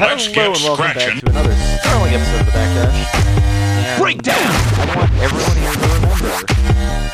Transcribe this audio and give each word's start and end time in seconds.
Let's 0.00 0.26
Hello 0.26 0.46
and 0.52 0.62
welcome 0.62 0.86
scratching. 0.90 1.14
back 1.14 1.20
to 1.24 1.30
another 1.30 1.54
sterling 1.80 2.14
episode 2.14 2.40
of 2.40 2.46
the 2.46 2.52
Backdash. 2.52 3.14
And 3.14 4.00
Breakdown! 4.02 4.36
I 4.38 4.96
want 4.96 5.12
everyone 5.14 5.56
here 5.56 5.72
to 5.72 5.94
remember 5.94 6.46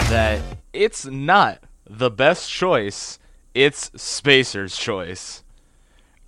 that 0.09 0.41
it's 0.73 1.05
not 1.05 1.65
the 1.89 2.11
best 2.11 2.49
choice, 2.51 3.19
it's 3.55 3.91
Spacer's 4.01 4.77
choice. 4.77 5.43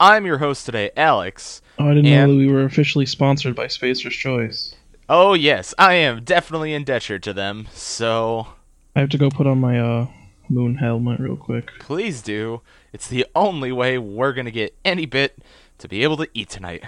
I'm 0.01 0.27
your 0.27 0.39
host 0.39 0.67
today, 0.67 0.91
Alex. 0.97 1.63
Oh, 1.79 1.87
I 1.87 1.95
didn't 1.95 2.07
And- 2.07 2.33
know 2.33 2.39
that 2.39 2.47
we 2.47 2.53
were 2.53 2.65
officially 2.65 3.07
sponsored 3.07 3.55
by 3.55 3.69
Spacer's 3.69 4.17
Choice. 4.17 4.75
Oh 5.09 5.35
yes, 5.35 5.75
I 5.79 5.95
am 5.95 6.25
definitely 6.25 6.75
indebted 6.75 7.23
to 7.23 7.33
them, 7.33 7.69
so 7.73 8.49
I 8.97 9.01
have 9.01 9.09
to 9.11 9.19
go 9.19 9.31
put 9.31 9.47
on 9.47 9.59
my 9.61 9.79
uh 9.81 10.07
moon 10.51 10.75
helmet 10.77 11.21
real 11.21 11.37
quick. 11.37 11.71
please 11.79 12.21
do. 12.21 12.63
It's 12.93 13.07
the 13.07 13.27
only 13.35 13.71
way 13.71 13.97
we're 13.99 14.33
gonna 14.33 14.51
get 14.51 14.75
any 14.85 15.07
bit 15.07 15.39
to 15.79 15.89
be 15.89 16.03
able 16.03 16.17
to 16.19 16.29
eat 16.35 16.49
tonight. 16.49 16.85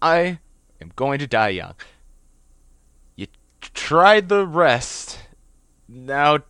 I 0.00 0.38
am 0.80 0.92
going 0.94 1.18
to 1.18 1.26
die 1.26 1.48
young. 1.48 1.74
You 3.14 3.26
tried 3.60 4.28
the 4.28 4.46
rest. 4.46 5.18
Now, 5.88 6.40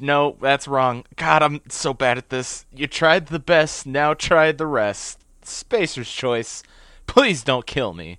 no, 0.00 0.36
that's 0.40 0.68
wrong. 0.68 1.04
God, 1.16 1.42
I'm 1.42 1.60
so 1.68 1.92
bad 1.92 2.18
at 2.18 2.30
this. 2.30 2.64
You 2.74 2.86
tried 2.86 3.26
the 3.26 3.38
best, 3.38 3.86
now 3.86 4.14
try 4.14 4.52
the 4.52 4.66
rest. 4.66 5.18
Spacer's 5.42 6.10
choice. 6.10 6.62
Please 7.06 7.42
don't 7.42 7.66
kill 7.66 7.92
me. 7.92 8.18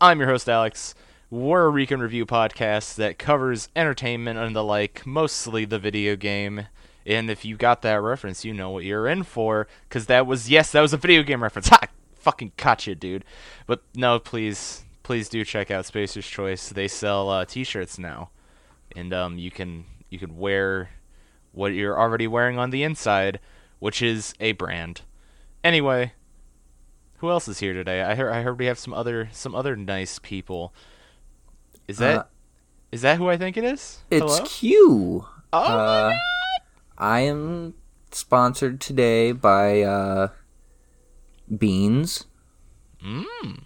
I'm 0.00 0.20
your 0.20 0.28
host, 0.28 0.48
Alex. 0.48 0.94
We're 1.30 1.66
a 1.66 1.70
Recon 1.70 2.00
Review 2.00 2.26
podcast 2.26 2.96
that 2.96 3.18
covers 3.18 3.68
entertainment 3.74 4.38
and 4.38 4.54
the 4.54 4.62
like, 4.62 5.06
mostly 5.06 5.64
the 5.64 5.78
video 5.78 6.14
game. 6.14 6.66
And 7.06 7.30
if 7.30 7.44
you 7.44 7.56
got 7.56 7.82
that 7.82 8.00
reference, 8.00 8.44
you 8.44 8.54
know 8.54 8.70
what 8.70 8.84
you're 8.84 9.06
in 9.06 9.24
for, 9.24 9.66
because 9.88 10.06
that 10.06 10.26
was, 10.26 10.48
yes, 10.48 10.72
that 10.72 10.80
was 10.80 10.92
a 10.92 10.96
video 10.96 11.22
game 11.22 11.42
reference. 11.42 11.68
Ha! 11.74 11.80
Fucking 12.16 12.52
caught 12.56 12.86
you, 12.86 12.94
dude. 12.94 13.24
But 13.66 13.82
no, 13.94 14.18
please, 14.18 14.84
please 15.02 15.28
do 15.28 15.44
check 15.44 15.70
out 15.70 15.84
Spacer's 15.84 16.26
Choice. 16.26 16.70
They 16.70 16.88
sell 16.88 17.28
uh, 17.28 17.44
t-shirts 17.44 17.98
now. 17.98 18.30
And 18.96 19.12
um, 19.12 19.36
you 19.38 19.50
can 19.50 19.84
you 20.08 20.18
can 20.18 20.38
wear 20.38 20.88
what 21.52 21.74
you're 21.74 21.98
already 21.98 22.26
wearing 22.26 22.58
on 22.58 22.70
the 22.70 22.82
inside, 22.82 23.40
which 23.78 24.00
is 24.00 24.32
a 24.40 24.52
brand. 24.52 25.02
Anyway, 25.62 26.12
who 27.18 27.30
else 27.30 27.48
is 27.48 27.58
here 27.58 27.72
today? 27.72 28.02
I 28.02 28.14
heard 28.14 28.32
I 28.32 28.42
heard 28.42 28.58
we 28.58 28.66
have 28.66 28.78
some 28.78 28.94
other 28.94 29.28
some 29.32 29.54
other 29.54 29.76
nice 29.76 30.18
people. 30.18 30.72
Is 31.88 31.98
that 31.98 32.18
Uh, 32.18 32.24
is 32.92 33.02
that 33.02 33.18
who 33.18 33.28
I 33.28 33.36
think 33.36 33.56
it 33.56 33.64
is? 33.64 34.00
It's 34.10 34.22
Hello? 34.22 34.44
Q. 34.46 35.26
Oh 35.52 35.60
my 35.60 35.66
uh, 35.66 36.10
God. 36.10 36.20
I 36.96 37.20
am 37.20 37.74
sponsored 38.12 38.80
today 38.80 39.32
by 39.32 39.82
uh, 39.82 40.28
Beans. 41.56 42.24
Mm, 43.04 43.62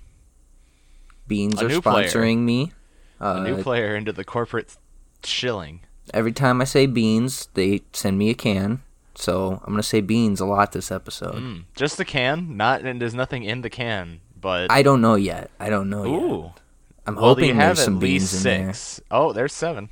Beans 1.27 1.61
A 1.63 1.67
are 1.67 1.69
new 1.69 1.81
player. 1.83 2.07
sponsoring 2.09 2.39
me. 2.39 2.73
Uh, 3.21 3.43
a 3.45 3.51
new 3.51 3.63
player 3.63 3.95
into 3.97 4.13
the 4.13 4.25
corporate 4.25 4.77
shilling. 5.25 5.81
every 6.15 6.33
time 6.33 6.61
I 6.61 6.65
say 6.65 6.87
Beans, 6.87 7.49
they 7.55 7.83
send 7.93 8.19
me 8.19 8.31
a 8.31 8.35
can. 8.35 8.83
So 9.15 9.61
I'm 9.65 9.73
gonna 9.73 9.83
say 9.83 10.01
Beans 10.01 10.41
a 10.41 10.47
lot 10.47 10.73
this 10.73 10.91
episode. 10.93 11.35
Mm, 11.35 11.65
just 11.75 11.97
the 11.97 12.05
can, 12.05 12.57
not 12.57 12.83
and 12.83 13.01
there's 13.03 13.15
nothing 13.15 13.43
in 13.43 13.63
the 13.63 13.71
can, 13.71 14.21
but 14.41 14.71
I 14.71 14.83
don't 14.83 15.01
know 15.01 15.17
yet. 15.17 15.51
I 15.59 15.71
don't 15.71 15.91
know 15.91 16.05
yet. 16.05 16.61
I'm 17.07 17.17
Well, 17.17 17.25
hoping 17.25 17.57
have 17.57 17.77
there's 17.77 17.81
at 17.81 17.85
some 17.85 17.99
least 18.01 18.33
beans 18.33 18.47
in 18.47 18.67
six? 18.67 19.01
Oh, 19.11 19.33
there's 19.33 19.53
seven. 19.53 19.89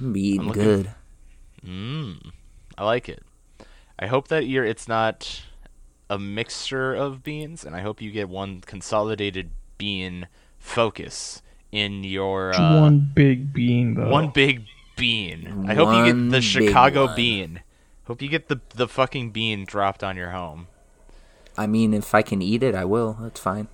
there. 0.00 0.12
Be 0.12 0.20
eating 0.20 0.48
looking- 0.48 0.62
good. 0.62 0.90
Mm, 1.64 2.32
I 2.76 2.84
like 2.84 3.08
it. 3.08 3.22
I 3.98 4.06
hope 4.06 4.28
that 4.28 4.46
you're 4.46 4.64
it's 4.64 4.88
not 4.88 5.42
a 6.10 6.18
mixture 6.18 6.94
of 6.94 7.22
beans, 7.22 7.64
and 7.64 7.74
I 7.74 7.80
hope 7.80 8.02
you 8.02 8.10
get 8.10 8.28
one 8.28 8.60
consolidated 8.60 9.50
bean 9.78 10.28
focus 10.58 11.42
in 11.72 12.04
your 12.04 12.54
uh, 12.54 12.80
one 12.80 13.10
big 13.14 13.52
bean 13.52 13.94
though. 13.94 14.08
one 14.10 14.30
big 14.30 14.66
bean. 14.96 15.66
I 15.68 15.74
hope 15.74 15.94
you 15.94 16.12
get 16.12 16.30
the 16.30 16.40
Chicago 16.40 17.14
bean. 17.14 17.60
Hope 18.04 18.20
you 18.20 18.28
get 18.28 18.48
the 18.48 18.60
the 18.74 18.88
fucking 18.88 19.30
bean 19.30 19.64
dropped 19.64 20.04
on 20.04 20.16
your 20.16 20.30
home. 20.30 20.68
I 21.56 21.66
mean, 21.66 21.94
if 21.94 22.14
I 22.14 22.22
can 22.22 22.42
eat 22.42 22.62
it, 22.62 22.74
I 22.74 22.84
will. 22.84 23.16
That's 23.20 23.40
fine. 23.40 23.68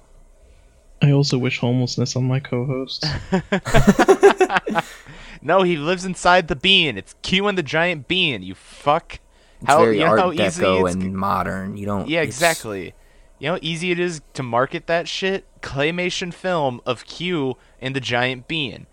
I 1.03 1.13
also 1.13 1.39
wish 1.39 1.59
homelessness 1.59 2.15
on 2.15 2.25
my 2.25 2.41
co-host. 2.41 3.07
No, 5.43 5.63
he 5.63 5.77
lives 5.77 6.05
inside 6.05 6.49
the 6.49 6.57
bean. 6.57 6.99
It's 6.99 7.15
Q 7.23 7.47
and 7.49 7.57
the 7.57 7.63
giant 7.63 8.09
bean. 8.09 8.43
You 8.43 8.55
fuck. 8.55 9.21
It's 9.61 9.69
How 9.69 9.79
very 9.81 9.99
you 9.99 10.05
know 10.05 10.11
Art 10.11 10.21
how 10.21 10.33
easy 10.33 10.63
Deco 10.63 10.87
it's 10.87 10.95
and 10.95 11.17
modern. 11.17 11.77
You 11.77 11.87
don't. 11.87 12.09
Yeah, 12.09 12.21
it's- 12.21 12.35
exactly. 12.35 12.95
You 13.39 13.47
know 13.47 13.53
how 13.55 13.59
easy 13.63 13.91
it 13.91 13.99
is 13.99 14.21
to 14.35 14.43
market 14.43 14.87
that 14.87 15.09
shit? 15.09 15.47
Claymation 15.63 16.33
film 16.33 16.81
of 16.85 17.07
Q 17.07 17.57
and 17.81 17.97
the 17.97 18.01
giant 18.01 18.49
bean. 18.49 18.87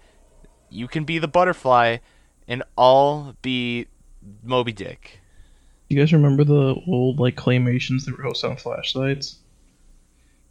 You 0.69 0.87
can 0.87 1.03
be 1.03 1.19
the 1.19 1.27
butterfly 1.27 1.97
and 2.47 2.63
I'll 2.77 3.35
be 3.41 3.87
Moby 4.43 4.71
Dick. 4.71 5.19
you 5.89 5.97
guys 5.97 6.13
remember 6.13 6.45
the 6.45 6.75
old 6.87 7.19
like 7.19 7.35
claymations 7.35 8.05
that 8.05 8.17
were 8.17 8.23
hosted 8.23 8.51
on 8.51 8.57
flashlights? 8.57 9.37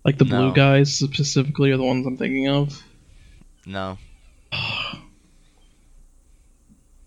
Like 0.04 0.18
the 0.18 0.24
blue 0.26 0.52
guys 0.52 0.94
specifically 0.94 1.70
are 1.72 1.76
the 1.78 1.82
ones 1.84 2.06
I'm 2.06 2.16
thinking 2.18 2.48
of. 2.48 2.82
No. 3.64 3.98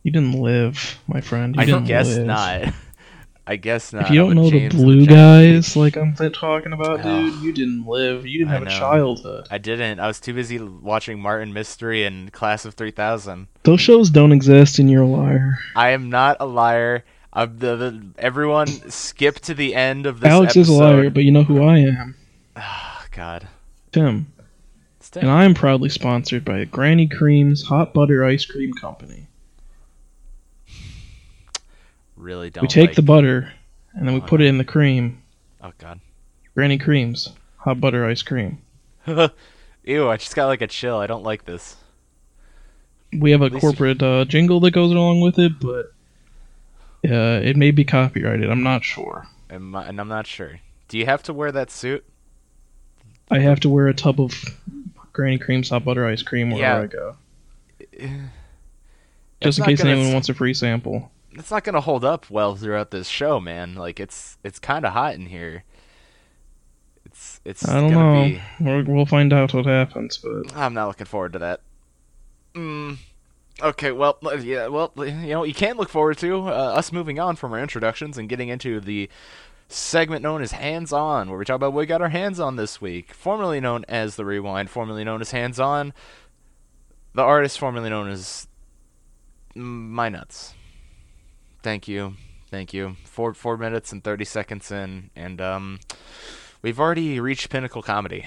You 0.04 0.12
didn't 0.12 0.34
live, 0.42 1.00
my 1.08 1.22
friend. 1.22 1.56
You 1.56 1.62
I 1.62 1.66
didn't 1.66 1.86
guess 1.86 2.16
live. 2.16 2.26
not. 2.28 2.74
I 3.46 3.56
guess 3.56 3.92
not. 3.92 4.04
If 4.04 4.10
you 4.12 4.20
don't 4.20 4.36
know 4.36 4.44
the 4.50 4.52
James 4.60 4.74
and 4.76 4.84
blue 4.84 5.06
giant 5.08 5.66
guys, 5.66 5.76
like 5.76 5.98
I'm 5.98 6.14
talking 6.14 6.72
about, 6.72 7.00
Oh. 7.04 7.30
dude, 7.32 7.42
you 7.42 7.52
didn't 7.52 7.86
live. 7.88 8.26
You 8.26 8.40
didn't 8.40 8.52
I 8.52 8.54
have 8.60 8.68
a 8.68 8.70
childhood. 8.70 9.48
I 9.50 9.58
didn't. 9.58 10.00
I 10.00 10.06
was 10.08 10.20
too 10.20 10.34
busy 10.36 10.60
watching 10.60 11.20
Martin 11.20 11.52
Mystery 11.52 12.06
and 12.06 12.32
Class 12.32 12.64
of 12.66 12.76
3000. 12.76 13.48
Those 13.64 13.82
shows 13.82 14.10
don't 14.12 14.32
exist, 14.32 14.78
and 14.78 14.90
you're 14.90 15.02
a 15.02 15.08
liar. 15.08 15.58
I 15.76 15.90
am 15.90 16.10
not 16.12 16.38
a 16.40 16.46
liar. 16.46 17.04
I'm 17.34 17.58
the, 17.58 17.76
the 17.76 18.06
everyone 18.20 18.68
skip 18.92 19.40
to 19.42 19.54
the 19.56 19.74
end 19.74 20.06
of 20.06 20.20
this 20.20 20.30
Alex 20.31 20.56
is 20.56 20.70
a 20.70 20.74
liar, 20.74 21.10
but 21.10 21.24
you 21.24 21.31
know 21.31 21.44
who 21.44 21.64
I 21.64 21.80
am, 21.80 22.16
Oh, 22.56 23.04
God. 23.12 23.48
Tim. 23.92 24.31
Stay. 25.00 25.22
And 25.22 25.30
I 25.31 25.46
am 25.46 25.56
proudly 25.56 25.90
sponsored 25.90 26.46
by 26.46 26.66
Granny 26.66 27.08
Cream's 27.08 27.64
Hot 27.64 27.96
Butter 27.96 28.24
Ice 28.26 28.46
Cream 28.46 28.74
Company. 28.74 29.26
Really 32.19 32.50
don't 32.50 32.62
we 32.62 32.68
take 32.68 32.90
like... 32.90 32.96
the 32.96 33.02
butter 33.02 33.52
and 33.94 34.07
then 34.07 34.13
we 34.13 34.22
Oh, 34.22 34.25
put 34.25 34.41
it 34.41 34.46
in 34.46 34.57
the 34.57 34.63
cream. 34.63 35.22
Oh, 35.62 35.72
God. 35.80 36.00
Granny 36.53 36.78
Cream's 36.78 37.30
Hot 37.57 37.81
Butter 37.81 38.06
Ice 38.06 38.22
Cream. 38.22 38.62
Ew, 39.07 40.09
I 40.09 40.18
just 40.18 40.35
got 40.35 40.46
like 40.47 40.62
a 40.62 40.68
chill. 40.68 40.97
I 40.97 41.07
don't 41.07 41.24
like 41.24 41.46
this. 41.46 41.75
We 43.12 43.31
have 43.31 43.41
a 43.41 43.46
At 43.46 43.53
corporate 43.53 44.03
uh, 44.03 44.25
jingle 44.25 44.59
that 44.59 44.72
goes 44.72 44.91
along 44.91 45.22
with 45.22 45.40
it, 45.40 45.59
but 45.59 45.88
uh, 47.09 47.41
it 47.44 47.57
may 47.57 47.72
be 47.72 47.84
copyrighted. 47.84 48.50
I'm 48.50 48.62
not 48.63 48.84
sure. 48.84 49.28
And, 49.50 49.63
my, 49.63 49.86
and 49.88 50.00
I'm 50.00 50.07
not 50.07 50.28
sure. 50.28 50.59
Do 50.88 50.97
you 50.97 51.06
have 51.07 51.24
to 51.24 51.34
wear 51.34 51.51
that 51.51 51.72
suit? 51.72 52.06
I 53.31 53.40
have 53.40 53.59
to 53.62 53.69
wear 53.69 53.88
a 53.88 53.94
tub 53.94 54.19
of 54.22 54.34
Granny 55.13 55.38
Cream's 55.40 55.69
Hot 55.69 55.84
Butter 55.84 56.06
Ice 56.06 56.22
Cream 56.22 56.51
wherever 56.51 56.80
Yeah. 56.80 56.84
I 56.84 56.88
go. 56.88 57.16
It's 59.41 59.56
Just 59.56 59.59
in 59.59 59.66
case 59.66 59.86
anyone 59.86 60.07
s- 60.07 60.13
wants 60.13 60.28
a 60.28 60.34
free 60.34 60.53
sample. 60.53 61.09
It's 61.34 61.51
not 61.51 61.63
gonna 61.63 61.81
hold 61.81 62.03
up 62.03 62.29
well 62.29 62.56
throughout 62.56 62.91
this 62.91 63.07
show, 63.07 63.40
man. 63.40 63.75
Like 63.75 64.00
it's 64.00 64.38
it's 64.44 64.59
kind 64.59 64.85
of 64.85 64.94
hot 64.94 65.16
in 65.16 65.28
here. 65.28 65.63
It's 67.06 67.40
it's 67.45 67.67
I 67.67 67.79
don't 67.79 67.91
gonna 67.91 68.29
know. 68.59 68.84
be. 68.84 68.91
We'll 68.91 69.06
find 69.06 69.31
out 69.34 69.53
what 69.53 69.66
happens, 69.66 70.18
but 70.18 70.56
I'm 70.56 70.73
not 70.73 70.88
looking 70.88 71.06
forward 71.06 71.34
to 71.34 71.39
that. 71.39 71.62
Mm. 72.53 72.97
Okay, 73.62 73.91
well, 73.91 74.18
uh, 74.23 74.35
yeah, 74.38 74.68
well, 74.68 74.94
you 74.95 75.12
know, 75.12 75.44
you 75.44 75.53
can 75.53 75.75
look 75.75 75.89
forward 75.89 76.18
to 76.19 76.47
uh, 76.47 76.51
us 76.51 76.94
moving 76.94 77.19
on 77.19 77.35
from 77.35 77.51
our 77.51 77.59
introductions 77.59 78.18
and 78.18 78.29
getting 78.29 78.47
into 78.47 78.79
the 78.79 79.09
segment 79.68 80.23
known 80.23 80.41
as 80.41 80.53
Hands 80.53 80.91
On, 80.94 81.29
where 81.29 81.38
we 81.38 81.44
talk 81.45 81.57
about 81.57 81.73
what 81.73 81.81
we 81.81 81.85
got 81.85 82.01
our 82.01 82.09
hands 82.09 82.39
on 82.39 82.56
this 82.56 82.79
week. 82.79 83.13
Formerly 83.13 83.59
known 83.59 83.83
as 83.89 84.15
The 84.15 84.24
Rewind, 84.25 84.69
formerly 84.69 85.04
known 85.04 85.19
as 85.19 85.31
Hands 85.31 85.59
On. 85.59 85.94
The 87.13 87.21
artist 87.21 87.59
formerly 87.59 87.89
known 87.89 88.09
as 88.09 88.48
My 89.56 90.07
Nuts. 90.09 90.54
Thank 91.61 91.88
you. 91.88 92.15
Thank 92.50 92.73
you. 92.73 92.95
Four 93.06 93.33
four 93.33 93.57
minutes 93.57 93.91
and 93.91 94.03
thirty 94.03 94.25
seconds 94.25 94.71
in, 94.71 95.09
and 95.15 95.39
um, 95.41 95.79
we've 96.61 96.79
already 96.79 97.19
reached 97.19 97.50
pinnacle 97.50 97.81
comedy. 97.81 98.25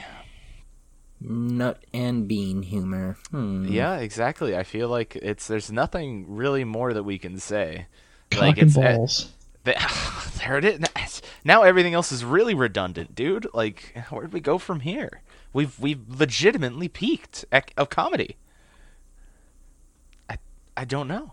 Nut 1.21 1.83
and 1.95 2.27
bean 2.27 2.63
humor. 2.63 3.17
Hmm. 3.31 3.67
Yeah, 3.69 3.97
exactly. 3.99 4.57
I 4.57 4.65
feel 4.65 4.89
like 4.89 5.17
it's 5.17 5.47
there's 5.47 5.71
nothing 5.73 6.27
really 6.29 6.65
more 6.65 6.93
that 6.93 7.05
we 7.05 7.19
can 7.19 7.39
say. 7.39 7.87
cock 8.31 8.41
like 8.43 8.59
and 8.59 8.69
it's 8.69 8.77
eh, 8.77 8.97
balls. 8.97 9.33
the- 9.65 10.33
there 10.39 10.59
it 10.59 10.65
is. 10.65 11.23
Now 11.45 11.63
everything 11.63 11.95
else 11.95 12.11
is 12.13 12.25
really 12.25 12.55
redundant, 12.55 13.15
dude. 13.15 13.47
Like 13.55 13.97
where 14.11 14.27
do 14.27 14.33
we 14.33 14.41
go 14.41 14.59
from 14.59 14.81
here? 14.81 15.23
We've 15.53 15.79
we've 15.79 16.01
legitimately 16.09 16.89
peaked 16.89 17.45
ec- 17.53 17.73
of 17.77 17.89
comedy. 17.89 18.37
I 20.29 20.39
I 20.77 20.85
don't 20.85 21.09
know. 21.09 21.33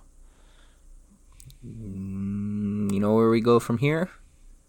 Mm, 1.66 2.92
you 2.92 3.00
know 3.00 3.14
where 3.16 3.30
we 3.30 3.42
go 3.42 3.60
from 3.60 3.78
here? 3.80 4.10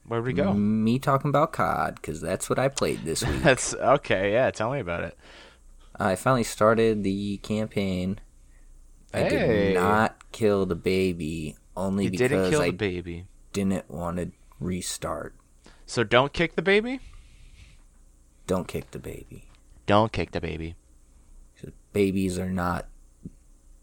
Where'd 0.06 0.24
we 0.24 0.32
go? 0.32 0.52
Me 0.54 0.98
talking 0.98 1.28
about 1.28 1.52
COD 1.52 1.94
because 1.96 2.20
that's 2.20 2.50
what 2.50 2.58
I 2.58 2.68
played 2.68 3.04
this 3.04 3.24
week. 3.26 3.42
That's 3.42 3.74
okay. 3.74 4.32
Yeah, 4.32 4.50
tell 4.50 4.72
me 4.72 4.80
about 4.80 5.04
it. 5.04 5.16
I 5.96 6.16
finally 6.16 6.42
started 6.44 7.04
the 7.04 7.36
campaign. 7.38 8.18
I 9.12 9.28
did 9.28 9.74
not 9.74 10.30
kill 10.32 10.66
the 10.66 10.74
baby 10.76 11.56
only 11.76 12.04
You 12.04 12.10
because 12.10 12.28
didn't 12.30 12.50
kill 12.50 12.62
I 12.62 12.66
the 12.66 12.76
baby, 12.76 13.26
didn't 13.52 13.90
want 13.90 14.16
to 14.18 14.30
restart. 14.60 15.34
so 15.86 16.04
don't 16.04 16.32
kick 16.32 16.54
the 16.54 16.62
baby. 16.62 17.00
Don't 18.46 18.66
kick 18.68 18.90
the 18.92 18.98
baby. 18.98 19.48
Don't 19.86 20.12
kick 20.12 20.30
the 20.32 20.40
baby. 20.40 20.74
Babies 21.92 22.38
are 22.38 22.50
not 22.50 22.86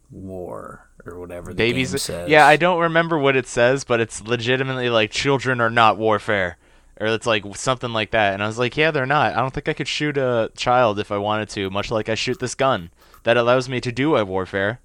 war 0.10 0.90
or 1.08 1.20
whatever 1.20 1.52
the 1.52 1.56
Babies. 1.58 1.92
game 1.92 2.00
says. 2.00 2.30
Yeah, 2.30 2.46
I 2.46 2.56
don't 2.58 2.80
remember 2.82 3.18
what 3.18 3.36
it 3.36 3.48
says, 3.48 3.84
but 3.84 4.00
it's 4.00 4.22
legitimately 4.22 4.90
like 4.90 5.12
children 5.12 5.60
are 5.62 5.70
not 5.70 5.98
warfare, 5.98 6.58
or 7.00 7.08
it's 7.08 7.26
like 7.28 7.44
something 7.56 7.94
like 7.94 8.12
that. 8.12 8.34
And 8.34 8.44
I 8.44 8.48
was 8.48 8.58
like, 8.60 8.76
yeah, 8.78 8.92
they're 8.92 9.06
not. 9.06 9.34
I 9.34 9.38
don't 9.38 9.54
think 9.54 9.70
I 9.70 9.74
could 9.74 9.88
shoot 9.88 10.18
a 10.18 10.52
child 10.56 11.00
if 11.00 11.12
I 11.12 11.18
wanted 11.18 11.50
to, 11.50 11.70
much 11.70 11.90
like 11.92 12.10
I 12.10 12.16
shoot 12.16 12.40
this 12.40 12.56
gun 12.56 12.90
that 13.24 13.38
allows 13.38 13.68
me 13.70 13.80
to 13.82 13.92
do 13.92 14.16
a 14.16 14.24
warfare, 14.26 14.80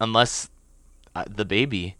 unless 0.00 0.48
uh, 1.14 1.24
the 1.28 1.44
baby 1.44 1.96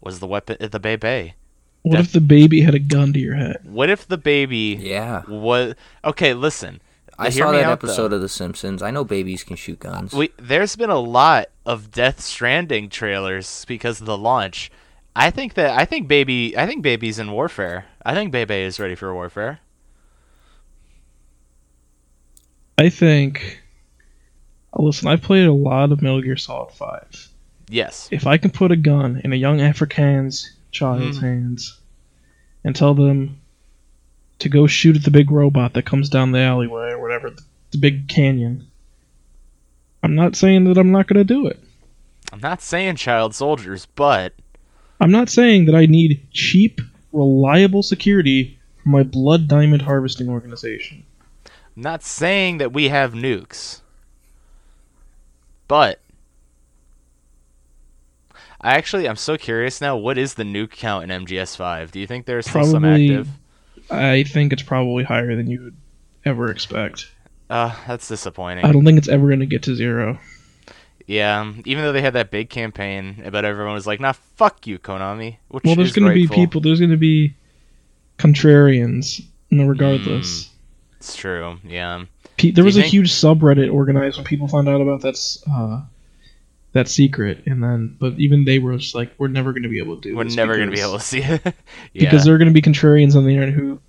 was 0.00 0.18
the 0.20 0.26
weapon, 0.26 0.56
the 0.60 0.80
baby. 0.80 1.34
What 1.82 1.96
Def- 1.96 2.06
if 2.06 2.12
the 2.12 2.20
baby 2.20 2.60
had 2.60 2.74
a 2.74 2.78
gun 2.78 3.12
to 3.12 3.18
your 3.18 3.34
head? 3.34 3.58
What 3.64 3.90
if 3.90 4.06
the 4.06 4.16
baby 4.18 4.78
Yeah. 4.80 5.22
was 5.28 5.74
okay? 6.04 6.32
Listen, 6.32 6.80
I 7.26 7.30
saw 7.30 7.50
me 7.52 7.58
that 7.58 7.66
out, 7.66 7.72
episode 7.72 8.08
though. 8.08 8.16
of 8.16 8.22
The 8.22 8.28
Simpsons. 8.28 8.82
I 8.82 8.90
know 8.90 9.04
babies 9.04 9.42
can 9.44 9.56
shoot 9.56 9.78
guns. 9.80 10.12
We 10.12 10.30
there's 10.38 10.76
been 10.76 10.90
a 10.90 10.98
lot 10.98 11.46
of 11.66 11.90
Death 11.90 12.20
Stranding 12.20 12.88
trailers 12.88 13.64
because 13.66 14.00
of 14.00 14.06
the 14.06 14.16
launch. 14.18 14.70
I 15.14 15.30
think 15.30 15.54
that 15.54 15.78
I 15.78 15.84
think 15.84 16.08
baby 16.08 16.56
I 16.56 16.66
think 16.66 16.82
baby's 16.82 17.18
in 17.18 17.32
warfare. 17.32 17.86
I 18.04 18.14
think 18.14 18.32
BB 18.32 18.50
is 18.66 18.80
ready 18.80 18.94
for 18.94 19.12
warfare. 19.14 19.60
I 22.78 22.88
think. 22.88 23.60
Listen, 24.76 25.08
I've 25.08 25.22
played 25.22 25.46
a 25.46 25.52
lot 25.52 25.92
of 25.92 26.00
Metal 26.00 26.22
Gear 26.22 26.36
Solid 26.36 26.72
5. 26.72 27.28
Yes. 27.68 28.08
If 28.10 28.26
I 28.26 28.38
can 28.38 28.50
put 28.50 28.72
a 28.72 28.76
gun 28.76 29.20
in 29.22 29.32
a 29.32 29.36
young 29.36 29.58
Afrikaans 29.58 30.48
child's 30.70 31.18
Mm. 31.18 31.22
hands 31.22 31.78
and 32.64 32.74
tell 32.74 32.94
them 32.94 33.38
to 34.38 34.48
go 34.48 34.66
shoot 34.66 34.96
at 34.96 35.04
the 35.04 35.10
big 35.10 35.30
robot 35.30 35.74
that 35.74 35.84
comes 35.84 36.08
down 36.08 36.32
the 36.32 36.38
alleyway 36.40 36.90
or 36.90 36.91
whatever, 37.12 37.30
the, 37.30 37.42
the 37.72 37.78
big 37.78 38.08
canyon, 38.08 38.66
I'm 40.02 40.14
not 40.14 40.34
saying 40.34 40.64
that 40.64 40.78
I'm 40.78 40.90
not 40.90 41.06
going 41.06 41.18
to 41.18 41.24
do 41.24 41.46
it. 41.46 41.60
I'm 42.32 42.40
not 42.40 42.62
saying 42.62 42.96
child 42.96 43.34
soldiers, 43.34 43.86
but 43.94 44.32
I'm 44.98 45.10
not 45.10 45.28
saying 45.28 45.66
that 45.66 45.74
I 45.74 45.84
need 45.84 46.26
cheap, 46.32 46.80
reliable 47.12 47.82
security 47.82 48.58
for 48.82 48.88
my 48.88 49.02
blood 49.02 49.46
diamond 49.46 49.82
harvesting 49.82 50.28
organization. 50.30 51.04
I'm 51.76 51.82
not 51.82 52.02
saying 52.02 52.58
that 52.58 52.72
we 52.72 52.88
have 52.88 53.12
nukes. 53.12 53.80
But 55.68 56.00
I 58.60 58.74
actually 58.76 59.08
I'm 59.08 59.16
so 59.16 59.36
curious 59.36 59.80
now, 59.80 59.96
what 59.96 60.16
is 60.16 60.34
the 60.34 60.44
nuke 60.44 60.70
count 60.70 61.10
in 61.10 61.26
MGS5? 61.26 61.90
Do 61.90 62.00
you 62.00 62.06
think 62.06 62.24
there's 62.24 62.48
still 62.48 62.64
some 62.64 62.84
active? 62.84 63.28
I 63.90 64.22
think 64.22 64.52
it's 64.52 64.62
probably 64.62 65.04
higher 65.04 65.36
than 65.36 65.50
you 65.50 65.62
would 65.64 65.76
ever 66.24 66.50
expect. 66.50 67.10
Uh, 67.50 67.74
that's 67.86 68.08
disappointing. 68.08 68.64
I 68.64 68.72
don't 68.72 68.84
think 68.84 68.98
it's 68.98 69.08
ever 69.08 69.26
going 69.26 69.40
to 69.40 69.46
get 69.46 69.62
to 69.64 69.74
zero. 69.74 70.18
Yeah, 71.06 71.40
um, 71.40 71.62
even 71.66 71.82
though 71.82 71.92
they 71.92 72.00
had 72.00 72.14
that 72.14 72.30
big 72.30 72.48
campaign, 72.48 73.28
but 73.30 73.44
everyone 73.44 73.74
was 73.74 73.86
like, 73.86 74.00
"Nah, 74.00 74.12
fuck 74.12 74.66
you, 74.66 74.78
Konami." 74.78 75.36
Which 75.48 75.64
Well, 75.64 75.74
there's 75.76 75.92
going 75.92 76.08
to 76.08 76.14
be 76.14 76.28
people. 76.28 76.60
There's 76.60 76.78
going 76.78 76.92
to 76.92 76.96
be 76.96 77.34
contrarians. 78.18 79.20
No, 79.50 79.66
regardless. 79.66 80.48
It's 80.98 81.16
true. 81.16 81.58
Yeah. 81.64 82.04
Pe- 82.36 82.52
there 82.52 82.54
Do 82.54 82.60
you 82.62 82.64
was 82.66 82.76
a 82.76 82.82
think- 82.82 82.92
huge 82.92 83.10
subreddit 83.12 83.72
organized 83.72 84.16
when 84.16 84.24
people 84.24 84.48
found 84.48 84.68
out 84.68 84.80
about 84.80 85.02
that 85.02 85.18
uh, 85.52 85.82
that 86.72 86.88
secret, 86.88 87.42
and 87.46 87.62
then 87.62 87.96
but 87.98 88.14
even 88.18 88.44
they 88.44 88.58
were 88.58 88.76
just 88.78 88.94
like, 88.94 89.12
"We're 89.18 89.28
never 89.28 89.52
going 89.52 89.64
to 89.64 89.68
be 89.68 89.78
able 89.78 89.96
to 89.96 90.08
do 90.10 90.16
We're 90.16 90.24
this." 90.24 90.36
never 90.36 90.56
gonna 90.56 90.70
be 90.70 90.80
able 90.80 90.98
to 90.98 91.04
see 91.04 91.18
it. 91.22 91.42
yeah. 91.44 91.52
because 91.92 92.24
there 92.24 92.34
are 92.34 92.38
going 92.38 92.48
to 92.48 92.54
be 92.54 92.62
contrarians 92.62 93.16
on 93.16 93.24
the 93.24 93.32
internet 93.34 93.54
who, 93.54 93.80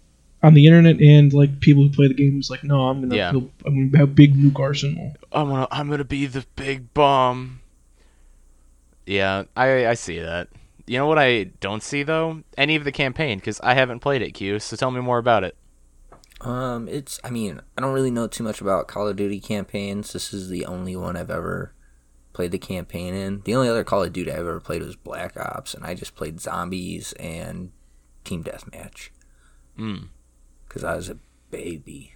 on 0.44 0.54
the 0.54 0.66
internet, 0.68 1.00
and 1.02 1.32
like 1.34 1.60
people 1.62 1.84
who 1.84 1.90
play 1.90 2.08
the 2.08 2.14
game, 2.14 2.40
is 2.40 2.50
like, 2.50 2.64
"No, 2.64 2.88
I'm 2.90 3.02
gonna, 3.02 3.16
Yeah. 3.16 3.32
build, 3.32 3.50
I'm 3.66 3.90
gonna 3.90 3.98
have 4.06 4.14
big 4.16 4.36
nuke 4.36 4.60
arsenal." 4.60 5.16
I'm 5.32 5.50
gonna 5.50 5.68
I'm 5.72 5.90
gonna 5.90 6.04
be 6.04 6.26
the 6.26 6.46
big 6.56 6.94
bomb. 6.94 7.62
Yeah, 9.06 9.44
I 9.56 9.88
I 9.88 9.94
see 9.96 10.20
that. 10.20 10.50
You 10.86 10.98
know 10.98 11.08
what 11.08 11.18
I 11.20 11.46
don't 11.62 11.82
see 11.82 12.04
though? 12.04 12.44
Any 12.58 12.76
of 12.76 12.84
the 12.84 12.92
campaign 12.92 13.38
because 13.40 13.60
I 13.62 13.74
haven't 13.74 14.00
played 14.00 14.22
it. 14.22 14.32
Q. 14.32 14.60
So 14.60 14.76
tell 14.76 14.92
me 14.92 15.02
more 15.02 15.18
about 15.18 15.44
it. 15.44 15.56
Um, 16.42 16.90
it's. 16.90 17.20
I 17.24 17.30
mean, 17.30 17.62
I 17.78 17.82
don't 17.82 17.94
really 17.94 18.12
know 18.12 18.28
too 18.28 18.44
much 18.44 18.60
about 18.60 18.88
Call 18.90 19.08
of 19.08 19.16
Duty 19.16 19.40
campaigns. 19.40 20.12
This 20.12 20.34
is 20.34 20.50
the 20.50 20.66
only 20.66 20.96
one 20.96 21.16
I've 21.16 21.30
ever 21.32 21.74
played 22.34 22.52
the 22.52 22.58
campaign 22.60 23.14
in. 23.14 23.42
The 23.46 23.56
only 23.56 23.70
other 23.70 23.86
Call 23.86 24.04
of 24.04 24.12
Duty 24.12 24.30
I've 24.32 24.40
ever 24.40 24.60
played 24.60 24.82
was 24.84 24.98
Black 24.98 25.38
Ops, 25.38 25.74
and 25.74 25.86
I 25.86 25.94
just 25.94 26.16
played 26.16 26.42
zombies 26.42 27.14
and 27.14 27.72
Team 28.26 28.44
Deathmatch 28.44 29.10
Hmm. 29.78 29.98
Because 30.74 30.84
I 30.84 30.96
was 30.96 31.10
a 31.10 31.18
baby. 31.52 32.14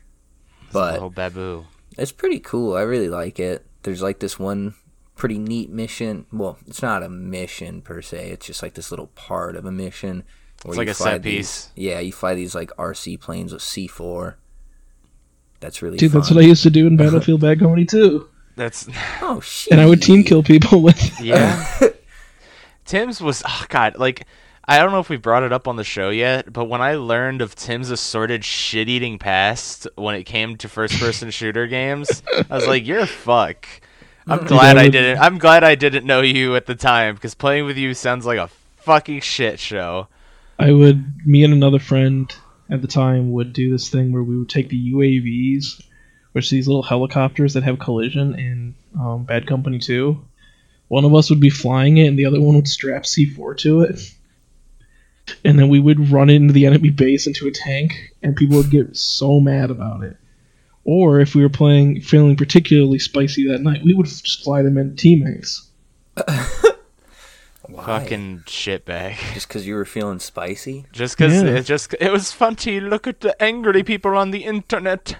But 0.71 0.73
But 0.73 0.93
little 0.93 1.09
baboo. 1.11 1.65
it's 1.97 2.11
pretty 2.11 2.39
cool. 2.39 2.75
I 2.75 2.81
really 2.81 3.09
like 3.09 3.39
it. 3.39 3.65
There's 3.83 4.01
like 4.01 4.19
this 4.19 4.39
one 4.39 4.73
pretty 5.15 5.37
neat 5.37 5.69
mission. 5.69 6.25
Well, 6.33 6.57
it's 6.67 6.81
not 6.81 7.03
a 7.03 7.09
mission 7.09 7.81
per 7.81 8.01
se. 8.01 8.31
It's 8.31 8.45
just 8.47 8.63
like 8.63 8.73
this 8.73 8.91
little 8.91 9.07
part 9.07 9.55
of 9.55 9.65
a 9.65 9.71
mission. 9.71 10.23
where 10.63 10.71
It's 10.73 10.77
like 10.77 10.87
you 10.87 10.91
a 10.91 10.95
fly 10.95 11.11
set 11.13 11.23
these- 11.23 11.35
piece. 11.37 11.69
Yeah, 11.75 11.99
you 11.99 12.11
fly 12.11 12.33
these 12.33 12.55
like 12.55 12.71
RC 12.77 13.19
planes 13.21 13.53
with 13.53 13.61
C4. 13.61 14.35
That's 15.59 15.81
really 15.81 15.97
Dude, 15.97 16.11
fun. 16.11 16.21
that's 16.21 16.31
what 16.31 16.43
I 16.43 16.47
used 16.47 16.63
to 16.63 16.69
do 16.69 16.85
in 16.87 16.97
Battlefield 17.03 17.41
Bad 17.41 17.59
Company 17.59 17.85
2. 17.85 18.27
That's 18.55 18.87
Oh 19.21 19.39
shit! 19.43 19.71
and 19.71 19.79
I 19.81 19.85
would 19.85 20.01
team 20.01 20.23
kill 20.23 20.41
people 20.43 20.81
with. 20.81 21.19
yeah. 21.21 21.65
Tim's 22.85 23.21
was 23.21 23.43
oh 23.45 23.65
god 23.69 23.97
like. 23.97 24.25
I 24.69 24.79
don't 24.79 24.91
know 24.91 24.99
if 24.99 25.07
we 25.07 25.15
brought 25.15 25.43
it 25.43 25.53
up 25.53 25.67
on 25.67 25.77
the 25.77 25.83
show 25.85 26.09
yet, 26.09 26.51
but 26.51 26.65
when 26.65 26.81
I 26.81 26.95
learned 26.95 27.41
of 27.41 27.55
Tim's 27.55 27.89
assorted 27.89 28.43
shit-eating 28.43 29.17
past 29.17 29.87
when 29.95 30.15
it 30.15 30.25
came 30.25 30.57
to 30.57 30.67
first-person 30.67 31.31
shooter 31.31 31.67
games, 31.67 32.21
I 32.49 32.55
was 32.55 32.67
like, 32.67 32.85
"You're 32.85 32.99
a 32.99 33.07
fuck." 33.07 33.65
I'm 34.27 34.45
glad 34.45 34.77
I 34.77 34.89
didn't. 34.89 35.19
I'm 35.19 35.37
glad 35.37 35.63
I 35.63 35.75
didn't 35.75 36.05
know 36.05 36.19
you 36.19 36.57
at 36.57 36.65
the 36.65 36.75
time 36.75 37.15
because 37.15 37.33
playing 37.33 37.65
with 37.65 37.77
you 37.77 37.93
sounds 37.93 38.25
like 38.25 38.39
a 38.39 38.49
fucking 38.77 39.21
shit 39.21 39.57
show. 39.59 40.07
I 40.59 40.71
would, 40.71 41.25
me 41.25 41.43
and 41.43 41.53
another 41.53 41.79
friend 41.79 42.33
at 42.69 42.81
the 42.81 42.87
time 42.87 43.31
would 43.31 43.53
do 43.53 43.71
this 43.71 43.89
thing 43.89 44.11
where 44.11 44.23
we 44.23 44.37
would 44.37 44.49
take 44.49 44.69
the 44.69 44.91
UAVs, 44.93 45.81
which 46.33 46.51
are 46.51 46.55
these 46.55 46.67
little 46.67 46.83
helicopters 46.83 47.53
that 47.53 47.63
have 47.63 47.79
collision 47.79 48.37
in 48.37 48.75
um, 48.99 49.23
Bad 49.23 49.47
Company 49.47 49.79
2. 49.79 50.19
One 50.89 51.05
of 51.05 51.13
us 51.15 51.29
would 51.29 51.39
be 51.39 51.49
flying 51.49 51.97
it, 51.97 52.07
and 52.07 52.19
the 52.19 52.25
other 52.25 52.41
one 52.41 52.55
would 52.55 52.67
strap 52.67 53.03
C4 53.03 53.57
to 53.59 53.81
it. 53.81 53.99
And 55.43 55.59
then 55.59 55.69
we 55.69 55.79
would 55.79 56.09
run 56.09 56.29
into 56.29 56.53
the 56.53 56.65
enemy 56.65 56.89
base 56.89 57.27
into 57.27 57.47
a 57.47 57.51
tank, 57.51 58.13
and 58.23 58.35
people 58.35 58.57
would 58.57 58.71
get 58.71 58.95
so 58.95 59.39
mad 59.39 59.69
about 59.71 60.03
it. 60.03 60.15
Or 60.85 61.19
if 61.19 61.35
we 61.35 61.41
were 61.41 61.49
playing, 61.49 61.99
feeling 62.01 62.37
particularly 62.37 62.97
spicy 62.99 63.47
that 63.49 63.61
night, 63.61 63.81
we 63.83 63.93
would 63.93 64.05
just 64.05 64.43
fly 64.43 64.61
them 64.61 64.77
in 64.77 64.95
teammates. 64.95 65.67
Why? 67.69 67.83
Fucking 67.85 68.43
shitbag. 68.45 69.15
just 69.33 69.47
because 69.49 69.67
you 69.67 69.75
were 69.75 69.83
feeling 69.85 70.19
spicy. 70.19 70.85
Just 70.93 71.17
because 71.17 71.33
Yeah. 71.43 71.49
it 71.49 71.63
just 71.63 71.93
it 71.99 72.11
was 72.11 72.31
fun 72.31 72.55
to 72.57 72.79
look 72.79 73.07
at 73.07 73.19
the 73.19 73.41
angry 73.43 73.83
people 73.83 74.15
on 74.15 74.31
the 74.31 74.45
internet. 74.45 75.17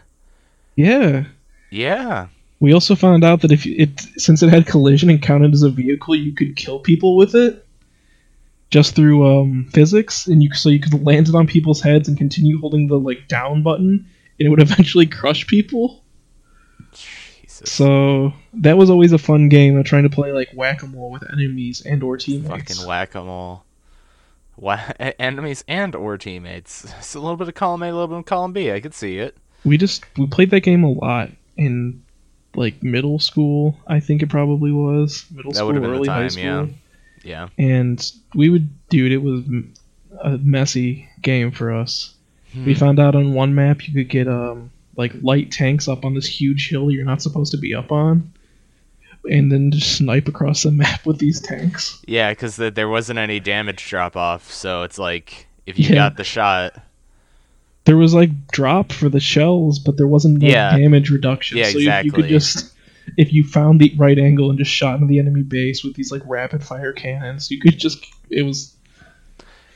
Yeah. 0.75 1.25
Yeah. 1.69 2.27
We 2.61 2.73
also 2.73 2.95
found 2.95 3.23
out 3.25 3.41
that 3.41 3.51
if 3.51 3.65
you- 3.65 3.75
it 3.77 3.99
since 4.17 4.41
it 4.41 4.49
had 4.49 4.65
collision 4.65 5.09
and 5.09 5.21
counted 5.21 5.53
as 5.53 5.63
a 5.63 5.69
vehicle, 5.69 6.15
you 6.15 6.31
could 6.31 6.55
kill 6.55 6.79
people 6.79 7.17
with 7.17 7.35
it 7.35 7.65
just 8.69 8.95
through 8.95 9.25
um, 9.41 9.69
physics, 9.73 10.27
and 10.27 10.41
you 10.43 10.53
so 10.53 10.69
you 10.69 10.79
could 10.79 11.05
land 11.05 11.29
it 11.29 11.35
on 11.35 11.47
people's 11.47 11.81
heads 11.81 12.07
and 12.07 12.17
continue 12.17 12.59
holding 12.59 12.87
the 12.87 12.99
like 12.99 13.27
down 13.27 13.63
button, 13.63 14.05
and 14.39 14.45
it 14.45 14.49
would 14.49 14.61
eventually 14.69 15.05
crush 15.05 15.47
people. 15.47 16.03
Jesus. 16.93 17.71
So 17.71 18.33
that 18.53 18.77
was 18.77 18.89
always 18.89 19.11
a 19.13 19.17
fun 19.17 19.49
game 19.49 19.77
of 19.77 19.85
trying 19.85 20.03
to 20.03 20.09
play 20.09 20.31
like 20.31 20.49
whack 20.53 20.83
a 20.83 20.87
mole 20.87 21.11
with 21.11 21.23
enemies 21.31 21.81
and 21.81 22.03
or 22.03 22.17
teammates. 22.17 22.75
Fucking 22.75 22.87
whack 22.87 23.15
'em 23.15 23.27
all. 23.27 23.65
Wha- 24.57 24.93
e- 24.99 25.11
enemies 25.19 25.63
and 25.67 25.95
or 25.95 26.17
teammates. 26.17 26.85
It's 26.97 27.15
a 27.15 27.19
little 27.19 27.37
bit 27.37 27.47
of 27.47 27.53
column 27.55 27.83
A, 27.83 27.87
a 27.87 27.91
little 27.91 28.07
bit 28.07 28.17
of 28.19 28.25
column 28.25 28.53
B. 28.53 28.71
I 28.71 28.79
could 28.79 28.93
see 28.93 29.17
it. 29.19 29.37
we 29.63 29.77
just 29.77 30.03
we 30.17 30.27
played 30.27 30.49
that 30.51 30.61
game 30.61 30.83
a 30.83 30.91
lot 30.91 31.29
in 31.55 32.03
like 32.55 32.81
middle 32.83 33.19
school. 33.19 33.77
I 33.87 33.99
think 33.99 34.21
it 34.23 34.29
probably 34.29 34.71
was 34.71 35.25
middle 35.31 35.51
That 35.51 35.57
school, 35.59 35.85
early 35.85 36.07
high 36.07 36.27
school. 36.27 36.43
yeah. 36.43 36.65
Yeah. 37.23 37.49
and 37.57 38.11
we 38.35 38.49
would 38.49 38.69
dude 38.89 39.11
it 39.11 39.17
was 39.17 39.43
a 40.21 40.37
messy 40.37 41.07
game 41.21 41.51
for 41.51 41.73
us 41.73 42.13
we 42.55 42.73
Hmm. 42.73 42.79
found 42.79 42.99
out 42.99 43.15
on 43.15 43.33
one 43.33 43.53
map 43.55 43.87
you 43.87 43.93
could 43.93 44.09
get 44.09 44.27
um 44.27 44.71
like 44.95 45.13
light 45.21 45.51
tanks 45.51 45.87
up 45.87 46.05
on 46.05 46.13
this 46.15 46.25
huge 46.25 46.69
hill 46.69 46.89
you're 46.89 47.05
not 47.05 47.21
supposed 47.21 47.51
to 47.51 47.57
be 47.57 47.75
up 47.75 47.91
on 47.91 48.31
and 49.29 49.51
then 49.51 49.71
just 49.71 49.97
snipe 49.97 50.27
across 50.27 50.63
the 50.63 50.71
map 50.83 51.05
with 51.05 51.19
these 51.19 51.41
tanks 51.41 52.01
Yeah, 52.07 52.31
because 52.31 52.55
the, 52.55 52.71
there 52.71 52.87
wasn't 52.87 53.19
any 53.19 53.39
damage 53.41 53.85
drop 53.89 54.15
off, 54.15 54.49
so 54.51 54.83
it's 54.83 54.97
like 54.97 55.47
if 55.65 55.77
you 55.77 55.85
Yeah. 55.89 55.95
got 55.95 56.15
the 56.17 56.23
shot. 56.23 56.79
There 57.83 57.97
was 57.97 58.13
like 58.13 58.47
drop 58.51 58.91
for 58.93 59.09
the 59.09 59.19
shells, 59.19 59.79
but 59.79 59.97
there 59.97 60.07
wasn't 60.07 60.41
like, 60.41 60.51
Yeah. 60.51 60.77
damage 60.77 61.09
reduction. 61.09 61.57
Yeah, 61.57 61.65
so 61.71 61.77
you, 61.77 61.91
you 62.03 62.11
could 62.11 62.25
exactly. 62.25 62.29
just 62.29 62.73
if 63.15 63.31
you 63.31 63.43
found 63.43 63.79
the 63.79 63.93
right 63.97 64.17
angle 64.19 64.49
and 64.49 64.59
just 64.59 64.71
shot 64.71 64.95
into 64.95 65.07
the 65.07 65.19
enemy 65.19 65.43
base 65.43 65.83
with 65.83 65.95
these 65.95 66.11
like 66.11 66.21
rapid 66.25 66.63
fire 66.63 66.93
cannons, 66.93 67.49
you 67.49 67.59
could 67.59 67.77
just 67.77 68.05
it 68.29 68.43
was 68.43 68.75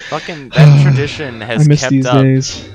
Fucking 0.10 0.50
that 0.50 0.82
tradition 0.84 1.42
I 1.42 1.46
has 1.46 1.68
miss 1.68 1.82
kept 1.82 1.92
these 1.92 2.06
up. 2.06 2.22
days. 2.24 2.70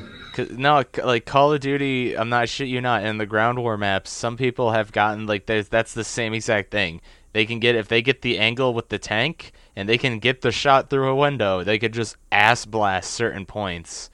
No, 0.50 0.84
like 1.02 1.24
Call 1.24 1.54
of 1.54 1.60
Duty, 1.60 2.16
I'm 2.16 2.28
not 2.28 2.48
shit 2.48 2.68
you 2.68 2.80
not. 2.80 3.04
In 3.04 3.18
the 3.18 3.26
ground 3.26 3.58
war 3.58 3.76
maps, 3.78 4.10
some 4.10 4.36
people 4.36 4.72
have 4.72 4.92
gotten 4.92 5.26
like 5.26 5.46
there's 5.46 5.68
that's 5.68 5.94
the 5.94 6.04
same 6.04 6.34
exact 6.34 6.70
thing. 6.70 7.00
They 7.32 7.46
can 7.46 7.58
get 7.58 7.74
if 7.74 7.88
they 7.88 8.02
get 8.02 8.22
the 8.22 8.38
angle 8.38 8.74
with 8.74 8.90
the 8.90 8.98
tank 8.98 9.52
and 9.74 9.88
they 9.88 9.98
can 9.98 10.18
get 10.18 10.42
the 10.42 10.52
shot 10.52 10.90
through 10.90 11.08
a 11.08 11.16
window. 11.16 11.64
They 11.64 11.78
could 11.78 11.92
just 11.92 12.16
ass 12.30 12.66
blast 12.66 13.12
certain 13.12 13.46
points. 13.46 14.10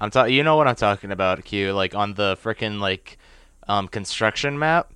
I'm 0.00 0.10
talking. 0.10 0.34
You 0.34 0.44
know 0.44 0.56
what 0.56 0.68
I'm 0.68 0.76
talking 0.76 1.10
about, 1.10 1.44
Q? 1.44 1.72
Like 1.72 1.94
on 1.94 2.14
the 2.14 2.36
freaking 2.36 2.78
like 2.80 3.18
um, 3.66 3.88
construction 3.88 4.58
map. 4.58 4.92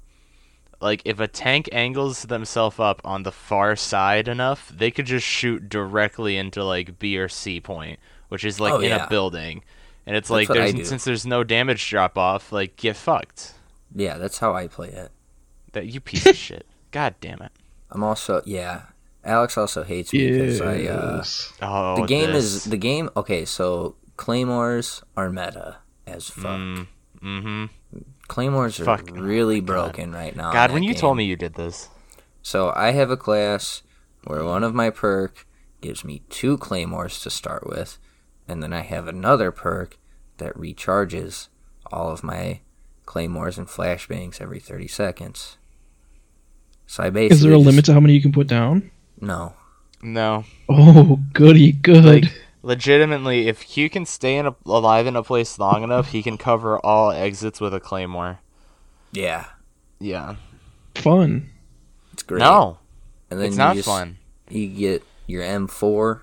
Like 0.81 1.03
if 1.05 1.19
a 1.19 1.27
tank 1.27 1.69
angles 1.73 2.23
themselves 2.23 2.79
up 2.79 3.01
on 3.05 3.25
the 3.25 3.33
far 3.33 3.75
side 3.77 4.29
enough, 4.29 4.69
they 4.75 4.91
could 4.91 5.07
just 5.07 5.27
shoot 5.27 5.69
directly 5.69 6.37
into 6.37 6.63
like 6.63 6.99
B 6.99 7.19
or 7.19 7.29
C 7.29 7.61
point, 7.61 7.99
which 8.29 8.45
is 8.45 8.61
like 8.61 8.75
Oh, 8.75 8.81
in 8.81 8.91
yeah. 8.91 9.07
a 9.07 9.09
building. 9.09 9.65
And 10.07 10.17
it's 10.17 10.29
That's 10.29 10.49
like 10.49 10.57
there's 10.57 10.89
since 10.89 11.05
there's 11.05 11.27
no 11.27 11.43
damage 11.45 11.89
drop 11.91 12.17
off, 12.17 12.53
like 12.53 12.77
get 12.77 12.97
fucked. 12.97 13.55
Yeah, 13.95 14.19
that's 14.19 14.39
how 14.39 14.55
I 14.55 14.69
play 14.69 14.89
it. 14.89 15.11
That 15.73 15.87
you 15.87 16.01
piece 16.01 16.27
of 16.27 16.37
shit. 16.37 16.67
God 16.93 17.15
damn 17.21 17.43
it. 17.43 17.53
I'm 17.91 18.03
also 18.05 18.41
yeah. 18.47 18.83
Alex 19.25 19.59
also 19.59 19.83
hates 19.83 20.13
me 20.13 20.31
because 20.31 20.61
I 20.61 20.85
uh, 20.85 21.25
Oh, 21.61 22.01
the 22.01 22.07
game 22.07 22.33
this. 22.33 22.45
is 22.45 22.65
the 22.65 22.77
game. 22.77 23.11
Okay, 23.17 23.45
so 23.45 23.97
claymores 24.17 25.03
are 25.17 25.29
meta 25.29 25.79
as 26.07 26.31
fuck. 26.31 26.45
Mm, 26.59 26.87
mm-hmm. 27.23 27.65
Claymores 28.29 28.79
are 28.81 28.85
Fuck. 28.85 29.09
really 29.13 29.61
God. 29.61 29.67
broken 29.67 30.13
right 30.13 30.37
now. 30.37 30.53
God, 30.53 30.71
when 30.73 30.83
you 30.83 30.93
game. 30.93 31.01
told 31.01 31.17
me 31.17 31.25
you 31.25 31.37
did 31.37 31.55
this, 31.55 31.89
So 32.43 32.73
I 32.77 32.93
have 32.93 33.11
a 33.11 33.17
class 33.17 33.83
where 34.25 34.45
one 34.45 34.63
of 34.65 34.75
my 34.75 34.91
perk 34.91 35.47
gives 35.81 36.05
me 36.05 36.23
two 36.29 36.59
claymores 36.59 37.21
to 37.23 37.31
start 37.31 37.67
with, 37.67 37.99
and 38.47 38.63
then 38.63 38.73
I 38.73 38.81
have 38.83 39.09
another 39.09 39.51
perk 39.51 39.97
that 40.39 40.55
recharges 40.55 41.49
all 41.91 42.11
of 42.11 42.23
my 42.23 42.61
claymores 43.07 43.57
and 43.59 43.67
flashbangs 43.67 44.41
every 44.41 44.61
30 44.61 44.87
seconds. 44.89 45.57
So 46.87 47.03
I 47.05 47.11
basically 47.11 47.35
Is 47.37 47.43
there 47.43 47.53
a 47.53 47.57
just- 47.57 47.67
limit 47.67 47.85
to 47.87 47.95
how 47.95 48.01
many 48.01 48.15
you 48.15 48.23
can 48.23 48.33
put 48.33 48.47
down? 48.47 48.91
No. 49.21 49.55
no. 50.03 50.45
Oh, 50.69 51.19
goody 51.33 51.73
good. 51.73 52.05
Like 52.05 52.25
legitimately, 52.62 53.49
if 53.49 53.67
Q 53.67 53.88
can 53.91 54.07
stay 54.07 54.37
in 54.37 54.47
a, 54.47 54.55
alive 54.67 55.07
in 55.07 55.17
a 55.17 55.23
place 55.23 55.59
long 55.59 55.83
enough, 55.83 56.11
he 56.11 56.23
can 56.23 56.37
cover 56.38 56.79
all 56.85 57.11
exits 57.11 57.61
with 57.61 57.75
a 57.75 57.81
claymore. 57.81 58.41
Yeah. 59.12 59.47
Yeah. 60.00 60.37
Fun. 60.95 61.50
It's 62.12 62.23
great. 62.23 62.41
No, 62.41 62.79
and 63.31 63.38
then 63.41 63.47
it's 63.49 63.55
you 63.57 63.59
not 63.59 63.77
just- 63.77 63.88
fun. 63.88 64.19
You 64.50 64.67
get 64.69 65.03
your 65.27 65.43
M4. 65.43 66.23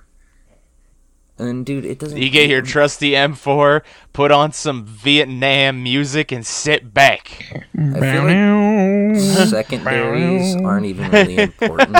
And 1.38 1.48
then, 1.50 1.64
dude, 1.66 1.86
it 1.86 2.00
doesn't. 2.00 2.18
You 2.18 2.30
get 2.30 2.50
your 2.50 2.62
trusty 2.62 3.12
M4, 3.12 3.82
put 4.14 4.32
on 4.32 4.54
some 4.54 4.86
Vietnam 4.86 5.84
music, 5.84 6.32
and 6.32 6.46
sit 6.46 6.94
back. 6.94 7.28
feel 7.74 9.16
secondaries 9.46 10.56
aren't 10.56 10.86
even 10.86 11.12
really 11.12 11.38
important 11.40 11.98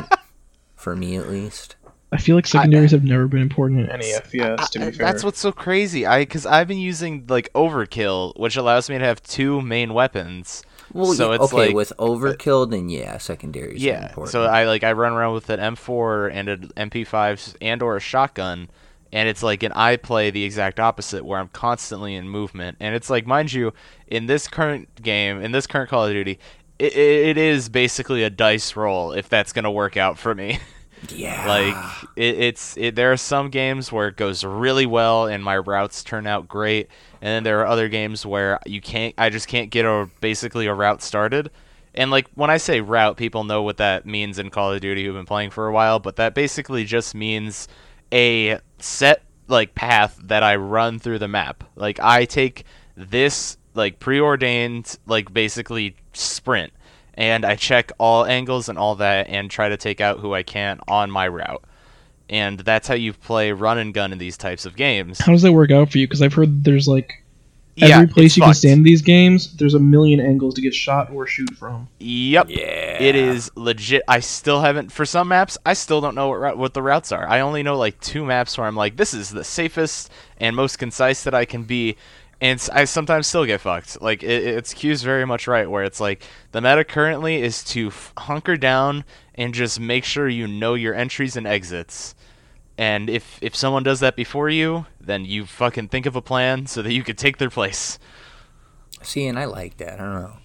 for 0.76 0.96
me, 0.96 1.18
at 1.18 1.30
least. 1.30 1.76
I 2.12 2.18
feel 2.18 2.36
like 2.36 2.48
secondaries 2.48 2.92
have 2.92 3.04
never 3.04 3.28
been 3.28 3.42
important 3.42 3.82
in 3.82 3.90
any 3.90 4.06
FPS. 4.06 4.70
To 4.70 4.80
be 4.80 4.86
I- 4.86 4.92
fair, 4.92 5.06
That's 5.06 5.24
what's 5.24 5.40
so 5.40 5.52
crazy. 5.52 6.06
I 6.06 6.20
because 6.20 6.46
I've 6.46 6.68
been 6.68 6.78
using 6.80 7.26
like 7.28 7.52
overkill, 7.54 8.38
which 8.40 8.56
allows 8.56 8.90
me 8.90 8.98
to 8.98 9.04
have 9.04 9.22
two 9.24 9.62
main 9.62 9.94
weapons. 9.94 10.64
Well, 10.94 11.14
So 11.14 11.30
yeah, 11.30 11.36
it's 11.42 11.54
okay, 11.54 11.66
like- 11.68 11.76
with 11.76 11.92
overkill, 11.98 12.70
then 12.70 12.90
yeah, 12.90 13.18
secondaries. 13.18 13.82
are 13.82 13.86
Yeah. 13.86 14.08
important. 14.08 14.32
So 14.32 14.44
I 14.46 14.66
like 14.66 14.84
I 14.84 14.92
run 14.94 15.14
around 15.14 15.34
with 15.34 15.50
an 15.50 15.60
M4 15.60 16.32
and 16.32 16.48
an 16.48 16.72
MP5 16.78 17.56
and 17.60 17.82
or 17.82 17.98
a 17.98 18.00
shotgun, 18.00 18.70
and 19.12 19.28
it's 19.28 19.44
like 19.44 19.64
an 19.64 19.72
I 19.74 19.98
play 19.98 20.30
the 20.30 20.44
exact 20.44 20.80
opposite 20.80 21.26
where 21.26 21.40
I'm 21.40 21.50
constantly 21.50 22.16
in 22.16 22.30
movement, 22.30 22.78
and 22.80 22.96
it's 22.96 23.10
like 23.10 23.26
mind 23.28 23.52
you, 23.52 23.74
in 24.08 24.28
this 24.28 24.48
current 24.48 24.88
game, 25.02 25.42
in 25.42 25.52
this 25.52 25.68
current 25.68 25.90
Call 25.90 26.06
of 26.06 26.12
Duty, 26.14 26.40
it, 26.78 26.96
it 26.96 27.38
is 27.38 27.68
basically 27.68 28.24
a 28.24 28.30
dice 28.30 28.76
roll 28.76 29.12
if 29.12 29.28
that's 29.28 29.52
gonna 29.52 29.72
work 29.72 29.98
out 29.98 30.18
for 30.20 30.34
me. 30.36 30.60
yeah, 31.10 31.48
like 31.48 32.08
it, 32.16 32.40
it's 32.40 32.78
it, 32.78 32.96
there 32.96 33.12
are 33.12 33.18
some 33.18 33.50
games 33.50 33.92
where 33.92 34.08
it 34.08 34.16
goes 34.16 34.44
really 34.44 34.86
well 34.86 35.28
and 35.28 35.44
my 35.44 35.58
routes 35.58 36.04
turn 36.04 36.26
out 36.26 36.48
great 36.48 36.88
and 37.22 37.30
then 37.30 37.44
there 37.44 37.60
are 37.62 37.68
other 37.68 37.90
games 37.90 38.26
where 38.26 38.60
you 38.66 38.82
can't 38.82 39.14
i 39.18 39.30
just 39.30 39.48
can't 39.48 39.70
get 39.70 39.86
a 39.86 40.10
basically 40.22 40.66
a 40.68 40.74
route 40.74 41.02
started. 41.02 41.52
And 41.94 42.12
like 42.12 42.28
when 42.36 42.50
i 42.50 42.58
say 42.58 42.82
route 42.82 43.18
people 43.18 43.44
know 43.44 43.62
what 43.62 43.78
that 43.78 44.06
means 44.06 44.40
in 44.40 44.50
call 44.50 44.74
of 44.74 44.82
duty 44.82 45.06
who've 45.06 45.16
been 45.16 45.26
playing 45.26 45.52
for 45.52 45.68
a 45.68 45.72
while 45.72 46.00
but 46.00 46.18
that 46.18 46.34
basically 46.34 46.84
just 46.84 47.16
means 47.16 47.68
a 48.12 48.60
set 48.80 49.24
like 49.48 49.76
path 49.76 50.20
that 50.24 50.44
i 50.44 50.56
run 50.56 51.00
through 51.00 51.20
the 51.20 51.28
map. 51.28 51.64
Like 51.76 52.00
i 52.02 52.26
take 52.26 52.64
this 52.98 53.58
like 53.74 54.00
preordained 54.00 54.98
like 55.06 55.34
basically 55.34 55.96
sprint 56.14 56.72
and 57.16 57.46
I 57.46 57.56
check 57.56 57.92
all 57.98 58.26
angles 58.26 58.70
and 58.70 58.78
all 58.78 58.96
that 58.96 59.28
and 59.30 59.50
try 59.50 59.70
to 59.70 59.78
take 59.78 60.02
out 60.02 60.20
who 60.20 60.34
I 60.34 60.44
can 60.44 60.80
on 60.88 61.10
my 61.10 61.28
route. 61.28 61.64
And 62.30 62.60
that's 62.60 62.88
how 62.88 62.96
you 62.96 63.14
play 63.14 63.52
run 63.52 63.78
and 63.78 63.94
gun 63.94 64.12
in 64.12 64.18
these 64.18 64.38
types 64.38 64.66
of 64.66 64.76
games. 64.76 65.20
how 65.20 65.32
does 65.32 65.44
that 65.44 65.54
work 65.54 65.72
out 65.72 65.92
for 65.92 65.98
you? 66.00 66.08
Because 66.08 66.22
I've 66.22 66.34
heard 66.34 66.64
there's 66.64 66.88
like 66.88 67.24
yeah, 67.76 67.98
every 67.98 68.08
place 68.08 68.32
it's 68.32 68.38
you 68.38 68.44
can 68.44 68.54
stand 68.54 68.78
in 68.80 68.84
these 68.84 69.02
games, 69.02 69.54
there's 69.58 69.74
a 69.74 69.80
million 69.80 70.22
angles 70.22 70.54
to 70.54 70.62
get 70.62 70.74
shot 70.74 71.12
or 71.12 71.28
shoot 71.28 71.54
from. 71.58 71.90
Yep. 72.00 72.48
yeah, 72.50 73.02
It 73.02 73.16
is 73.16 73.52
legit. 73.56 74.04
I 74.08 74.22
still 74.22 74.62
haven't 74.62 74.94
for 74.94 75.06
some 75.06 75.28
maps. 75.28 75.58
I 75.66 75.74
still 75.74 76.00
don't 76.00 76.16
know 76.16 76.30
what 76.30 76.58
what 76.58 76.74
the 76.74 76.82
routes 76.82 77.12
are. 77.12 77.28
I 77.28 77.42
only 77.42 77.64
know 77.64 77.78
like 77.78 78.00
two 78.00 78.24
maps 78.24 78.58
where 78.58 78.66
I'm 78.66 78.78
like, 78.78 78.96
this 78.96 79.14
is 79.14 79.30
the 79.30 79.44
safest 79.44 80.10
and 80.38 80.56
most 80.56 80.78
concise 80.80 81.24
that 81.24 81.34
I 81.34 81.44
can 81.44 81.64
be, 81.64 81.98
and 82.42 82.70
I 82.74 82.86
sometimes 82.86 83.28
still 83.28 83.46
get 83.46 83.62
fucked. 83.62 84.02
Like 84.02 84.24
it, 84.24 84.44
it's 84.44 84.74
Q's 84.74 85.04
very 85.04 85.26
much 85.26 85.48
right, 85.48 85.70
where 85.70 85.84
it's 85.84 86.00
like 86.00 86.24
the 86.52 86.62
meta 86.62 86.84
currently 86.84 87.42
is 87.42 87.64
to 87.66 87.88
f- 87.88 88.14
hunker 88.18 88.58
down 88.58 89.04
and 89.36 89.54
just 89.54 89.80
make 89.80 90.04
sure 90.04 90.28
you 90.28 90.48
know 90.48 90.74
your 90.74 90.94
entries 90.94 91.36
and 91.36 91.48
exits. 91.48 92.16
And 92.78 93.10
if 93.10 93.40
if 93.42 93.56
someone 93.56 93.84
does 93.84 94.02
that 94.02 94.16
before 94.16 94.50
you, 94.50 94.86
then 95.00 95.26
you 95.26 95.46
fucking 95.46 95.88
think 95.88 96.06
of 96.06 96.16
a 96.16 96.22
plan 96.22 96.66
so 96.68 96.82
that 96.82 96.94
you 96.94 97.04
could 97.04 97.18
take 97.18 97.38
their 97.38 97.50
place. 97.50 97.98
See, 99.02 99.28
and 99.28 99.40
I 99.40 99.46
like 99.46 99.78
that. 99.78 100.00
I 100.00 100.04
don't 100.04 100.22
know. 100.22 100.38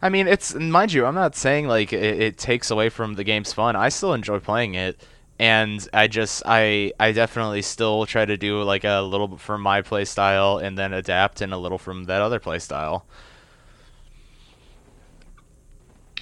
I 0.00 0.10
mean, 0.10 0.28
it's 0.28 0.54
mind 0.54 0.92
you, 0.92 1.06
I'm 1.06 1.14
not 1.14 1.34
saying 1.34 1.66
like 1.66 1.92
it, 1.92 2.20
it 2.20 2.38
takes 2.38 2.70
away 2.70 2.90
from 2.90 3.14
the 3.14 3.24
game's 3.24 3.52
fun. 3.52 3.74
I 3.74 3.88
still 3.88 4.12
enjoy 4.12 4.38
playing 4.38 4.74
it, 4.74 5.02
and 5.38 5.86
I 5.92 6.06
just 6.06 6.42
I 6.46 6.92
I 7.00 7.12
definitely 7.12 7.62
still 7.62 8.06
try 8.06 8.24
to 8.24 8.36
do 8.36 8.62
like 8.62 8.84
a 8.84 9.00
little 9.00 9.28
bit 9.28 9.40
from 9.40 9.60
my 9.62 9.82
play 9.82 10.04
style 10.04 10.58
and 10.58 10.78
then 10.78 10.92
adapt 10.92 11.40
and 11.40 11.52
a 11.52 11.58
little 11.58 11.78
from 11.78 12.04
that 12.04 12.20
other 12.22 12.38
play 12.38 12.58
style. 12.58 13.04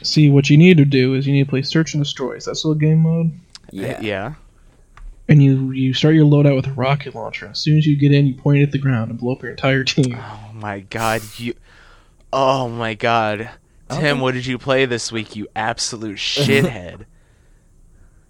See, 0.03 0.29
what 0.31 0.51
you 0.51 0.57
need 0.57 0.79
to 0.79 0.85
do 0.85 1.15
is 1.15 1.27
you 1.27 1.33
need 1.33 1.45
to 1.45 1.51
play 1.51 1.63
search 1.63 1.95
and 1.95 2.03
destroy. 2.03 2.33
Is 2.33 2.47
that 2.47 2.57
still 2.57 2.73
a 2.73 2.77
game 2.77 3.01
mode? 3.01 3.33
Yeah, 3.71 3.93
uh, 3.93 4.01
yeah. 4.01 4.35
And 5.29 5.43
you 5.43 5.71
you 5.71 5.95
start 5.95 6.15
your 6.15 6.27
loadout 6.27 6.57
with 6.57 6.67
a 6.67 6.73
rocket 6.73 7.15
launcher. 7.15 7.47
As 7.47 7.61
soon 7.61 7.79
as 7.79 7.87
you 7.87 7.97
get 7.97 8.13
in, 8.13 8.27
you 8.27 8.35
point 8.35 8.59
it 8.59 8.63
at 8.65 8.73
the 8.73 8.79
ground 8.79 9.11
and 9.11 9.19
blow 9.21 9.33
up 9.33 9.43
your 9.43 9.53
entire 9.53 9.85
team. 9.85 10.17
Oh 10.19 10.51
my 10.55 10.81
god, 10.81 11.23
you. 11.37 11.55
Oh 12.33 12.69
my 12.69 12.95
god, 12.95 13.51
Tim, 13.91 14.01
think- 14.01 14.21
what 14.23 14.35
did 14.35 14.47
you 14.47 14.59
play 14.59 14.85
this 14.87 15.13
week? 15.13 15.37
You 15.37 15.47
absolute 15.55 16.17
shithead. 16.19 17.05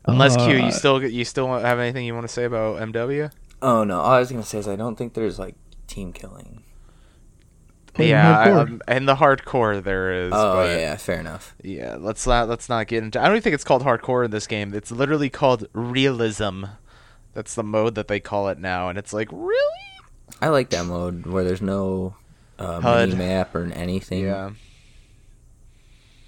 Unless 0.05 0.37
Q, 0.37 0.57
you 0.57 0.63
Uh, 0.65 0.71
still 0.71 1.03
you 1.03 1.25
still 1.25 1.49
have 1.59 1.79
anything 1.79 2.05
you 2.05 2.15
want 2.15 2.27
to 2.27 2.33
say 2.33 2.45
about 2.45 2.81
MW? 2.81 3.31
Oh 3.61 3.85
no, 3.85 4.01
all 4.01 4.13
I 4.13 4.19
was 4.19 4.31
gonna 4.31 4.43
say 4.43 4.59
is 4.59 4.67
I 4.69 4.77
don't 4.77 4.97
think 4.97 5.15
there's 5.15 5.39
like 5.39 5.55
team 5.87 6.13
killing. 6.13 6.63
Play 7.95 8.09
yeah, 8.09 8.39
I, 8.39 8.49
hardcore. 8.49 8.61
um, 8.69 8.83
in 8.89 9.05
the 9.07 9.17
hardcore 9.17 9.83
there 9.85 10.13
is. 10.27 10.33
Oh 10.35 10.55
but- 10.55 10.79
yeah, 10.79 10.97
fair 10.97 11.21
enough. 11.21 11.55
Yeah, 11.63 11.97
let's 12.01 12.27
not 12.27 12.49
let's 12.49 12.69
not 12.69 12.87
get 12.89 13.03
into. 13.05 13.21
I 13.21 13.25
don't 13.25 13.33
even 13.35 13.43
think 13.43 13.55
it's 13.55 13.65
called 13.65 13.83
hardcore 13.85 14.25
in 14.25 14.31
this 14.31 14.47
game. 14.47 14.73
It's 14.75 14.91
literally 14.91 15.29
called 15.31 15.67
realism. 15.75 16.65
That's 17.35 17.55
the 17.55 17.63
mode 17.63 17.95
that 17.95 18.09
they 18.09 18.19
call 18.21 18.49
it 18.49 18.59
now, 18.59 18.89
and 18.89 18.99
it's 18.99 19.13
like 19.13 19.29
really. 19.31 19.59
I 20.41 20.49
like 20.49 20.71
that 20.71 20.87
mode 20.87 21.27
where 21.27 21.45
there's 21.45 21.63
no 21.63 22.17
uh, 22.59 22.81
HUD. 22.81 23.11
mini 23.11 23.19
map 23.19 23.55
or 23.55 23.65
anything. 23.73 24.25
Yeah. 24.25 24.51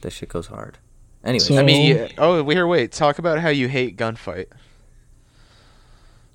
that 0.03 0.13
shit 0.13 0.29
goes 0.29 0.47
hard. 0.49 0.79
Anyway, 1.25 1.39
So- 1.39 1.59
I 1.59 1.63
mean, 1.63 1.97
yeah, 1.97 2.09
oh, 2.19 2.49
here, 2.49 2.67
wait. 2.67 2.93
Talk 2.93 3.19
about 3.19 3.39
how 3.41 3.49
you 3.49 3.69
hate 3.69 3.97
gunfight. 3.97 4.47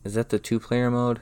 is 0.03 0.13
that 0.15 0.29
the 0.29 0.39
two-player 0.39 0.89
mode? 0.89 1.21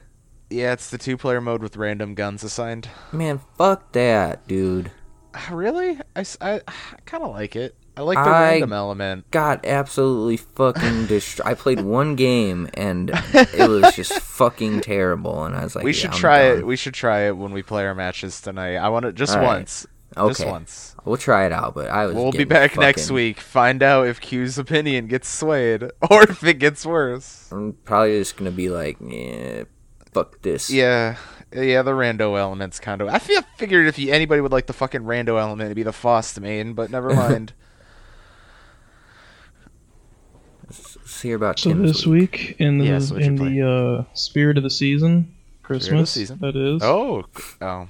Yeah, 0.50 0.72
it's 0.72 0.88
the 0.88 0.98
two-player 0.98 1.40
mode 1.40 1.62
with 1.62 1.76
random 1.76 2.14
guns 2.14 2.42
assigned. 2.42 2.88
Man, 3.12 3.40
fuck 3.58 3.92
that, 3.92 4.46
dude. 4.48 4.90
Uh, 5.34 5.54
really? 5.54 5.98
I, 6.16 6.24
I, 6.40 6.54
I 6.66 6.72
kind 7.04 7.22
of 7.22 7.30
like 7.32 7.54
it. 7.54 7.74
I 7.98 8.02
like 8.02 8.16
the 8.16 8.30
I- 8.30 8.50
random 8.52 8.72
element. 8.72 9.30
got 9.32 9.66
absolutely 9.66 10.36
fucking 10.54 11.06
destroyed. 11.06 11.46
I 11.48 11.54
played 11.54 11.80
one 11.80 12.14
game 12.16 12.68
and 12.74 13.10
it 13.34 13.68
was 13.68 13.92
just 13.96 14.12
fucking 14.20 14.80
terrible. 14.82 15.44
And 15.44 15.54
I 15.56 15.64
was 15.64 15.74
like, 15.74 15.84
we 15.84 15.90
yeah, 15.90 15.96
should 15.98 16.10
I'm 16.12 16.16
try 16.16 16.40
it. 16.44 16.64
We 16.66 16.76
should 16.76 16.94
try 16.94 17.26
it 17.26 17.36
when 17.36 17.52
we 17.52 17.62
play 17.62 17.84
our 17.84 17.94
matches 17.96 18.40
tonight. 18.40 18.76
I 18.76 18.88
want 18.88 19.04
it 19.04 19.16
just 19.16 19.34
All 19.34 19.42
right. 19.42 19.46
once. 19.58 19.82
Just 19.82 19.86
Okay. 20.16 20.50
once. 20.50 20.96
We'll 21.04 21.16
try 21.16 21.46
it 21.46 21.52
out, 21.52 21.74
but 21.74 21.90
I 21.90 22.06
was. 22.06 22.14
We'll 22.14 22.32
be 22.32 22.38
getting 22.38 22.48
back 22.48 22.76
next 22.76 23.10
week. 23.10 23.40
Find 23.40 23.82
out 23.82 24.06
if 24.06 24.20
Q's 24.20 24.58
opinion 24.58 25.06
gets 25.06 25.28
swayed 25.28 25.82
or 26.10 26.22
if 26.22 26.42
it 26.44 26.54
gets 26.54 26.86
worse. 26.86 27.48
I'm 27.52 27.74
probably 27.84 28.18
just 28.18 28.36
gonna 28.36 28.50
be 28.50 28.68
like, 28.68 28.96
yeah, 29.00 29.64
fuck 30.12 30.40
this. 30.42 30.70
Yeah, 30.70 31.16
yeah. 31.52 31.82
The 31.82 31.92
rando 31.92 32.38
element's 32.38 32.80
kind 32.80 33.00
of. 33.02 33.08
I 33.08 33.18
feel 33.18 33.42
figured 33.56 33.86
if 33.86 33.98
you, 33.98 34.12
anybody 34.12 34.40
would 34.40 34.52
like 34.52 34.66
the 34.66 34.72
fucking 34.72 35.02
rando 35.02 35.40
element, 35.40 35.66
it'd 35.66 35.76
be 35.76 35.82
the 35.82 35.92
Fost 35.92 36.40
main, 36.40 36.72
but 36.72 36.90
never 36.90 37.14
mind. 37.14 37.52
Let's 40.66 41.22
hear 41.22 41.36
about 41.36 41.58
So 41.58 41.70
Tim's 41.70 41.92
this 41.92 42.06
week, 42.06 42.56
in 42.58 42.78
the 42.78 42.86
Yeah, 42.86 42.98
so 42.98 43.16
in 43.16 43.36
the 43.36 43.66
uh, 44.08 44.14
spirit 44.14 44.56
of 44.58 44.62
the 44.62 44.70
season, 44.70 45.34
Christmas, 45.62 46.10
season. 46.10 46.38
that 46.40 46.56
is. 46.56 46.82
oh, 46.82 47.24
oh. 47.60 47.88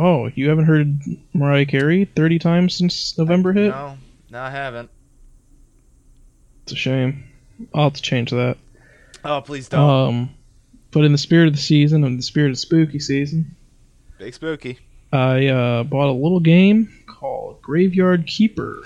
Oh, 0.00 0.30
you 0.34 0.48
haven't 0.48 0.66
heard 0.66 1.00
Mariah 1.34 1.66
Carey 1.66 2.04
30 2.04 2.38
times 2.38 2.74
since 2.74 3.18
November 3.18 3.52
hit? 3.52 3.70
No, 3.70 3.98
no, 4.30 4.40
I 4.40 4.50
haven't. 4.50 4.90
It's 6.62 6.72
a 6.72 6.76
shame. 6.76 7.24
I'll 7.74 7.84
have 7.84 7.94
to 7.94 8.02
change 8.02 8.30
that. 8.30 8.58
Oh, 9.24 9.40
please 9.40 9.68
don't. 9.68 9.80
Um, 9.80 10.30
but 10.92 11.04
in 11.04 11.12
the 11.12 11.18
spirit 11.18 11.48
of 11.48 11.54
the 11.54 11.60
season, 11.60 12.04
in 12.04 12.16
the 12.16 12.22
spirit 12.22 12.50
of 12.50 12.58
spooky 12.58 13.00
season, 13.00 13.56
Big 14.18 14.34
spooky. 14.34 14.78
I 15.12 15.46
uh, 15.46 15.82
bought 15.84 16.10
a 16.10 16.12
little 16.12 16.40
game 16.40 16.92
called 17.06 17.62
Graveyard 17.62 18.26
Keeper. 18.26 18.82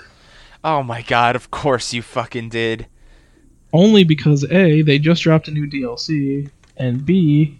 Oh 0.63 0.83
my 0.83 1.01
god! 1.01 1.35
Of 1.35 1.49
course 1.51 1.93
you 1.93 2.01
fucking 2.01 2.49
did. 2.49 2.87
Only 3.73 4.03
because 4.03 4.45
A, 4.51 4.83
they 4.83 4.99
just 4.99 5.23
dropped 5.23 5.47
a 5.47 5.51
new 5.51 5.67
DLC, 5.67 6.49
and 6.77 7.03
B, 7.05 7.59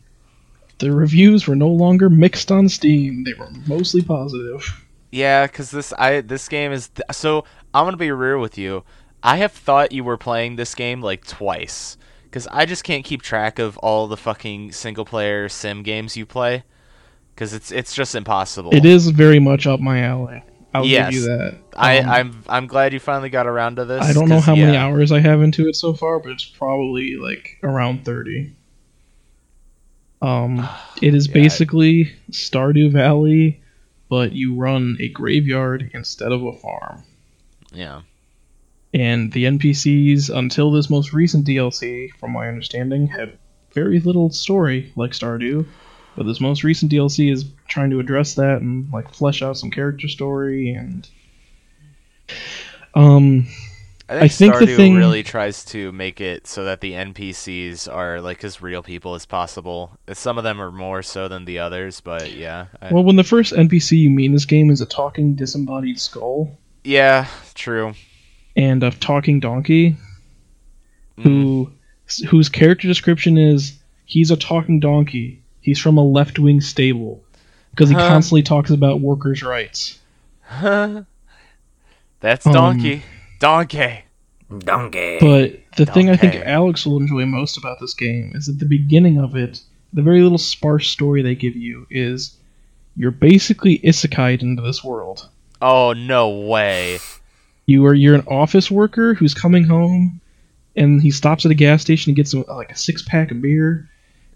the 0.80 0.92
reviews 0.92 1.48
were 1.48 1.56
no 1.56 1.70
longer 1.70 2.10
mixed 2.10 2.52
on 2.52 2.70
Steam. 2.70 3.24
They 3.24 3.34
were 3.34 3.50
mostly 3.68 4.02
positive. 4.02 4.84
Yeah, 5.12 5.46
because 5.48 5.72
this 5.72 5.94
I 5.94 6.22
this 6.22 6.48
game 6.50 6.72
is 6.72 6.90
th- 6.90 7.06
so. 7.12 7.46
I'm 7.76 7.86
gonna 7.86 7.98
be 7.98 8.12
real 8.12 8.40
with 8.40 8.58
you. 8.58 8.84
I 9.24 9.38
have 9.38 9.52
thought 9.52 9.92
you 9.92 10.04
were 10.04 10.18
playing 10.18 10.58
this 10.58 10.76
game 10.76 11.02
like 11.02 11.26
twice, 11.26 11.98
because 12.26 12.48
I 12.52 12.66
just 12.66 12.84
can't 12.84 13.04
keep 13.04 13.22
track 13.24 13.58
of 13.58 13.78
all 13.80 14.08
the 14.08 14.18
fucking 14.18 14.74
single 14.74 15.06
player 15.06 15.50
sim 15.50 15.82
games 15.82 16.16
you 16.16 16.26
play, 16.28 16.64
because 17.34 17.54
it's 17.54 17.72
it's 17.72 17.96
just 17.96 18.14
impossible. 18.16 18.74
It 18.76 18.86
is 18.86 19.10
very 19.10 19.40
much 19.40 19.66
up 19.66 19.80
my 19.80 20.02
alley. 20.04 20.44
I'll 20.76 20.86
Yes. 20.86 21.12
give 21.14 21.22
you 21.22 21.28
that. 21.30 21.58
I 21.76 22.00
Um, 22.00 22.10
I'm 22.10 22.44
I'm 22.48 22.68
glad 22.68 22.94
you 22.94 23.00
finally 23.00 23.30
got 23.30 23.48
around 23.48 23.76
to 23.78 23.86
this. 23.86 24.04
I 24.04 24.14
don't 24.14 24.30
know 24.30 24.40
how 24.40 24.56
many 24.56 24.76
hours 24.78 25.12
I 25.12 25.20
have 25.20 25.42
into 25.42 25.68
it 25.68 25.76
so 25.76 25.94
far, 25.94 26.20
but 26.20 26.32
it's 26.32 26.46
probably 26.46 27.16
like 27.16 27.58
around 27.64 28.06
30. 28.06 28.52
Um, 30.24 30.68
it 31.02 31.14
is 31.14 31.28
basically 31.28 32.14
Stardew 32.32 32.92
Valley, 32.92 33.62
but 34.10 34.32
you 34.32 34.56
run 34.56 34.98
a 35.00 35.10
graveyard 35.10 35.92
instead 35.94 36.32
of 36.32 36.44
a 36.44 36.54
farm. 36.54 37.04
Yeah. 37.72 38.02
And 38.94 39.32
the 39.32 39.46
NPCs, 39.46 40.36
until 40.36 40.72
this 40.72 40.90
most 40.90 41.14
recent 41.14 41.46
DLC, 41.46 42.10
from 42.20 42.32
my 42.32 42.48
understanding, 42.48 43.08
had 43.08 43.38
very 43.74 44.00
little 44.00 44.30
story 44.30 44.94
like 44.96 45.12
Stardew. 45.12 45.66
But 46.16 46.28
this 46.28 46.40
most 46.40 46.64
recent 46.64 46.92
DLC 46.92 47.32
is 47.32 47.46
trying 47.68 47.90
to 47.90 48.00
address 48.00 48.36
that 48.36 48.62
and 48.62 48.92
like 48.94 49.14
flesh 49.14 49.42
out 49.42 49.58
some 49.58 49.72
character 49.72 50.08
story 50.08 50.72
and 50.72 51.10
um 52.94 53.48
I 54.22 54.28
think, 54.28 54.54
I 54.54 54.58
think 54.60 54.68
the 54.70 54.74
Stardew 54.74 54.76
thing- 54.78 54.96
really 54.96 55.24
tries 55.24 55.66
to 55.66 55.92
make 55.92 56.22
it 56.22 56.48
so 56.48 56.64
that 56.66 56.82
the 56.82 56.94
NPCs 56.94 57.88
are 57.94 58.22
like 58.22 58.44
as 58.44 58.62
real 58.62 58.84
people 58.84 59.16
as 59.16 59.26
possible. 59.26 59.98
Some 60.14 60.38
of 60.38 60.44
them 60.44 60.62
are 60.62 60.72
more 60.72 61.02
so 61.02 61.28
than 61.28 61.46
the 61.46 61.60
others, 61.60 62.02
but 62.02 62.32
yeah. 62.34 62.66
I- 62.82 62.92
Well, 62.94 63.04
when 63.04 63.16
the 63.16 63.24
first 63.24 63.54
NPC 63.54 63.98
you 63.98 64.10
meet 64.10 64.26
in 64.26 64.34
this 64.34 64.46
game 64.46 64.70
is 64.70 64.82
a 64.82 64.86
talking 64.86 65.36
disembodied 65.36 66.00
skull 66.00 66.58
yeah, 66.84 67.28
true. 67.56 67.94
and 68.56 68.84
a 68.84 68.92
talking 68.92 69.40
donkey, 69.40 69.96
Mm. 71.18 71.24
who 71.24 71.72
whose 72.30 72.50
character 72.50 72.88
description 72.88 73.38
is 73.38 73.74
he's 74.06 74.32
a 74.32 74.36
talking 74.38 74.80
donkey. 74.80 75.42
He's 75.62 75.80
from 75.80 75.98
a 75.98 76.04
left 76.04 76.38
wing 76.40 76.60
stable 76.62 77.24
because 77.72 77.90
he 77.90 77.96
Huh. 77.96 78.08
constantly 78.10 78.44
talks 78.44 78.70
about 78.70 79.00
workers' 79.00 79.42
rights. 79.44 80.00
Huh. 80.42 81.04
That's 82.20 82.46
Um, 82.46 82.54
donkey. 82.54 83.04
Donkey. 84.60 85.20
Donkey. 85.20 85.64
But 85.70 85.78
the 85.78 85.92
thing 85.92 86.10
I 86.10 86.16
think 86.16 86.36
Alex 86.36 86.86
will 86.86 86.98
enjoy 86.98 87.26
most 87.26 87.58
about 87.58 87.80
this 87.80 87.94
game 87.94 88.32
is 88.36 88.48
at 88.50 88.60
the 88.60 88.66
beginning 88.66 89.20
of 89.20 89.36
it, 89.36 89.62
the 89.94 90.02
very 90.02 90.22
little 90.22 90.38
sparse 90.38 90.88
story 90.88 91.22
they 91.22 91.36
give 91.36 91.56
you 91.56 91.86
is 91.90 92.38
you're 92.96 93.12
basically 93.12 93.80
Isekai'd 93.80 94.42
into 94.44 94.62
this 94.62 94.84
world. 94.84 95.30
Oh 95.62 95.94
no 95.94 96.30
way. 96.30 97.00
You 97.66 97.86
are 97.86 97.94
you're 97.94 98.16
an 98.16 98.28
office 98.28 98.70
worker 98.70 99.14
who's 99.14 99.34
coming 99.34 99.64
home, 99.64 100.20
and 100.76 101.02
he 101.02 101.12
stops 101.12 101.46
at 101.46 101.52
a 101.52 101.56
gas 101.56 101.82
station 101.82 102.10
and 102.10 102.16
gets 102.18 102.34
a, 102.34 102.40
like 102.52 102.72
a 102.72 102.76
six 102.78 103.02
pack 103.04 103.32
of 103.32 103.42
beer, 103.42 103.90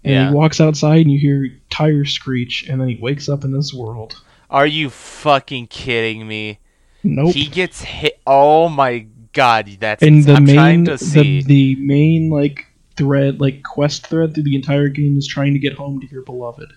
and 0.04 0.12
Yeah. 0.14 0.28
he 0.30 0.34
walks 0.34 0.60
outside 0.60 1.02
and 1.02 1.12
you 1.12 1.18
hear 1.18 1.50
tires 1.70 2.12
screech, 2.12 2.66
and 2.68 2.80
then 2.80 2.88
he 2.88 2.96
wakes 3.00 3.28
up 3.28 3.44
in 3.44 3.52
this 3.52 3.74
world. 3.74 4.20
Are 4.50 4.66
you 4.66 4.88
fucking 4.88 5.66
kidding 5.66 6.26
me? 6.26 6.58
Nope. 7.04 7.34
He 7.34 7.46
gets 7.46 7.82
hit. 7.82 8.18
Oh 8.26 8.68
my 8.68 9.06
god, 9.32 9.68
that's. 9.80 10.06
and 10.06 10.24
the 10.24 10.36
I'm 10.36 10.46
trying 10.46 10.82
main 10.82 10.84
to 10.84 10.98
see. 10.98 11.42
the, 11.42 11.42
the 11.42 11.76
main 11.76 12.30
like 12.30 12.66
thread 12.96 13.40
like 13.40 13.62
quest 13.62 14.06
thread 14.08 14.34
through 14.34 14.42
the 14.44 14.56
entire 14.56 14.88
game 14.88 15.16
is 15.16 15.26
trying 15.26 15.52
to 15.54 15.58
get 15.60 15.74
home 15.74 16.00
to 16.00 16.06
your 16.08 16.22
beloved. 16.22 16.72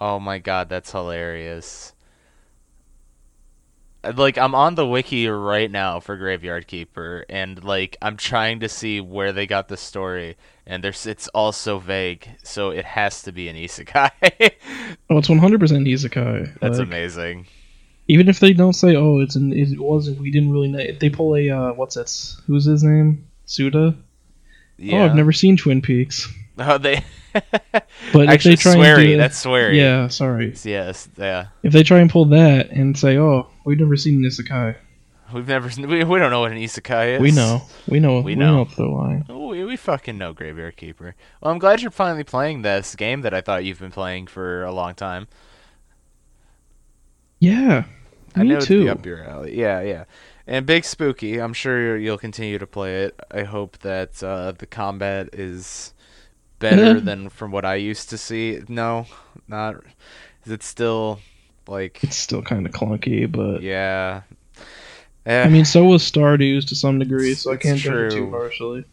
Oh 0.00 0.18
my 0.18 0.38
god, 0.40 0.68
that's 0.68 0.90
hilarious. 0.90 1.92
Uh, 4.04 4.12
Like 4.16 4.38
I'm 4.38 4.54
on 4.54 4.74
the 4.74 4.86
wiki 4.86 5.26
right 5.28 5.70
now 5.70 6.00
for 6.00 6.16
Graveyard 6.16 6.66
Keeper, 6.66 7.24
and 7.28 7.62
like 7.64 7.96
I'm 8.02 8.16
trying 8.16 8.60
to 8.60 8.68
see 8.68 9.00
where 9.00 9.32
they 9.32 9.46
got 9.46 9.68
the 9.68 9.76
story, 9.76 10.36
and 10.66 10.82
there's 10.84 11.06
it's 11.06 11.28
all 11.28 11.52
so 11.52 11.78
vague, 11.78 12.28
so 12.42 12.70
it 12.70 12.84
has 12.84 13.22
to 13.22 13.32
be 13.32 13.48
an 13.48 13.56
isekai. 13.56 14.10
Oh, 15.10 15.18
it's 15.18 15.28
one 15.28 15.38
hundred 15.38 15.60
percent 15.60 15.86
isekai. 15.86 16.58
That's 16.60 16.78
Like, 16.78 16.86
amazing. 16.86 17.46
Even 18.10 18.28
if 18.28 18.40
they 18.40 18.52
don't 18.52 18.72
say, 18.72 18.96
"Oh, 18.96 19.20
it's 19.20 19.36
an 19.36 19.52
it 19.52 19.78
wasn't," 19.78 20.20
we 20.20 20.30
didn't 20.32 20.50
really 20.50 20.68
know. 20.68 20.80
If 20.80 20.98
they 20.98 21.10
pull 21.10 21.36
a 21.36 21.48
uh, 21.48 21.72
what's 21.74 21.94
that? 21.94 22.10
Who's 22.46 22.64
his 22.64 22.82
name? 22.82 23.26
Suda. 23.46 23.94
Yeah. 24.76 25.02
Oh, 25.02 25.04
I've 25.04 25.14
never 25.14 25.32
seen 25.32 25.56
Twin 25.56 25.80
Peaks. 25.82 26.28
Oh, 26.62 26.76
they. 26.76 27.02
But 28.12 28.28
Actually, 28.28 28.54
if 28.54 28.62
they 28.62 28.72
try 28.72 28.74
Swery. 28.74 28.94
and 28.96 29.06
do, 29.06 29.16
That's 29.16 29.42
Swery. 29.42 29.78
yeah, 29.78 30.08
sorry. 30.08 30.52
Yes. 30.64 31.08
Yeah. 31.16 31.46
If 31.62 31.72
they 31.72 31.82
try 31.84 32.00
and 32.00 32.10
pull 32.10 32.26
that 32.26 32.68
and 32.70 32.98
say, 32.98 33.16
"Oh, 33.16 33.46
we've 33.64 33.78
never 33.78 33.96
seen 33.96 34.16
an 34.22 34.28
isekai," 34.28 34.76
We've 35.32 35.46
never. 35.48 35.70
We, 35.80 36.04
we 36.04 36.18
don't 36.18 36.30
know 36.30 36.40
what 36.40 36.52
an 36.52 36.58
isekai 36.58 37.14
is. 37.14 37.20
we 37.22 37.30
know, 37.30 37.62
we 37.88 37.98
know, 38.00 38.16
We 38.16 38.22
we, 38.22 38.34
know. 38.34 38.64
know 38.64 38.70
the 38.76 38.84
line. 38.86 39.24
Oh, 39.30 39.46
we, 39.46 39.64
we 39.64 39.76
fucking 39.76 40.18
know 40.18 40.34
Graveyard 40.34 40.76
Keeper. 40.76 41.14
Well, 41.40 41.52
I'm 41.52 41.58
glad 41.60 41.80
you're 41.80 41.90
finally 41.92 42.24
playing 42.24 42.60
this 42.62 42.94
game 42.96 43.22
that 43.22 43.32
I 43.32 43.40
thought 43.40 43.64
you've 43.64 43.78
been 43.80 43.92
playing 43.92 44.26
for 44.26 44.64
a 44.64 44.72
long 44.72 44.94
time. 44.94 45.28
Yeah, 47.38 47.84
I 48.34 48.42
me 48.42 48.50
know 48.50 48.60
too. 48.60 48.88
up 48.88 49.04
your 49.04 49.22
alley. 49.24 49.58
Yeah, 49.58 49.80
yeah. 49.82 50.04
And 50.46 50.66
Big 50.66 50.84
Spooky, 50.84 51.40
I'm 51.40 51.52
sure 51.52 51.96
you'll 51.96 52.18
continue 52.18 52.58
to 52.58 52.66
play 52.66 53.04
it. 53.04 53.18
I 53.30 53.44
hope 53.44 53.78
that 53.78 54.22
uh, 54.22 54.52
the 54.52 54.66
combat 54.66 55.30
is 55.32 55.94
better 56.58 57.00
than 57.00 57.28
from 57.28 57.50
what 57.50 57.64
I 57.64 57.76
used 57.76 58.10
to 58.10 58.18
see. 58.18 58.60
No, 58.68 59.06
not. 59.48 59.76
Is 60.44 60.52
it 60.52 60.62
still 60.62 61.20
like? 61.68 62.02
It's 62.02 62.16
still 62.16 62.42
kind 62.42 62.66
of 62.66 62.72
clunky, 62.72 63.30
but 63.30 63.62
Yeah. 63.62 64.22
Eh, 65.26 65.42
I 65.42 65.48
mean, 65.48 65.64
so 65.64 65.84
was 65.84 66.02
Stardew's 66.02 66.64
to 66.66 66.74
some 66.74 66.98
degree, 66.98 67.34
so 67.34 67.52
I 67.52 67.56
can't 67.56 67.78
judge 67.78 68.12
it 68.12 68.16
too 68.16 68.30
harshly. 68.30 68.84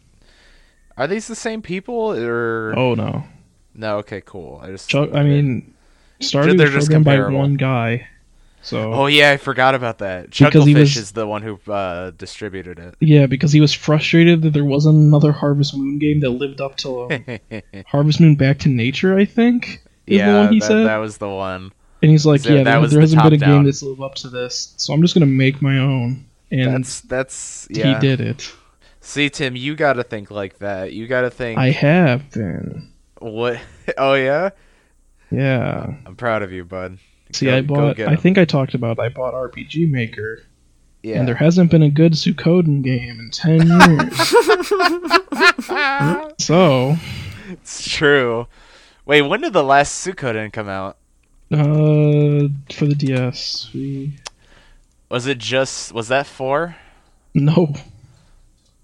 are 0.96 1.06
these 1.06 1.26
the 1.26 1.34
same 1.34 1.62
people 1.62 2.12
or? 2.12 2.74
Oh 2.76 2.94
no, 2.94 3.24
No. 3.74 3.98
Okay. 3.98 4.20
Cool. 4.20 4.60
I 4.62 4.68
just. 4.68 4.90
Chuck, 4.90 5.10
I 5.14 5.22
mean, 5.22 5.74
Stardew 6.20 6.60
was 6.60 6.70
just 6.72 6.90
programmed 6.90 7.04
by 7.04 7.34
one 7.34 7.54
guy, 7.54 8.08
so 8.62 8.92
Oh 8.92 9.06
yeah, 9.06 9.30
I 9.30 9.36
forgot 9.36 9.74
about 9.74 9.98
that. 9.98 10.30
Chucklefish 10.30 10.74
was- 10.74 10.96
is 10.96 11.12
the 11.12 11.26
one 11.26 11.42
who 11.42 11.58
uh, 11.70 12.10
distributed 12.12 12.78
it. 12.78 12.94
yeah, 13.00 13.26
because 13.26 13.52
he 13.52 13.60
was 13.60 13.72
frustrated 13.72 14.42
that 14.42 14.52
there 14.52 14.64
wasn't 14.64 14.96
another 14.96 15.32
Harvest 15.32 15.76
Moon 15.76 15.98
game 15.98 16.20
that 16.20 16.30
lived 16.30 16.60
up 16.60 16.76
to 16.78 17.10
um. 17.12 17.62
Harvest 17.86 18.20
Moon 18.20 18.34
Back 18.36 18.58
to 18.60 18.68
Nature. 18.68 19.16
I 19.16 19.24
think 19.24 19.82
is 20.06 20.18
yeah, 20.18 20.32
the 20.32 20.38
one 20.38 20.52
he 20.52 20.60
that, 20.60 20.66
said, 20.66 20.86
that 20.86 20.96
was 20.98 21.18
the 21.18 21.28
one. 21.28 21.72
and 22.02 22.10
he's 22.10 22.24
like, 22.26 22.40
so 22.40 22.48
yeah, 22.54 22.62
there, 22.64 22.80
there 22.80 22.88
the 22.88 23.00
hasn't 23.00 23.22
been 23.22 23.32
a 23.34 23.38
top-down. 23.38 23.56
game 23.58 23.64
that's 23.64 23.82
lived 23.82 24.00
up 24.00 24.14
to 24.16 24.28
this, 24.30 24.74
so 24.76 24.92
I'm 24.94 25.02
just 25.02 25.14
gonna 25.14 25.26
make 25.26 25.60
my 25.62 25.78
own, 25.78 26.24
and 26.50 26.74
That's 26.74 27.00
that's 27.02 27.68
yeah. 27.70 27.94
he 27.94 28.00
did 28.00 28.20
it. 28.20 28.52
See, 29.00 29.30
Tim, 29.30 29.56
you 29.56 29.74
got 29.76 29.94
to 29.94 30.02
think 30.02 30.30
like 30.30 30.58
that. 30.58 30.92
You 30.92 31.06
got 31.06 31.22
to 31.22 31.30
think. 31.30 31.58
I 31.58 31.70
have 31.70 32.30
been, 32.30 32.90
What? 33.20 33.58
Oh 33.96 34.14
yeah. 34.14 34.50
yeah. 35.30 35.94
I'm 36.04 36.16
proud 36.16 36.42
of 36.42 36.52
you, 36.52 36.64
bud. 36.64 36.98
See, 37.32 37.46
Go- 37.46 37.56
I 37.56 37.60
bought. 37.62 37.96
get 37.96 38.08
I 38.08 38.12
'em. 38.12 38.18
think 38.18 38.38
I 38.38 38.44
talked 38.44 38.74
about. 38.74 38.98
I 38.98 39.08
bought 39.10 39.34
RPG 39.34 39.90
Maker, 39.90 40.42
Yeah. 41.02 41.18
and 41.18 41.28
there 41.28 41.34
hasn't 41.34 41.70
been 41.70 41.82
a 41.82 41.90
good 41.90 42.12
Suikoden 42.14 42.82
game 42.82 43.20
in 43.20 43.30
ten 43.30 43.66
years. 43.66 44.16
so, 46.38 46.96
it's 47.50 47.88
true. 47.88 48.46
Wait, 49.06 49.22
when 49.22 49.40
did 49.40 49.52
the 49.52 49.62
last 49.64 50.06
Suikoden 50.06 50.52
come 50.52 50.68
out? 50.68 50.96
uh, 51.50 52.48
for 52.74 52.84
the 52.86 52.94
DS, 52.94 53.70
we 53.72 54.12
Was 55.10 55.26
it 55.26 55.38
just 55.38 55.92
was 55.92 56.08
that 56.08 56.26
four? 56.26 56.76
no. 57.34 57.74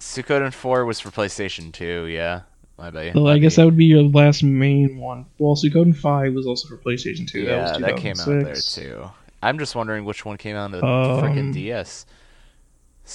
Suikoden 0.01 0.53
four 0.53 0.85
was 0.85 1.01
for 1.01 1.11
PlayStation 1.11 1.73
two. 1.73 2.07
Yeah, 2.07 2.43
my 2.79 2.91
bad. 2.91 3.17
I 3.17 3.39
guess 3.39 3.57
that 3.57 3.65
would 3.65 3.77
be 3.77 3.85
your 3.87 4.03
last 4.03 4.43
main 4.43 4.99
one. 4.99 5.27
Well, 5.39 5.55
Suikoden 5.57 5.97
Five 5.97 6.35
was 6.35 6.47
also 6.47 6.69
for 6.69 6.77
PlayStation 6.77 7.27
Two. 7.29 7.41
yeah, 7.43 7.57
that, 7.57 7.73
was 7.75 7.83
that 7.83 7.97
came 7.97 8.19
out 8.19 8.27
there 8.27 8.55
too. 8.55 9.11
I'm 9.43 9.59
just 9.59 9.75
wondering 9.77 10.05
which 10.05 10.25
one 10.25 10.37
came 10.39 10.57
out 10.57 10.65
on 10.65 10.71
the 10.73 10.85
Um, 10.85 11.23
freaking 11.23 11.53
DS. 11.53 12.07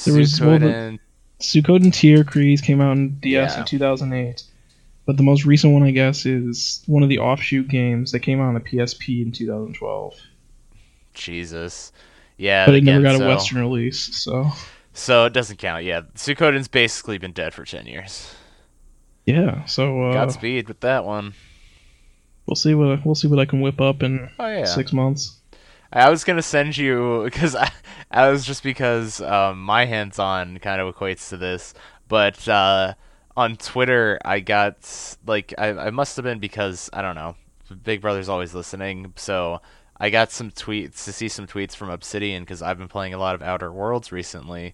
there 0.05 0.13
was- 0.15 0.39
well, 0.39 0.59
the- 0.59 0.65
Suikoden. 0.65 0.99
Suikoden 1.39 1.91
Tierkreis 1.91 2.61
came 2.61 2.81
out 2.81 2.97
in 2.97 3.17
DS 3.19 3.53
Yeah. 3.55 3.59
in 3.61 3.65
2008. 3.65 4.43
But 5.05 5.17
the 5.17 5.23
most 5.23 5.43
recent 5.45 5.73
one, 5.73 5.81
I 5.83 5.89
guess, 5.91 6.25
is 6.25 6.83
one 6.85 7.01
of 7.01 7.09
the 7.09 7.17
offshoot 7.19 7.67
games 7.67 8.11
that 8.11 8.19
came 8.19 8.39
out 8.39 8.49
on 8.49 8.53
the 8.53 8.59
PSP 8.59 9.23
in 9.23 9.31
2012. 9.31 10.13
Jesus. 11.13 11.91
Yeah, 12.37 12.65
but 12.65 12.75
it 12.75 12.83
never 12.83 12.99
again, 12.99 13.17
got 13.19 13.25
a 13.25 13.27
Western 13.27 13.59
release, 13.59 14.15
so 14.21 14.51
So 14.93 15.25
it 15.25 15.33
doesn't 15.33 15.57
count. 15.57 15.83
Yeah, 15.83 16.01
Suikoden's 16.15 16.67
basically 16.67 17.17
been 17.17 17.31
dead 17.31 17.53
for 17.53 17.65
ten 17.65 17.85
years. 17.85 18.33
Yeah. 19.29 19.65
So 19.65 20.03
uh, 20.09 20.13
Godspeed 20.13 20.67
with 20.67 20.79
that 20.81 21.05
one. 21.05 21.33
we'll 22.45 22.55
see 22.55 22.73
what 22.73 23.05
we'll 23.05 23.15
see 23.15 23.27
what 23.27 23.39
I 23.39 23.45
can 23.45 23.61
whip 23.61 23.79
up 23.79 24.01
in 24.03 24.29
Oh 24.39 24.47
yeah. 24.47 24.65
six 24.65 24.91
months. 24.93 25.37
I 25.91 26.09
was 26.09 26.23
gonna 26.23 26.41
send 26.41 26.77
you 26.77 27.21
because 27.25 27.55
I, 27.55 27.71
I 28.11 28.29
was 28.29 28.45
just 28.45 28.63
because 28.63 29.21
um, 29.21 29.61
my 29.63 29.85
hands-on 29.85 30.57
kind 30.59 30.81
of 30.81 30.93
equates 30.95 31.29
to 31.29 31.37
this, 31.37 31.73
but 32.07 32.47
uh, 32.47 32.93
on 33.37 33.55
Twitter 33.55 34.19
I 34.25 34.39
got 34.39 35.17
like 35.25 35.53
I, 35.57 35.69
I 35.69 35.89
must 35.91 36.15
have 36.17 36.23
been 36.23 36.39
because 36.39 36.89
I 36.93 37.01
don't 37.01 37.15
know, 37.15 37.35
Big 37.83 38.01
Brother's 38.01 38.29
always 38.29 38.53
listening, 38.53 39.13
so 39.15 39.61
I 40.01 40.09
got 40.09 40.31
some 40.31 40.49
tweets 40.51 41.03
to 41.05 41.11
see 41.13 41.27
some 41.27 41.45
tweets 41.47 41.75
from 41.75 41.89
Obsidian 41.89 42.43
because 42.43 42.61
I've 42.61 42.77
been 42.77 42.87
playing 42.87 43.13
a 43.13 43.17
lot 43.17 43.35
of 43.35 43.41
Outer 43.41 43.71
Worlds 43.71 44.11
recently, 44.11 44.73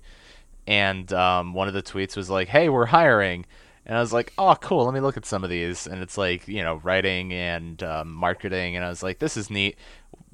and 0.67 1.11
um, 1.13 1.53
one 1.53 1.67
of 1.67 1.73
the 1.73 1.81
tweets 1.83 2.15
was 2.15 2.29
like, 2.29 2.47
"Hey, 2.47 2.69
we're 2.69 2.85
hiring." 2.87 3.45
And 3.85 3.97
I 3.97 4.01
was 4.01 4.13
like, 4.13 4.33
"Oh, 4.37 4.55
cool. 4.55 4.85
Let 4.85 4.93
me 4.93 4.99
look 4.99 5.17
at 5.17 5.25
some 5.25 5.43
of 5.43 5.49
these." 5.49 5.87
And 5.87 6.01
it's 6.01 6.17
like, 6.17 6.47
you 6.47 6.63
know, 6.63 6.75
writing 6.83 7.33
and 7.33 7.81
um, 7.83 8.13
marketing. 8.13 8.75
And 8.75 8.83
I 8.83 8.89
was 8.89 9.03
like, 9.03 9.19
"This 9.19 9.37
is 9.37 9.49
neat. 9.49 9.77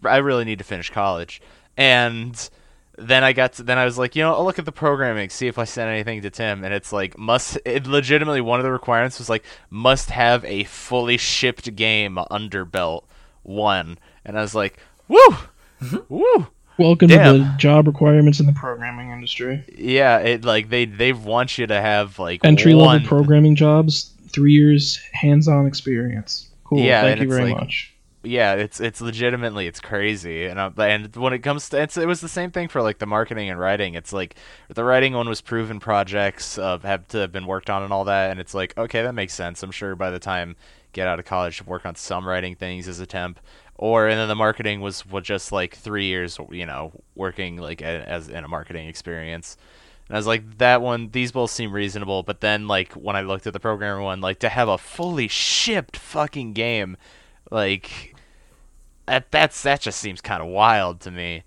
I 0.04 0.18
really 0.18 0.46
need 0.46 0.60
to 0.60 0.64
finish 0.64 0.90
college." 0.90 1.42
And 1.78 2.50
then 2.98 3.24
I 3.24 3.34
got 3.34 3.54
to, 3.54 3.64
then 3.64 3.78
I 3.78 3.86
was 3.86 3.98
like, 3.98 4.16
you 4.16 4.24
know, 4.24 4.34
I'll 4.34 4.44
look 4.44 4.60
at 4.60 4.66
the 4.66 4.72
programming, 4.72 5.30
see 5.30 5.48
if 5.48 5.58
I 5.58 5.64
sent 5.64 5.90
anything 5.90 6.22
to 6.22 6.30
Tim, 6.30 6.64
and 6.64 6.74
it's 6.74 6.94
like 6.94 7.18
must 7.18 7.58
it 7.66 7.88
legitimately 7.88 8.42
one 8.42 8.60
of 8.60 8.64
the 8.64 8.72
requirements 8.72 9.18
was 9.18 9.30
like 9.30 9.46
must 9.70 10.10
have 10.10 10.44
a 10.46 10.66
fully 10.66 11.18
shipped 11.18 11.76
game 11.76 12.20
under 12.30 12.66
belt 12.66 13.08
one, 13.44 13.98
and 14.26 14.38
I 14.38 14.42
was 14.42 14.54
like, 14.56 14.78
woo, 15.08 15.38
woo, 16.10 16.48
Welcome 16.78 17.10
to 17.10 17.16
the 17.18 17.54
job 17.58 17.86
requirements 17.88 18.40
in 18.40 18.46
the 18.48 18.54
programming 18.54 19.12
industry. 19.12 19.64
yeah, 19.78 20.18
it 20.20 20.44
like 20.46 20.70
they 20.70 20.86
they 20.86 21.14
want 21.14 21.58
you 21.58 21.68
to 21.68 21.80
have 21.80 22.18
like 22.18 22.44
Entry 22.44 22.74
level 22.74 22.86
one, 22.88 23.04
programming 23.06 23.56
jobs, 23.56 24.12
three 24.30 24.54
years 24.54 24.98
hands-on 25.14 25.68
experience. 25.68 26.50
Cool. 26.64 26.80
Yeah, 26.80 27.02
Thank 27.02 27.22
you 27.22 27.28
very 27.28 27.52
like- 27.52 27.58
much. 27.58 27.94
yeah, 28.24 28.54
it's 28.54 28.80
it's 28.80 29.00
legitimately 29.02 29.68
it's 29.68 29.80
crazy, 29.80 30.46
and 30.46 30.60
uh, 30.60 30.72
and 30.78 31.16
when 31.16 31.34
it 31.34 31.40
comes 31.40 31.70
to 31.70 31.82
it's, 31.82 31.98
it 31.98 32.08
was 32.08 32.22
the 32.22 32.30
same 32.30 32.50
thing 32.52 32.68
for 32.68 32.82
like 32.82 32.98
the 33.00 33.06
marketing 33.06 33.50
and 33.50 33.60
writing. 33.60 33.94
It's 33.94 34.14
like 34.14 34.36
the 34.70 34.84
writing 34.84 35.14
one 35.14 35.28
was 35.30 35.42
proven 35.42 35.80
projects 35.80 36.58
of 36.58 36.84
have 36.84 37.08
to 37.10 37.18
have 37.20 37.32
been 37.32 37.46
worked 37.46 37.70
on 37.70 37.84
and 37.84 37.92
all 37.94 38.06
that, 38.06 38.32
and 38.32 38.40
it's 38.40 38.54
like 38.56 38.76
okay, 38.78 39.04
that 39.04 39.14
makes 39.14 39.34
sense. 39.34 39.62
I'm 39.62 39.72
sure 39.72 39.96
by 39.96 40.10
the 40.10 40.20
time 40.20 40.56
get 40.94 41.08
out 41.08 41.20
of 41.20 41.26
college 41.26 41.58
to 41.60 41.64
work 41.66 41.86
on 41.86 41.96
some 41.96 42.28
writing 42.28 42.56
things 42.56 42.88
as 42.88 43.00
a 43.00 43.06
temp, 43.06 43.40
or 43.82 44.08
and 44.08 44.20
then 44.20 44.30
the 44.30 44.36
marketing 44.36 44.80
was 44.80 45.06
was 45.08 45.24
just 45.24 45.52
like 45.52 45.76
three 45.76 46.06
years, 46.06 46.40
you 46.52 46.66
know, 46.66 46.94
working 47.16 47.58
like 47.58 47.82
a, 47.82 48.08
as 48.08 48.30
in 48.30 48.46
a 48.46 48.48
marketing 48.48 48.88
experience. 48.88 49.58
And 50.08 50.16
I 50.16 50.20
was 50.20 50.28
like, 50.28 50.60
that 50.60 50.82
one, 50.82 51.10
these 51.12 51.32
both 51.32 51.52
seem 51.52 51.74
reasonable. 51.74 52.22
But 52.22 52.42
then, 52.42 52.68
like, 52.68 52.94
when 52.94 53.16
I 53.16 53.22
looked 53.22 53.48
at 53.48 53.54
the 53.54 53.60
programmer 53.60 54.02
one, 54.02 54.20
like, 54.20 54.40
to 54.40 54.50
have 54.50 54.68
a 54.68 54.78
fully 54.78 55.28
shipped 55.28 55.96
fucking 55.96 56.54
game, 56.54 56.98
like, 57.50 58.14
that 59.08 59.32
that's 59.32 59.64
that 59.64 59.82
just 59.82 60.00
seems 60.00 60.22
kind 60.22 60.44
of 60.44 60.50
wild 60.50 61.02
to 61.02 61.12
me. 61.12 61.44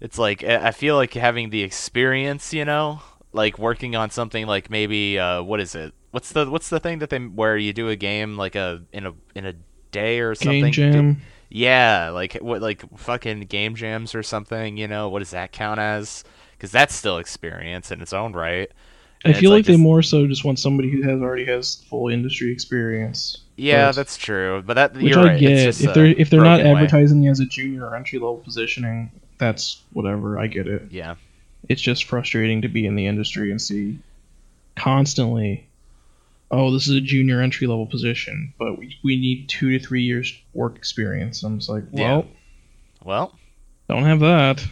It's 0.00 0.18
like 0.18 0.44
I 0.44 0.70
feel 0.70 0.94
like 0.94 1.14
having 1.14 1.50
the 1.50 1.62
experience, 1.62 2.54
you 2.54 2.64
know, 2.64 3.02
like 3.32 3.58
working 3.58 3.96
on 3.96 4.10
something 4.10 4.46
like 4.46 4.70
maybe 4.70 5.18
uh, 5.18 5.42
what 5.42 5.60
is 5.60 5.74
it? 5.74 5.92
What's 6.12 6.32
the 6.32 6.48
what's 6.48 6.68
the 6.68 6.80
thing 6.80 7.00
that 7.00 7.10
they 7.10 7.18
where 7.18 7.56
you 7.56 7.72
do 7.72 7.88
a 7.88 7.96
game 7.96 8.36
like 8.36 8.54
a 8.54 8.82
in 8.92 9.06
a 9.06 9.14
in 9.34 9.46
a 9.46 9.54
day 9.90 10.20
or 10.20 10.34
something? 10.34 10.70
Game 10.70 10.92
Jam. 10.92 11.22
Yeah, 11.54 12.08
like 12.10 12.34
what, 12.34 12.62
like 12.62 12.82
fucking 12.98 13.40
game 13.40 13.74
jams 13.74 14.14
or 14.14 14.22
something. 14.22 14.76
You 14.78 14.88
know, 14.88 15.08
what 15.10 15.18
does 15.18 15.32
that 15.32 15.52
count 15.52 15.78
as? 15.80 16.24
Because 16.56 16.70
that's 16.72 16.94
still 16.94 17.18
experience 17.18 17.90
in 17.90 18.00
its 18.00 18.12
own 18.12 18.32
right. 18.32 18.70
I 19.24 19.28
And 19.28 19.30
it's 19.32 19.40
feel 19.40 19.50
like, 19.50 19.66
they 19.66 19.74
just- 19.74 19.80
more 19.82 20.00
so 20.02 20.26
just 20.26 20.44
want 20.44 20.58
somebody 20.58 20.90
who 20.90 21.02
has 21.02 21.20
already 21.20 21.44
has 21.46 21.76
full 21.88 22.08
industry 22.08 22.50
experience. 22.52 23.38
Yeah, 23.56 23.86
first. 23.88 23.96
that's 23.96 24.16
true. 24.16 24.62
But 24.64 24.74
that 24.74 24.94
Which 24.94 25.04
you're 25.04 25.20
I 25.20 25.24
right. 25.32 25.40
get. 25.40 25.80
If 25.80 25.92
they're 25.94 26.06
if 26.06 26.30
they're 26.30 26.40
not 26.40 26.56
broken 26.60 26.72
way. 26.72 26.80
advertising 26.80 27.28
as 27.28 27.38
a 27.40 27.44
junior 27.44 27.86
or 27.86 27.94
entry 27.96 28.18
level 28.18 28.38
positioning, 28.38 29.10
that's 29.38 29.82
whatever. 29.92 30.38
I 30.38 30.46
get 30.46 30.66
it. 30.66 30.84
Yeah, 30.90 31.16
It's 31.68 31.82
just 31.82 32.04
frustrating 32.04 32.62
to 32.62 32.68
be 32.68 32.86
in 32.86 32.96
the 32.96 33.06
industry 33.06 33.50
and 33.50 33.60
see 33.60 33.98
constantly, 34.76 35.66
oh, 36.52 36.70
this 36.70 36.86
is 36.86 36.94
a 36.94 37.00
junior 37.00 37.40
entry 37.40 37.66
level 37.66 37.86
position, 37.86 38.52
but 38.58 38.78
we, 38.78 38.94
we 39.02 39.16
need 39.18 39.48
two 39.48 39.70
to 39.76 39.84
three 39.84 40.02
years 40.02 40.32
work 40.52 40.76
experience. 40.76 41.42
I'm 41.42 41.58
just 41.58 41.70
like, 41.70 41.84
Yeah. 41.92 42.16
well, 42.18 42.26
well, 43.04 43.38
don't 43.88 44.04
have 44.04 44.20
that. 44.20 44.64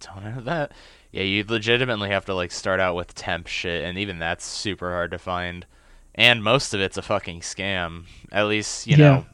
don't 0.00 0.22
have 0.22 0.44
that. 0.44 0.72
Yeah, 1.10 1.22
you 1.24 1.44
legitimately 1.48 2.10
have 2.10 2.26
to 2.26 2.34
like 2.34 2.52
start 2.52 2.78
out 2.80 2.94
with 2.94 3.14
temp 3.14 3.46
shit, 3.48 3.84
and 3.84 3.98
even 3.98 4.18
that's 4.18 4.44
super 4.44 4.90
hard 4.90 5.10
to 5.10 5.18
find. 5.18 5.66
And 6.14 6.42
most 6.44 6.74
of 6.74 6.80
it's 6.80 6.96
a 6.96 7.02
fucking 7.02 7.40
scam. 7.40 8.04
At 8.30 8.46
least 8.46 8.86
you 8.86 8.92
Yeah. 8.96 9.04
know. 9.08 9.26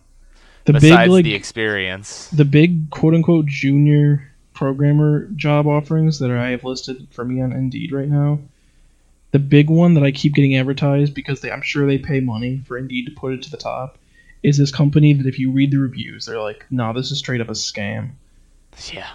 The 0.64 0.72
besides 0.74 1.02
big 1.06 1.10
like 1.10 1.24
the 1.24 1.34
experience. 1.34 2.28
the 2.30 2.44
big 2.44 2.90
quote 2.90 3.14
unquote 3.14 3.46
junior 3.46 4.32
programmer 4.54 5.26
job 5.36 5.66
offerings 5.66 6.18
that 6.18 6.30
I 6.30 6.50
have 6.50 6.64
listed 6.64 7.06
for 7.12 7.24
me 7.24 7.40
on 7.42 7.52
Indeed 7.52 7.92
right 7.92 8.08
now. 8.08 8.40
The 9.32 9.38
big 9.38 9.68
one 9.68 9.94
that 9.94 10.04
I 10.04 10.12
keep 10.12 10.34
getting 10.34 10.56
advertised 10.56 11.14
because 11.14 11.40
they, 11.40 11.50
I'm 11.50 11.62
sure 11.62 11.86
they 11.86 11.98
pay 11.98 12.20
money 12.20 12.62
for 12.66 12.78
Indeed 12.78 13.06
to 13.06 13.12
put 13.12 13.32
it 13.32 13.42
to 13.42 13.50
the 13.50 13.56
top 13.56 13.98
is 14.42 14.58
this 14.58 14.70
company 14.70 15.12
that 15.12 15.26
if 15.26 15.38
you 15.38 15.50
read 15.50 15.72
the 15.72 15.78
reviews, 15.78 16.26
they're 16.26 16.40
like, 16.40 16.64
"No, 16.70 16.92
this 16.92 17.10
is 17.10 17.18
straight 17.18 17.40
up 17.40 17.48
a 17.48 17.52
scam." 17.52 18.12
Yeah. 18.92 19.08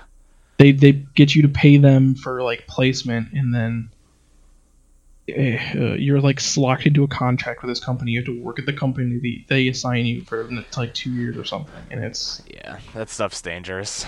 They 0.57 0.71
they 0.73 0.91
get 0.91 1.33
you 1.35 1.41
to 1.43 1.47
pay 1.47 1.77
them 1.77 2.15
for 2.15 2.43
like 2.43 2.67
placement, 2.67 3.31
and 3.33 3.53
then 3.53 3.89
eh, 5.29 5.57
uh, 5.75 5.93
you're 5.93 6.19
like 6.21 6.41
locked 6.57 6.85
into 6.85 7.03
a 7.03 7.07
contract 7.07 7.61
with 7.61 7.69
this 7.69 7.83
company. 7.83 8.11
You 8.11 8.19
have 8.19 8.25
to 8.25 8.41
work 8.41 8.59
at 8.59 8.65
the 8.65 8.73
company 8.73 9.17
they, 9.17 9.45
they 9.47 9.67
assign 9.69 10.05
you 10.05 10.21
for 10.21 10.47
like 10.77 10.93
two 10.93 11.11
years 11.11 11.37
or 11.37 11.45
something, 11.45 11.81
and 11.89 12.03
it's 12.03 12.41
Yeah, 12.47 12.79
that 12.93 13.09
stuff's 13.09 13.41
dangerous. 13.41 14.05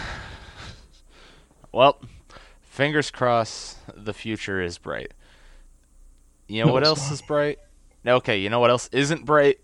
Well, 1.71 1.99
fingers 2.61 3.09
crossed 3.09 3.77
the 3.95 4.13
future 4.13 4.61
is 4.61 4.77
bright. 4.77 5.13
You 6.53 6.61
know 6.61 6.67
No, 6.67 6.73
what 6.73 6.83
else 6.85 7.05
not. 7.05 7.13
is 7.13 7.21
bright? 7.23 7.57
Okay, 8.05 8.37
you 8.37 8.49
know 8.49 8.59
what 8.59 8.69
else 8.69 8.87
isn't 8.91 9.25
bright? 9.25 9.59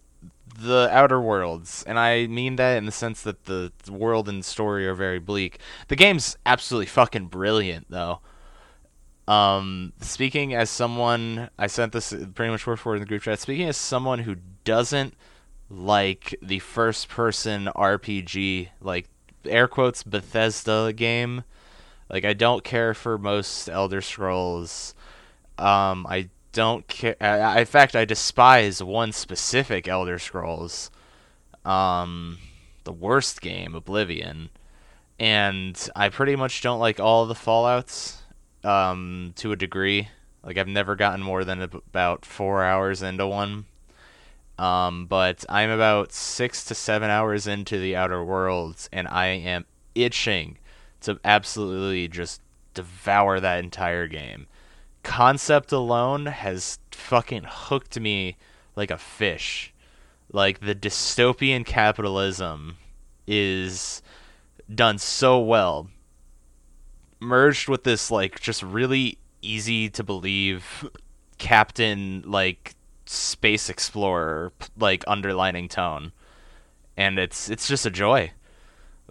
The 0.60 0.90
Outer 0.92 1.22
Worlds. 1.22 1.84
And 1.86 2.00
I 2.00 2.26
mean 2.26 2.56
that 2.56 2.78
in 2.78 2.86
the 2.86 2.92
sense 2.92 3.22
that 3.22 3.46
the 3.46 3.72
world 3.88 4.28
and 4.28 4.44
story 4.44 4.88
are 4.88 4.96
very 4.96 5.20
bleak. 5.20 5.60
The 5.88 5.96
game's 5.96 6.36
absolutely 6.48 6.88
fucking 6.88 7.28
brilliant, 7.28 7.86
though. 7.92 8.22
Um, 9.28 9.94
speaking 10.02 10.56
as 10.56 10.72
someone, 10.72 11.52
I 11.60 11.68
sent 11.68 11.94
this 11.94 12.12
pretty 12.34 12.52
much 12.52 12.66
word 12.66 12.80
for 12.80 12.90
word 12.90 12.96
in 12.96 13.02
the 13.02 13.06
group 13.06 13.22
chat. 13.22 13.40
Speaking 13.40 13.68
as 13.70 13.78
someone 13.78 14.20
who 14.20 14.38
doesn't 14.64 15.14
like 15.70 16.34
the 16.42 16.58
first 16.58 17.08
person 17.08 17.70
RPG, 17.76 18.70
like 18.82 19.08
air 19.46 19.68
quotes 19.68 20.02
Bethesda 20.02 20.92
game. 20.92 21.44
Like 22.10 22.26
I 22.26 22.34
don't 22.34 22.64
care 22.64 22.96
for 22.96 23.20
most 23.20 23.70
Elder 23.70 24.02
Scrolls. 24.02 24.96
Um, 25.60 26.08
I 26.10 26.30
don't 26.52 26.88
care. 26.88 27.16
In 27.22 27.66
fact, 27.66 27.96
I 27.96 28.06
despise 28.06 28.82
one 28.84 29.12
specific 29.12 29.88
Elder 29.88 30.20
Scrolls. 30.20 30.92
Um, 31.66 32.38
the 32.84 32.94
worst 32.94 33.42
game, 33.42 33.76
Oblivion, 33.76 34.50
and 35.20 35.90
I 35.96 36.10
pretty 36.10 36.36
much 36.36 36.62
don't 36.62 36.80
like 36.80 37.00
all 37.00 37.26
the 37.26 37.36
Fallout's. 37.36 38.24
Um, 38.64 39.34
to 39.38 39.54
a 39.54 39.56
degree. 39.56 40.10
Like 40.44 40.58
I've 40.58 40.68
never 40.68 40.96
gotten 40.96 41.24
more 41.24 41.46
than 41.46 41.62
about 41.62 42.26
four 42.26 42.64
hours 42.64 43.02
into 43.02 43.26
one. 43.26 43.66
Um, 44.58 45.06
but 45.06 45.46
I'm 45.48 45.70
about 45.70 46.12
six 46.12 46.66
to 46.66 46.76
seven 46.76 47.10
hours 47.10 47.48
into 47.48 47.80
the 47.80 47.96
Outer 47.96 48.22
Worlds, 48.22 48.90
and 48.92 49.08
I 49.08 49.28
am 49.28 49.66
itching 49.96 50.58
to 51.02 51.18
absolutely 51.24 52.10
just 52.10 52.42
devour 52.74 53.40
that 53.40 53.64
entire 53.64 54.08
game. 54.08 54.48
Concept 55.10 55.72
alone 55.72 56.28
has 56.28 56.78
fucking 56.92 57.44
hooked 57.44 58.00
me 58.00 58.38
like 58.76 58.92
a 58.92 58.98
fish. 59.00 59.74
Like 60.32 60.60
the 60.60 60.76
dystopian 60.76 61.66
capitalism 61.66 62.78
is 63.26 64.04
done 64.74 65.00
so 65.00 65.40
well 65.40 65.90
merged 67.20 67.68
with 67.68 67.86
this 67.86 68.12
like 68.12 68.40
just 68.40 68.62
really 68.62 69.18
easy 69.42 69.90
to 69.90 70.04
believe 70.04 70.88
captain 71.40 72.24
like 72.28 72.76
space 73.08 73.68
explorer 73.68 74.54
like 74.78 75.04
underlining 75.08 75.68
tone 75.68 76.12
and 76.96 77.18
it's 77.18 77.50
it's 77.50 77.68
just 77.68 77.86
a 77.86 77.90
joy 77.90 78.32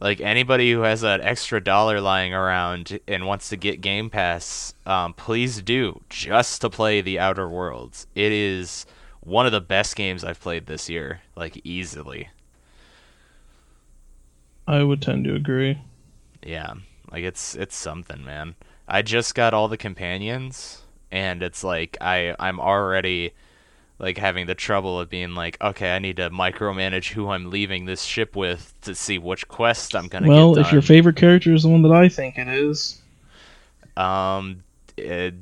like 0.01 0.21
anybody 0.21 0.73
who 0.73 0.81
has 0.81 1.01
that 1.01 1.21
extra 1.21 1.63
dollar 1.63 2.01
lying 2.01 2.33
around 2.33 2.99
and 3.09 3.27
wants 3.27 3.49
to 3.49 3.57
get 3.57 3.81
game 3.81 4.11
pass 4.11 4.75
um, 4.87 5.13
please 5.15 5.63
do 5.63 6.01
just 6.09 6.61
to 6.61 6.71
play 6.71 7.01
the 7.01 7.19
outer 7.19 7.49
worlds 7.49 8.07
it 8.15 8.33
is 8.33 8.87
one 9.21 9.47
of 9.47 9.53
the 9.53 9.61
best 9.61 9.97
games 9.97 10.25
i've 10.25 10.41
played 10.41 10.67
this 10.67 10.89
year 10.89 11.21
like 11.37 11.61
easily 11.65 12.29
I 14.69 14.83
would 14.83 15.01
tend 15.01 15.25
to 15.25 15.35
agree. 15.35 15.81
Yeah, 16.43 16.75
like 17.11 17.25
it's 17.25 17.55
it's 17.55 17.75
something, 17.75 18.23
man. 18.23 18.55
I 18.87 19.01
just 19.01 19.35
got 19.35 19.55
all 19.55 19.67
the 19.67 19.79
companions, 19.79 20.83
and 21.11 21.43
it's 21.43 21.65
like 21.65 21.97
I 22.03 22.37
I'm 22.39 22.61
already 22.61 23.33
like 23.99 24.17
having 24.19 24.47
the 24.47 24.55
trouble 24.55 25.01
of 25.01 25.11
being 25.11 25.35
like, 25.35 25.57
okay, 25.61 25.95
I 25.95 25.99
need 25.99 26.17
to 26.19 26.31
micromanage 26.31 27.11
who 27.13 27.29
I'm 27.31 27.51
leaving 27.51 27.85
this 27.85 28.03
ship 28.03 28.37
with 28.37 28.73
to 28.83 28.95
see 28.95 29.19
which 29.19 29.49
quest 29.49 29.97
I'm 29.97 30.07
gonna 30.09 30.29
Well, 30.29 30.55
get 30.55 30.67
if 30.67 30.73
your 30.73 30.83
favorite 30.83 31.17
character 31.17 31.53
is 31.53 31.63
the 31.65 31.69
one 31.69 31.83
that 31.83 31.93
I 31.93 32.09
think 32.09 32.39
it 32.39 32.47
is, 32.49 33.01
um, 33.97 34.63
it, 34.97 35.35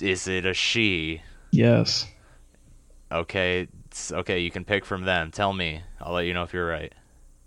is 0.00 0.28
it 0.28 0.46
a 0.46 0.54
she? 0.54 1.22
yes. 1.50 2.06
Okay, 3.12 3.68
it's, 3.86 4.10
okay, 4.10 4.40
you 4.40 4.50
can 4.50 4.64
pick 4.64 4.84
from 4.84 5.04
them. 5.04 5.30
Tell 5.30 5.52
me. 5.52 5.82
I'll 6.00 6.14
let 6.14 6.22
you 6.26 6.34
know 6.34 6.42
if 6.42 6.52
you're 6.52 6.66
right. 6.66 6.92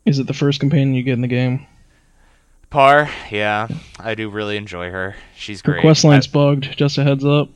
Is 0.05 0.17
it 0.19 0.27
the 0.27 0.33
first 0.33 0.61
companion 0.61 0.93
you 0.93 1.03
get 1.03 1.13
in 1.13 1.21
the 1.21 1.27
game? 1.27 1.65
Par, 2.69 3.09
yeah, 3.31 3.67
I 3.99 4.15
do 4.15 4.29
really 4.29 4.55
enjoy 4.55 4.89
her. 4.91 5.15
She's 5.35 5.61
Her 5.61 5.73
great. 5.73 5.81
quest 5.81 6.05
I- 6.05 6.09
line's 6.09 6.27
bugged. 6.27 6.77
Just 6.77 6.97
a 6.97 7.03
heads 7.03 7.25
up. 7.25 7.49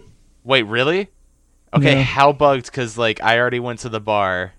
Wait, 0.44 0.64
really? 0.64 1.08
Okay, 1.74 1.96
Yeah. 1.98 2.02
how 2.04 2.34
bugged? 2.34 2.66
Because 2.66 2.98
like 2.98 3.22
I 3.24 3.40
already 3.40 3.60
went 3.60 3.80
to 3.80 3.90
the 3.90 4.00
bar, 4.02 4.54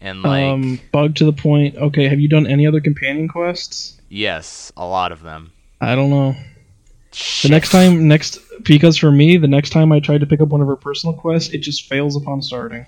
and 0.00 0.22
like 0.22 0.44
um, 0.44 0.80
bugged 0.92 1.16
to 1.18 1.24
the 1.24 1.32
point. 1.32 1.76
Okay, 1.76 2.08
have 2.08 2.20
you 2.20 2.28
done 2.28 2.46
any 2.46 2.66
other 2.66 2.80
companion 2.80 3.28
quests? 3.28 4.00
yes, 4.08 4.72
a 4.76 4.86
lot 4.86 5.12
of 5.12 5.22
them. 5.22 5.52
I 5.80 5.94
don't 5.94 6.10
know. 6.10 6.34
The 7.42 7.48
next 7.48 7.70
time, 7.70 8.08
next 8.08 8.38
because 8.62 8.96
for 8.96 9.10
me, 9.10 9.36
the 9.36 9.48
next 9.48 9.70
time 9.70 9.90
I 9.92 10.00
tried 10.00 10.20
to 10.20 10.26
pick 10.26 10.40
up 10.40 10.48
one 10.48 10.60
of 10.60 10.66
her 10.68 10.76
personal 10.76 11.14
quests, 11.16 11.52
it 11.54 11.58
just 11.58 11.88
fails 11.88 12.14
upon 12.16 12.42
starting. 12.42 12.86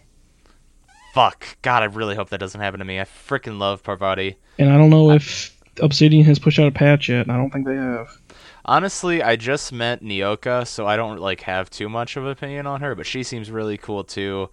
Fuck. 1.15 1.57
God, 1.63 1.83
I 1.83 1.87
really 1.87 2.15
hope 2.15 2.29
that 2.31 2.39
doesn't 2.39 2.61
happen 2.61 2.79
to 2.79 2.85
me. 2.85 3.01
I 3.01 3.05
freaking 3.05 3.59
love 3.59 3.83
Parvati. 3.83 4.37
And 4.59 4.71
I 4.71 4.77
don't 4.77 4.91
know 4.91 5.11
if 5.11 5.57
Obsidian 5.81 6.25
has 6.27 6.39
pushed 6.39 6.59
out 6.59 6.67
a 6.69 6.71
patch 6.73 7.09
yet. 7.09 7.23
and 7.23 7.33
I 7.33 7.37
don't 7.37 7.51
think 7.51 7.67
they 7.67 7.75
have. 7.77 8.09
Honestly, 8.69 9.23
I 9.23 9.37
just 9.37 9.73
met 9.73 10.03
Nyoka, 10.03 10.67
so 10.67 10.87
I 10.87 10.97
don't 10.97 11.23
like 11.23 11.41
have 11.41 11.71
too 11.71 11.89
much 11.89 12.19
of 12.19 12.27
an 12.27 12.33
opinion 12.33 12.67
on 12.67 12.83
her, 12.83 12.95
but 12.95 13.07
she 13.07 13.23
seems 13.23 13.51
really 13.51 13.79
cool 13.79 14.05
too. 14.05 14.51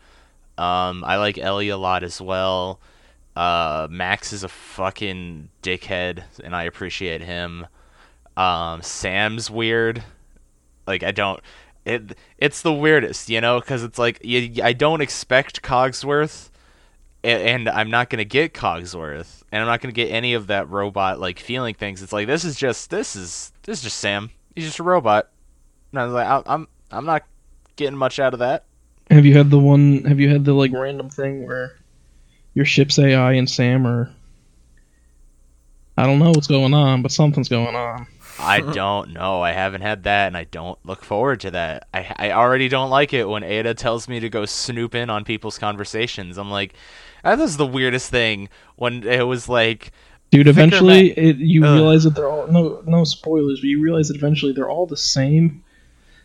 Um, 0.57 1.03
I 1.03 1.17
like 1.17 1.37
Ellie 1.37 1.67
a 1.67 1.75
lot 1.75 2.01
as 2.01 2.21
well. 2.21 2.79
Uh, 3.35 3.89
Max 3.91 4.31
is 4.31 4.45
a 4.45 4.47
fucking 4.47 5.49
dickhead, 5.61 6.23
and 6.41 6.55
I 6.55 6.63
appreciate 6.63 7.23
him. 7.23 7.67
Um, 8.37 8.81
Sam's 8.81 9.51
weird. 9.51 10.01
Like 10.87 11.03
I 11.03 11.11
don't. 11.11 11.41
It 11.83 12.17
it's 12.37 12.61
the 12.61 12.71
weirdest, 12.71 13.27
you 13.27 13.41
know, 13.41 13.59
because 13.59 13.83
it's 13.83 13.99
like 13.99 14.23
you, 14.23 14.63
I 14.63 14.71
don't 14.71 15.01
expect 15.01 15.61
Cogsworth, 15.61 16.51
and, 17.21 17.67
and 17.67 17.69
I'm 17.69 17.89
not 17.89 18.09
gonna 18.09 18.23
get 18.23 18.53
Cogsworth, 18.53 19.43
and 19.55 19.61
I'm 19.61 19.69
not 19.69 19.79
gonna 19.79 19.93
get 19.93 20.11
any 20.11 20.33
of 20.33 20.47
that 20.47 20.69
robot 20.69 21.17
like 21.17 21.39
feeling 21.39 21.75
things. 21.75 22.01
It's 22.01 22.11
like 22.11 22.27
this 22.27 22.43
is 22.43 22.57
just 22.57 22.89
this 22.89 23.15
is 23.15 23.53
this 23.63 23.77
is 23.77 23.83
just 23.85 23.97
Sam. 23.97 24.29
He's 24.53 24.65
just 24.65 24.79
a 24.79 24.83
robot. 24.83 25.29
And 25.93 26.01
I 26.01 26.03
was 26.03 26.13
like, 26.13 26.27
I, 26.27 26.43
I'm 26.45 26.67
I'm 26.91 27.05
not 27.05 27.23
getting 27.77 27.97
much 27.97 28.19
out 28.19 28.33
of 28.33 28.39
that. 28.39 28.65
Have 29.09 29.25
you 29.25 29.33
had 29.37 29.49
the 29.49 29.57
one? 29.57 30.03
Have 30.03 30.19
you 30.19 30.29
had 30.29 30.43
the 30.43 30.51
like 30.51 30.73
random 30.73 31.09
thing 31.09 31.47
where 31.47 31.77
your 32.53 32.65
ship's 32.65 32.99
AI 32.99 33.31
and 33.31 33.49
Sam 33.49 33.87
are? 33.87 34.11
I 35.97 36.05
don't 36.05 36.19
know 36.19 36.31
what's 36.31 36.47
going 36.47 36.73
on, 36.73 37.01
but 37.01 37.13
something's 37.13 37.47
going 37.47 37.77
on. 37.77 38.07
I 38.37 38.59
don't 38.59 39.13
know. 39.13 39.41
I 39.41 39.53
haven't 39.53 39.83
had 39.83 40.03
that, 40.03 40.27
and 40.27 40.35
I 40.35 40.43
don't 40.43 40.77
look 40.85 41.05
forward 41.05 41.39
to 41.41 41.51
that. 41.51 41.87
I 41.93 42.13
I 42.17 42.31
already 42.31 42.67
don't 42.67 42.89
like 42.89 43.13
it 43.13 43.29
when 43.29 43.43
Ada 43.43 43.73
tells 43.75 44.09
me 44.09 44.19
to 44.19 44.27
go 44.27 44.43
snoop 44.45 44.95
in 44.95 45.09
on 45.09 45.23
people's 45.23 45.57
conversations. 45.57 46.37
I'm 46.37 46.51
like, 46.51 46.73
that 47.25 47.39
was 47.39 47.57
the 47.57 47.65
weirdest 47.65 48.09
thing 48.11 48.49
when 48.75 49.03
it 49.03 49.23
was 49.23 49.49
like, 49.49 49.91
Dude, 50.31 50.47
eventually 50.47 51.11
it, 51.11 51.37
you 51.37 51.63
Ugh. 51.65 51.73
realize 51.73 52.03
that 52.03 52.15
they're 52.15 52.29
all 52.29 52.47
no 52.47 52.83
no 52.85 53.03
spoilers, 53.03 53.59
but 53.61 53.67
you 53.67 53.81
realize 53.81 54.09
that 54.09 54.17
eventually 54.17 54.53
they're 54.53 54.69
all 54.69 54.85
the 54.85 54.97
same. 54.97 55.63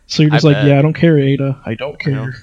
So 0.07 0.23
you're 0.23 0.31
just 0.31 0.45
I 0.45 0.49
like, 0.49 0.57
bet. 0.57 0.67
yeah, 0.67 0.79
I 0.79 0.81
don't 0.81 0.93
care, 0.93 1.17
Ada. 1.17 1.61
I 1.65 1.75
don't 1.75 2.05
know. 2.05 2.13
care. 2.13 2.35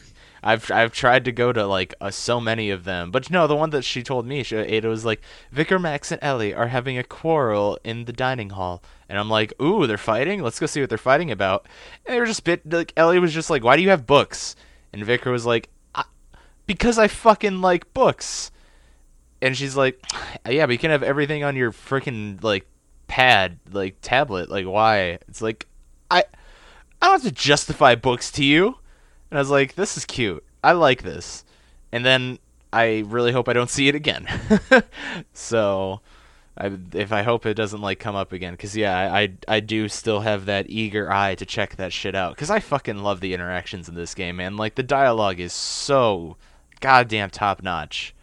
I've 0.43 0.71
I've 0.71 0.93
tried 0.93 1.25
to 1.27 1.33
go 1.33 1.53
to 1.53 1.67
like 1.67 1.95
uh, 2.01 2.11
so 2.11 2.41
many 2.41 2.71
of 2.71 2.85
them, 2.85 3.11
but 3.11 3.31
no, 3.31 3.47
the 3.47 3.57
one 3.57 3.71
that 3.71 3.83
she 3.83 4.03
told 4.03 4.27
me, 4.27 4.43
she, 4.43 4.57
Ada 4.57 4.89
was 4.89 5.05
like, 5.05 5.21
Vicar, 5.51 5.79
Max, 5.79 6.13
and 6.13 6.23
Ellie 6.23 6.55
are 6.55 6.69
having 6.69 6.97
a 6.97 7.05
quarrel 7.05 7.79
in 7.85 8.05
the 8.05 8.13
dining 8.13 8.51
hall, 8.51 8.83
and 9.09 9.19
I'm 9.19 9.29
like, 9.29 9.53
ooh, 9.61 9.87
they're 9.87 9.99
fighting. 9.99 10.43
Let's 10.43 10.61
go 10.61 10.67
see 10.67 10.81
what 10.81 10.89
they're 10.89 10.99
fighting 10.99 11.31
about. 11.31 11.67
And 12.07 12.15
they 12.15 12.21
were 12.21 12.27
just 12.27 12.45
bit 12.45 12.71
like 12.71 12.93
Ellie 12.97 13.19
was 13.19 13.35
just 13.35 13.51
like, 13.51 13.65
why 13.65 13.77
do 13.77 13.83
you 13.83 13.91
have 13.91 14.07
books? 14.07 14.55
And 14.93 15.05
Vicar 15.05 15.31
was 15.31 15.45
like, 15.45 15.69
because 16.69 16.99
I 16.99 17.09
fucking 17.09 17.61
like 17.61 17.93
books. 17.93 18.53
And 19.43 19.57
she's 19.57 19.77
like, 19.77 20.01
uh, 20.47 20.51
yeah, 20.51 20.67
but 20.67 20.73
you 20.73 20.79
can 20.79 20.91
have 20.93 21.03
everything 21.03 21.43
on 21.43 21.57
your 21.57 21.73
freaking 21.73 22.41
like 22.45 22.67
pad, 23.09 23.59
like 23.73 23.97
tablet. 24.03 24.49
Like 24.49 24.67
why? 24.67 25.19
It's 25.29 25.43
like, 25.43 25.67
I 26.11 26.25
I 27.01 27.07
don't 27.07 27.23
have 27.23 27.23
to 27.23 27.33
justify 27.33 27.97
books 27.97 28.31
to 28.33 28.45
you. 28.45 28.77
And 29.31 29.39
I 29.39 29.41
was 29.41 29.51
like, 29.51 29.75
this 29.75 29.97
is 29.97 30.05
cute. 30.05 30.45
I 30.63 30.73
like 30.73 31.03
this. 31.03 31.45
And 31.91 32.05
then 32.05 32.39
I 32.73 33.05
really 33.07 33.33
hope 33.33 33.49
I 33.49 33.53
don't 33.53 33.71
see 33.71 33.89
it 33.89 33.95
again. 33.95 34.27
so, 35.33 36.01
I, 36.57 36.73
if 36.93 37.13
I 37.13 37.23
hope 37.23 37.47
it 37.47 37.55
doesn't 37.55 37.81
like 37.81 37.99
come 37.99 38.17
up 38.17 38.33
again, 38.33 38.53
because 38.55 38.77
yeah, 38.77 38.99
I, 38.99 39.21
I 39.21 39.33
I 39.47 39.61
do 39.61 39.89
still 39.89 40.21
have 40.21 40.47
that 40.47 40.69
eager 40.69 41.11
eye 41.11 41.35
to 41.37 41.47
check 41.47 41.77
that 41.77 41.93
shit 41.93 42.15
out, 42.15 42.35
because 42.35 42.51
I 42.51 42.61
fucking 42.61 42.99
love 42.99 43.21
the 43.21 43.33
interactions 43.33 43.89
in 43.89 43.95
this 43.95 44.15
game, 44.15 44.37
man. 44.37 44.57
Like 44.57 44.75
the 44.75 44.83
dialogue 44.83 45.41
is 45.41 45.53
so 45.53 46.37
goddamn 46.81 47.31
top 47.31 47.63
notch. 47.63 48.15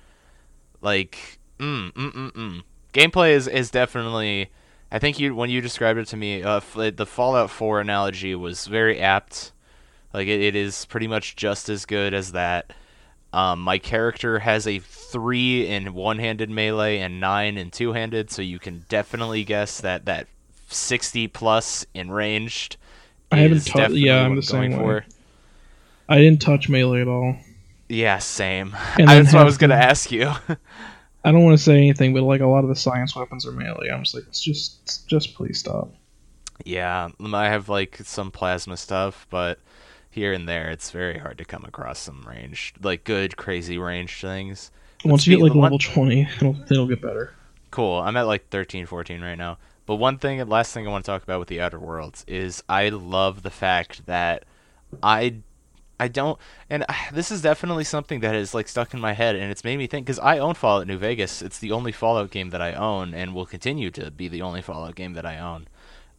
Like, 0.81 1.39
mm 1.59 1.91
mm 1.93 2.11
mm 2.11 2.31
mm. 2.31 2.63
Gameplay 2.93 3.31
is 3.31 3.47
is 3.47 3.71
definitely. 3.71 4.49
I 4.91 4.99
think 4.99 5.19
you 5.19 5.35
when 5.35 5.49
you 5.49 5.61
described 5.61 5.99
it 5.99 6.07
to 6.07 6.17
me, 6.17 6.43
uh, 6.43 6.59
the 6.59 7.05
Fallout 7.05 7.49
4 7.49 7.81
analogy 7.81 8.35
was 8.35 8.67
very 8.67 8.99
apt. 8.99 9.51
Like 10.13 10.27
it, 10.27 10.41
it 10.41 10.55
is 10.55 10.85
pretty 10.85 11.07
much 11.07 11.35
just 11.35 11.67
as 11.69 11.85
good 11.85 12.13
as 12.13 12.31
that. 12.31 12.71
Um, 13.33 13.59
my 13.59 13.77
character 13.79 14.39
has 14.39 14.65
a 14.65 14.79
three 14.79 15.67
in 15.67 15.93
one-handed 15.93 16.49
melee 16.49 16.99
and 16.99 17.19
nine 17.19 17.57
in 17.57 17.69
two-handed, 17.71 18.31
so 18.31 18.41
you 18.41 18.59
can 18.59 18.85
definitely 18.87 19.43
guess 19.43 19.81
that 19.81 20.05
that 20.05 20.27
sixty 20.69 21.27
plus 21.27 21.85
in 21.93 22.11
ranged. 22.11 22.77
I 23.31 23.37
haven't 23.39 23.57
is 23.57 23.65
tou- 23.65 23.73
definitely 23.73 24.05
yeah, 24.05 24.21
I'm 24.25 24.35
the 24.35 24.41
going 24.41 24.71
same 24.71 24.71
for. 24.71 24.85
way. 24.85 25.01
I 26.07 26.19
didn't 26.19 26.41
touch 26.41 26.69
melee 26.69 27.01
at 27.01 27.07
all. 27.07 27.35
Yeah, 27.89 28.17
same. 28.19 28.75
And 28.97 29.09
I, 29.09 29.15
then 29.15 29.23
that's 29.23 29.33
what 29.33 29.41
I 29.41 29.45
was 29.45 29.57
gonna 29.57 29.75
ask 29.75 30.11
you. 30.11 30.31
I 31.23 31.31
don't 31.31 31.43
want 31.43 31.57
to 31.57 31.63
say 31.63 31.77
anything, 31.77 32.13
but 32.13 32.23
like 32.23 32.41
a 32.41 32.45
lot 32.47 32.63
of 32.63 32.69
the 32.69 32.75
science 32.75 33.15
weapons 33.15 33.45
are 33.47 33.51
melee. 33.51 33.89
I'm 33.89 34.03
just 34.03 34.13
like, 34.13 34.25
it's 34.27 34.41
just, 34.41 35.07
just 35.07 35.33
please 35.33 35.59
stop. 35.59 35.91
yeah, 36.63 37.09
um, 37.19 37.33
I 37.33 37.49
have 37.49 37.67
like 37.67 37.97
some 38.03 38.29
plasma 38.31 38.77
stuff, 38.77 39.25
but 39.31 39.59
here 40.11 40.33
and 40.33 40.47
there, 40.47 40.69
it's 40.69 40.91
very 40.91 41.17
hard 41.17 41.37
to 41.39 41.45
come 41.45 41.65
across 41.65 41.97
some 41.99 42.21
range, 42.27 42.73
like 42.81 43.03
good, 43.03 43.37
crazy 43.37 43.77
range 43.77 44.21
things. 44.21 44.71
Once 45.03 45.25
you 45.25 45.35
get 45.37 45.43
like 45.43 45.53
one- 45.53 45.63
level 45.63 45.79
20, 45.79 46.21
it'll, 46.37 46.55
it'll 46.69 46.87
get 46.87 47.01
better. 47.01 47.33
Cool. 47.71 47.99
I'm 47.99 48.15
at 48.17 48.23
like 48.27 48.47
13, 48.49 48.85
14 48.85 49.21
right 49.21 49.35
now. 49.35 49.57
But 49.85 49.95
one 49.95 50.17
thing, 50.17 50.39
and 50.39 50.49
last 50.49 50.73
thing 50.73 50.87
I 50.87 50.91
want 50.91 51.05
to 51.05 51.11
talk 51.11 51.23
about 51.23 51.39
with 51.39 51.47
the 51.49 51.59
Outer 51.59 51.79
Worlds 51.79 52.23
is 52.27 52.63
I 52.69 52.89
love 52.89 53.41
the 53.43 53.49
fact 53.51 54.05
that 54.05 54.45
I, 55.03 55.37
I 55.99 56.07
don't, 56.07 56.37
and 56.69 56.85
this 57.13 57.31
is 57.31 57.41
definitely 57.41 57.83
something 57.83 58.19
that 58.21 58.35
is 58.35 58.53
like 58.53 58.67
stuck 58.67 58.93
in 58.93 58.99
my 58.99 59.13
head, 59.13 59.35
and 59.35 59.51
it's 59.51 59.63
made 59.63 59.77
me 59.77 59.87
think 59.87 60.05
because 60.05 60.19
I 60.19 60.37
own 60.39 60.55
Fallout 60.55 60.87
New 60.87 60.97
Vegas. 60.97 61.41
It's 61.41 61.59
the 61.59 61.71
only 61.71 61.91
Fallout 61.91 62.31
game 62.31 62.49
that 62.51 62.61
I 62.61 62.73
own, 62.73 63.13
and 63.13 63.33
will 63.33 63.45
continue 63.45 63.91
to 63.91 64.11
be 64.11 64.27
the 64.27 64.41
only 64.41 64.61
Fallout 64.61 64.95
game 64.95 65.13
that 65.13 65.25
I 65.25 65.39
own. 65.39 65.67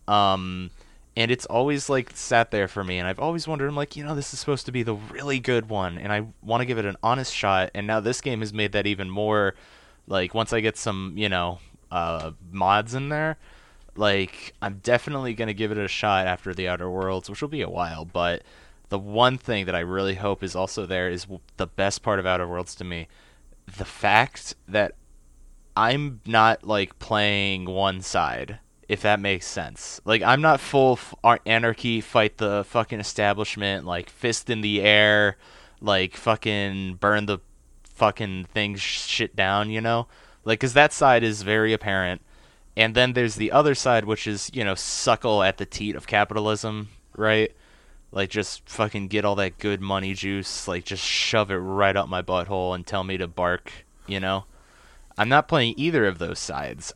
Um, 0.08 0.70
and 1.16 1.30
it's 1.30 1.46
always 1.46 1.88
like 1.88 2.10
sat 2.16 2.50
there 2.50 2.68
for 2.68 2.84
me, 2.84 2.98
and 2.98 3.08
I've 3.08 3.18
always 3.18 3.48
wondered, 3.48 3.68
I'm 3.68 3.76
like, 3.76 3.96
you 3.96 4.04
know, 4.04 4.14
this 4.14 4.32
is 4.34 4.40
supposed 4.40 4.66
to 4.66 4.72
be 4.72 4.82
the 4.82 4.94
really 4.94 5.40
good 5.40 5.68
one, 5.68 5.98
and 5.98 6.12
I 6.12 6.26
want 6.42 6.60
to 6.60 6.66
give 6.66 6.78
it 6.78 6.84
an 6.84 6.96
honest 7.02 7.34
shot. 7.34 7.70
And 7.74 7.86
now 7.86 8.00
this 8.00 8.20
game 8.20 8.40
has 8.40 8.52
made 8.52 8.72
that 8.72 8.86
even 8.86 9.10
more 9.10 9.54
like 10.06 10.34
once 10.34 10.52
I 10.52 10.60
get 10.60 10.76
some, 10.76 11.14
you 11.16 11.28
know, 11.28 11.58
uh, 11.90 12.32
mods 12.50 12.94
in 12.94 13.08
there, 13.08 13.38
Like, 13.96 14.54
I'm 14.60 14.80
definitely 14.82 15.34
gonna 15.34 15.54
give 15.54 15.72
it 15.72 15.78
a 15.78 15.88
shot 15.88 16.26
after 16.26 16.52
the 16.54 16.68
Outer 16.68 16.90
Worlds, 16.90 17.30
which 17.30 17.40
will 17.40 17.48
be 17.48 17.62
a 17.62 17.68
while. 17.70 18.04
But 18.04 18.42
the 18.88 18.99
one 18.99 19.38
thing 19.38 19.66
that 19.66 19.75
I 19.75 19.81
really 19.81 20.14
hope 20.14 20.42
is 20.42 20.55
also 20.55 20.87
there 20.87 21.09
is 21.09 21.27
the 21.57 21.66
best 21.66 22.03
part 22.03 22.18
of 22.18 22.27
Outer 22.27 22.46
Worlds 22.46 22.75
to 22.77 22.85
me, 22.85 23.09
the 23.66 23.85
fact 23.85 24.55
that 24.68 24.92
I'm 25.77 26.20
not 26.25 26.64
like 26.64 26.99
playing 26.99 27.66
one 27.66 28.01
side, 28.01 28.61
if 28.88 29.03
that 29.03 29.20
makes 29.20 29.46
sense. 29.46 30.01
Like 30.05 30.22
I'm 30.22 30.40
not 30.40 30.61
full 30.61 30.92
f- 30.92 31.14
anarchy, 31.44 32.01
fight 32.01 32.38
the 32.38 32.64
fucking 32.68 33.01
establishment, 33.01 33.85
like 33.85 34.09
fist 34.09 34.49
in 34.49 34.61
the 34.61 34.81
air, 34.81 35.37
like 35.81 36.16
fucking 36.16 36.94
burn 36.94 37.27
the 37.27 37.38
fucking 37.94 38.44
thing 38.46 38.77
sh- 38.77 39.03
shit 39.03 39.35
down, 39.35 39.68
you 39.70 39.81
know? 39.81 40.07
Like 40.44 40.61
cuz 40.61 40.75
that 40.75 40.92
side 40.92 41.25
is 41.25 41.42
very 41.42 41.72
apparent. 41.72 42.22
And 42.77 42.94
then 42.94 43.14
there's 43.14 43.35
the 43.35 43.51
other 43.53 43.75
side 43.75 44.05
which 44.05 44.27
is, 44.27 44.51
you 44.55 44.62
know, 44.62 44.75
suckle 44.75 45.42
at 45.42 45.57
the 45.57 45.66
teat 45.66 45.96
of 45.96 46.07
capitalism, 46.07 46.88
right? 47.16 47.53
Like 48.12 48.31
just 48.31 48.69
fucking 48.69 49.09
get 49.09 49.25
all 49.25 49.35
that 49.37 49.59
good 49.59 49.81
money 49.81 50.14
juice, 50.14 50.66
like 50.66 50.85
just 50.85 51.05
shove 51.05 51.51
it 51.51 51.57
right 51.57 51.97
up 51.97 52.09
my 52.09 52.23
butthole 52.23 52.75
and 52.75 52.87
tell 52.87 53.05
me 53.05 53.16
to 53.16 53.27
bark, 53.27 53.73
you 54.07 54.21
know? 54.21 54.45
I'm 55.19 55.29
not 55.29 55.49
playing 55.49 55.75
either 55.77 56.07
of 56.07 56.19
those 56.19 56.38
sides. 56.38 56.92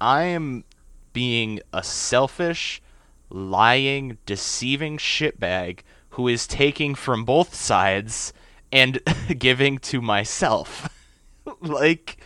I 0.00 0.24
am 0.24 0.64
being 1.12 1.60
a 1.72 1.82
selfish, 1.82 2.80
lying, 3.28 4.18
deceiving 4.26 4.96
shitbag 4.96 5.80
who 6.10 6.28
is 6.28 6.46
taking 6.46 6.94
from 6.94 7.24
both 7.24 7.54
sides 7.54 8.32
and 8.72 9.00
giving 9.38 9.78
to 9.78 10.00
myself. 10.00 10.88
like, 11.60 12.18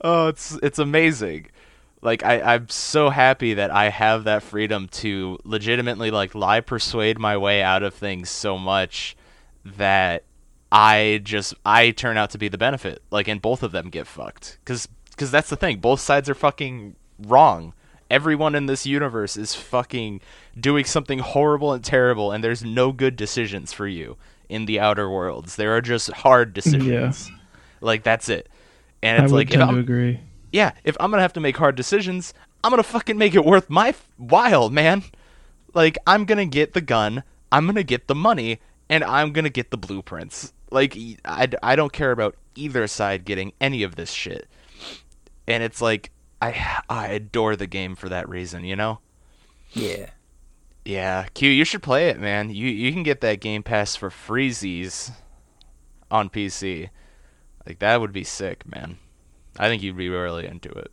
oh, 0.00 0.28
it's 0.28 0.54
it's 0.62 0.78
amazing. 0.78 1.46
Like 2.04 2.22
I, 2.22 2.40
I'm 2.42 2.68
so 2.68 3.08
happy 3.08 3.54
that 3.54 3.70
I 3.70 3.88
have 3.88 4.24
that 4.24 4.42
freedom 4.42 4.88
to 4.88 5.38
legitimately 5.42 6.10
like 6.10 6.34
lie 6.34 6.60
persuade 6.60 7.18
my 7.18 7.38
way 7.38 7.62
out 7.62 7.82
of 7.82 7.94
things 7.94 8.28
so 8.28 8.58
much 8.58 9.16
that 9.64 10.24
I 10.70 11.22
just 11.24 11.54
I 11.64 11.92
turn 11.92 12.18
out 12.18 12.28
to 12.30 12.38
be 12.38 12.48
the 12.48 12.58
benefit. 12.58 13.02
Like 13.10 13.26
and 13.26 13.40
both 13.40 13.62
of 13.62 13.72
them 13.72 13.88
get 13.88 14.06
fucked. 14.06 14.58
Cuz 14.66 14.86
cuz 15.16 15.30
that's 15.30 15.48
the 15.48 15.56
thing. 15.56 15.78
Both 15.78 16.00
sides 16.00 16.28
are 16.28 16.34
fucking 16.34 16.96
wrong. 17.18 17.72
Everyone 18.10 18.54
in 18.54 18.66
this 18.66 18.84
universe 18.84 19.38
is 19.38 19.54
fucking 19.54 20.20
doing 20.60 20.84
something 20.84 21.20
horrible 21.20 21.72
and 21.72 21.82
terrible 21.82 22.32
and 22.32 22.44
there's 22.44 22.62
no 22.62 22.92
good 22.92 23.16
decisions 23.16 23.72
for 23.72 23.88
you 23.88 24.18
in 24.50 24.66
the 24.66 24.78
outer 24.78 25.08
worlds. 25.08 25.56
There 25.56 25.74
are 25.74 25.80
just 25.80 26.12
hard 26.12 26.52
decisions. 26.60 27.30
Yeah. 27.30 27.36
Like 27.80 28.02
that's 28.02 28.28
it. 28.28 28.50
And 29.02 29.22
I 29.22 29.24
it's 29.24 29.32
would 29.32 29.38
like 29.38 29.50
if 29.50 29.58
tend 29.58 29.70
to 29.70 29.78
agree. 29.78 30.20
Yeah, 30.54 30.70
if 30.84 30.96
I'm 31.00 31.10
gonna 31.10 31.20
have 31.20 31.32
to 31.32 31.40
make 31.40 31.56
hard 31.56 31.74
decisions, 31.74 32.32
I'm 32.62 32.70
gonna 32.70 32.84
fucking 32.84 33.18
make 33.18 33.34
it 33.34 33.44
worth 33.44 33.68
my 33.68 33.88
f- 33.88 34.08
while, 34.16 34.70
man. 34.70 35.02
Like 35.74 35.98
I'm 36.06 36.24
gonna 36.24 36.46
get 36.46 36.74
the 36.74 36.80
gun, 36.80 37.24
I'm 37.50 37.66
gonna 37.66 37.82
get 37.82 38.06
the 38.06 38.14
money, 38.14 38.60
and 38.88 39.02
I'm 39.02 39.32
gonna 39.32 39.50
get 39.50 39.72
the 39.72 39.76
blueprints. 39.76 40.52
Like 40.70 40.96
I, 41.24 41.48
I 41.60 41.74
don't 41.74 41.92
care 41.92 42.12
about 42.12 42.36
either 42.54 42.86
side 42.86 43.24
getting 43.24 43.52
any 43.60 43.82
of 43.82 43.96
this 43.96 44.12
shit. 44.12 44.46
And 45.48 45.64
it's 45.64 45.82
like 45.82 46.12
I 46.40 46.82
I 46.88 47.08
adore 47.08 47.56
the 47.56 47.66
game 47.66 47.96
for 47.96 48.08
that 48.08 48.28
reason, 48.28 48.64
you 48.64 48.76
know. 48.76 49.00
Yeah. 49.72 50.10
Yeah, 50.84 51.26
Q, 51.34 51.50
you 51.50 51.64
should 51.64 51.82
play 51.82 52.10
it, 52.10 52.20
man. 52.20 52.50
You 52.50 52.68
you 52.68 52.92
can 52.92 53.02
get 53.02 53.22
that 53.22 53.40
Game 53.40 53.64
Pass 53.64 53.96
for 53.96 54.08
freezies 54.08 55.10
on 56.12 56.30
PC. 56.30 56.90
Like 57.66 57.80
that 57.80 58.00
would 58.00 58.12
be 58.12 58.22
sick, 58.22 58.62
man. 58.72 58.98
I 59.58 59.68
think 59.68 59.82
you'd 59.82 59.96
be 59.96 60.08
really 60.08 60.46
into 60.46 60.70
it. 60.70 60.92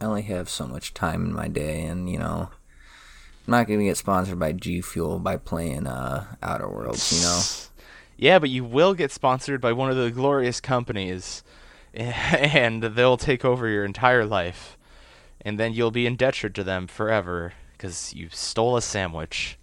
I 0.00 0.04
only 0.04 0.22
have 0.22 0.48
so 0.48 0.66
much 0.66 0.94
time 0.94 1.24
in 1.24 1.32
my 1.32 1.48
day, 1.48 1.82
and 1.82 2.08
you 2.08 2.18
know, 2.18 2.48
I'm 3.46 3.50
not 3.50 3.66
gonna 3.66 3.84
get 3.84 3.96
sponsored 3.96 4.38
by 4.38 4.52
G 4.52 4.80
Fuel 4.80 5.18
by 5.18 5.36
playing 5.36 5.86
uh 5.86 6.36
Outer 6.42 6.68
Worlds. 6.68 7.12
You 7.12 7.22
know, 7.22 7.42
Yeah, 8.16 8.38
but 8.38 8.50
you 8.50 8.64
will 8.64 8.94
get 8.94 9.10
sponsored 9.10 9.60
by 9.60 9.72
one 9.72 9.90
of 9.90 9.96
the 9.96 10.10
glorious 10.10 10.60
companies, 10.60 11.42
and 11.94 12.82
they'll 12.82 13.16
take 13.16 13.44
over 13.44 13.68
your 13.68 13.84
entire 13.84 14.24
life, 14.24 14.78
and 15.40 15.58
then 15.58 15.72
you'll 15.72 15.90
be 15.90 16.06
indebted 16.06 16.54
to 16.54 16.64
them 16.64 16.86
forever 16.86 17.54
because 17.72 18.14
you 18.14 18.28
stole 18.30 18.76
a 18.76 18.82
sandwich. 18.82 19.58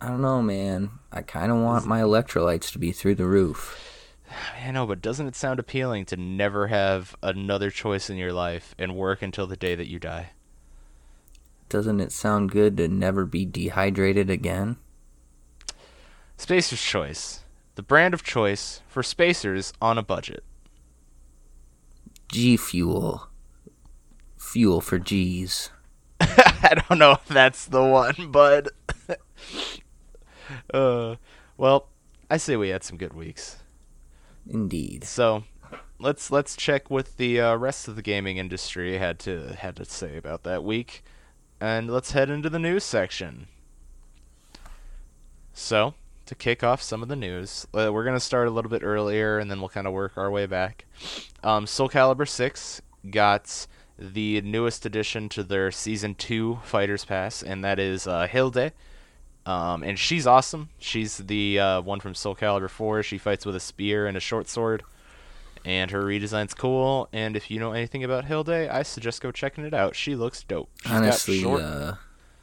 I 0.00 0.08
don't 0.08 0.22
know, 0.22 0.42
man. 0.42 0.90
I 1.10 1.22
kind 1.22 1.50
of 1.50 1.58
want 1.58 1.86
my 1.86 2.00
electrolytes 2.00 2.70
to 2.72 2.78
be 2.78 2.92
through 2.92 3.16
the 3.16 3.26
roof. 3.26 3.97
I 4.64 4.70
know, 4.70 4.86
but 4.86 5.02
doesn't 5.02 5.26
it 5.26 5.36
sound 5.36 5.60
appealing 5.60 6.04
to 6.06 6.16
never 6.16 6.68
have 6.68 7.16
another 7.22 7.70
choice 7.70 8.10
in 8.10 8.16
your 8.16 8.32
life 8.32 8.74
and 8.78 8.96
work 8.96 9.22
until 9.22 9.46
the 9.46 9.56
day 9.56 9.74
that 9.74 9.88
you 9.88 9.98
die? 9.98 10.30
Doesn't 11.68 12.00
it 12.00 12.12
sound 12.12 12.50
good 12.50 12.76
to 12.78 12.88
never 12.88 13.26
be 13.26 13.44
dehydrated 13.44 14.30
again? 14.30 14.76
Spacer's 16.36 16.80
Choice, 16.80 17.40
the 17.74 17.82
brand 17.82 18.14
of 18.14 18.22
choice 18.22 18.80
for 18.88 19.02
spacers 19.02 19.72
on 19.82 19.98
a 19.98 20.02
budget. 20.02 20.44
G 22.30 22.56
Fuel. 22.56 23.28
Fuel 24.38 24.80
for 24.80 24.98
G's. 24.98 25.70
I 26.20 26.74
don't 26.88 26.98
know 26.98 27.12
if 27.12 27.26
that's 27.26 27.66
the 27.66 27.82
one, 27.82 28.30
but 28.30 28.68
uh, 30.72 31.16
well, 31.56 31.88
I 32.30 32.36
say 32.36 32.56
we 32.56 32.68
had 32.68 32.84
some 32.84 32.98
good 32.98 33.14
weeks. 33.14 33.58
Indeed. 34.48 35.04
So 35.04 35.44
let's 35.98 36.30
let's 36.30 36.56
check 36.56 36.90
what 36.90 37.16
the 37.16 37.40
uh, 37.40 37.56
rest 37.56 37.88
of 37.88 37.96
the 37.96 38.02
gaming 38.02 38.36
industry 38.38 38.98
had 38.98 39.18
to 39.20 39.56
had 39.58 39.76
to 39.76 39.84
say 39.84 40.16
about 40.16 40.42
that 40.44 40.64
week, 40.64 41.04
and 41.60 41.90
let's 41.90 42.12
head 42.12 42.30
into 42.30 42.48
the 42.48 42.58
news 42.58 42.84
section. 42.84 43.48
So 45.52 45.94
to 46.26 46.34
kick 46.34 46.62
off 46.62 46.82
some 46.82 47.02
of 47.02 47.08
the 47.08 47.16
news, 47.16 47.66
uh, 47.74 47.92
we're 47.92 48.04
gonna 48.04 48.20
start 48.20 48.48
a 48.48 48.50
little 48.50 48.70
bit 48.70 48.82
earlier, 48.82 49.38
and 49.38 49.50
then 49.50 49.60
we'll 49.60 49.68
kind 49.68 49.86
of 49.86 49.92
work 49.92 50.16
our 50.16 50.30
way 50.30 50.46
back. 50.46 50.86
Um, 51.42 51.66
Soul 51.66 51.88
Calibur 51.88 52.28
Six 52.28 52.80
got 53.10 53.66
the 53.98 54.40
newest 54.42 54.86
addition 54.86 55.28
to 55.30 55.42
their 55.42 55.70
season 55.72 56.14
two 56.14 56.60
fighters 56.62 57.04
pass, 57.04 57.42
and 57.42 57.64
that 57.64 57.78
is 57.78 58.06
uh, 58.06 58.26
Hilde. 58.26 58.72
Um, 59.48 59.82
and 59.82 59.98
she's 59.98 60.26
awesome. 60.26 60.68
She's 60.78 61.16
the 61.18 61.58
uh, 61.58 61.80
one 61.80 62.00
from 62.00 62.14
Soul 62.14 62.36
Calibur 62.36 62.68
4. 62.68 63.02
She 63.02 63.16
fights 63.16 63.46
with 63.46 63.56
a 63.56 63.60
spear 63.60 64.06
and 64.06 64.16
a 64.16 64.20
short 64.20 64.48
sword. 64.48 64.82
And 65.64 65.90
her 65.90 66.02
redesign's 66.02 66.52
cool. 66.54 67.08
And 67.12 67.34
if 67.36 67.50
you 67.50 67.58
know 67.58 67.72
anything 67.72 68.04
about 68.04 68.26
Hilde, 68.26 68.50
I 68.50 68.82
suggest 68.82 69.22
go 69.22 69.32
checking 69.32 69.64
it 69.64 69.72
out. 69.72 69.96
She 69.96 70.14
looks 70.14 70.42
dope. 70.42 70.68
She's 70.82 70.92
Honestly, 70.92 71.40
short- 71.40 71.62
uh, 71.62 71.94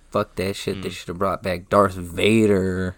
fuck 0.10 0.36
that 0.36 0.56
shit. 0.56 0.78
Hmm. 0.78 0.82
They 0.82 0.90
should 0.90 1.08
have 1.10 1.20
brought 1.20 1.44
back 1.44 1.70
Darth 1.70 1.94
Vader 1.94 2.96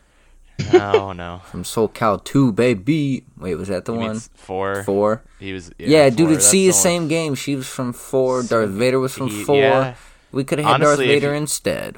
no, 0.74 1.12
no. 1.14 1.42
from 1.46 1.64
Soul 1.64 1.88
Cal 1.90 2.18
2, 2.18 2.52
baby. 2.54 3.24
Wait, 3.38 3.56
was 3.56 3.68
that 3.68 3.86
the 3.86 3.92
He 3.94 4.00
one? 4.00 4.20
four. 4.36 4.84
Four. 4.84 5.24
He 5.40 5.52
was. 5.54 5.70
Yeah, 5.78 6.10
dude, 6.10 6.28
four. 6.30 6.38
it's 6.38 6.50
the 6.50 6.68
one- 6.68 6.74
same 6.74 7.08
game. 7.10 7.36
She 7.36 7.56
was 7.56 7.68
from 7.68 7.92
four. 7.94 8.42
Darth 8.44 8.70
Vader 8.70 9.00
was 9.00 9.14
from 9.14 9.28
He- 9.28 9.44
four. 9.44 9.58
yeah. 9.58 9.96
We 10.32 10.44
could 10.46 10.60
have 10.60 10.66
had 10.68 10.78
Darth 10.80 11.00
Honestly, 11.00 11.10
if 11.14 11.22
Vader 11.22 11.34
you- 11.34 11.38
instead. 11.42 11.98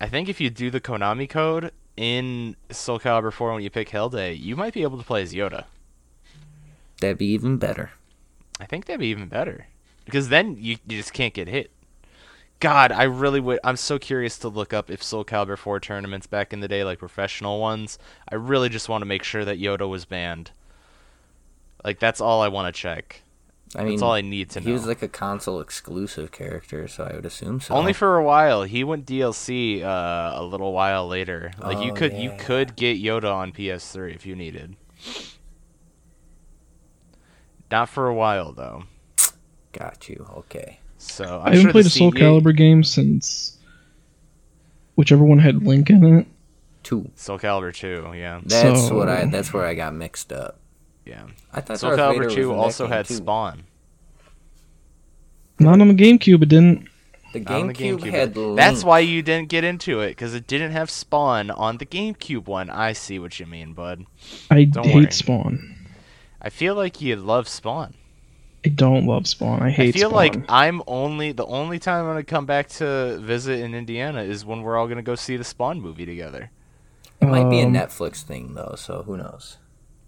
I 0.00 0.08
think 0.08 0.28
if 0.28 0.40
you 0.40 0.48
do 0.48 0.70
the 0.70 0.80
Konami 0.80 1.28
code 1.28 1.72
in 1.96 2.56
Soul 2.70 2.98
Calibur 2.98 3.32
4 3.32 3.52
when 3.52 3.62
you 3.62 3.68
pick 3.70 3.90
Hilde, 3.90 4.34
you 4.34 4.56
might 4.56 4.72
be 4.72 4.82
able 4.82 4.96
to 4.96 5.04
play 5.04 5.22
as 5.22 5.34
Yoda. 5.34 5.64
That'd 7.00 7.18
be 7.18 7.26
even 7.26 7.58
better. 7.58 7.90
I 8.58 8.64
think 8.64 8.86
that'd 8.86 9.00
be 9.00 9.08
even 9.08 9.28
better 9.28 9.66
because 10.04 10.28
then 10.28 10.56
you, 10.56 10.76
you 10.86 10.96
just 10.96 11.12
can't 11.12 11.34
get 11.34 11.48
hit. 11.48 11.70
God, 12.60 12.92
I 12.92 13.04
really 13.04 13.40
would. 13.40 13.58
I'm 13.64 13.76
so 13.76 13.98
curious 13.98 14.38
to 14.38 14.48
look 14.48 14.74
up 14.74 14.90
if 14.90 15.02
Soul 15.02 15.24
Calibur 15.24 15.56
4 15.56 15.80
tournaments 15.80 16.26
back 16.26 16.52
in 16.52 16.60
the 16.60 16.68
day, 16.68 16.84
like 16.84 16.98
professional 16.98 17.58
ones. 17.58 17.98
I 18.28 18.34
really 18.34 18.68
just 18.68 18.88
want 18.88 19.02
to 19.02 19.06
make 19.06 19.22
sure 19.22 19.44
that 19.44 19.60
Yoda 19.60 19.88
was 19.88 20.04
banned. 20.04 20.50
Like 21.84 21.98
that's 21.98 22.20
all 22.20 22.42
I 22.42 22.48
want 22.48 22.74
to 22.74 22.78
check. 22.78 23.22
I 23.76 23.84
mean, 23.84 23.92
That's 23.92 24.02
all 24.02 24.12
I 24.12 24.20
need 24.20 24.50
to 24.50 24.60
know. 24.60 24.66
he 24.66 24.72
was 24.72 24.84
like 24.86 25.00
a 25.00 25.06
console 25.08 25.60
exclusive 25.60 26.32
character, 26.32 26.88
so 26.88 27.04
I 27.04 27.14
would 27.14 27.24
assume 27.24 27.60
so. 27.60 27.72
Only 27.74 27.92
for 27.92 28.16
a 28.16 28.24
while. 28.24 28.64
He 28.64 28.82
went 28.82 29.06
DLC 29.06 29.84
uh, 29.84 30.32
a 30.34 30.42
little 30.42 30.72
while 30.72 31.06
later. 31.06 31.52
Like 31.62 31.84
you 31.84 31.92
Oh, 31.92 31.94
could 31.94 32.14
you 32.14 32.30
yeah. 32.30 32.36
could 32.36 32.74
get 32.74 33.00
Yoda 33.00 33.32
on 33.32 33.52
PS3 33.52 34.12
if 34.14 34.26
you 34.26 34.34
needed. 34.34 34.74
Not 37.70 37.88
for 37.88 38.08
a 38.08 38.14
while 38.14 38.52
though. 38.52 38.84
Got 39.72 40.08
you. 40.08 40.26
Okay. 40.38 40.80
So 40.98 41.40
I'm 41.44 41.52
I 41.52 41.56
haven't 41.56 41.70
played 41.72 41.86
a 41.86 41.90
Soul 41.90 42.10
CEA 42.12 42.18
Calibur 42.42 42.56
game 42.56 42.82
since 42.82 43.56
whichever 44.96 45.22
one 45.24 45.38
had 45.38 45.62
Link 45.64 45.90
in 45.90 46.04
it. 46.18 46.26
Two. 46.82 47.10
Soul 47.14 47.38
Calibur 47.38 47.74
2, 47.74 48.12
yeah. 48.16 48.40
That's 48.44 48.88
So- 48.88 48.96
what 48.96 49.08
I. 49.08 49.26
That's 49.26 49.52
where 49.52 49.64
I 49.64 49.74
got 49.74 49.94
mixed 49.94 50.32
up. 50.32 50.58
Yeah. 51.04 51.24
I 51.52 51.60
thought 51.60 51.80
Soul 51.80 51.96
Darth 51.96 52.16
Calibur 52.16 52.34
2 52.34 52.52
also 52.52 52.86
had 52.86 53.06
too. 53.06 53.14
Spawn. 53.14 53.64
Not 55.58 55.80
on 55.80 55.88
the 55.88 55.94
GameCube, 55.94 56.42
it 56.42 56.48
didn't. 56.48 56.88
The 57.32 57.44
on 57.52 57.68
the 57.68 57.74
GameCube, 57.74 58.10
had 58.10 58.36
Link. 58.36 58.56
That's 58.56 58.82
why 58.82 59.00
you 59.00 59.22
didn't 59.22 59.48
get 59.50 59.62
into 59.62 60.00
it 60.00 60.10
because 60.10 60.34
it 60.34 60.46
didn't 60.46 60.72
have 60.72 60.90
Spawn 60.90 61.50
on 61.50 61.78
the 61.78 61.86
GameCube 61.86 62.46
one. 62.46 62.70
I 62.70 62.92
see 62.92 63.18
what 63.18 63.38
you 63.38 63.46
mean, 63.46 63.72
bud. 63.72 64.04
I 64.50 64.64
Don't 64.64 64.84
hate 64.86 64.94
worry. 64.94 65.10
Spawn. 65.12 65.76
I 66.42 66.48
feel 66.50 66.74
like 66.74 67.00
you 67.00 67.16
love 67.16 67.46
Spawn. 67.48 67.94
I 68.64 68.68
don't 68.70 69.06
love 69.06 69.26
Spawn. 69.26 69.62
I 69.62 69.70
hate 69.70 69.94
Spawn. 69.94 69.98
I 69.98 70.00
feel 70.00 70.10
Spawn. 70.10 70.16
like 70.16 70.44
I'm 70.48 70.82
only 70.86 71.32
the 71.32 71.46
only 71.46 71.78
time 71.78 72.04
I'm 72.04 72.10
gonna 72.10 72.24
come 72.24 72.46
back 72.46 72.68
to 72.70 73.18
visit 73.22 73.60
in 73.60 73.74
Indiana 73.74 74.22
is 74.22 74.44
when 74.44 74.62
we're 74.62 74.76
all 74.76 74.88
gonna 74.88 75.02
go 75.02 75.14
see 75.14 75.36
the 75.36 75.44
Spawn 75.44 75.80
movie 75.80 76.06
together. 76.06 76.50
It 77.20 77.26
might 77.26 77.48
be 77.50 77.60
a 77.60 77.66
Um, 77.66 77.74
Netflix 77.74 78.22
thing 78.22 78.54
though, 78.54 78.74
so 78.76 79.02
who 79.04 79.16
knows? 79.16 79.58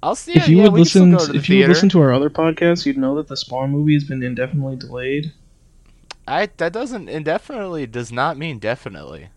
I'll 0.03 0.16
see. 0.16 0.32
if 0.32 0.48
yeah, 0.48 0.50
you 0.50 0.57
yeah, 0.59 0.62
would 0.64 0.72
we 0.72 0.80
can 0.80 0.84
still 0.86 1.05
listen, 1.05 1.11
go 1.11 1.26
to 1.26 1.32
the 1.32 1.38
if 1.38 1.48
you 1.48 1.59
would 1.61 1.68
listen 1.68 1.88
to 1.90 2.00
our 2.00 2.12
other 2.12 2.30
podcast, 2.30 2.86
you'd 2.86 2.98
know 2.98 3.14
that 3.16 3.28
the 3.28 3.36
Spawn 3.36 3.70
movie 3.70 3.94
has 3.94 4.05
been 4.05 4.22
indefinitely 4.22 4.76
delayed. 4.76 5.32
I 6.26 6.48
that 6.57 6.72
doesn't 6.72 7.09
indefinitely 7.09 7.86
does 7.86 8.12
not 8.12 8.36
mean 8.36 8.59
definitely. 8.59 9.28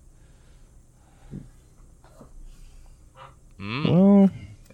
Mm, 3.59 3.85
Well, 3.89 4.29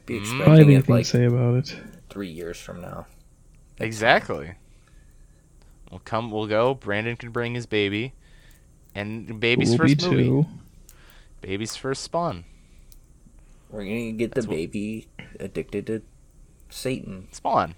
Be 0.06 0.20
Mm. 0.20 0.42
I 0.48 0.58
have 0.58 0.70
anything 0.70 0.96
like 0.96 1.04
to 1.06 1.10
say 1.10 1.26
about 1.26 1.56
it. 1.56 1.76
three 2.10 2.30
years 2.30 2.60
from 2.60 2.82
now. 2.82 3.06
exactly. 3.80 4.56
We'll 5.90 6.00
come. 6.00 6.32
We'll 6.32 6.48
go. 6.48 6.74
Brandon 6.74 7.16
can 7.18 7.32
bring 7.32 7.54
his 7.54 7.66
baby, 7.66 8.14
and 8.96 9.40
baby's 9.40 9.72
Will 9.72 9.78
first 9.78 10.02
movie. 10.02 10.24
too. 10.24 10.46
Baby's 11.42 11.76
first 11.76 12.04
Spawn. 12.04 12.46
We're 13.72 13.84
gonna 13.86 14.12
get 14.12 14.32
the 14.32 14.36
That's 14.36 14.48
what- 14.48 14.56
baby 14.56 15.08
addicted 15.40 15.88
to 15.88 16.02
Satan. 16.70 17.28
Spawn. 17.32 17.74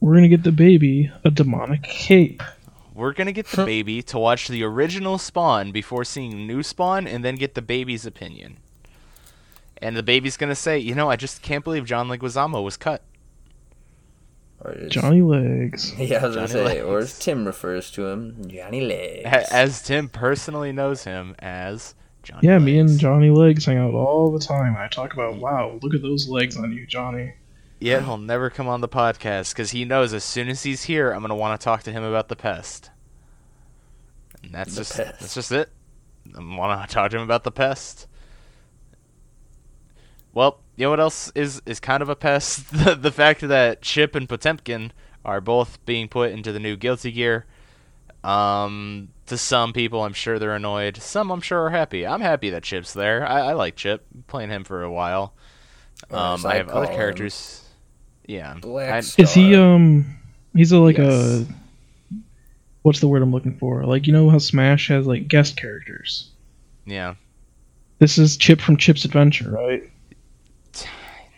We're 0.00 0.14
gonna 0.14 0.28
get 0.28 0.42
the 0.42 0.52
baby 0.52 1.10
a 1.24 1.30
demonic 1.30 1.82
cape. 1.82 2.42
We're 2.94 3.12
gonna 3.12 3.32
get 3.32 3.46
the 3.46 3.64
baby 3.64 4.02
to 4.02 4.18
watch 4.18 4.48
the 4.48 4.62
original 4.62 5.18
Spawn 5.18 5.72
before 5.72 6.04
seeing 6.04 6.46
new 6.46 6.62
Spawn, 6.62 7.06
and 7.06 7.24
then 7.24 7.34
get 7.36 7.54
the 7.54 7.62
baby's 7.62 8.06
opinion. 8.06 8.58
And 9.78 9.96
the 9.96 10.02
baby's 10.02 10.36
gonna 10.36 10.54
say, 10.54 10.78
"You 10.78 10.94
know, 10.94 11.10
I 11.10 11.16
just 11.16 11.42
can't 11.42 11.64
believe 11.64 11.84
John 11.86 12.08
Leguizamo 12.08 12.62
was 12.62 12.76
cut." 12.76 13.02
Or 14.60 14.72
is, 14.72 14.92
Johnny 14.92 15.20
Legs. 15.22 15.92
Yeah, 15.98 16.22
I 16.22 16.26
was 16.26 16.36
gonna 16.36 16.48
Johnny 16.48 16.68
say, 16.76 16.80
or 16.82 16.98
as 17.00 17.18
Tim 17.18 17.44
refers 17.44 17.90
to 17.92 18.06
him, 18.06 18.48
Johnny 18.48 18.80
Legs. 18.80 19.48
As 19.50 19.82
Tim 19.82 20.08
personally 20.08 20.72
knows 20.72 21.04
him 21.04 21.34
as 21.38 21.94
Johnny. 22.24 22.40
Yeah, 22.48 22.58
me 22.58 22.78
and 22.78 22.98
Johnny 22.98 23.30
Legs 23.30 23.64
hang 23.64 23.78
out 23.78 23.94
all 23.94 24.32
the 24.32 24.38
time. 24.38 24.76
I 24.76 24.88
talk 24.88 25.12
about, 25.12 25.36
wow, 25.36 25.78
look 25.82 25.94
at 25.94 26.02
those 26.02 26.28
legs 26.28 26.56
on 26.56 26.72
you, 26.72 26.86
Johnny. 26.86 27.34
Yet 27.80 28.02
he'll 28.04 28.16
never 28.18 28.50
come 28.50 28.66
on 28.66 28.80
the 28.80 28.88
podcast 28.88 29.52
because 29.52 29.70
he 29.72 29.84
knows 29.84 30.12
as 30.14 30.24
soon 30.24 30.48
as 30.48 30.62
he's 30.62 30.84
here, 30.84 31.12
I'm 31.12 31.20
gonna 31.20 31.34
want 31.36 31.60
to 31.60 31.64
talk 31.64 31.82
to 31.84 31.92
him 31.92 32.02
about 32.02 32.28
the 32.28 32.36
pest. 32.36 32.90
And 34.42 34.52
that's 34.52 34.74
The 34.74 34.80
just 34.80 34.96
pest. 34.96 35.20
that's 35.20 35.34
just 35.34 35.52
it. 35.52 35.70
I 36.36 36.56
want 36.56 36.88
to 36.88 36.94
talk 36.94 37.10
to 37.10 37.16
him 37.18 37.22
about 37.22 37.44
the 37.44 37.50
pest. 37.52 38.06
Well, 40.32 40.60
you 40.76 40.86
know 40.86 40.90
what 40.90 41.00
else 41.00 41.30
is 41.34 41.60
is 41.66 41.78
kind 41.80 42.02
of 42.02 42.08
a 42.08 42.16
pest? 42.16 42.70
the, 42.84 42.94
the 42.94 43.12
fact 43.12 43.40
that 43.42 43.82
Chipp 43.82 44.14
and 44.14 44.28
Potemkin 44.28 44.92
are 45.24 45.40
both 45.40 45.84
being 45.84 46.08
put 46.08 46.32
into 46.32 46.52
the 46.52 46.60
new 46.60 46.76
Guilty 46.76 47.12
Gear. 47.12 47.46
Um, 48.22 49.08
to 49.26 49.38
some 49.38 49.72
people, 49.72 50.02
I'm 50.04 50.12
sure 50.12 50.38
they're 50.38 50.54
annoyed. 50.54 50.96
Some, 50.98 51.30
I'm 51.30 51.40
sure, 51.40 51.62
are 51.66 51.70
happy. 51.70 52.06
I'm 52.06 52.20
happy 52.20 52.50
that 52.50 52.62
Chipp's 52.62 52.92
there. 52.92 53.26
I, 53.26 53.40
I 53.40 53.52
like 53.54 53.76
Chipp. 53.76 54.00
Playing 54.26 54.50
him 54.50 54.64
for 54.64 54.82
a 54.82 54.90
while. 54.90 55.32
Um, 56.10 56.44
I 56.44 56.50
I 56.52 56.56
have 56.56 56.68
other 56.68 56.86
characters. 56.86 57.64
Yeah. 58.26 58.54
Black 58.60 58.90
I- 58.92 58.98
Is 59.22 59.32
he, 59.34 59.54
um, 59.54 60.16
he's 60.54 60.72
a, 60.72 60.78
like 60.78 60.98
Yes. 60.98 61.12
a, 61.42 61.46
what's 62.82 63.00
the 63.00 63.08
word 63.08 63.22
I'm 63.22 63.32
looking 63.32 63.56
for? 63.56 63.84
Like, 63.84 64.06
you 64.06 64.12
know 64.12 64.28
how 64.30 64.38
Smash 64.38 64.88
has, 64.88 65.06
like, 65.06 65.28
guest 65.28 65.56
characters? 65.56 66.30
Yeah. 66.86 67.14
This 67.98 68.18
is 68.18 68.36
Chip 68.36 68.60
from 68.60 68.76
Chip's 68.76 69.04
Adventure, 69.04 69.50
right? 69.50 69.82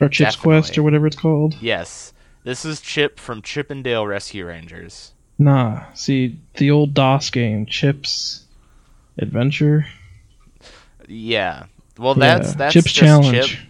Or 0.00 0.10
Chip's 0.10 0.36
Quest, 0.36 0.76
or 0.76 0.82
whatever 0.82 1.06
it's 1.06 1.16
called. 1.16 1.54
Yes. 1.60 2.12
This 2.44 2.66
is 2.66 2.82
Chip 2.82 3.18
from 3.18 3.40
Chip 3.40 3.70
'n 3.70 3.82
Dale 3.82 4.06
Rescue 4.06 4.44
Rangers. 4.46 5.12
Nah, 5.38 5.84
see, 5.94 6.38
the 6.54 6.70
old 6.70 6.94
DOS 6.94 7.30
game, 7.30 7.66
Chip's 7.66 8.44
Adventure. 9.18 9.86
Yeah. 11.08 11.66
Well, 11.98 12.14
that's 12.14 12.50
Yeah, 12.50 12.56
that's 12.56 12.72
Chip's 12.72 12.92
just 12.92 12.96
Challenge. 12.96 13.48
Chip. 13.48 13.60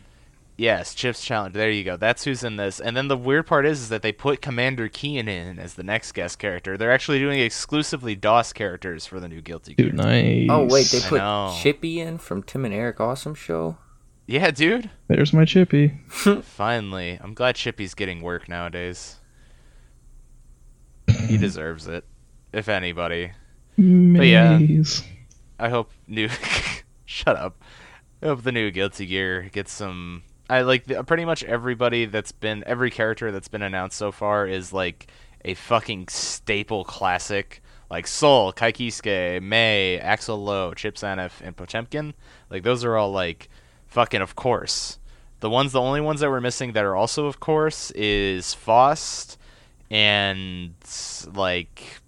Yes, 0.56 0.94
Chip's 0.94 1.22
Challenge. 1.22 1.54
There 1.54 1.70
you 1.70 1.84
go. 1.84 1.96
That's 1.96 2.24
who's 2.24 2.42
in 2.42 2.56
this. 2.56 2.80
And 2.80 2.96
then 2.96 3.08
the 3.08 3.16
weird 3.16 3.46
part 3.46 3.66
is, 3.66 3.82
is 3.82 3.88
that 3.90 4.02
they 4.02 4.12
put 4.12 4.40
Commander 4.40 4.88
Keen 4.88 5.28
in 5.28 5.58
as 5.58 5.74
the 5.74 5.82
next 5.82 6.12
guest 6.12 6.38
character. 6.38 6.78
They're 6.78 6.92
actually 6.92 7.18
doing 7.18 7.40
exclusively 7.40 8.14
DOS 8.14 8.52
characters 8.52 9.04
for 9.04 9.20
the 9.20 9.28
new 9.28 9.42
Guilty 9.42 9.74
Gear. 9.74 9.86
Dude, 9.86 9.96
nice. 9.96 10.48
Oh 10.50 10.64
wait, 10.64 10.86
they 10.86 11.00
put. 11.00 11.20
Chippy 11.60 12.00
in 12.00 12.18
from 12.18 12.42
Tim 12.42 12.64
and 12.64 12.72
Eric 12.72 13.00
Awesome 13.00 13.34
Show. 13.34 13.76
Yeah, 14.26 14.50
dude. 14.50 14.90
There's 15.08 15.32
my 15.32 15.44
Chippy. 15.44 15.98
Finally. 16.42 17.18
I'm 17.20 17.34
glad 17.34 17.56
Chippy's 17.56 17.94
getting 17.94 18.22
work 18.22 18.48
nowadays. 18.48 19.16
He 21.06 21.36
deserves 21.36 21.86
it. 21.86 22.04
If 22.52 22.68
anybody. 22.68 23.32
But 23.76 23.82
yeah. 23.82 24.58
Maze. 24.58 25.04
I 25.58 25.68
hope 25.68 25.90
new. 26.06 26.28
Shut 27.04 27.36
up. 27.36 27.62
I 28.22 28.26
hope 28.26 28.42
the 28.42 28.52
new 28.52 28.70
Guilty 28.70 29.06
Gear 29.06 29.50
gets 29.52 29.72
some. 29.72 30.22
I 30.48 30.62
like 30.62 30.84
the, 30.84 31.02
pretty 31.04 31.24
much 31.24 31.44
everybody 31.44 32.06
that's 32.06 32.32
been 32.32 32.64
every 32.66 32.90
character 32.90 33.30
that's 33.32 33.48
been 33.48 33.62
announced 33.62 33.96
so 33.96 34.12
far 34.12 34.46
is 34.46 34.72
like 34.72 35.08
a 35.44 35.54
fucking 35.54 36.08
staple 36.08 36.84
classic. 36.84 37.62
Like 37.88 38.08
Soul, 38.08 38.50
Ky 38.50 38.72
Kiske, 38.72 39.40
May, 39.40 40.00
Axl 40.02 40.42
Low, 40.42 40.74
Chipp 40.74 40.96
Zanuff, 40.96 41.40
and 41.40 41.56
Potemkin. 41.56 42.14
Like 42.50 42.64
those 42.64 42.84
are 42.84 42.96
all 42.96 43.12
like 43.12 43.48
fucking 43.86 44.22
of 44.22 44.34
course. 44.34 44.98
The 45.40 45.50
ones, 45.50 45.72
the 45.72 45.80
only 45.80 46.00
ones 46.00 46.20
that 46.20 46.30
we're 46.30 46.40
missing 46.40 46.72
that 46.72 46.84
are 46.84 46.96
also 46.96 47.26
of 47.26 47.38
course 47.38 47.90
is 47.92 48.54
Faust 48.54 49.38
and 49.90 50.74
like 51.34 52.00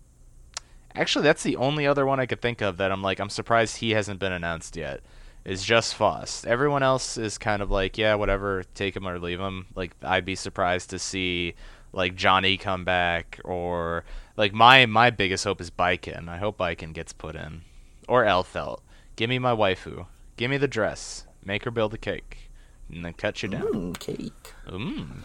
Actually, 0.94 1.22
that's 1.22 1.44
the 1.44 1.56
only 1.56 1.86
other 1.86 2.04
one 2.04 2.18
I 2.18 2.26
could 2.26 2.42
think 2.42 2.60
of 2.60 2.78
that 2.78 2.90
I'm 2.90 3.02
like, 3.02 3.20
I'm 3.20 3.30
surprised 3.30 3.76
he 3.76 3.90
hasn't 3.90 4.18
been 4.18 4.32
announced 4.32 4.76
yet. 4.76 5.00
Is 5.44 5.62
just 5.62 5.94
Faust. 5.94 6.44
Everyone 6.44 6.82
else 6.82 7.16
is 7.16 7.38
kind 7.38 7.62
of 7.62 7.70
like, 7.70 7.96
yeah, 7.96 8.16
whatever, 8.16 8.64
take 8.74 8.96
him 8.96 9.06
or 9.06 9.18
leave 9.20 9.38
him. 9.38 9.66
Like, 9.76 9.92
I'd 10.02 10.24
be 10.24 10.34
surprised 10.34 10.90
to 10.90 10.98
see 10.98 11.54
like 11.92 12.16
Johnny 12.16 12.56
come 12.56 12.84
back 12.84 13.40
or 13.44 14.04
like 14.36 14.52
my 14.52 14.84
my 14.86 15.10
biggest 15.10 15.44
hope 15.44 15.60
is 15.60 15.70
Baiken. 15.70 16.28
I 16.28 16.38
hope 16.38 16.58
Baiken 16.58 16.92
gets 16.92 17.12
put 17.12 17.36
in 17.36 17.62
or 18.08 18.24
Elphelt. 18.24 18.80
Give 19.16 19.30
me 19.30 19.38
my 19.38 19.54
waifu. 19.54 20.06
Give 20.36 20.50
me 20.50 20.56
the 20.56 20.68
dress. 20.68 21.26
Make 21.44 21.64
her 21.64 21.70
build 21.70 21.94
a 21.94 21.98
cake, 21.98 22.50
and 22.92 23.04
then 23.04 23.14
cut 23.14 23.42
you 23.42 23.48
down. 23.48 23.62
Mm, 23.72 23.98
cake. 23.98 24.52
Mmm. 24.66 25.24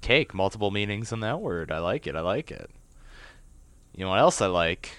Cake, 0.00 0.34
multiple 0.34 0.70
meanings 0.70 1.12
in 1.12 1.20
that 1.20 1.40
word. 1.40 1.70
I 1.70 1.78
like 1.78 2.06
it. 2.06 2.16
I 2.16 2.20
like 2.20 2.50
it. 2.50 2.70
You 3.94 4.04
know 4.04 4.10
what 4.10 4.20
else 4.20 4.40
I 4.40 4.46
like? 4.46 4.90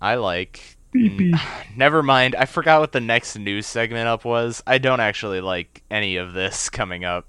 I 0.00 0.16
like. 0.16 0.76
Never 1.76 2.02
mind. 2.02 2.34
I 2.34 2.44
forgot 2.44 2.80
what 2.80 2.92
the 2.92 3.00
next 3.00 3.36
news 3.36 3.66
segment 3.66 4.08
up 4.08 4.24
was. 4.24 4.62
I 4.66 4.78
don't 4.78 5.00
actually 5.00 5.40
like 5.40 5.82
any 5.90 6.16
of 6.16 6.32
this 6.32 6.68
coming 6.68 7.04
up. 7.04 7.26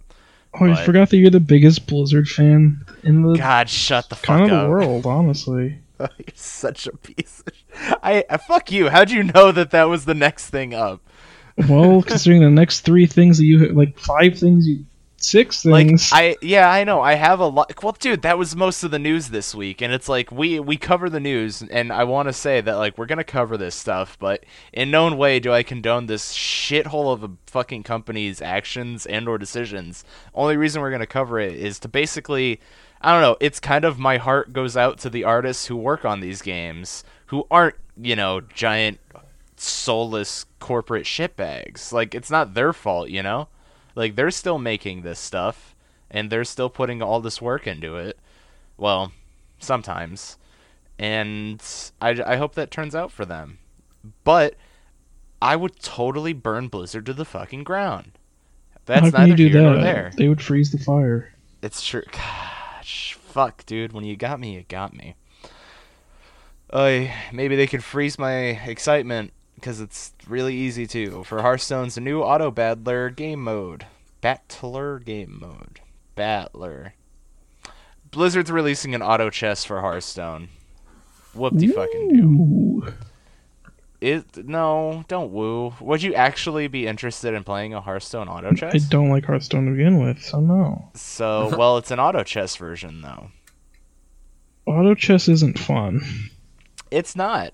Oh, 0.59 0.65
I 0.65 0.83
forgot 0.83 1.09
that 1.09 1.17
you're 1.17 1.29
the 1.29 1.39
biggest 1.39 1.85
Blizzard 1.85 2.27
fan 2.27 2.83
in 3.03 3.21
the 3.21 3.35
God, 3.35 3.69
shut 3.69 4.09
the 4.09 4.15
fuck 4.15 4.29
up. 4.29 4.37
kind 4.39 4.51
of 4.51 4.57
up. 4.57 4.63
the 4.63 4.69
world, 4.69 5.05
honestly. 5.05 5.79
You're 5.99 6.09
such 6.33 6.87
a 6.87 6.95
piece 6.97 7.43
of. 7.45 7.53
I, 8.01 8.23
I 8.29 8.37
fuck 8.37 8.71
you. 8.71 8.89
How'd 8.89 9.11
you 9.11 9.23
know 9.23 9.51
that 9.51 9.71
that 9.71 9.83
was 9.83 10.05
the 10.05 10.15
next 10.15 10.49
thing 10.49 10.73
up? 10.73 11.01
Well, 11.67 12.01
considering 12.01 12.41
the 12.41 12.49
next 12.49 12.81
three 12.81 13.05
things 13.05 13.37
that 13.37 13.43
you 13.43 13.67
like, 13.73 13.99
five 13.99 14.39
things 14.39 14.65
you, 14.65 14.85
six 15.23 15.65
like 15.65 15.87
things. 15.87 16.09
I 16.11 16.37
yeah 16.41 16.69
I 16.69 16.83
know 16.83 17.01
I 17.01 17.13
have 17.13 17.39
a 17.39 17.47
lot. 17.47 17.73
Well, 17.83 17.95
dude, 17.97 18.21
that 18.23 18.37
was 18.37 18.55
most 18.55 18.83
of 18.83 18.91
the 18.91 18.99
news 18.99 19.29
this 19.29 19.53
week, 19.55 19.81
and 19.81 19.93
it's 19.93 20.09
like 20.09 20.31
we 20.31 20.59
we 20.59 20.77
cover 20.77 21.09
the 21.09 21.19
news, 21.19 21.61
and 21.61 21.91
I 21.91 22.03
want 22.03 22.27
to 22.27 22.33
say 22.33 22.61
that 22.61 22.75
like 22.75 22.97
we're 22.97 23.05
gonna 23.05 23.23
cover 23.23 23.57
this 23.57 23.75
stuff, 23.75 24.17
but 24.19 24.43
in 24.73 24.91
no 24.91 25.13
way 25.13 25.39
do 25.39 25.51
I 25.51 25.63
condone 25.63 26.05
this 26.05 26.33
shithole 26.33 27.13
of 27.13 27.23
a 27.23 27.31
fucking 27.47 27.83
company's 27.83 28.41
actions 28.41 29.05
and 29.05 29.27
or 29.27 29.37
decisions. 29.37 30.03
Only 30.33 30.57
reason 30.57 30.81
we're 30.81 30.91
gonna 30.91 31.07
cover 31.07 31.39
it 31.39 31.53
is 31.55 31.79
to 31.79 31.87
basically. 31.87 32.59
I 33.01 33.13
don't 33.13 33.21
know. 33.21 33.37
It's 33.39 33.61
kind 33.61 33.85
of 33.85 33.97
my 33.97 34.17
heart 34.17 34.51
goes 34.51 34.75
out 34.75 34.97
to 34.99 35.09
the 35.09 35.23
artists 35.23 35.67
who 35.67 35.77
work 35.77 36.03
on 36.03 36.19
these 36.19 36.41
games 36.41 37.05
who 37.27 37.45
aren't, 37.49 37.75
you 37.95 38.15
know, 38.15 38.41
giant 38.41 38.99
soulless 39.55 40.45
corporate 40.59 41.05
shitbags. 41.05 41.91
Like 41.91 42.15
it's 42.15 42.31
not 42.31 42.53
their 42.55 42.73
fault, 42.73 43.09
you 43.09 43.21
know? 43.21 43.47
Like 43.95 44.15
they're 44.15 44.31
still 44.31 44.59
making 44.59 45.01
this 45.01 45.19
stuff 45.19 45.75
and 46.09 46.29
they're 46.29 46.43
still 46.43 46.69
putting 46.69 47.01
all 47.01 47.19
this 47.21 47.41
work 47.41 47.67
into 47.67 47.95
it. 47.97 48.17
Well, 48.77 49.11
sometimes. 49.59 50.37
And 50.97 51.63
I, 52.01 52.21
I 52.25 52.35
hope 52.37 52.55
that 52.55 52.71
turns 52.71 52.95
out 52.95 53.11
for 53.11 53.25
them. 53.25 53.59
But 54.23 54.55
I 55.41 55.55
would 55.55 55.79
totally 55.79 56.33
burn 56.33 56.67
Blizzard 56.67 57.05
to 57.05 57.13
the 57.13 57.25
fucking 57.25 57.63
ground. 57.63 58.11
That's 58.85 59.05
How 59.05 59.11
can 59.11 59.29
neither 59.29 59.43
you 59.43 59.49
do 59.49 59.57
here 59.57 59.61
nor 59.61 59.75
that? 59.75 59.81
there. 59.83 60.11
They 60.17 60.27
would 60.27 60.41
freeze 60.41 60.71
the 60.71 60.77
fire. 60.79 61.33
It's 61.61 61.85
true. 61.85 62.03
Gosh, 62.11 63.13
fuck, 63.13 63.65
dude. 63.65 63.93
When 63.93 64.03
you 64.03 64.15
got 64.15 64.39
me, 64.39 64.55
you 64.55 64.65
got 64.67 64.93
me. 64.95 65.15
Uh, 66.71 67.05
maybe 67.31 67.55
they 67.55 67.67
could 67.67 67.83
freeze 67.83 68.17
my 68.19 68.33
excitement 68.67 69.33
because 69.59 69.81
it's 69.81 70.13
really 70.27 70.55
easy 70.55 70.87
to 70.87 71.23
for 71.23 71.41
Hearthstone's 71.41 71.97
new 71.97 72.21
auto 72.21 72.51
battler 72.51 73.09
game 73.09 73.43
mode, 73.43 73.85
battler 74.21 74.99
game 74.99 75.37
mode, 75.39 75.81
battler, 76.15 76.93
Blizzard's 78.11 78.51
releasing 78.51 78.95
an 78.95 79.01
auto 79.01 79.29
chess 79.29 79.63
for 79.63 79.81
Hearthstone. 79.81 80.49
Whoop 81.33 81.55
de 81.55 81.67
fucking 81.67 82.13
do. 82.13 82.93
It 84.01 84.47
no, 84.47 85.03
don't 85.07 85.31
woo. 85.31 85.73
Would 85.81 86.01
you 86.01 86.15
actually 86.15 86.67
be 86.67 86.87
interested 86.87 87.33
in 87.33 87.43
playing 87.43 87.73
a 87.73 87.81
Hearthstone 87.81 88.29
auto 88.29 88.53
chess? 88.53 88.73
I 88.73 88.77
don't 88.89 89.09
like 89.09 89.25
Hearthstone 89.25 89.65
to 89.65 89.71
begin 89.71 90.03
with, 90.03 90.23
so 90.23 90.39
no. 90.39 90.89
So, 90.95 91.55
well, 91.57 91.77
it's 91.77 91.91
an 91.91 91.99
auto 91.99 92.23
chess 92.23 92.55
version 92.55 93.01
though. 93.01 93.29
Auto 94.65 94.95
chess 94.95 95.27
isn't 95.27 95.59
fun. 95.59 96.01
It's 96.91 97.15
not. 97.15 97.53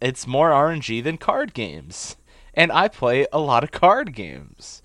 It's 0.00 0.26
more 0.26 0.50
RNG 0.50 1.02
than 1.02 1.18
card 1.18 1.54
games. 1.54 2.16
And 2.54 2.72
I 2.72 2.88
play 2.88 3.26
a 3.32 3.38
lot 3.38 3.64
of 3.64 3.70
card 3.70 4.14
games. 4.14 4.82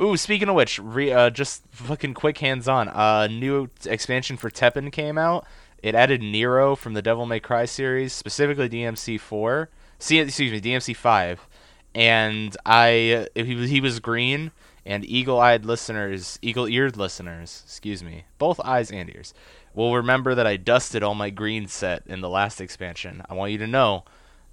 Ooh, 0.00 0.16
speaking 0.16 0.48
of 0.48 0.54
which, 0.54 0.78
re, 0.78 1.12
uh, 1.12 1.30
just 1.30 1.62
fucking 1.70 2.14
quick 2.14 2.38
hands 2.38 2.66
on. 2.66 2.88
A 2.88 2.92
uh, 2.92 3.28
new 3.30 3.70
expansion 3.84 4.36
for 4.36 4.50
Teppen 4.50 4.90
came 4.90 5.18
out. 5.18 5.46
It 5.82 5.94
added 5.94 6.22
Nero 6.22 6.74
from 6.76 6.94
the 6.94 7.02
Devil 7.02 7.26
May 7.26 7.40
Cry 7.40 7.64
series, 7.64 8.12
specifically 8.12 8.68
DMC 8.68 9.20
4. 9.20 9.68
See, 9.98 10.18
excuse 10.18 10.50
me, 10.52 10.60
DMC 10.60 10.96
5. 10.96 11.46
And 11.94 12.56
I, 12.64 13.26
he 13.34 13.54
was, 13.54 13.70
he 13.70 13.80
was 13.80 14.00
green, 14.00 14.52
and 14.86 15.04
eagle-eyed 15.04 15.64
listeners, 15.64 16.38
eagle-eared 16.40 16.96
listeners, 16.96 17.62
excuse 17.66 18.02
me, 18.02 18.24
both 18.38 18.60
eyes 18.60 18.90
and 18.90 19.10
ears, 19.10 19.34
will 19.74 19.94
remember 19.94 20.34
that 20.34 20.46
I 20.46 20.56
dusted 20.56 21.02
all 21.02 21.14
my 21.14 21.30
green 21.30 21.68
set 21.68 22.02
in 22.06 22.20
the 22.20 22.28
last 22.28 22.60
expansion. 22.60 23.22
I 23.28 23.34
want 23.34 23.52
you 23.52 23.58
to 23.58 23.66
know 23.66 24.04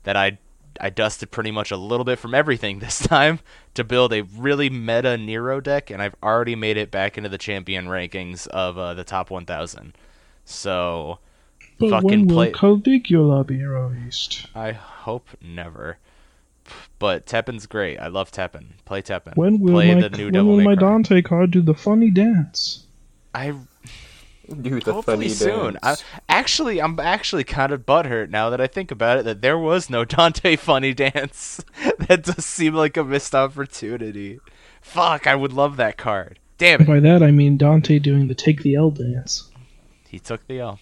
that 0.04 0.16
I 0.16 0.38
I 0.80 0.90
dusted 0.90 1.32
pretty 1.32 1.52
much 1.52 1.72
a 1.72 1.78
little 1.78 2.06
bit 2.06 2.20
from 2.20 2.34
everything 2.34 2.80
this 2.80 3.00
time 3.00 3.40
to 3.74 3.84
build 3.84 4.14
a 4.14 4.22
really 4.22 4.70
meta 4.70 5.18
Nero 5.18 5.60
deck, 5.60 5.90
and 5.90 6.02
I've 6.02 6.16
already 6.24 6.56
made 6.56 6.78
it 6.78 6.92
back 6.92 7.18
into 7.18 7.30
the 7.30 7.38
champion 7.38 7.88
rankings 7.88 8.48
of 8.48 8.78
uh, 8.78 8.94
the 8.94 9.04
top 9.04 9.30
1,000. 9.30 9.94
So, 10.46 11.20
But 11.78 11.90
fucking 11.90 12.10
when 12.10 12.28
will 12.28 12.36
play. 12.36 12.52
Caligula 12.52 13.44
be 13.44 13.64
released? 13.64 14.48
I 14.56 14.72
hope 14.72 15.28
never. 15.42 15.98
But 17.00 17.26
Teppen's 17.26 17.66
great. 17.66 17.98
I 17.98 18.08
love 18.08 18.32
Teppen. 18.32 18.74
Play 18.86 19.02
Teppen. 19.02 19.36
When 19.36 19.60
will 19.60 19.74
Play 19.74 19.96
my 19.96 20.02
the 20.02 20.10
new 20.10 20.26
when 20.26 20.34
Devil 20.34 20.56
will 20.58 20.64
my 20.64 20.76
Dante 20.76 21.22
card 21.22 21.52
do 21.52 21.62
the 21.62 21.74
funny 21.74 22.12
dance? 22.12 22.86
I 23.34 23.54
Do 24.50 24.80
the 24.80 24.94
hopefully 24.94 25.28
funny 25.28 25.30
soon. 25.30 25.78
I, 25.84 25.96
actually, 26.28 26.82
I'm 26.82 27.00
actually 27.00 27.44
kind 27.44 27.72
of 27.72 27.86
butthurt 27.86 28.30
now 28.30 28.50
that 28.50 28.60
I 28.60 28.68
think 28.68 28.92
about 28.92 29.20
it 29.20 29.26
that 29.26 29.42
there 29.42 29.58
was 29.58 29.90
no 29.90 30.06
Dante 30.06 30.56
funny 30.56 30.94
dance. 30.94 31.64
that 32.08 32.24
does 32.24 32.46
seem 32.46 32.74
like 32.74 32.98
a 32.98 33.04
missed 33.04 33.36
opportunity. 33.36 34.40
Fuck, 34.82 35.28
I 35.28 35.36
would 35.36 35.54
love 35.54 35.78
that 35.78 35.98
card. 35.98 36.40
Damn 36.58 36.82
it. 36.82 36.88
By 36.88 37.00
that 37.00 37.24
I 37.24 37.32
mean 37.32 37.58
Dante 37.58 38.00
doing 38.00 38.28
the 38.28 38.36
take 38.36 38.64
the 38.64 38.76
L 38.76 38.92
dance. 38.92 39.50
He 40.08 40.20
took 40.20 40.46
the 40.48 40.60
L. 40.60 40.80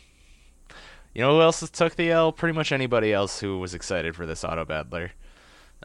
You 1.14 1.22
know 1.24 1.36
who 1.36 1.42
else 1.42 1.60
has 1.60 1.70
took 1.70 1.96
the 1.96 2.12
L? 2.12 2.32
Pretty 2.32 2.56
much 2.56 2.72
anybody 2.72 3.12
else 3.12 3.40
who 3.40 3.60
was 3.60 3.74
excited 3.74 4.16
for 4.16 4.26
this 4.26 4.44
auto 4.44 4.66
battler. 4.66 5.12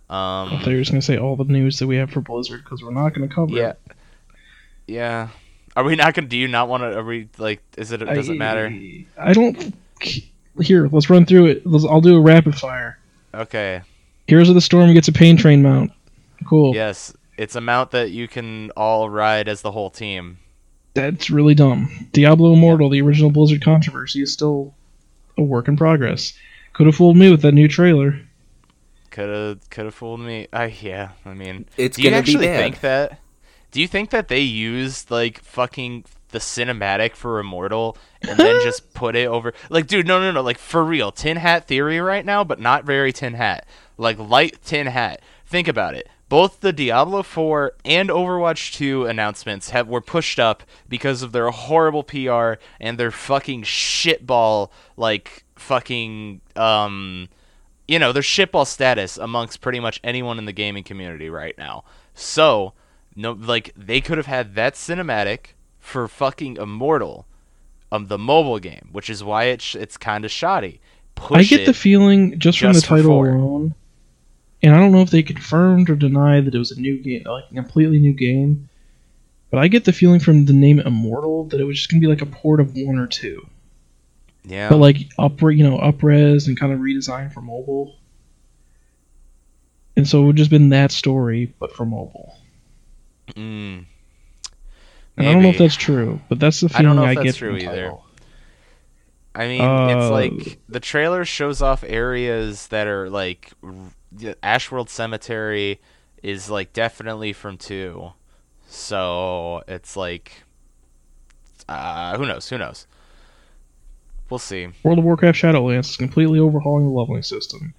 I 0.09 0.13
thought 0.49 0.53
Um, 0.65 0.71
you 0.71 0.77
were 0.77 0.81
just 0.83 0.91
gonna 0.93 1.03
say 1.03 1.17
all 1.19 1.37
the 1.37 1.45
news 1.45 1.79
that 1.79 1.87
we 1.87 1.97
have 1.97 2.11
for 2.11 2.21
Blizzard 2.21 2.63
because 2.65 2.83
we're 2.83 2.91
not 2.93 3.15
gonna 3.15 3.29
cover 3.29 3.55
yeah, 3.55 3.71
it. 3.71 3.81
yeah. 4.87 5.29
Are 5.75 5.85
we 5.85 5.97
not 5.97 6.15
gonna? 6.15 6.29
Do 6.29 6.37
you 6.37 6.49
not 6.49 6.69
want 6.69 6.83
to? 6.83 6.99
Are 6.99 7.05
we 7.05 7.29
like? 7.39 7.63
Is 7.77 7.93
it? 7.93 7.99
Does 7.99 8.29
it 8.29 8.37
matter? 8.37 8.75
I 9.19 9.33
don't. 9.33 9.75
Here, 10.61 10.89
let's 10.93 11.09
run 11.09 11.25
through 11.25 11.47
it. 11.47 11.67
Let's, 11.67 11.85
I'll 11.85 12.03
do 12.03 12.17
a 12.17 12.21
rapid 12.21 12.55
fire. 12.55 12.99
Okay. 13.33 13.81
Heroes 14.27 14.49
of 14.51 14.55
the 14.55 14.61
Storm 14.61 14.93
gets 14.93 15.09
a 15.09 15.13
pain 15.13 15.37
train 15.37 15.63
mount. 15.63 15.93
Cool. 16.47 16.75
Yes, 16.75 17.15
it's 17.39 17.57
a 17.57 17.61
mount 17.61 17.93
that 17.93 18.11
you 18.11 18.29
can 18.29 18.71
all 18.77 19.09
ride 19.09 19.49
as 19.49 19.63
the 19.63 19.73
whole 19.73 19.89
team. 19.89 20.39
That's 20.95 21.31
really 21.31 21.55
dumb. 21.55 22.09
Diablo 22.13 22.53
Immortal, 22.53 22.91
the 22.91 23.01
original 23.01 23.31
Blizzard 23.31 23.65
controversy, 23.65 24.21
is 24.23 24.33
still 24.33 24.75
a 25.39 25.43
work 25.43 25.69
in 25.69 25.77
progress. 25.77 26.35
Could 26.75 26.87
have 26.87 26.97
fooled 26.97 27.17
me 27.17 27.31
with 27.31 27.41
that 27.43 27.53
new 27.53 27.69
trailer. 27.69 28.21
Could 29.11 29.29
have 29.29 29.71
could 29.71 29.87
have 29.87 29.95
fooled 29.95 30.21
me. 30.21 30.49
I 30.53 30.67
yeah. 30.67 31.11
I 31.25 31.33
mean, 31.33 31.67
It's 31.79 31.97
do 31.97 32.03
you 32.03 32.11
gonna 32.11 32.23
be 32.23 32.31
actually 32.31 32.47
think 32.47 32.81
that? 32.81 33.19
Do 33.73 33.81
you 33.81 33.89
think 33.89 34.11
that 34.11 34.29
they 34.29 34.41
used 34.41 35.11
like 35.11 35.41
fucking 35.41 36.05
the 36.29 36.39
cinematic 36.39 37.17
for 37.17 37.41
Immortal 37.41 37.97
and 38.21 38.39
then 38.39 38.63
just 38.63 38.95
put 38.95 39.17
it 39.17 39.27
over? 39.27 39.53
Like, 39.71 39.87
dude, 39.87 40.07
no, 40.07 40.21
no, 40.21 40.31
no. 40.31 40.43
Like 40.43 40.59
for 40.59 40.85
real, 40.85 41.11
Tin 41.11 41.39
Hat 41.39 41.67
theory 41.67 41.99
right 41.99 42.25
now, 42.25 42.45
but 42.45 42.61
not 42.61 42.85
very 42.85 43.13
Tin 43.13 43.35
Hat. 43.35 43.67
Like 43.99 44.19
light 44.19 44.59
Tin 44.63 44.87
Hat. 44.87 45.21
Think 45.47 45.67
about 45.67 45.95
it. 45.95 46.09
Both 46.29 46.61
the 46.61 46.73
Diablo 46.73 47.23
4 47.23 47.75
and 47.85 48.09
Overwatch 48.09 48.73
2 48.75 49.05
announcements 49.05 49.71
have 49.71 49.89
were 49.89 50.01
pushed 50.01 50.39
up 50.39 50.63
because 50.89 51.23
of 51.23 51.33
their 51.33 51.51
horrible 51.51 52.03
PR 52.03 52.55
and 52.81 52.97
their 52.97 53.11
fucking 53.11 53.65
shitball 53.65 54.71
like 54.97 55.45
fucking 55.57 56.41
um 56.57 57.29
you 57.89 57.99
know, 57.99 58.13
their 58.13 58.23
shitball 58.23 58.67
status 58.67 59.19
amongst 59.19 59.61
pretty 59.61 59.81
much 59.81 60.01
anyone 60.03 60.39
in 60.39 60.47
the 60.47 60.53
gaming 60.53 60.85
community 60.85 61.29
right 61.29 61.57
now. 61.59 61.85
So, 62.15 62.73
no, 63.15 63.33
like 63.33 63.73
they 63.77 64.01
could 64.01 64.19
have 64.19 64.27
had 64.27 64.55
that 64.55 64.75
cinematic 64.75 65.55
for 65.79 66.09
fucking 66.09 66.57
Immortal, 66.57 67.27
um, 67.91 68.07
the 68.07 68.19
mobile 68.19 68.59
game, 68.59 68.89
which 68.93 69.11
is 69.11 69.23
why 69.23 69.45
it's 69.45 69.75
it's 69.75 69.97
kind 69.97 70.25
of 70.25 70.31
shoddy. 70.31 70.81
Push 71.15 71.53
I 71.53 71.57
get 71.57 71.67
the 71.67 71.75
feeling 71.75 72.39
just, 72.39 72.59
from 72.59 72.73
the 72.73 72.81
title 72.81 73.23
alone, 73.23 73.75
and 74.63 74.75
I 74.75 74.79
don't 74.79 74.93
know 74.93 75.03
if 75.03 75.11
they 75.11 75.23
confirmed 75.23 75.91
or 75.91 75.97
denied 75.97 76.47
that 76.47 76.55
it 76.55 76.59
was 76.59 76.71
a 76.71 76.81
new 76.81 76.99
game, 76.99 77.25
like 77.27 77.45
a 77.51 77.55
completely 77.55 77.99
new 77.99 78.15
game. 78.15 78.69
But 79.51 79.59
I 79.59 79.69
get 79.69 79.85
the 79.85 79.93
feeling 79.93 80.21
from 80.21 80.47
the 80.47 80.55
name 80.55 80.81
Immortal 80.81 81.45
that 81.47 81.61
it 81.61 81.65
was 81.65 81.77
just 81.77 81.91
gonna 81.91 82.01
be 82.01 82.07
like 82.07 82.23
a 82.23 82.27
port 82.27 82.61
of 82.61 82.75
one 82.75 82.99
or 82.99 83.07
two, 83.07 83.47
yeah, 84.45 84.71
but 84.71 84.79
like 84.79 85.11
up, 85.19 85.43
you 85.43 85.63
know, 85.63 85.79
upres 85.79 86.47
and 86.47 86.59
kind 86.59 86.73
of 86.73 86.79
redesigned 86.79 87.35
for 87.35 87.43
mobile. 87.43 87.97
And 89.95 90.09
so 90.09 90.23
it 90.23 90.27
would 90.27 90.37
just 90.37 90.51
been 90.51 90.71
that 90.71 90.91
story, 90.91 91.53
but 91.59 91.77
for 91.77 91.85
mobile. 91.85 92.35
Mm, 93.29 93.87
I 95.17 95.23
don't 95.33 95.43
know 95.43 95.51
if 95.51 95.59
that's 95.59 95.75
true, 95.77 96.21
but 96.29 96.39
that's 96.39 96.61
the 96.61 96.69
I 96.75 96.83
feeling 96.83 96.83
don't 96.83 96.99
I, 96.99 97.07
know 97.07 97.13
if 97.13 97.21
get 97.23 97.25
that's 97.25 97.37
from 97.37 97.49
true 97.49 97.57
the 97.57 97.65
either. 97.65 97.67
title. 97.67 98.05
I 99.35 99.47
mean, 99.49 99.81
it's 99.87 100.09
Uh, 100.09 100.11
like 100.11 100.59
the 100.69 100.81
trailer 100.81 101.25
shows 101.25 101.63
off 101.63 101.85
areas 101.87 102.69
that 102.69 102.87
are 102.87 103.09
like 103.09 103.53
Ashwold 104.43 104.91
Cemetery 104.91 105.81
is 106.23 106.51
like 106.51 106.73
definitely 106.73 107.33
from 107.33 107.57
two, 107.57 108.13
so 108.67 109.63
it's 109.69 109.97
like 109.97 110.45
uh, 111.69 112.17
who 112.19 112.27
knows? 112.27 112.49
Who 112.49 112.59
knows? 112.59 112.87
We'll 114.29 114.39
see. 114.39 114.69
World 114.83 114.99
of 114.99 115.05
Warcraft 115.05 115.39
Shadowlands 115.39 115.91
is 115.91 115.97
completely 115.97 116.39
overhauling 116.39 116.85
the 116.87 116.91
leveling 116.93 117.23
system. 117.23 117.75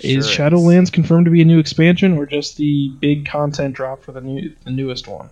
It 0.00 0.18
is 0.18 0.30
sure 0.30 0.50
Shadowlands 0.50 0.92
confirmed 0.92 1.24
to 1.26 1.30
be 1.30 1.42
a 1.42 1.44
new 1.44 1.58
expansion 1.58 2.16
or 2.16 2.26
just 2.26 2.56
the 2.56 2.88
big 3.00 3.26
content 3.26 3.74
drop 3.74 4.02
for 4.02 4.12
the 4.12 4.20
new 4.20 4.54
the 4.64 4.70
newest 4.70 5.08
one? 5.08 5.30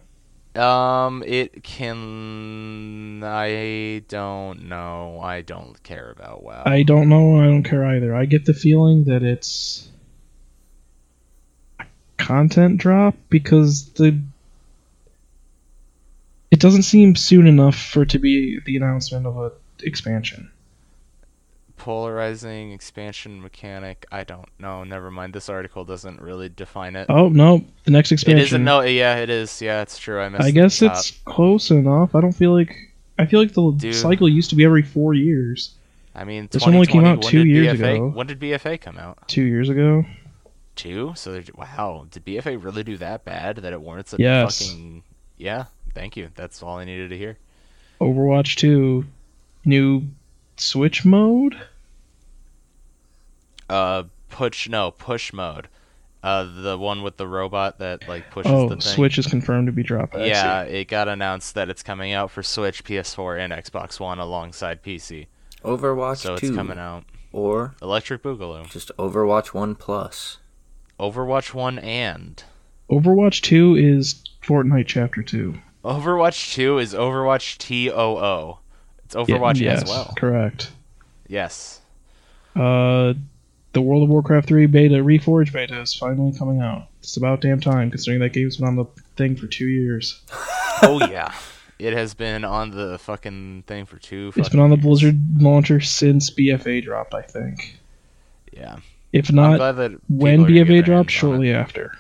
Um, 0.57 1.23
it 1.27 1.63
can. 1.63 3.23
I 3.23 4.03
don't 4.09 4.69
know. 4.69 5.21
I 5.23 5.43
don't 5.43 5.81
care 5.83 6.11
about 6.11 6.43
WoW. 6.43 6.63
I 6.65 6.83
don't 6.83 7.09
know. 7.09 7.41
I 7.41 7.45
don't 7.45 7.63
care 7.63 7.85
either. 7.85 8.15
I 8.15 8.25
get 8.25 8.47
the 8.47 8.55
feeling 8.55 9.05
that 9.05 9.23
it's 9.23 9.89
a 11.79 11.85
content 12.17 12.79
drop 12.79 13.15
because 13.29 13.91
the 13.91 14.19
it 16.51 16.61
doesn't 16.61 16.85
seem 16.85 17.17
soon 17.17 17.47
enough 17.47 17.77
for 17.77 18.03
it 18.03 18.11
to 18.11 18.19
be 18.19 18.59
the 18.65 18.77
announcement 18.77 19.27
of 19.27 19.37
a 19.37 19.53
expansion. 19.83 20.51
Polarizing 21.77 22.73
expansion 22.73 23.41
mechanic. 23.41 24.07
I 24.11 24.25
don't 24.25 24.49
know. 24.59 24.83
Never 24.85 25.11
mind. 25.11 25.33
This 25.35 25.49
article 25.49 25.85
doesn't 25.85 26.21
really 26.21 26.49
define 26.49 26.97
it. 26.97 27.07
Oh 27.09 27.29
no, 27.29 27.65
the 27.85 27.91
next 27.91 28.11
it 28.11 28.15
expansion. 28.15 28.45
isn't. 28.45 28.65
No. 28.65 28.81
Yeah, 28.81 29.17
it 29.17 29.31
is. 29.31 29.61
Yeah, 29.63 29.83
it's 29.83 29.99
true. 29.99 30.21
I 30.21 30.29
missed. 30.29 30.45
I 30.45 30.51
guess 30.51 30.83
it's 30.83 31.13
close 31.25 31.71
enough. 31.71 32.15
I 32.15 32.21
don't 32.21 32.33
feel 32.33 32.53
like 32.53 32.75
I 33.19 33.27
feel 33.27 33.41
like 33.41 33.53
the 33.53 33.71
Dude. 33.73 33.95
cycle 33.95 34.29
used 34.29 34.51
to 34.51 34.57
be 34.57 34.65
every 34.65 34.83
four 34.83 35.15
years. 35.15 35.75
I 36.15 36.25
mean, 36.25 36.49
This 36.51 36.63
one 36.65 36.75
only 36.75 36.87
came 36.87 37.05
out 37.05 37.23
two 37.23 37.45
years 37.47 37.79
BFA 37.79 37.95
ago. 37.97 38.09
When 38.09 38.27
did 38.27 38.41
BFA 38.41 38.81
come 38.81 38.97
out? 38.99 39.29
Two 39.29 39.43
years 39.45 39.69
ago. 39.69 40.05
Two. 40.75 41.13
So 41.15 41.43
wow, 41.55 42.07
did 42.11 42.25
BFA 42.25 42.63
really 42.63 42.83
do 42.85 42.97
that 42.99 43.25
bad 43.25 43.57
that 43.57 43.73
it 43.73 43.81
warrants 43.81 44.15
a 44.15 44.17
Yes. 44.19 44.67
fucking? 44.67 45.03
Yeah. 45.37 45.65
Thank 45.95 46.17
you. 46.17 46.29
That's 46.35 46.63
all 46.63 46.79
I 46.79 46.85
needed 46.85 47.11
to 47.11 47.19
hear. 47.19 47.37
Overwatch 48.01 48.57
2 48.57 49.05
new 49.65 50.03
Switch 50.57 51.05
mode? 51.05 51.57
Uh, 53.69 54.05
push. 54.31 54.69
No, 54.69 54.91
push 54.91 55.33
mode. 55.33 55.69
Uh, 56.23 56.63
the 56.63 56.77
one 56.79 57.03
with 57.03 57.17
the 57.19 57.27
robot 57.27 57.79
that 57.79 58.09
like 58.09 58.31
pushes 58.31 58.51
Oh, 58.51 58.69
the 58.69 58.77
thing. 58.77 58.81
Switch 58.81 59.19
is 59.19 59.27
confirmed 59.27 59.67
to 59.67 59.73
be 59.73 59.83
dropped. 59.83 60.15
I 60.17 60.25
see. 60.25 60.29
Yeah, 60.31 60.63
it 60.63 60.89
got 60.89 61.09
announced 61.09 61.55
that 61.55 61.69
it's 61.69 61.83
coming 61.83 62.13
out 62.13 62.31
for 62.31 62.43
Switch, 62.43 62.83
PS4, 62.85 63.39
and 63.39 63.53
Xbox 63.53 64.01
One 64.01 64.19
alongside 64.19 64.83
PC. 64.83 65.27
Overwatch 65.65 66.19
So 66.19 66.33
it's 66.35 66.43
2 66.43 66.55
coming 66.55 66.79
out. 66.79 67.05
or 67.33 67.75
Electric 67.83 68.23
Boogaloo, 68.23 68.69
just 68.71 68.91
Overwatch 68.99 69.49
1 69.55 69.75
Plus. 69.77 70.39
Overwatch 70.99 71.55
One, 71.55 71.79
and 71.79 72.43
Overwatch 72.91 73.41
2 73.43 73.77
is 73.77 74.25
Fortnite 74.43 74.87
Chapter 74.87 75.23
2. 75.23 75.55
Overwatch 75.85 76.55
Two 76.55 76.79
is 76.79 76.93
Overwatch 76.95 77.59
TOO. 77.59 78.59
It's 79.07 79.15
Overwatch 79.15 79.61
yes, 79.61 79.83
as 79.83 79.89
well. 79.89 80.13
Correct. 80.17 80.71
Yes. 81.29 81.81
Uh, 82.57 83.15
the 83.73 83.81
World 83.81 84.03
of 84.03 84.09
Warcraft 84.09 84.49
3 84.49 84.67
beta, 84.67 84.97
Reforged 84.97 85.53
beta, 85.53 85.81
is 85.81 85.95
finally 85.95 86.37
coming 86.37 86.61
out. 86.61 86.89
It's 87.01 87.17
about 87.17 87.41
damn 87.41 87.61
time, 87.61 87.91
considering 87.91 88.21
that 88.21 88.33
game's 88.33 88.57
been 88.57 88.67
on 88.67 88.77
the 88.77 88.87
thing 89.17 89.37
for 89.37 89.47
two 89.47 89.69
years. 89.69 90.21
oh 90.83 91.07
yeah. 91.11 91.33
It 91.79 91.93
has 91.93 92.15
been 92.15 92.45
on 92.45 92.71
the 92.71 92.99
fucking 92.99 93.65
thing 93.67 93.85
for 93.85 93.99
two. 93.99 94.33
It's 94.35 94.49
been 94.49 94.61
on 94.61 94.71
the. 94.71 94.77
Blizzard 94.77 95.21
launcher 95.41 95.81
since 95.81 96.31
BFA 96.31 96.83
dropped, 96.83 97.15
I 97.15 97.23
think. 97.23 97.79
Yeah. 98.53 98.79
If 99.13 99.31
not, 99.31 99.61
when 99.61 99.99
people 100.09 100.27
are 100.27 100.37
gonna 100.37 100.53
get 100.53 100.67
BFA 100.67 100.85
dropped, 100.85 100.89
hands 100.89 100.89
on 100.89 101.01
it. 101.01 101.11
shortly 101.11 101.53
after. 101.53 101.93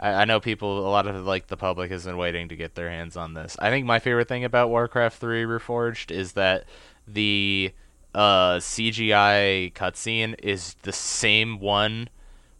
I, 0.00 0.22
I 0.22 0.24
know 0.24 0.40
people, 0.40 0.86
a 0.86 0.90
lot 0.90 1.06
of 1.06 1.24
like 1.26 1.46
the 1.48 1.56
public 1.56 1.90
has 1.90 2.04
been 2.06 2.16
waiting 2.16 2.48
to 2.48 2.56
get 2.56 2.74
their 2.74 2.90
hands 2.90 3.16
on 3.16 3.34
this. 3.34 3.56
I 3.60 3.70
think 3.70 3.86
my 3.86 3.98
favorite 3.98 4.28
thing 4.28 4.44
about 4.44 4.70
Warcraft 4.70 5.18
3 5.18 5.44
Reforged 5.44 6.10
is 6.10 6.32
that 6.32 6.64
the 7.06 7.72
uh, 8.14 8.56
CGI 8.56 9.72
cutscene 9.72 10.34
is 10.42 10.74
the 10.82 10.92
same 10.92 11.60
one 11.60 12.08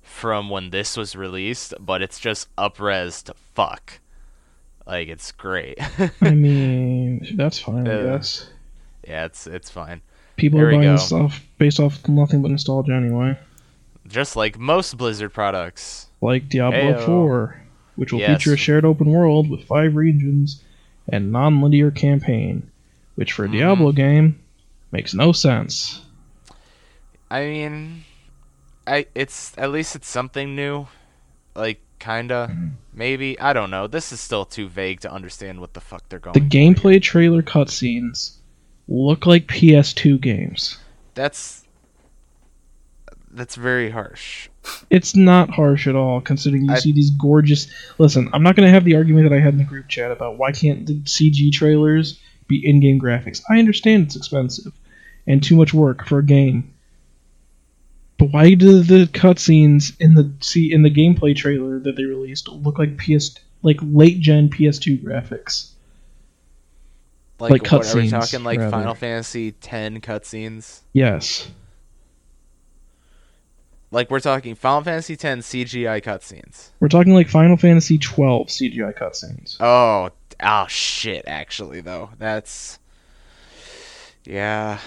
from 0.02 0.50
when 0.50 0.70
this 0.70 0.96
was 0.96 1.16
released, 1.16 1.72
but 1.80 2.02
it's 2.02 2.18
just 2.20 2.54
upresed 2.56 3.30
fuck. 3.54 4.00
Like 4.86 5.08
it's 5.08 5.32
great. 5.32 5.78
I 6.20 6.30
mean, 6.34 7.26
that's 7.36 7.58
fine, 7.60 7.86
I 7.86 7.92
Uh, 7.92 8.16
guess. 8.16 8.48
yeah, 9.06 9.24
it's 9.24 9.46
it's 9.46 9.70
fine. 9.70 10.02
People 10.36 10.60
are 10.60 10.72
buying 10.72 10.98
stuff 10.98 11.44
based 11.58 11.78
off 11.78 12.06
nothing 12.08 12.42
but 12.42 12.50
nostalgia 12.50 12.92
anyway. 12.92 13.38
Just 14.10 14.36
like 14.36 14.58
most 14.58 14.96
Blizzard 14.98 15.32
products. 15.32 16.08
Like 16.20 16.48
Diablo 16.48 16.94
Heyo. 16.94 17.06
4, 17.06 17.62
which 17.96 18.12
will 18.12 18.20
Yes. 18.20 18.38
feature 18.42 18.54
a 18.54 18.56
shared 18.58 18.84
open 18.84 19.08
world 19.08 19.48
with 19.48 19.64
five 19.64 19.94
regions 19.96 20.62
and 21.08 21.32
non-linear 21.32 21.90
campaign, 21.90 22.70
which 23.14 23.32
for 23.32 23.44
a 23.44 23.48
Mhm. 23.48 23.52
Diablo 23.52 23.92
game 23.92 24.38
makes 24.92 25.14
no 25.14 25.32
sense. 25.32 26.02
I 27.30 27.44
mean, 27.46 28.04
I 28.86 29.06
it's 29.14 29.52
at 29.56 29.70
least 29.70 29.94
it's 29.94 30.08
something 30.08 30.56
new, 30.56 30.88
like 31.54 31.80
kinda, 32.00 32.50
maybe 32.92 33.38
I 33.38 33.52
don't 33.52 33.70
know. 33.70 33.86
This 33.86 34.10
is 34.12 34.20
still 34.20 34.44
too 34.44 34.68
vague 34.68 35.00
to 35.00 35.12
understand 35.12 35.60
what 35.60 35.74
the 35.74 35.80
fuck 35.80 36.08
they're 36.08 36.18
going. 36.18 36.32
The 36.34 36.40
gameplay 36.40 36.92
here. 36.92 37.00
trailer 37.00 37.42
cutscenes 37.42 38.38
look 38.88 39.26
like 39.26 39.46
PS2 39.46 40.18
games. 40.18 40.78
That's 41.14 41.64
that's 43.32 43.54
very 43.56 43.90
harsh. 43.90 44.48
It's 44.90 45.14
not 45.16 45.50
harsh 45.50 45.86
at 45.86 45.96
all, 45.96 46.20
considering 46.20 46.64
you 46.64 46.72
I- 46.72 46.78
see 46.78 46.92
these 46.92 47.10
gorgeous. 47.10 47.68
Listen, 47.98 48.28
I'm 48.32 48.42
not 48.42 48.56
going 48.56 48.66
to 48.66 48.72
have 48.72 48.84
the 48.84 48.96
argument 48.96 49.28
that 49.28 49.34
I 49.36 49.40
had 49.40 49.54
in 49.54 49.58
the 49.58 49.64
group 49.64 49.88
chat 49.88 50.10
about 50.10 50.36
why 50.38 50.52
can't 50.52 50.86
the 50.86 50.94
CG 51.00 51.52
trailers 51.52 52.18
be 52.48 52.60
in-game 52.64 53.00
graphics. 53.00 53.40
I 53.48 53.58
understand 53.58 54.04
it's 54.06 54.16
expensive 54.16 54.72
and 55.26 55.42
too 55.42 55.56
much 55.56 55.72
work 55.72 56.04
for 56.06 56.18
a 56.18 56.24
game, 56.24 56.72
but 58.18 58.32
why 58.32 58.54
do 58.54 58.82
the 58.82 59.06
cutscenes 59.06 59.92
in 60.00 60.14
the 60.14 60.30
see 60.40 60.72
in 60.72 60.82
the 60.82 60.90
gameplay 60.90 61.34
trailer 61.36 61.78
that 61.80 61.96
they 61.96 62.04
released 62.04 62.48
look 62.48 62.78
like 62.78 62.98
PS 62.98 63.36
like 63.62 63.78
late 63.82 64.20
gen 64.20 64.48
PS2 64.50 65.02
graphics? 65.02 65.70
Like, 67.38 67.52
Like 67.52 67.72
what 67.72 67.86
are 67.86 67.96
we 67.96 68.08
cutscenes, 68.08 68.10
talking? 68.10 68.44
Like 68.44 68.58
rather. 68.58 68.70
Final 68.70 68.94
Fantasy 68.94 69.48
X 69.48 69.66
cutscenes? 69.68 70.80
Yes. 70.92 71.48
Like 73.90 74.10
we're 74.10 74.20
talking 74.20 74.54
Final 74.54 74.82
Fantasy 74.84 75.14
X 75.14 75.22
CGI 75.22 76.02
cutscenes. 76.02 76.68
We're 76.78 76.88
talking 76.88 77.12
like 77.14 77.28
Final 77.28 77.56
Fantasy 77.56 77.98
12 77.98 78.46
CGI 78.48 78.96
cutscenes. 78.96 79.56
Oh, 79.60 80.10
oh 80.42 80.66
shit! 80.68 81.24
Actually, 81.26 81.80
though, 81.80 82.10
that's 82.18 82.78
yeah. 84.24 84.78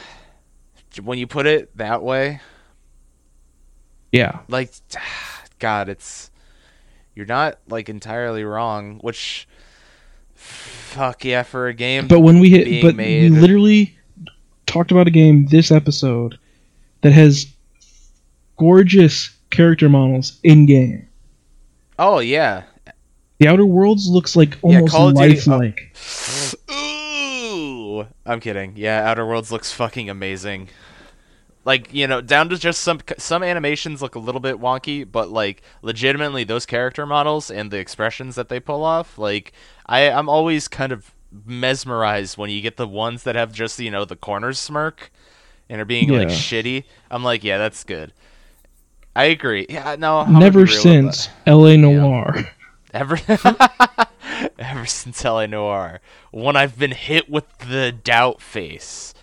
When 1.04 1.18
you 1.18 1.28
put 1.28 1.46
it 1.48 1.76
that 1.78 2.04
way, 2.04 2.40
Yeah. 4.12 4.40
like 4.48 4.72
god 5.60 5.88
it's 5.90 6.30
you're 7.16 7.26
not 7.26 7.58
like 7.70 7.88
entirely 7.88 8.44
wrong 8.44 8.98
which 9.02 9.48
fuck 10.36 11.24
yeah 11.24 11.42
for 11.42 11.68
a 11.68 11.74
game 11.74 12.06
But 12.08 12.20
when 12.20 12.40
we 12.40 12.50
hit, 12.50 12.66
being 12.66 12.86
but 12.86 12.96
made- 12.96 13.32
we 13.32 13.40
literally 13.40 13.98
talked 14.66 14.92
about 14.92 15.08
a 15.08 15.12
game 15.12 15.46
this 15.48 15.72
episode 15.72 16.38
that 17.02 17.14
has 17.14 17.48
gorgeous 18.64 19.30
character 19.50 19.90
models 19.90 20.40
in 20.44 20.66
game. 20.66 21.08
oh 22.00 22.20
yeah. 22.20 22.64
The 23.40 23.48
Outer 23.50 23.66
Worlds 23.66 24.08
looks 24.08 24.36
like 24.38 24.52
Yeah, 24.64 24.76
almost 24.78 24.92
Call 24.94 25.10
of 25.10 25.16
Duty- 25.16 25.34
uh, 25.50 25.58
lifelike. 25.58 25.98
ooh. 26.72 28.08
I'm 28.26 28.40
kidding. 28.40 28.74
Yeah 28.76 29.08
outer 29.08 29.26
worlds 29.26 29.52
looks 29.52 29.72
fucking 29.72 30.10
amazing. 30.10 30.70
Like 31.66 31.94
you 31.94 32.08
know 32.08 32.22
down 32.22 32.50
to 32.50 32.58
just 32.58 32.82
some 32.82 33.00
some 33.18 33.44
animations 33.44 34.02
look 34.02 34.16
a 34.16 34.20
little 34.20 34.42
bit 34.42 34.58
wonky 34.60 35.10
but 35.10 35.30
like 35.30 35.62
legitimately 35.82 36.44
those 36.44 36.66
character 36.66 37.06
models 37.06 37.50
and 37.52 37.70
the 37.72 37.78
expressions 37.80 38.36
that 38.36 38.50
they 38.50 38.60
pull 38.60 38.84
off 38.84 39.18
like 39.18 39.54
i 39.86 40.10
i'm 40.12 40.28
always 40.28 40.68
kind 40.68 40.92
of 40.92 41.14
mesmerized 41.46 42.38
when 42.38 42.50
you 42.50 42.60
get 42.62 42.76
the 42.76 42.88
ones 42.88 43.24
that 43.24 43.36
have 43.36 43.54
just 43.54 43.80
you 43.80 43.90
know 43.92 44.04
the 44.04 44.16
corners 44.18 44.60
smirk 44.60 45.10
and 45.70 45.80
are 45.80 45.86
being 45.86 46.10
like 46.10 46.28
shitty. 46.28 46.84
I'm 47.10 47.24
like 47.24 47.44
yeah 47.46 47.58
that's 47.58 47.84
good 47.86 48.12
i 49.16 49.26
agree 49.26 49.66
yeah 49.70 49.96
no 49.98 50.26
Never 50.26 50.66
be 50.66 50.72
real 50.72 50.74
with 50.74 50.82
since 50.82 51.30
L.A. 51.46 51.78
Noir. 51.78 52.50
Ever, 52.94 53.18
ever 54.60 54.86
since 54.86 55.24
LA 55.24 55.48
Noir, 55.48 56.00
when 56.30 56.56
I've 56.56 56.78
been 56.78 56.92
hit 56.92 57.28
with 57.28 57.46
the 57.58 57.92
doubt 57.92 58.40
face, 58.40 59.16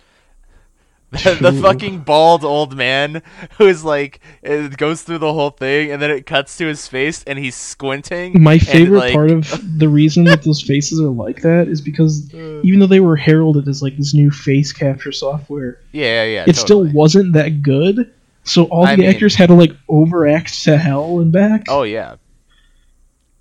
the, 1.11 1.37
the 1.39 1.53
fucking 1.53 1.99
bald 1.99 2.43
old 2.43 2.75
man 2.75 3.21
who's 3.57 3.85
like, 3.85 4.19
it 4.43 4.75
goes 4.75 5.03
through 5.03 5.19
the 5.19 5.31
whole 5.31 5.51
thing, 5.51 5.89
and 5.89 6.01
then 6.01 6.11
it 6.11 6.25
cuts 6.25 6.57
to 6.57 6.65
his 6.67 6.85
face, 6.89 7.23
and 7.25 7.39
he's 7.39 7.55
squinting. 7.55 8.43
My 8.43 8.57
favorite 8.59 8.99
like- 8.99 9.13
part 9.13 9.31
of 9.31 9.79
the 9.79 9.87
reason 9.87 10.25
that 10.25 10.43
those 10.43 10.61
faces 10.61 10.99
are 10.99 11.07
like 11.07 11.41
that 11.43 11.69
is 11.69 11.79
because 11.79 12.29
Uh. 12.33 12.59
even 12.63 12.79
though 12.81 12.87
they 12.87 12.99
were 12.99 13.15
heralded 13.15 13.69
as 13.69 13.81
like 13.81 13.95
this 13.95 14.13
new 14.13 14.31
face 14.31 14.73
capture 14.73 15.13
software, 15.13 15.79
yeah, 15.93 16.23
yeah, 16.23 16.33
yeah, 16.33 16.43
it 16.45 16.57
still 16.57 16.83
wasn't 16.91 17.31
that 17.33 17.61
good. 17.61 18.11
So 18.43 18.63
all 18.65 18.85
I 18.85 18.95
the 18.95 19.03
mean- 19.03 19.11
actors 19.11 19.35
had 19.35 19.47
to 19.47 19.53
like 19.55 19.71
overact 19.87 20.63
to 20.63 20.77
hell 20.77 21.19
and 21.19 21.31
back. 21.31 21.65
Oh 21.67 21.83
yeah. 21.83 22.15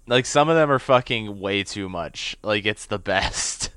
Like 0.07 0.27
some 0.27 0.49
of 0.49 0.57
them 0.57 0.71
are 0.71 0.79
fucking 0.79 1.41
way 1.41 1.63
too 1.63 1.89
much. 1.89 2.37
Like 2.43 2.67
it's 2.67 2.87
the 2.87 2.99
best. 3.13 3.71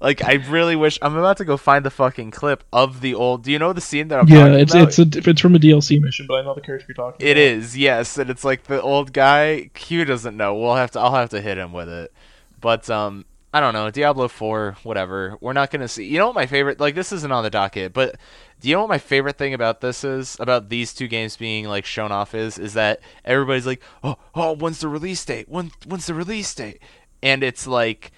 Like 0.00 0.24
I 0.24 0.34
really 0.34 0.76
wish 0.76 0.98
I'm 1.02 1.14
about 1.16 1.36
to 1.38 1.44
go 1.44 1.56
find 1.58 1.84
the 1.84 1.90
fucking 1.90 2.30
clip 2.30 2.64
of 2.72 3.02
the 3.02 3.14
old. 3.14 3.44
Do 3.44 3.52
you 3.52 3.58
know 3.58 3.74
the 3.74 3.82
scene 3.82 4.08
that 4.08 4.18
I'm 4.20 4.28
yeah, 4.28 4.46
talking 4.46 4.60
it's 4.60 4.72
about? 4.72 4.88
it's 4.98 4.98
a 5.26 5.30
it's 5.30 5.40
from 5.42 5.54
a 5.54 5.58
DLC 5.58 6.00
mission, 6.00 6.26
but 6.26 6.36
I 6.36 6.42
know 6.42 6.54
the 6.54 6.62
character 6.62 6.86
you're 6.88 6.94
talking. 6.94 7.26
It 7.26 7.32
about. 7.32 7.42
is, 7.42 7.76
yes, 7.76 8.16
and 8.16 8.30
it's 8.30 8.42
like 8.44 8.62
the 8.64 8.80
old 8.80 9.12
guy. 9.12 9.70
Q 9.74 10.06
doesn't 10.06 10.36
know. 10.36 10.54
We'll 10.54 10.76
have 10.76 10.92
to. 10.92 11.00
I'll 11.00 11.14
have 11.14 11.28
to 11.30 11.40
hit 11.42 11.58
him 11.58 11.74
with 11.74 11.90
it. 11.90 12.14
But 12.62 12.88
um, 12.88 13.26
I 13.52 13.60
don't 13.60 13.74
know. 13.74 13.90
Diablo 13.90 14.28
Four, 14.28 14.76
whatever. 14.82 15.36
We're 15.40 15.52
not 15.52 15.70
gonna 15.70 15.88
see. 15.88 16.06
You 16.06 16.18
know 16.18 16.26
what 16.26 16.36
my 16.36 16.46
favorite? 16.46 16.78
Like 16.78 16.94
this 16.94 17.12
isn't 17.12 17.32
on 17.32 17.42
the 17.42 17.50
docket, 17.50 17.92
but 17.92 18.16
do 18.60 18.68
you 18.68 18.74
know 18.74 18.82
what 18.82 18.90
my 18.90 18.98
favorite 18.98 19.38
thing 19.38 19.54
about 19.54 19.80
this 19.80 20.04
is? 20.04 20.36
About 20.38 20.68
these 20.68 20.94
two 20.94 21.08
games 21.08 21.36
being 21.36 21.66
like 21.66 21.84
shown 21.84 22.12
off 22.12 22.34
is 22.34 22.58
is 22.58 22.74
that 22.74 23.00
everybody's 23.24 23.66
like, 23.66 23.82
oh, 24.04 24.16
oh, 24.34 24.52
when's 24.54 24.80
the 24.80 24.88
release 24.88 25.24
date? 25.24 25.48
When 25.48 25.72
when's 25.86 26.06
the 26.06 26.14
release 26.14 26.54
date? 26.54 26.80
And 27.22 27.42
it's 27.42 27.66
like 27.66 28.12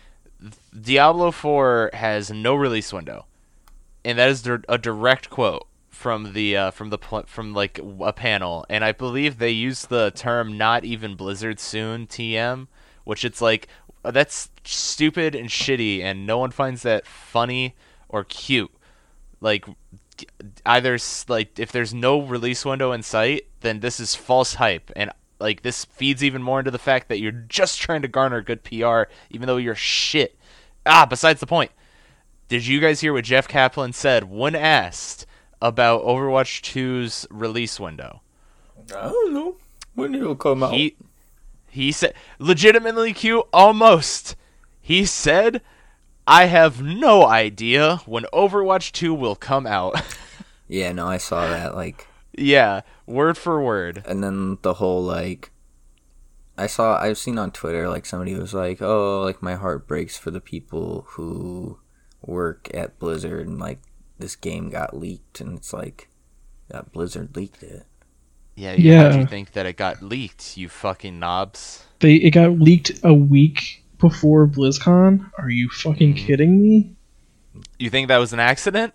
Diablo 0.79 1.31
Four 1.31 1.91
has 1.95 2.31
no 2.31 2.55
release 2.55 2.93
window 2.93 3.27
and 4.05 4.19
that 4.19 4.29
is 4.29 4.47
a 4.47 4.79
direct 4.79 5.31
quote 5.31 5.67
from 5.89 6.33
the 6.33 6.57
uh, 6.57 6.71
from 6.71 6.91
the 6.91 6.99
pl- 6.99 7.25
from 7.27 7.55
like 7.55 7.81
a 8.01 8.13
panel, 8.13 8.67
and 8.69 8.85
I 8.85 8.93
believe 8.93 9.39
they 9.39 9.51
use 9.51 9.87
the 9.87 10.11
term 10.11 10.57
"not 10.59 10.85
even 10.85 11.15
Blizzard 11.15 11.61
soon" 11.61 12.07
(TM), 12.07 12.67
which 13.05 13.25
it's 13.25 13.41
like 13.41 13.69
that's 14.03 14.51
stupid 14.65 15.35
and 15.35 15.49
shitty, 15.49 16.03
and 16.03 16.27
no 16.27 16.39
one 16.39 16.51
finds 16.51 16.83
that 16.83 17.07
funny 17.07 17.77
or 18.09 18.25
cute. 18.25 18.73
Like 19.41 19.67
either 20.65 20.99
like 21.29 21.59
if 21.59 21.73
there's 21.73 21.95
no 21.95 22.21
release 22.21 22.65
window 22.65 22.93
in 22.93 23.03
sight, 23.03 23.47
then 23.61 23.81
this 23.81 24.01
is 24.01 24.15
false 24.15 24.55
hype, 24.55 24.91
and 24.97 25.11
like 25.39 25.63
this 25.63 25.85
feeds 25.85 26.23
even 26.23 26.43
more 26.43 26.59
into 26.61 26.71
the 26.71 26.79
fact 26.79 27.09
that 27.09 27.19
you're 27.19 27.33
just 27.33 27.81
trying 27.81 28.03
to 28.03 28.09
garner 28.09 28.41
good 28.41 28.63
PR, 28.65 29.03
even 29.31 29.47
though 29.47 29.57
you're 29.57 29.75
shit. 29.75 30.39
Ah, 30.87 31.07
besides 31.07 31.41
the 31.41 31.47
point. 31.47 31.71
Did 32.49 32.67
you 32.67 32.81
guys 32.81 33.01
hear 33.01 33.13
what 33.13 33.25
Jeff 33.25 33.49
Kaplan 33.49 33.93
said 33.93 34.25
when 34.25 34.55
asked 34.55 35.27
about 35.61 36.05
Overwatch 36.05 36.61
2's 36.61 37.27
release 37.31 37.81
window? 37.81 38.21
I 38.95 39.09
don't 39.09 39.33
know 39.33 39.57
when 39.95 40.15
it'll 40.15 40.37
come 40.37 40.63
out. 40.63 40.75
He 40.75 40.97
he 41.73 41.91
said 41.91 42.15
legitimately 42.39 43.13
Q 43.15 43.45
almost. 43.53 44.37
He 44.81 45.07
said 45.07 45.63
I 46.27 46.45
have 46.45 46.83
no 46.83 47.27
idea 47.27 47.97
when 48.07 48.25
Overwatch 48.33 48.93
2 48.93 49.13
will 49.13 49.35
come 49.35 49.67
out. 49.67 50.01
yeah, 50.69 50.93
no, 50.93 51.07
I 51.07 51.17
saw 51.17 51.49
that. 51.49 51.75
Like, 51.75 52.07
yeah, 52.37 52.83
word 53.07 53.37
for 53.37 53.63
word. 53.63 54.05
and 54.07 54.23
then 54.23 54.59
the 54.63 54.75
whole 54.75 55.03
like, 55.03 55.51
I 56.57 56.67
saw 56.67 57.01
I've 57.01 57.19
seen 57.19 57.39
on 57.39 57.51
Twitter 57.51 57.89
like 57.89 58.05
somebody 58.05 58.35
was 58.35 58.53
like, 58.53 58.83
"Oh, 58.83 59.23
like 59.23 59.43
my 59.43 59.55
heart 59.55 59.89
breaks 59.89 60.19
for 60.19 60.31
the 60.31 60.41
people 60.41 61.07
who 61.11 61.79
work 62.21 62.71
at 62.75 62.99
Blizzard 62.99 63.49
and 63.49 63.59
like 63.59 63.81
this 64.19 64.37
game 64.37 64.69
got 64.69 64.97
leaked 64.97 65.41
and 65.41 65.57
it's 65.57 65.73
like 65.73 66.09
that 66.69 66.93
Blizzard 66.93 67.35
leaked 67.35 67.63
it. 67.63 67.87
Yeah, 68.55 68.73
yeah. 68.73 69.09
Yeah. 69.11 69.17
you 69.21 69.27
think 69.27 69.53
that 69.53 69.67
it 69.67 69.77
got 69.77 70.03
leaked? 70.03 70.57
You 70.57 70.69
fucking 70.69 71.19
knobs. 71.19 71.85
They 72.01 72.15
it 72.17 72.33
got 72.33 72.59
leaked 72.59 73.01
a 73.03 73.15
week 73.15 73.85
before 73.99 74.47
BlizzCon. 74.47 75.31
Are 75.39 75.49
you 75.51 75.69
fucking 75.71 76.15
Mm. 76.15 76.17
kidding 76.19 76.61
me? 76.63 76.95
You 77.79 77.91
think 77.91 78.09
that 78.09 78.19
was 78.19 78.33
an 78.33 78.41
accident? 78.41 78.95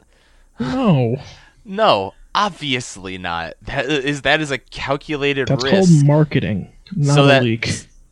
No, 0.59 1.17
No, 1.65 2.13
obviously 2.33 3.17
not. 3.17 3.53
That 3.63 3.85
is 3.85 4.21
that 4.23 4.41
is 4.41 4.51
a 4.51 4.57
calculated 4.57 5.47
that's 5.47 5.63
risk. 5.63 5.75
called 5.75 6.05
marketing, 6.05 6.71
not 6.95 7.15
So 7.15 7.23
a 7.23 7.27
that- 7.27 7.43
leak. 7.43 7.69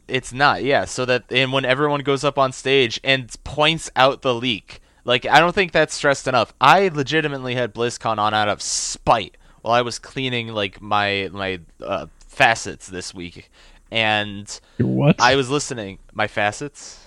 It's 0.07 0.31
not, 0.31 0.63
yeah. 0.63 0.85
So 0.85 1.03
that 1.05 1.23
and 1.31 1.51
when 1.51 1.65
everyone 1.65 2.01
goes 2.01 2.23
up 2.23 2.37
on 2.37 2.51
stage 2.51 2.99
and 3.03 3.33
points 3.43 3.89
out 3.95 4.21
the 4.21 4.35
leak, 4.35 4.79
like 5.03 5.25
I 5.25 5.39
don't 5.39 5.55
think 5.55 5.71
that's 5.71 5.95
stressed 5.95 6.27
enough. 6.27 6.53
I 6.61 6.89
legitimately 6.93 7.55
had 7.55 7.73
BlizzCon 7.73 8.19
on 8.19 8.31
out 8.33 8.47
of 8.47 8.61
spite 8.61 9.35
while 9.65 9.73
I 9.73 9.81
was 9.81 9.97
cleaning 9.97 10.49
like 10.49 10.79
my 10.79 11.27
my 11.33 11.59
uh, 11.81 12.05
facets 12.19 12.85
this 12.87 13.15
week, 13.15 13.49
and 13.89 14.47
Your 14.77 14.87
what? 14.89 15.19
I 15.19 15.35
was 15.35 15.49
listening 15.49 15.97
my 16.13 16.27
facets. 16.27 17.03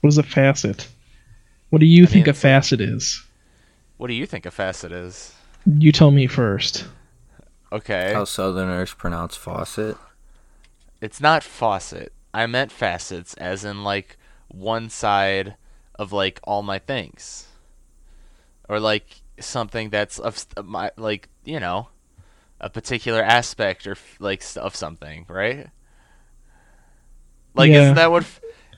what 0.00 0.08
is 0.08 0.18
a 0.18 0.24
facet? 0.24 0.88
What 1.70 1.78
do 1.78 1.86
you 1.86 2.02
I 2.02 2.06
think 2.06 2.26
mean, 2.26 2.30
a 2.32 2.34
facet 2.34 2.80
is? 2.80 3.24
What 3.98 4.08
do 4.08 4.14
you 4.14 4.26
think 4.26 4.46
a 4.46 4.50
facet 4.50 4.90
is? 4.90 5.32
You 5.64 5.92
tell 5.92 6.10
me 6.10 6.26
first. 6.26 6.86
Okay, 7.70 8.12
How 8.12 8.24
Southerners 8.24 8.92
pronounce 8.92 9.36
faucet. 9.36 9.96
it's 11.00 11.20
not 11.20 11.44
faucet. 11.44 12.12
I 12.34 12.46
meant 12.48 12.72
facets, 12.72 13.32
as 13.34 13.64
in 13.64 13.84
like 13.84 14.16
one 14.48 14.90
side 14.90 15.54
of 15.94 16.10
like 16.12 16.40
all 16.42 16.62
my 16.62 16.78
things, 16.80 17.46
or 18.68 18.80
like 18.80 19.21
something 19.46 19.90
that's 19.90 20.18
of 20.18 20.44
my 20.64 20.90
like 20.96 21.28
you 21.44 21.60
know 21.60 21.88
a 22.60 22.70
particular 22.70 23.22
aspect 23.22 23.86
or 23.86 23.96
like 24.20 24.42
of 24.56 24.74
something, 24.76 25.26
right? 25.28 25.68
Like 27.54 27.70
Yeah. 27.70 27.82
isn't 27.82 27.94
that 27.96 28.10
what 28.10 28.26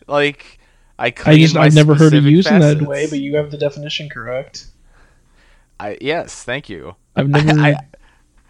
like 0.06 0.58
I 0.98 1.06
i 1.26 1.36
just 1.38 1.54
my 1.54 1.62
i've 1.62 1.74
never 1.74 1.94
heard 1.94 2.14
of 2.14 2.22
specific 2.24 2.30
using 2.30 2.58
that 2.60 2.82
way, 2.82 3.06
but 3.08 3.18
you 3.18 3.36
have 3.36 3.50
the 3.50 3.58
definition 3.58 4.08
correct. 4.08 4.66
I 5.80 5.98
yes, 6.00 6.42
thank 6.44 6.68
you. 6.68 6.96
I've 7.16 7.28
never. 7.30 7.60
I, 7.60 7.76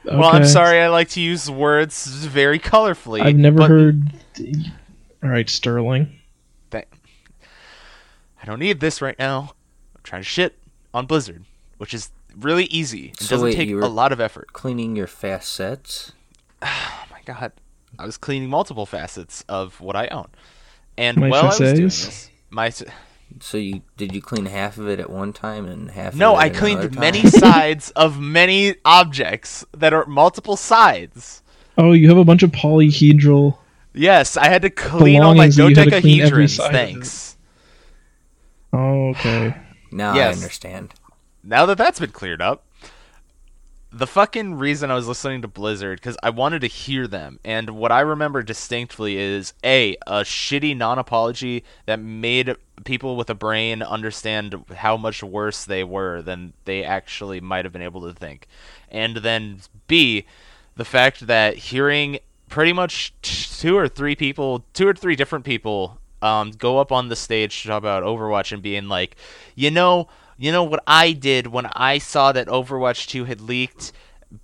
Well, 0.04 0.24
I'm 0.24 0.44
sorry. 0.44 0.80
I 0.80 0.88
like 0.88 1.08
to 1.10 1.20
use 1.20 1.50
words 1.50 2.06
very 2.26 2.58
colorfully. 2.58 3.22
I've 3.22 3.36
never 3.36 3.58
but- 3.58 3.70
heard. 3.70 4.02
All 5.22 5.30
right, 5.30 5.48
Sterling. 5.48 6.18
I 6.72 8.46
don't 8.46 8.58
need 8.58 8.78
this 8.80 9.00
right 9.00 9.18
now. 9.18 9.54
I'm 9.96 10.02
trying 10.02 10.20
to 10.20 10.28
shit 10.28 10.58
on 10.92 11.06
Blizzard, 11.06 11.46
which 11.84 11.92
is 11.92 12.08
really 12.34 12.64
easy. 12.64 13.08
It 13.08 13.20
So 13.20 13.34
doesn't 13.34 13.44
wait, 13.44 13.56
take 13.56 13.68
you 13.68 13.84
a 13.84 13.86
lot 13.86 14.10
of 14.10 14.18
effort. 14.18 14.54
Cleaning 14.54 14.96
your 14.96 15.06
facets. 15.06 16.12
Oh 16.62 17.04
my 17.10 17.20
god. 17.26 17.52
I 17.98 18.06
was 18.06 18.16
cleaning 18.16 18.48
multiple 18.48 18.86
facets 18.86 19.44
of 19.50 19.82
what 19.82 19.94
I 19.94 20.06
own. 20.06 20.28
And 20.96 21.18
My 21.18 21.28
while 21.28 21.42
I 21.42 21.46
was 21.48 21.58
doing 21.58 21.82
this, 21.82 22.30
my 22.48 22.72
So 23.40 23.58
you 23.58 23.82
did 23.98 24.14
you 24.14 24.22
clean 24.22 24.46
half 24.46 24.78
of 24.78 24.88
it 24.88 24.98
at 24.98 25.10
one 25.10 25.34
time 25.34 25.66
and 25.66 25.90
half? 25.90 26.14
No, 26.14 26.32
of 26.32 26.38
it 26.38 26.42
I 26.44 26.46
at 26.46 26.54
cleaned 26.54 26.80
another 26.80 27.00
many 27.00 27.26
sides 27.44 27.90
of 27.90 28.18
many 28.18 28.76
objects 28.86 29.66
that 29.76 29.92
are 29.92 30.06
multiple 30.06 30.56
sides. 30.56 31.42
Oh, 31.76 31.92
you 31.92 32.08
have 32.08 32.16
a 32.16 32.24
bunch 32.24 32.42
of 32.42 32.50
polyhedral. 32.50 33.58
Yes, 33.92 34.38
I 34.38 34.48
had 34.48 34.62
to 34.62 34.70
clean 34.70 35.20
all 35.20 35.34
my 35.34 35.48
Belongings 35.50 35.56
that 35.56 35.68
you 35.68 35.76
had 35.76 35.90
to 35.90 36.00
clean 36.00 36.20
every 36.22 36.46
dodecahedrons. 36.46 36.70
Thanks. 36.72 37.36
Oh, 38.72 39.10
okay. 39.10 39.54
Now 39.92 40.14
Yes. 40.14 40.34
I 40.34 40.42
understand. 40.42 40.94
Now 41.44 41.66
that 41.66 41.78
that's 41.78 42.00
been 42.00 42.10
cleared 42.10 42.42
up, 42.42 42.64
the 43.92 44.06
fucking 44.06 44.56
reason 44.56 44.90
I 44.90 44.94
was 44.94 45.06
listening 45.06 45.42
to 45.42 45.48
Blizzard 45.48 46.00
because 46.00 46.16
I 46.22 46.30
wanted 46.30 46.60
to 46.62 46.66
hear 46.66 47.06
them, 47.06 47.38
and 47.44 47.70
what 47.70 47.92
I 47.92 48.00
remember 48.00 48.42
distinctly 48.42 49.16
is 49.16 49.52
a 49.62 49.96
a 50.06 50.22
shitty 50.22 50.76
non-apology 50.76 51.62
that 51.86 52.00
made 52.00 52.56
people 52.84 53.16
with 53.16 53.30
a 53.30 53.34
brain 53.34 53.82
understand 53.82 54.64
how 54.74 54.96
much 54.96 55.22
worse 55.22 55.64
they 55.64 55.84
were 55.84 56.22
than 56.22 56.54
they 56.64 56.82
actually 56.82 57.40
might 57.40 57.64
have 57.64 57.72
been 57.72 57.82
able 57.82 58.02
to 58.02 58.12
think, 58.12 58.48
and 58.90 59.18
then 59.18 59.60
b 59.86 60.26
the 60.76 60.84
fact 60.84 61.28
that 61.28 61.56
hearing 61.56 62.18
pretty 62.48 62.72
much 62.72 63.14
two 63.22 63.76
or 63.76 63.88
three 63.88 64.16
people, 64.16 64.64
two 64.74 64.88
or 64.88 64.94
three 64.94 65.14
different 65.16 65.44
people, 65.44 65.98
um, 66.20 66.50
go 66.50 66.78
up 66.78 66.90
on 66.90 67.08
the 67.08 67.16
stage 67.16 67.62
to 67.62 67.68
talk 67.68 67.78
about 67.78 68.02
Overwatch 68.02 68.52
and 68.52 68.62
being 68.62 68.88
like, 68.88 69.16
you 69.54 69.70
know, 69.70 70.08
you 70.36 70.52
know 70.52 70.64
what 70.64 70.82
I 70.86 71.12
did 71.12 71.46
when 71.48 71.66
I 71.74 71.98
saw 71.98 72.32
that 72.32 72.48
Overwatch 72.48 73.06
2 73.08 73.24
had 73.24 73.40
leaked. 73.40 73.92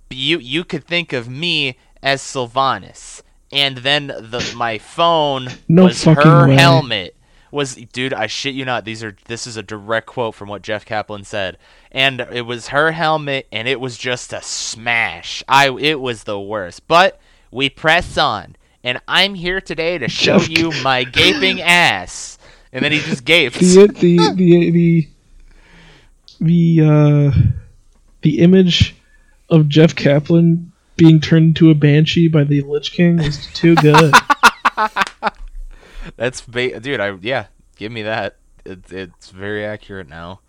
You 0.09 0.39
you 0.39 0.63
could 0.63 0.85
think 0.85 1.13
of 1.13 1.27
me 1.29 1.77
as 2.01 2.21
Sylvanas, 2.21 3.21
and 3.51 3.77
then 3.77 4.07
the 4.07 4.53
my 4.55 4.77
phone 4.77 5.47
No 5.67 5.85
was 5.85 6.03
her 6.03 6.47
way. 6.47 6.55
helmet. 6.55 7.15
Was 7.51 7.75
dude, 7.75 8.13
I 8.13 8.27
shit 8.27 8.55
you 8.55 8.63
not. 8.63 8.85
These 8.85 9.03
are 9.03 9.17
this 9.25 9.45
is 9.45 9.57
a 9.57 9.63
direct 9.63 10.07
quote 10.07 10.35
from 10.35 10.47
what 10.47 10.61
Jeff 10.61 10.85
Kaplan 10.85 11.25
said, 11.25 11.57
and 11.91 12.21
it 12.31 12.43
was 12.43 12.69
her 12.69 12.93
helmet, 12.93 13.47
and 13.51 13.67
it 13.67 13.81
was 13.81 13.97
just 13.97 14.31
a 14.31 14.41
smash. 14.41 15.43
I 15.49 15.69
it 15.69 15.99
was 15.99 16.23
the 16.23 16.39
worst, 16.39 16.87
but 16.87 17.19
we 17.51 17.69
press 17.69 18.17
on, 18.17 18.55
and 18.85 19.01
I'm 19.05 19.35
here 19.35 19.59
today 19.59 19.97
to 19.97 20.07
show 20.07 20.39
Jeff 20.39 20.49
you 20.57 20.71
my 20.81 21.03
gaping 21.03 21.59
ass. 21.61 22.37
And 22.73 22.85
then 22.85 22.93
he 22.93 22.99
just 22.99 23.25
gapes. 23.25 23.59
The 23.59 23.87
the 23.87 24.17
the 24.33 24.71
the 24.71 25.07
the 26.41 26.81
uh 26.81 27.31
the 28.23 28.39
image 28.39 28.95
of 29.49 29.69
Jeff 29.69 29.95
Kaplan 29.95 30.71
being 30.97 31.19
turned 31.19 31.49
into 31.49 31.69
a 31.69 31.75
banshee 31.75 32.27
by 32.27 32.43
the 32.43 32.61
Lich 32.61 32.91
King 32.91 33.19
is 33.19 33.47
too 33.53 33.75
good. 33.75 34.13
That's 36.17 36.41
ba- 36.41 36.79
dude. 36.79 36.99
I 36.99 37.15
yeah, 37.21 37.45
give 37.77 37.91
me 37.91 38.03
that. 38.03 38.37
It, 38.65 38.91
it's 38.91 39.29
very 39.29 39.65
accurate 39.65 40.09
now. 40.09 40.41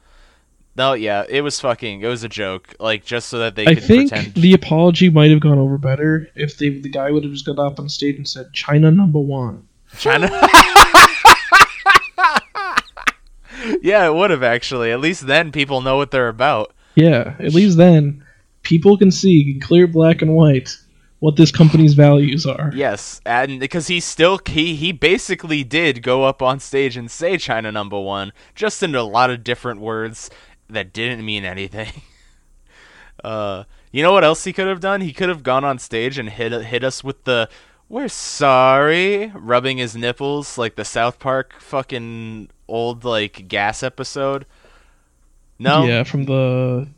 No, 0.74 0.94
yeah, 0.94 1.24
it 1.28 1.42
was 1.42 1.60
fucking. 1.60 2.00
It 2.00 2.06
was 2.06 2.24
a 2.24 2.28
joke, 2.28 2.74
like 2.80 3.04
just 3.04 3.28
so 3.28 3.38
that 3.40 3.54
they 3.56 3.66
I 3.66 3.74
think 3.74 4.10
pretend. 4.10 4.34
the 4.34 4.54
apology 4.54 5.10
might 5.10 5.30
have 5.30 5.40
gone 5.40 5.58
over 5.58 5.76
better 5.76 6.28
if 6.34 6.56
they, 6.56 6.70
the 6.70 6.88
guy 6.88 7.10
would 7.10 7.24
have 7.24 7.32
just 7.32 7.44
got 7.44 7.58
up 7.58 7.78
on 7.78 7.90
stage 7.90 8.16
and 8.16 8.26
said 8.26 8.52
China 8.54 8.90
number 8.90 9.18
one. 9.18 9.68
China. 9.98 10.28
yeah, 13.82 14.06
it 14.06 14.14
would 14.14 14.30
have 14.30 14.42
actually. 14.42 14.92
At 14.92 15.00
least 15.00 15.26
then 15.26 15.52
people 15.52 15.80
know 15.80 15.96
what 15.96 16.10
they're 16.10 16.28
about. 16.28 16.72
Yeah, 16.94 17.34
at 17.38 17.54
least 17.54 17.78
then 17.78 18.24
people 18.62 18.98
can 18.98 19.10
see 19.10 19.52
in 19.52 19.60
clear 19.60 19.86
black 19.86 20.22
and 20.22 20.34
white 20.34 20.76
what 21.20 21.36
this 21.36 21.52
company's 21.52 21.94
values 21.94 22.46
are. 22.46 22.72
Yes, 22.74 23.20
and 23.24 23.60
because 23.60 23.86
he 23.86 24.00
still 24.00 24.40
he 24.46 24.74
he 24.74 24.92
basically 24.92 25.64
did 25.64 26.02
go 26.02 26.24
up 26.24 26.42
on 26.42 26.60
stage 26.60 26.96
and 26.96 27.10
say 27.10 27.38
China 27.38 27.70
number 27.70 27.98
one, 27.98 28.32
just 28.54 28.82
in 28.82 28.94
a 28.94 29.02
lot 29.02 29.30
of 29.30 29.44
different 29.44 29.80
words 29.80 30.30
that 30.68 30.92
didn't 30.92 31.24
mean 31.24 31.44
anything. 31.44 31.92
Uh, 33.22 33.62
you 33.92 34.02
know 34.02 34.10
what 34.10 34.24
else 34.24 34.42
he 34.42 34.52
could 34.52 34.66
have 34.66 34.80
done? 34.80 35.00
He 35.00 35.12
could 35.12 35.28
have 35.28 35.44
gone 35.44 35.64
on 35.64 35.78
stage 35.78 36.18
and 36.18 36.28
hit 36.28 36.50
hit 36.64 36.82
us 36.82 37.04
with 37.04 37.22
the 37.22 37.48
"We're 37.92 38.08
sorry," 38.08 39.30
rubbing 39.34 39.76
his 39.76 39.94
nipples 39.94 40.56
like 40.56 40.76
the 40.76 40.84
South 40.84 41.18
Park 41.18 41.60
fucking 41.60 42.48
old 42.66 43.04
like 43.04 43.48
gas 43.48 43.82
episode. 43.82 44.46
No, 45.58 45.84
Yeah, 45.84 46.02
from 46.04 46.24
the 46.24 46.88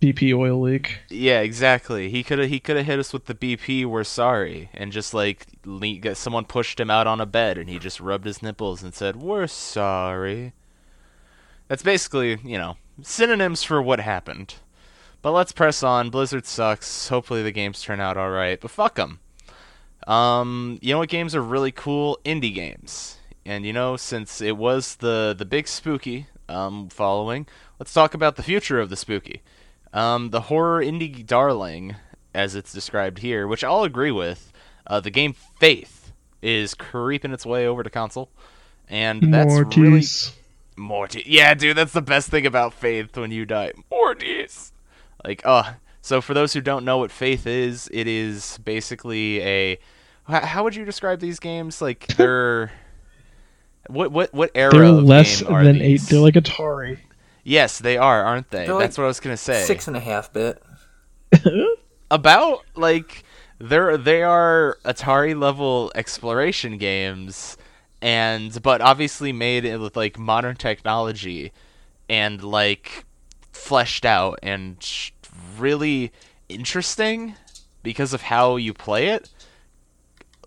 BP 0.00 0.34
oil 0.34 0.60
leak. 0.60 0.98
Yeah, 1.08 1.38
exactly. 1.42 2.10
He 2.10 2.24
could 2.24 2.40
have 2.40 2.48
he 2.48 2.58
could 2.58 2.76
have 2.76 2.86
hit 2.86 2.98
us 2.98 3.12
with 3.12 3.26
the 3.26 3.34
BP. 3.36 3.86
We're 3.86 4.02
sorry, 4.02 4.70
and 4.74 4.90
just 4.90 5.14
like 5.14 5.46
le- 5.64 6.16
someone 6.16 6.46
pushed 6.46 6.80
him 6.80 6.90
out 6.90 7.06
on 7.06 7.20
a 7.20 7.24
bed, 7.24 7.56
and 7.56 7.70
he 7.70 7.78
just 7.78 8.00
rubbed 8.00 8.26
his 8.26 8.42
nipples 8.42 8.82
and 8.82 8.92
said, 8.92 9.14
"We're 9.14 9.46
sorry." 9.46 10.52
That's 11.68 11.84
basically 11.84 12.40
you 12.42 12.58
know 12.58 12.76
synonyms 13.02 13.62
for 13.62 13.80
what 13.80 14.00
happened. 14.00 14.56
But 15.22 15.30
let's 15.30 15.52
press 15.52 15.84
on. 15.84 16.10
Blizzard 16.10 16.44
sucks. 16.44 17.06
Hopefully 17.06 17.44
the 17.44 17.52
games 17.52 17.80
turn 17.80 18.00
out 18.00 18.16
all 18.16 18.30
right. 18.30 18.60
But 18.60 18.72
fuck 18.72 18.96
them. 18.96 19.20
Um, 20.06 20.78
you 20.82 20.92
know 20.92 20.98
what 20.98 21.08
games 21.08 21.34
are 21.34 21.42
really 21.42 21.72
cool? 21.72 22.18
Indie 22.24 22.54
games. 22.54 23.18
And 23.44 23.64
you 23.64 23.72
know, 23.72 23.96
since 23.96 24.40
it 24.40 24.56
was 24.56 24.96
the 24.96 25.34
the 25.36 25.44
big 25.44 25.68
spooky 25.68 26.26
um 26.48 26.88
following, 26.88 27.46
let's 27.78 27.92
talk 27.92 28.14
about 28.14 28.36
the 28.36 28.42
future 28.42 28.80
of 28.80 28.90
the 28.90 28.96
spooky. 28.96 29.42
Um, 29.92 30.30
the 30.30 30.42
horror 30.42 30.82
indie 30.82 31.24
darling, 31.26 31.96
as 32.32 32.54
it's 32.54 32.72
described 32.72 33.18
here, 33.18 33.46
which 33.46 33.62
I'll 33.62 33.82
agree 33.84 34.10
with, 34.10 34.52
uh, 34.86 35.00
the 35.00 35.10
game 35.10 35.34
Faith 35.60 36.12
is 36.40 36.74
creeping 36.74 37.32
its 37.32 37.44
way 37.44 37.66
over 37.66 37.82
to 37.82 37.90
console, 37.90 38.30
and 38.88 39.32
that's 39.32 39.54
really 39.76 39.90
Mortis. 39.90 40.36
Morty. 40.76 41.22
Yeah, 41.26 41.54
dude, 41.54 41.76
that's 41.76 41.92
the 41.92 42.02
best 42.02 42.30
thing 42.30 42.46
about 42.46 42.72
Faith 42.72 43.16
when 43.16 43.30
you 43.30 43.44
die. 43.44 43.72
Mortis. 43.90 44.72
Like, 45.24 45.42
uh, 45.44 45.74
so 46.02 46.20
for 46.20 46.34
those 46.34 46.52
who 46.52 46.60
don't 46.60 46.84
know 46.84 46.98
what 46.98 47.10
Faith 47.10 47.46
is, 47.46 47.88
it 47.92 48.06
is 48.06 48.58
basically 48.58 49.40
a. 49.40 49.78
How 50.26 50.62
would 50.64 50.74
you 50.74 50.84
describe 50.84 51.20
these 51.20 51.38
games? 51.40 51.80
Like 51.80 52.06
they're. 52.16 52.72
What 53.86 54.12
what 54.12 54.34
what 54.34 54.50
era? 54.54 54.72
They're 54.72 54.84
of 54.84 55.02
less 55.04 55.40
game 55.40 55.52
are 55.52 55.64
than 55.64 55.78
these? 55.78 56.04
eight. 56.04 56.10
They're 56.10 56.20
like 56.20 56.34
Atari. 56.34 56.98
yes, 57.44 57.78
they 57.78 57.96
are, 57.96 58.22
aren't 58.24 58.50
they? 58.50 58.66
They're 58.66 58.74
like 58.74 58.84
That's 58.84 58.98
what 58.98 59.04
I 59.04 59.08
was 59.08 59.20
gonna 59.20 59.36
say. 59.36 59.64
Six 59.64 59.88
and 59.88 59.96
a 59.96 60.00
half 60.00 60.32
bit. 60.32 60.62
about 62.10 62.64
like 62.76 63.24
they're 63.58 63.96
they 63.96 64.22
are 64.22 64.76
Atari 64.84 65.38
level 65.38 65.90
exploration 65.94 66.78
games 66.78 67.56
and 68.02 68.60
but 68.62 68.80
obviously 68.80 69.32
made 69.32 69.64
with 69.78 69.96
like 69.96 70.18
modern 70.18 70.56
technology 70.56 71.52
and 72.08 72.42
like 72.42 73.04
fleshed 73.52 74.04
out 74.04 74.38
and 74.42 74.82
sh- 74.82 75.12
really 75.58 76.12
interesting 76.48 77.34
because 77.82 78.12
of 78.12 78.22
how 78.22 78.56
you 78.56 78.72
play 78.72 79.08
it. 79.08 79.30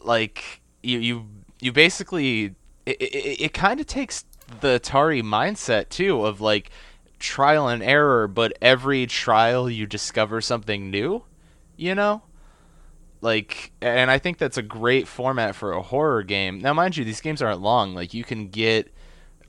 Like 0.04 0.62
you 0.84 1.00
you 1.00 1.28
you 1.60 1.72
basically 1.72 2.56
it, 2.86 3.02
it, 3.02 3.42
it 3.42 3.54
kind 3.54 3.80
of 3.80 3.88
takes 3.88 4.26
the 4.62 4.80
Atari 4.80 5.24
mindset 5.24 5.90
too 5.90 6.26
of 6.26 6.40
like 6.40 6.70
trial 7.18 7.68
and 7.68 7.82
error 7.82 8.28
but 8.28 8.54
every 8.62 9.08
trial 9.08 9.70
you 9.70 9.88
discover 9.88 10.42
something 10.42 10.92
new 10.92 11.24
you 11.78 11.96
know? 11.96 12.22
Like 13.22 13.72
and 13.82 14.12
i 14.12 14.20
think 14.20 14.38
that's 14.38 14.58
a 14.58 14.62
great 14.62 15.08
format 15.08 15.56
for 15.56 15.72
a 15.72 15.82
horror 15.82 16.22
game. 16.22 16.60
Now 16.60 16.74
mind 16.74 16.96
you 16.96 17.04
these 17.04 17.22
games 17.22 17.42
aren't 17.42 17.62
long. 17.62 17.96
Like 17.96 18.14
you 18.14 18.24
can 18.24 18.50
get 18.50 18.94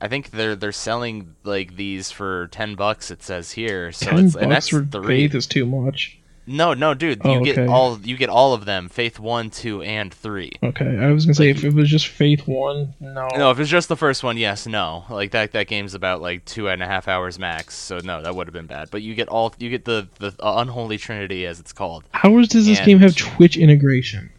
i 0.01 0.07
think 0.07 0.31
they're 0.31 0.55
they're 0.55 0.71
selling 0.71 1.35
like 1.43 1.75
these 1.75 2.11
for 2.11 2.47
10 2.51 2.75
bucks 2.75 3.11
it 3.11 3.23
says 3.23 3.51
here 3.51 3.91
so 3.91 4.07
Ten 4.11 4.25
it's 4.25 4.35
and 4.35 4.51
that's 4.51 4.69
for 4.69 4.83
three 4.83 5.27
Faith 5.27 5.35
is 5.35 5.47
too 5.47 5.65
much. 5.65 6.17
no 6.45 6.73
no 6.73 6.93
dude 6.93 7.21
you 7.25 7.31
Oh, 7.31 7.43
get 7.43 7.57
all 7.67 7.99
you 8.03 8.15
get 8.15 8.29
all 8.29 8.53
of 8.53 8.65
them 8.65 8.87
faith 8.89 9.19
1 9.19 9.49
2 9.49 9.81
and 9.81 10.13
3 10.13 10.51
Okay, 10.63 10.97
I 10.97 11.11
was 11.11 11.25
gonna 11.25 11.33
say 11.33 11.49
if 11.49 11.63
it 11.63 11.73
was 11.73 11.89
just 11.89 12.07
Faith 12.07 12.47
one, 12.47 12.93
no. 13.01 13.27
no 13.35 13.51
if 13.51 13.59
it's 13.59 13.69
just 13.69 13.89
the 13.89 13.97
first 13.97 14.23
one 14.23 14.37
yes 14.37 14.65
no 14.67 15.03
like 15.09 15.31
that 15.31 15.51
that 15.51 15.67
game's 15.67 15.93
about 15.93 16.21
like 16.21 16.45
two 16.45 16.69
and 16.69 16.81
a 16.81 16.85
half 16.85 17.07
hours 17.07 17.37
max 17.37 17.75
so 17.75 17.99
no 18.03 18.21
that 18.21 18.33
would 18.35 18.47
have 18.47 18.53
been 18.53 18.65
bad 18.67 18.89
but 18.91 19.01
you 19.01 19.13
get 19.15 19.27
all 19.27 19.53
you 19.59 19.69
get 19.69 19.83
the 19.85 20.07
the 20.19 20.27
uh, 20.39 20.55
unholy 20.57 20.97
trinity 20.97 21.45
as 21.45 21.59
it's 21.59 21.73
called 21.73 22.03
How 22.11 22.29
does 22.29 22.65
this 22.65 22.77
And- 22.77 22.85
game 22.85 22.99
have 22.99 23.15
Twitch 23.15 23.57
integration? 23.57 24.29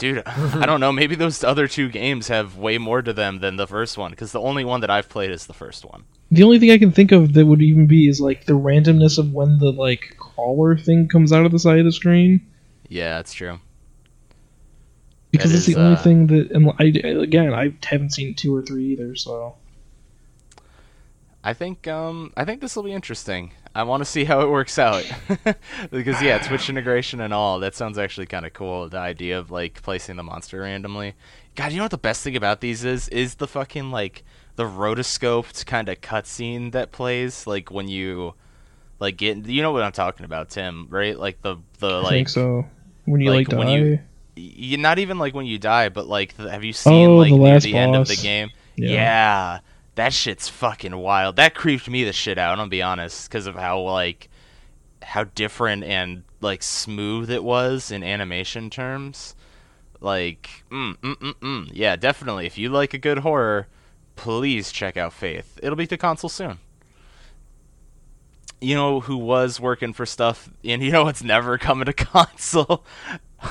Dude, 0.00 0.22
I 0.26 0.64
don't 0.64 0.80
know. 0.80 0.92
Maybe 0.92 1.14
those 1.14 1.44
other 1.44 1.68
two 1.68 1.90
games 1.90 2.28
have 2.28 2.56
way 2.56 2.78
more 2.78 3.02
to 3.02 3.12
them 3.12 3.40
than 3.40 3.56
the 3.56 3.66
first 3.66 3.98
one, 3.98 4.10
because 4.10 4.32
the 4.32 4.40
only 4.40 4.64
one 4.64 4.80
that 4.80 4.90
I've 4.90 5.10
played 5.10 5.30
is 5.30 5.46
the 5.46 5.52
first 5.52 5.84
one. 5.84 6.04
The 6.30 6.42
only 6.42 6.58
thing 6.58 6.70
I 6.70 6.78
can 6.78 6.90
think 6.90 7.12
of 7.12 7.34
that 7.34 7.44
would 7.44 7.60
even 7.60 7.86
be 7.86 8.08
is 8.08 8.18
like 8.18 8.46
the 8.46 8.54
randomness 8.54 9.18
of 9.18 9.34
when 9.34 9.58
the 9.58 9.70
like 9.70 10.16
crawler 10.18 10.76
thing 10.78 11.06
comes 11.06 11.32
out 11.32 11.44
of 11.44 11.52
the 11.52 11.58
side 11.58 11.78
of 11.78 11.84
the 11.84 11.92
screen. 11.92 12.40
Yeah, 12.88 13.16
that's 13.16 13.34
true. 13.34 13.60
Because 15.32 15.52
That 15.52 15.58
it's 15.58 15.66
the 15.66 15.76
only 15.76 15.96
uh, 15.96 16.02
thing 16.02 16.26
that, 16.28 16.50
and 16.50 16.72
I 16.78 16.84
again, 17.22 17.52
I 17.52 17.74
haven't 17.84 18.14
seen 18.14 18.34
two 18.34 18.56
or 18.56 18.62
three 18.62 18.92
either. 18.92 19.14
So 19.16 19.56
I 21.44 21.52
think 21.52 21.86
um 21.86 22.32
I 22.38 22.46
think 22.46 22.62
this 22.62 22.74
will 22.74 22.84
be 22.84 22.92
interesting. 22.92 23.52
I 23.74 23.84
want 23.84 24.00
to 24.00 24.04
see 24.04 24.24
how 24.24 24.40
it 24.40 24.50
works 24.50 24.78
out, 24.78 25.04
because 25.90 26.20
yeah, 26.20 26.38
Twitch 26.38 26.68
integration 26.68 27.20
and 27.20 27.32
all 27.32 27.60
that 27.60 27.74
sounds 27.74 27.98
actually 27.98 28.26
kind 28.26 28.44
of 28.44 28.52
cool. 28.52 28.88
The 28.88 28.98
idea 28.98 29.38
of 29.38 29.50
like 29.50 29.80
placing 29.82 30.16
the 30.16 30.22
monster 30.24 30.60
randomly. 30.60 31.14
God, 31.54 31.70
you 31.72 31.78
know 31.78 31.84
what 31.84 31.90
the 31.90 31.98
best 31.98 32.24
thing 32.24 32.36
about 32.36 32.60
these 32.60 32.84
is? 32.84 33.08
Is 33.08 33.36
the 33.36 33.46
fucking 33.46 33.90
like 33.90 34.24
the 34.56 34.64
rotoscoped 34.64 35.66
kind 35.66 35.88
of 35.88 36.00
cutscene 36.00 36.72
that 36.72 36.90
plays 36.90 37.46
like 37.46 37.70
when 37.70 37.86
you 37.88 38.34
like 38.98 39.16
get 39.16 39.46
you 39.46 39.62
know 39.62 39.72
what 39.72 39.82
I'm 39.82 39.92
talking 39.92 40.24
about, 40.24 40.50
Tim, 40.50 40.88
right? 40.90 41.18
Like 41.18 41.40
the 41.42 41.56
the 41.78 41.88
I 41.88 42.00
like 42.00 42.10
think 42.10 42.28
so. 42.28 42.66
When 43.04 43.20
you 43.20 43.30
like, 43.30 43.48
like, 43.48 43.58
when 43.58 43.66
die, 43.68 43.76
you- 43.76 43.98
you 44.36 44.78
not 44.78 44.98
even 44.98 45.18
like 45.18 45.34
when 45.34 45.46
you 45.46 45.58
die, 45.58 45.88
but 45.88 46.06
like 46.06 46.36
the, 46.36 46.50
have 46.50 46.64
you 46.64 46.70
oh, 46.70 46.72
seen 46.72 47.10
Oh, 47.10 47.16
like 47.16 47.30
the 47.30 47.38
near 47.38 47.54
last 47.54 47.64
the 47.64 47.74
end 47.74 47.96
of 47.96 48.08
the 48.08 48.16
game? 48.16 48.50
Yeah. 48.76 48.88
Yeah. 48.90 49.58
That 49.94 50.12
shit's 50.12 50.48
fucking 50.48 50.96
wild. 50.96 51.36
That 51.36 51.54
creeped 51.54 51.88
me 51.88 52.04
the 52.04 52.12
shit 52.12 52.38
out. 52.38 52.52
I'm 52.52 52.58
gonna 52.58 52.68
be 52.68 52.82
honest, 52.82 53.28
because 53.28 53.46
of 53.46 53.54
how 53.54 53.80
like 53.80 54.28
how 55.02 55.24
different 55.24 55.84
and 55.84 56.22
like 56.40 56.62
smooth 56.62 57.30
it 57.30 57.44
was 57.44 57.90
in 57.90 58.02
animation 58.02 58.70
terms. 58.70 59.34
Like, 60.00 60.64
mm, 60.70 60.96
mm, 60.96 61.16
mm, 61.16 61.34
mm. 61.34 61.70
yeah, 61.72 61.96
definitely. 61.96 62.46
If 62.46 62.56
you 62.56 62.70
like 62.70 62.94
a 62.94 62.98
good 62.98 63.18
horror, 63.18 63.68
please 64.16 64.72
check 64.72 64.96
out 64.96 65.12
Faith. 65.12 65.58
It'll 65.62 65.76
be 65.76 65.86
to 65.88 65.98
console 65.98 66.30
soon. 66.30 66.58
You 68.62 68.74
know 68.74 69.00
who 69.00 69.16
was 69.16 69.58
working 69.58 69.92
for 69.92 70.06
stuff, 70.06 70.50
and 70.64 70.82
you 70.82 70.90
know 70.90 71.08
it's 71.08 71.22
never 71.22 71.58
coming 71.58 71.86
to 71.86 71.92
console. 71.94 72.84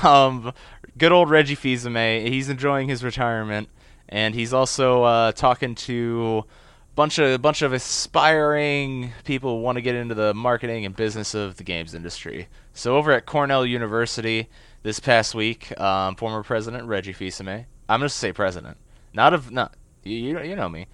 um, 0.02 0.52
good 0.98 1.12
old 1.12 1.30
Reggie 1.30 1.54
Fils-Aimé. 1.54 2.28
He's 2.28 2.48
enjoying 2.48 2.88
his 2.88 3.02
retirement, 3.04 3.68
and 4.10 4.34
he's 4.34 4.52
also 4.52 5.04
uh, 5.04 5.32
talking 5.32 5.74
to 5.76 6.44
a 6.46 6.94
bunch 6.94 7.18
of 7.18 7.30
a 7.30 7.38
bunch 7.38 7.62
of 7.62 7.72
aspiring 7.72 9.12
people 9.24 9.56
who 9.56 9.62
want 9.62 9.76
to 9.76 9.82
get 9.82 9.94
into 9.94 10.14
the 10.14 10.34
marketing 10.34 10.84
and 10.84 10.94
business 10.94 11.32
of 11.32 11.56
the 11.56 11.64
games 11.64 11.94
industry. 11.94 12.48
So 12.74 12.96
over 12.96 13.12
at 13.12 13.24
Cornell 13.24 13.64
University 13.64 14.48
this 14.82 14.98
past 14.98 15.34
week, 15.34 15.78
um, 15.80 16.16
former 16.16 16.42
president 16.42 16.86
Reggie 16.86 17.12
Fils-Aimé. 17.12 17.66
I'm 17.88 18.00
gonna 18.00 18.08
say 18.08 18.32
president, 18.32 18.76
not 19.14 19.32
of 19.32 19.50
not 19.50 19.74
you 20.02 20.40
you 20.40 20.56
know, 20.56 20.68
me, 20.68 20.88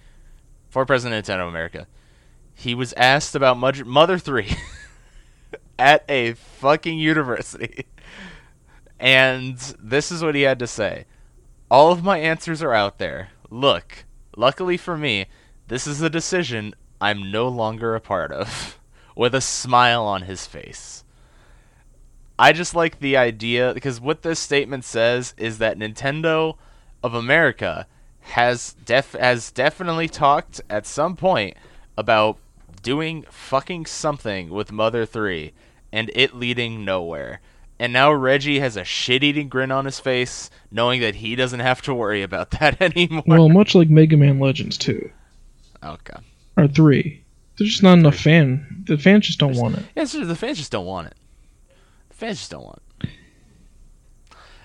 former 0.69 0.85
president 0.85 1.27
of 1.27 1.35
Nintendo 1.35 1.49
America. 1.49 1.87
He 2.53 2.73
was 2.73 2.93
asked 2.93 3.35
about 3.35 3.57
Mother 3.57 4.17
3 4.17 4.47
at 5.79 6.03
a 6.07 6.33
fucking 6.33 6.97
university. 6.97 7.85
And 8.99 9.57
this 9.79 10.11
is 10.11 10.23
what 10.23 10.33
he 10.33 10.41
had 10.41 10.57
to 10.57 10.65
say. 10.65 11.05
All 11.69 11.91
of 11.91 12.03
my 12.03 12.17
answers 12.17 12.63
are 12.63 12.73
out 12.73 12.97
there. 12.97 13.29
Look, 13.49 14.05
luckily 14.37 14.77
for 14.77 14.97
me, 14.97 15.25
this 15.67 15.85
is 15.85 16.01
a 16.01 16.09
decision 16.09 16.73
I'm 17.01 17.29
no 17.29 17.49
longer 17.49 17.93
a 17.93 17.99
part 17.99 18.31
of. 18.31 18.79
With 19.15 19.35
a 19.35 19.41
smile 19.41 20.03
on 20.03 20.21
his 20.21 20.45
face. 20.45 21.03
I 22.39 22.53
just 22.53 22.75
like 22.75 22.99
the 22.99 23.17
idea 23.17 23.73
because 23.73 23.99
what 23.99 24.21
this 24.21 24.39
statement 24.39 24.85
says 24.85 25.33
is 25.37 25.57
that 25.57 25.79
Nintendo 25.79 26.55
of 27.03 27.15
America 27.15 27.87
has 28.21 28.75
def 28.85 29.13
has 29.13 29.51
definitely 29.51 30.07
talked 30.07 30.61
at 30.69 30.85
some 30.85 31.15
point 31.15 31.57
about 31.97 32.37
doing 32.83 33.25
fucking 33.31 33.87
something 33.87 34.49
with 34.51 34.71
Mother 34.71 35.03
3 35.03 35.51
and 35.91 36.11
it 36.13 36.35
leading 36.35 36.85
nowhere. 36.85 37.41
And 37.79 37.93
now 37.93 38.11
Reggie 38.11 38.59
has 38.59 38.75
a 38.75 38.83
shit-eating 38.83 39.49
grin 39.49 39.71
on 39.71 39.85
his 39.85 39.99
face, 39.99 40.49
knowing 40.71 41.01
that 41.01 41.15
he 41.15 41.35
doesn't 41.35 41.59
have 41.59 41.81
to 41.83 41.93
worry 41.93 42.23
about 42.23 42.51
that 42.59 42.81
anymore. 42.81 43.23
well, 43.27 43.49
much 43.49 43.75
like 43.75 43.89
Mega 43.89 44.17
Man 44.17 44.39
Legends 44.39 44.77
two 44.77 45.11
okay. 45.83 46.17
or 46.55 46.67
three, 46.67 47.23
there's 47.57 47.71
just 47.71 47.83
not 47.83 47.97
enough 47.97 48.15
fan. 48.15 48.83
The 48.87 48.97
fans 48.97 49.27
just 49.27 49.39
don't 49.39 49.55
want 49.55 49.77
it. 49.77 49.85
Yeah, 49.95 50.03
just, 50.03 50.27
the 50.27 50.35
fans 50.35 50.57
just 50.57 50.71
don't 50.71 50.85
want 50.85 51.07
it. 51.07 51.15
The 52.09 52.15
fans 52.15 52.39
just 52.39 52.51
don't 52.51 52.63
want 52.63 52.81
it. 53.01 53.09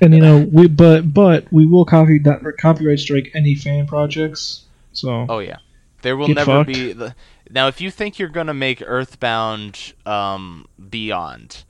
And 0.00 0.12
you 0.14 0.20
know, 0.20 0.48
we 0.50 0.66
but 0.66 1.14
but 1.14 1.46
we 1.52 1.64
will 1.64 1.84
copy 1.84 2.18
that 2.20 2.40
copyright 2.58 2.98
strike 2.98 3.30
any 3.34 3.54
fan 3.54 3.86
projects. 3.86 4.64
So 4.92 5.26
Oh 5.28 5.38
yeah, 5.38 5.58
there 6.02 6.16
will 6.16 6.28
never 6.28 6.64
fucked. 6.64 6.66
be 6.66 6.92
the. 6.92 7.14
Now, 7.50 7.68
if 7.68 7.80
you 7.80 7.90
think 7.90 8.18
you're 8.18 8.28
gonna 8.28 8.54
make 8.54 8.82
Earthbound 8.84 9.92
um, 10.04 10.66
Beyond, 10.90 11.64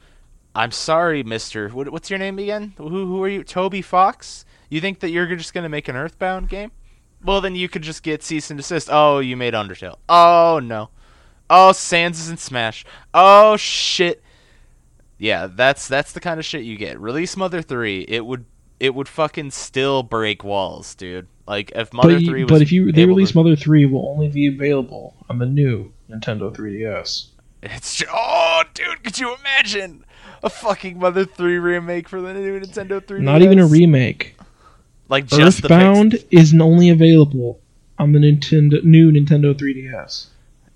I'm 0.54 0.70
sorry, 0.70 1.22
Mister. 1.22 1.68
What, 1.70 1.90
what's 1.90 2.10
your 2.10 2.18
name 2.18 2.38
again? 2.38 2.74
Who 2.76 2.88
who 2.88 3.22
are 3.22 3.28
you? 3.28 3.42
Toby 3.44 3.82
Fox? 3.82 4.44
You 4.68 4.80
think 4.80 5.00
that 5.00 5.10
you're 5.10 5.26
just 5.36 5.54
gonna 5.54 5.68
make 5.68 5.88
an 5.88 5.96
Earthbound 5.96 6.48
game? 6.48 6.70
Well, 7.24 7.40
then 7.40 7.54
you 7.54 7.68
could 7.68 7.82
just 7.82 8.02
get 8.02 8.22
cease 8.22 8.50
and 8.50 8.58
desist. 8.58 8.88
Oh, 8.90 9.18
you 9.20 9.36
made 9.36 9.54
Undertale. 9.54 9.96
Oh 10.08 10.60
no. 10.62 10.90
Oh, 11.48 11.72
Sans 11.72 12.18
is 12.18 12.28
in 12.30 12.36
Smash. 12.36 12.84
Oh 13.14 13.56
shit. 13.56 14.22
Yeah, 15.18 15.46
that's 15.46 15.88
that's 15.88 16.12
the 16.12 16.20
kind 16.20 16.38
of 16.40 16.44
shit 16.46 16.64
you 16.64 16.76
get. 16.76 16.98
Release 17.00 17.36
Mother 17.36 17.62
Three. 17.62 18.02
It 18.08 18.26
would 18.26 18.44
it 18.80 18.94
would 18.94 19.08
fucking 19.08 19.52
still 19.52 20.02
break 20.02 20.42
walls, 20.42 20.94
dude. 20.96 21.28
Like 21.46 21.70
if 21.74 21.92
Mother 21.92 22.14
but, 22.16 22.24
Three 22.24 22.40
you- 22.40 22.44
was. 22.46 22.50
but 22.52 22.62
if 22.62 22.72
you 22.72 22.92
they 22.92 23.06
release 23.06 23.30
to- 23.32 23.36
Mother 23.38 23.56
three, 23.56 23.84
it 23.84 23.90
will 23.90 24.08
only 24.08 24.28
be 24.28 24.46
available 24.48 25.14
on 25.30 25.38
the 25.38 25.46
new 25.46 25.92
Nintendo 26.10 26.54
3DS. 26.54 27.28
It's 27.62 28.02
oh, 28.12 28.62
dude, 28.74 29.04
could 29.04 29.18
you 29.18 29.36
imagine 29.36 30.04
a 30.42 30.50
fucking 30.50 30.98
Mother 30.98 31.24
Three 31.24 31.58
remake 31.58 32.08
for 32.08 32.20
the 32.20 32.32
new 32.34 32.60
Nintendo 32.60 33.00
3DS? 33.00 33.20
Not 33.20 33.42
even 33.42 33.58
a 33.58 33.66
remake. 33.66 34.36
like 35.08 35.26
just 35.26 35.64
Earthbound 35.64 36.12
the 36.12 36.18
fix- 36.18 36.52
is 36.52 36.60
only 36.60 36.88
available 36.88 37.60
on 37.98 38.12
the 38.12 38.18
Nintendo 38.18 38.82
new 38.84 39.10
Nintendo 39.12 39.54
3DS, 39.54 40.26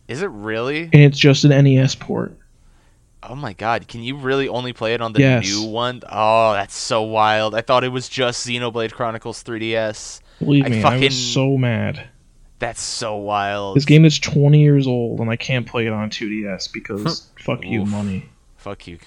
Is 0.09 0.23
it 0.23 0.31
really? 0.31 0.83
and 0.85 0.95
it's 1.03 1.19
just 1.19 1.45
an 1.45 1.51
NES 1.65 1.95
port. 1.95 2.37
Oh 3.23 3.35
my 3.35 3.55
god, 3.55 3.89
can 3.89 4.03
you 4.03 4.17
really 4.17 4.47
only 4.49 4.73
play 4.73 4.95
it 4.95 5.01
on 5.01 5.13
the 5.13 5.21
Yes. 5.21 5.47
new 5.49 5.65
one? 5.65 6.03
Oh, 6.11 6.53
that's 6.53 6.75
so 6.77 7.03
wild. 7.03 7.55
I 7.57 7.61
thought 7.63 7.83
it 7.83 7.89
was 7.91 8.09
just 8.09 8.47
Xenoblade 8.47 8.93
Chronicles 8.93 9.43
3DS. 9.43 10.21
Believe 10.39 10.67
I 10.67 10.69
me, 10.69 10.83
I 10.83 10.99
was 10.99 11.17
so 11.33 11.57
mad. 11.57 12.09
That's 12.59 12.81
so 12.81 13.17
wild. 13.17 13.77
This 13.77 13.85
game 13.85 14.05
is 14.05 14.19
20 14.19 14.61
years 14.63 14.87
old, 14.87 15.19
and 15.21 15.29
I 15.29 15.37
can't 15.37 15.67
play 15.67 15.87
it 15.87 15.93
on 15.93 16.09
2DS 16.11 16.69
because 16.73 17.29
fuck 17.41 17.65
you, 17.65 17.85
money. 17.85 18.27
Fuck 18.57 18.87
you. 18.87 18.99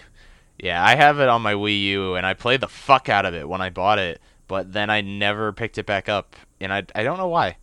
Yeah, 0.59 0.83
I 0.83 0.95
have 0.95 1.19
it 1.19 1.29
on 1.29 1.41
my 1.41 1.53
Wii 1.53 1.81
U 1.83 2.15
and 2.15 2.25
I 2.25 2.33
played 2.33 2.61
the 2.61 2.67
fuck 2.67 3.07
out 3.07 3.25
of 3.25 3.33
it 3.33 3.47
when 3.47 3.61
I 3.61 3.69
bought 3.69 3.97
it, 3.97 4.21
but 4.47 4.73
then 4.73 4.89
I 4.89 5.01
never 5.01 5.53
picked 5.53 5.77
it 5.77 5.85
back 5.85 6.09
up, 6.09 6.35
and 6.59 6.73
I 6.73 6.83
I 6.93 7.03
don't 7.03 7.17
know 7.17 7.27
why. 7.27 7.57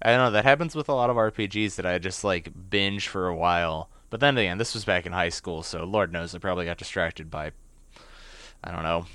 I 0.00 0.10
don't 0.10 0.18
know. 0.18 0.30
That 0.30 0.44
happens 0.44 0.76
with 0.76 0.88
a 0.88 0.94
lot 0.94 1.10
of 1.10 1.16
RPGs 1.16 1.76
that 1.76 1.86
I 1.86 1.98
just 1.98 2.22
like 2.22 2.52
binge 2.70 3.08
for 3.08 3.26
a 3.26 3.34
while. 3.34 3.90
But 4.10 4.20
then 4.20 4.38
again, 4.38 4.58
this 4.58 4.74
was 4.74 4.84
back 4.84 5.06
in 5.06 5.12
high 5.12 5.30
school, 5.30 5.62
so 5.62 5.84
Lord 5.84 6.12
knows 6.12 6.34
I 6.34 6.38
probably 6.38 6.66
got 6.66 6.78
distracted 6.78 7.30
by 7.30 7.50
I 8.62 8.70
don't 8.70 8.84
know, 8.84 9.06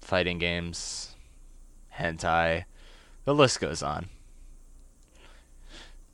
fighting 0.00 0.38
games, 0.38 1.16
hentai. 1.98 2.64
The 3.24 3.34
list 3.34 3.60
goes 3.60 3.82
on. 3.82 4.08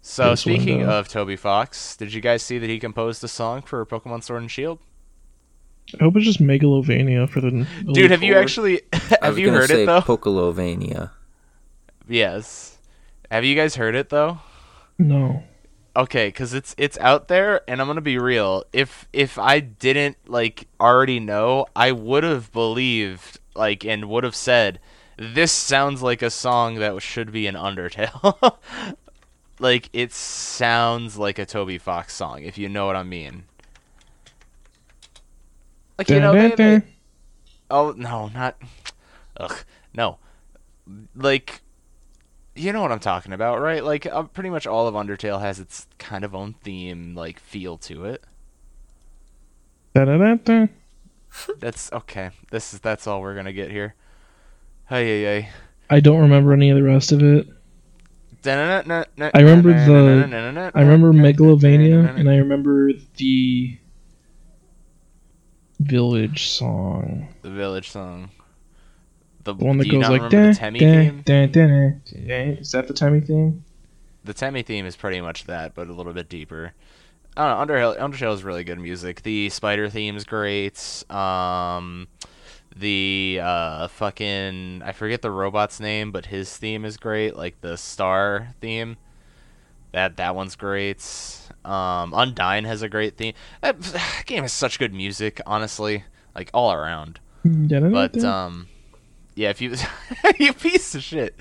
So 0.00 0.34
speaking 0.34 0.84
of 0.84 1.08
Toby 1.08 1.36
Fox, 1.36 1.96
did 1.96 2.14
you 2.14 2.22
guys 2.22 2.42
see 2.42 2.58
that 2.58 2.70
he 2.70 2.78
composed 2.78 3.22
a 3.22 3.28
song 3.28 3.60
for 3.60 3.84
Pokemon 3.84 4.22
Sword 4.22 4.42
and 4.42 4.50
Shield? 4.50 4.78
I 6.00 6.04
hope 6.04 6.16
it's 6.16 6.26
just 6.26 6.40
Megalovania 6.40 7.28
for 7.28 7.40
the 7.40 7.50
Dude, 7.50 7.66
Elite 7.88 8.10
have 8.10 8.22
you 8.22 8.34
Four. 8.34 8.42
actually 8.42 8.82
I 8.92 8.98
have 9.22 9.28
was 9.34 9.38
you 9.38 9.46
gonna 9.46 9.58
heard 9.58 9.68
say 9.70 9.82
it 9.82 9.86
though? 9.86 10.00
Pokelovania. 10.02 11.10
yes. 12.08 12.78
Have 13.30 13.44
you 13.44 13.54
guys 13.54 13.76
heard 13.76 13.94
it 13.94 14.08
though? 14.08 14.38
No. 14.98 15.42
Okay, 15.96 16.30
cuz 16.30 16.54
it's 16.54 16.74
it's 16.78 16.98
out 16.98 17.28
there 17.28 17.62
and 17.68 17.80
I'm 17.80 17.86
going 17.86 17.96
to 17.96 18.00
be 18.02 18.18
real. 18.18 18.64
If 18.72 19.08
if 19.12 19.38
I 19.38 19.60
didn't 19.60 20.16
like 20.26 20.68
already 20.80 21.18
know, 21.20 21.66
I 21.74 21.92
would 21.92 22.22
have 22.24 22.52
believed 22.52 23.38
like 23.54 23.84
and 23.84 24.08
would 24.08 24.24
have 24.24 24.36
said 24.36 24.78
this 25.18 25.50
sounds 25.50 26.00
like 26.02 26.22
a 26.22 26.30
song 26.30 26.76
that 26.76 27.02
should 27.02 27.32
be 27.32 27.46
an 27.48 27.54
Undertale. 27.56 28.56
like 29.58 29.88
it 29.92 30.12
sounds 30.12 31.18
like 31.18 31.38
a 31.38 31.46
Toby 31.46 31.78
Fox 31.78 32.14
song 32.14 32.42
if 32.44 32.56
you 32.58 32.68
know 32.68 32.86
what 32.86 32.96
I 32.96 33.02
mean. 33.02 33.44
Like 35.98 36.08
you 36.10 36.20
know 36.20 36.32
they, 36.32 36.48
Oh 37.70 37.92
no, 37.96 38.28
not. 38.28 38.56
Ugh, 39.36 39.56
no. 39.94 40.18
Like, 41.14 41.60
you 42.54 42.72
know 42.72 42.80
what 42.80 42.92
I'm 42.92 42.98
talking 43.00 43.32
about, 43.32 43.60
right? 43.60 43.84
Like, 43.84 44.06
uh, 44.06 44.22
pretty 44.22 44.48
much 44.50 44.66
all 44.66 44.88
of 44.88 44.94
Undertale 44.94 45.40
has 45.40 45.60
its 45.60 45.86
kind 45.98 46.24
of 46.24 46.34
own 46.34 46.54
theme, 46.62 47.14
like 47.14 47.38
feel 47.38 47.76
to 47.78 48.04
it. 48.06 48.24
Da-da-da-da. 49.94 50.66
That's 51.58 51.92
okay. 51.92 52.30
This 52.50 52.72
is 52.72 52.80
that's 52.80 53.06
all 53.06 53.20
we're 53.20 53.34
gonna 53.34 53.52
get 53.52 53.70
here. 53.70 53.94
Hey, 54.88 55.04
hey, 55.04 55.22
hey. 55.42 55.48
I 55.90 56.00
don't 56.00 56.20
remember 56.20 56.52
any 56.54 56.70
of 56.70 56.76
the 56.76 56.82
rest 56.82 57.12
of 57.12 57.22
it. 57.22 57.46
I 59.34 59.40
remember 59.40 59.72
the- 59.72 60.70
I 60.74 60.80
remember 60.82 61.12
Megalovania, 61.12 62.18
and 62.18 62.30
I 62.30 62.36
remember 62.36 62.90
the 63.16 63.78
village 65.80 66.48
song. 66.48 67.28
the 67.42 67.50
village 67.50 67.90
song. 67.90 68.30
The, 69.44 69.54
The 69.54 69.64
one 69.64 69.78
that 69.78 69.88
goes 69.88 70.08
like 70.08 70.22
da, 70.22 70.28
the 70.28 70.36
Temmie 70.50 70.78
da, 70.80 70.94
theme? 70.94 71.22
Is 72.60 72.72
that 72.72 72.88
the 72.88 72.94
Temmie 72.94 73.26
theme? 73.26 73.64
The 74.24 74.34
Temmie 74.34 74.64
theme 74.64 74.84
is 74.84 74.96
pretty 74.96 75.20
much 75.20 75.44
that, 75.44 75.74
but 75.74 75.88
a 75.88 75.92
little 75.92 76.12
bit 76.12 76.28
deeper. 76.28 76.74
I 77.36 77.54
don't 77.54 77.68
know. 77.68 77.74
Undertale, 77.74 77.98
Undertale 77.98 78.34
is 78.34 78.42
really 78.42 78.64
good 78.64 78.80
music. 78.80 79.22
The 79.22 79.48
spider 79.48 79.88
theme's 79.88 80.24
great. 80.24 81.04
Um, 81.08 82.08
the 82.76 83.40
uh, 83.42 83.88
fucking 83.88 84.82
I 84.84 84.92
forget 84.92 85.22
the 85.22 85.30
robot's 85.30 85.80
name, 85.80 86.10
but 86.12 86.26
his 86.26 86.54
theme 86.56 86.84
is 86.84 86.96
great. 86.96 87.36
Like 87.36 87.60
the 87.60 87.76
star 87.76 88.48
theme. 88.60 88.96
That 89.92 90.16
that 90.16 90.34
one's 90.34 90.56
great. 90.56 91.00
Um, 91.68 92.12
Undyne 92.12 92.64
has 92.64 92.82
a 92.82 92.88
great 92.88 93.16
theme. 93.16 93.34
That 93.60 93.76
game 94.26 94.42
has 94.42 94.52
such 94.52 94.78
good 94.78 94.94
music, 94.94 95.40
honestly, 95.46 96.04
like 96.34 96.50
all 96.54 96.72
around. 96.72 97.20
Da-da-da-da. 97.44 97.90
But 97.90 98.24
um, 98.24 98.68
yeah, 99.34 99.50
if 99.50 99.60
you 99.60 99.74
you 100.38 100.52
piece 100.52 100.94
of 100.94 101.02
shit. 101.02 101.38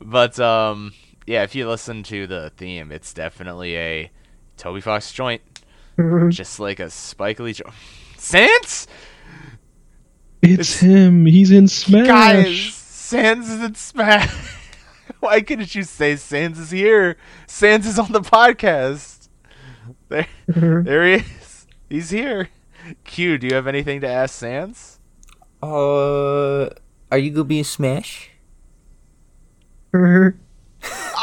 But 0.00 0.38
um, 0.38 0.92
yeah, 1.26 1.42
if 1.42 1.54
you 1.54 1.68
listen 1.68 2.02
to 2.04 2.26
the 2.26 2.50
theme, 2.56 2.92
it's 2.92 3.12
definitely 3.12 3.76
a 3.76 4.10
Toby 4.56 4.80
Fox 4.80 5.12
joint, 5.12 5.42
just 6.28 6.60
like 6.60 6.80
a 6.80 6.90
Spike 6.90 7.40
Lee 7.40 7.52
joint. 7.52 7.74
Sans 8.18 8.86
it's 10.42 10.80
him. 10.80 11.24
He's 11.24 11.52
in 11.52 11.68
Smash. 11.68 12.06
guys, 12.06 12.74
Sans 12.74 13.48
is 13.48 13.62
in 13.62 13.74
Smash. 13.76 14.58
Why 15.20 15.40
couldn't 15.40 15.72
you 15.74 15.84
say 15.84 16.16
Sans 16.16 16.58
is 16.58 16.72
here? 16.72 17.16
Sans 17.46 17.86
is 17.86 17.96
on 17.96 18.10
the 18.10 18.20
podcast. 18.20 19.21
There, 20.12 20.82
there 20.82 21.06
he 21.06 21.14
is. 21.14 21.66
He's 21.88 22.10
here. 22.10 22.50
Q, 23.04 23.38
do 23.38 23.46
you 23.46 23.54
have 23.54 23.66
anything 23.66 24.02
to 24.02 24.08
ask 24.08 24.34
Sans? 24.34 24.98
Uh, 25.62 26.68
are 27.10 27.18
you 27.18 27.30
gonna 27.30 27.44
be 27.44 27.58
in 27.58 27.64
Smash? 27.64 28.30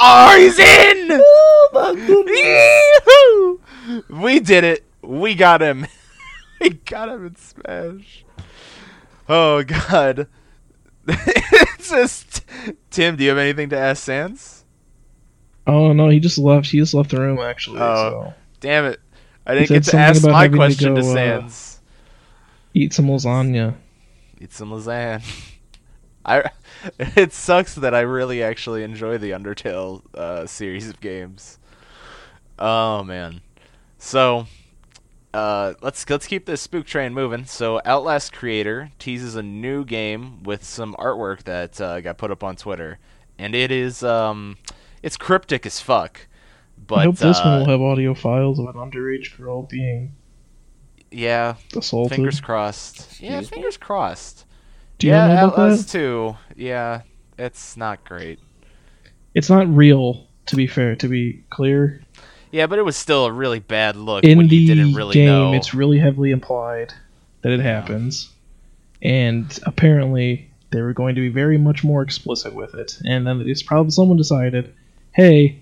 Oh, 0.02 0.38
he's 0.38 0.58
in! 0.58 1.10
Oh 1.22 1.70
my 1.74 1.94
goodness! 3.94 4.10
We 4.10 4.40
did 4.40 4.64
it. 4.64 4.86
We 5.02 5.36
got 5.36 5.62
him. 5.62 5.86
we 6.62 6.70
got 6.70 7.10
him 7.10 7.28
in 7.28 7.36
Smash. 7.36 8.24
Oh 9.28 9.64
god. 9.64 10.28
it's 11.08 11.90
just 11.90 12.46
Tim, 12.90 13.18
do 13.18 13.24
you 13.24 13.30
have 13.30 13.38
anything 13.38 13.70
to 13.70 13.78
ask 13.78 14.04
Sans? 14.04 14.64
oh 15.68 15.94
no, 15.94 16.10
he 16.10 16.20
just 16.20 16.38
left. 16.38 16.68
He 16.72 16.80
just 16.80 16.94
left 16.94 17.12
the 17.12 17.20
room 17.20 17.40
actually. 17.40 17.82
Oh. 17.82 17.86
So 17.96 18.34
Damn 18.60 18.86
it. 18.86 19.00
I 19.46 19.56
didn't 19.56 19.70
get 19.70 19.84
to 19.86 19.98
ask 19.98 20.24
my 20.24 20.44
having 20.44 20.52
to 20.52 20.58
question 20.58 20.96
to, 20.96 21.02
go, 21.02 21.16
uh, 21.16 21.50
eat 22.74 22.94
some 22.94 23.08
lasagna. 23.08 23.76
Eat 24.40 24.54
some 24.54 24.72
lasagna. 24.72 25.24
I 26.26 26.52
it 27.00 27.34
sucks 27.34 27.76
that 27.76 27.94
I 27.96 28.02
really 28.02 28.44
actually 28.44 28.84
enjoy 28.84 29.18
the 29.18 29.32
Undertale 29.32 30.04
uh, 30.16 30.46
series 30.46 30.90
of 30.90 31.00
games. 31.00 31.58
Oh 32.58 33.04
man. 33.04 33.42
So 33.98 34.48
uh, 35.34 35.74
let's 35.82 36.10
let's 36.10 36.28
keep 36.28 36.46
this 36.46 36.62
spook 36.62 36.86
train 36.86 37.14
moving. 37.14 37.46
So 37.46 37.82
Outlast 37.86 38.34
creator 38.34 38.92
teases 39.00 39.36
a 39.36 39.44
new 39.44 39.86
game 39.86 40.44
with 40.44 40.64
some 40.64 40.96
artwork 40.96 41.44
that 41.44 41.80
uh, 41.80 42.02
got 42.02 42.18
put 42.18 42.32
up 42.32 42.44
on 42.44 42.56
Twitter, 42.56 43.00
and 43.38 43.54
it 43.54 43.72
is 43.72 44.04
um, 44.04 44.58
it's 45.04 45.18
cryptic 45.18 45.66
as 45.66 45.80
fuck. 45.80 46.28
But 46.90 46.96
I 47.00 47.04
hope 47.04 47.18
this 47.18 47.38
uh, 47.38 47.44
one 47.44 47.60
will 47.60 47.66
have 47.68 47.82
audio 47.82 48.14
files 48.16 48.60
of 48.60 48.66
an 48.66 48.74
underage 48.74 49.38
girl 49.38 49.62
being 49.62 50.16
yeah, 51.12 51.56
assaulted. 51.76 52.16
fingers 52.16 52.42
crossed. 52.42 53.22
Yeah, 53.22 53.40
me? 53.40 53.46
fingers 53.46 53.78
crossed. 53.78 54.46
Do 54.98 55.08
you 55.08 55.14
yeah, 55.14 55.28
know 55.28 55.34
about 55.34 55.60
Outlast 55.60 55.86
that? 55.92 55.92
two. 56.00 56.36
Yeah, 56.56 57.02
it's 57.38 57.78
not 57.78 58.04
great. 58.04 58.40
It's 59.34 59.50
not 59.50 59.74
real. 59.74 60.26
To 60.48 60.56
be 60.56 60.66
fair, 60.66 60.96
to 60.96 61.08
be 61.08 61.44
clear, 61.52 62.02
Yeah, 62.52 62.66
but 62.66 62.80
it 62.80 62.82
was 62.84 62.98
still 62.98 63.26
a 63.26 63.32
really 63.32 63.60
bad 63.60 63.96
look 63.96 64.24
in 64.24 64.40
when 64.40 64.48
the 64.48 64.56
you 64.56 64.68
didn't 64.76 64.96
really 64.96 65.14
game, 65.14 65.28
know. 65.28 65.54
it's 65.54 65.76
really 65.76 66.00
heavily 66.00 66.32
implied 66.32 66.92
that 67.44 67.52
it 67.52 67.60
happens, 67.60 68.32
and 69.04 69.60
apparently 69.68 70.50
they 70.72 70.82
were 70.82 70.94
going 70.94 71.14
to 71.14 71.22
be 71.22 71.30
very 71.30 71.60
much 71.60 71.84
more 71.84 72.02
explicit 72.02 72.56
with 72.56 72.74
it. 72.74 72.98
And 73.06 73.28
then 73.28 73.42
it's 73.46 73.62
probably 73.62 73.92
someone 73.92 74.18
decided, 74.18 74.74
"Hey, 75.12 75.62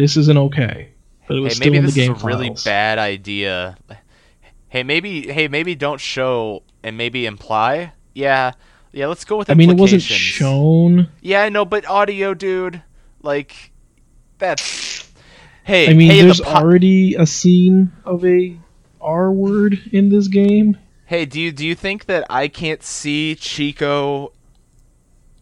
this 0.00 0.16
isn't 0.16 0.38
okay," 0.38 0.92
but 1.28 1.36
it 1.36 1.40
was 1.40 1.52
hey, 1.52 1.56
still 1.56 1.66
maybe 1.66 1.76
in 1.78 1.84
the 1.84 1.88
this 1.88 1.94
game 1.94 2.14
is 2.14 2.22
a 2.22 2.26
really 2.26 2.48
files. 2.48 2.64
bad 2.64 2.98
idea. 2.98 3.76
Hey, 4.68 4.82
maybe 4.82 5.30
hey, 5.30 5.48
maybe 5.48 5.74
don't 5.74 6.00
show 6.00 6.62
and 6.82 6.96
maybe 6.96 7.26
imply. 7.26 7.92
Yeah, 8.14 8.52
yeah. 8.92 9.06
Let's 9.06 9.24
go 9.24 9.36
with. 9.38 9.50
I 9.50 9.54
mean, 9.54 9.70
it 9.70 9.76
wasn't 9.76 10.02
shown. 10.02 11.08
Yeah, 11.20 11.42
I 11.42 11.48
know, 11.48 11.64
but 11.64 11.86
audio, 11.86 12.34
dude. 12.34 12.82
Like, 13.22 13.72
that's. 14.38 15.10
Hey, 15.64 15.90
I 15.90 15.92
mean, 15.92 16.10
hey, 16.10 16.22
there's 16.22 16.38
the 16.38 16.44
po- 16.44 16.50
already 16.50 17.14
a 17.14 17.26
scene 17.26 17.92
of 18.04 18.24
a 18.24 18.58
R 19.00 19.30
word 19.30 19.78
in 19.92 20.08
this 20.08 20.28
game. 20.28 20.78
Hey, 21.04 21.24
do 21.24 21.40
you 21.40 21.52
do 21.52 21.66
you 21.66 21.74
think 21.74 22.06
that 22.06 22.24
I 22.30 22.48
can't 22.48 22.82
see 22.82 23.34
Chico 23.34 24.32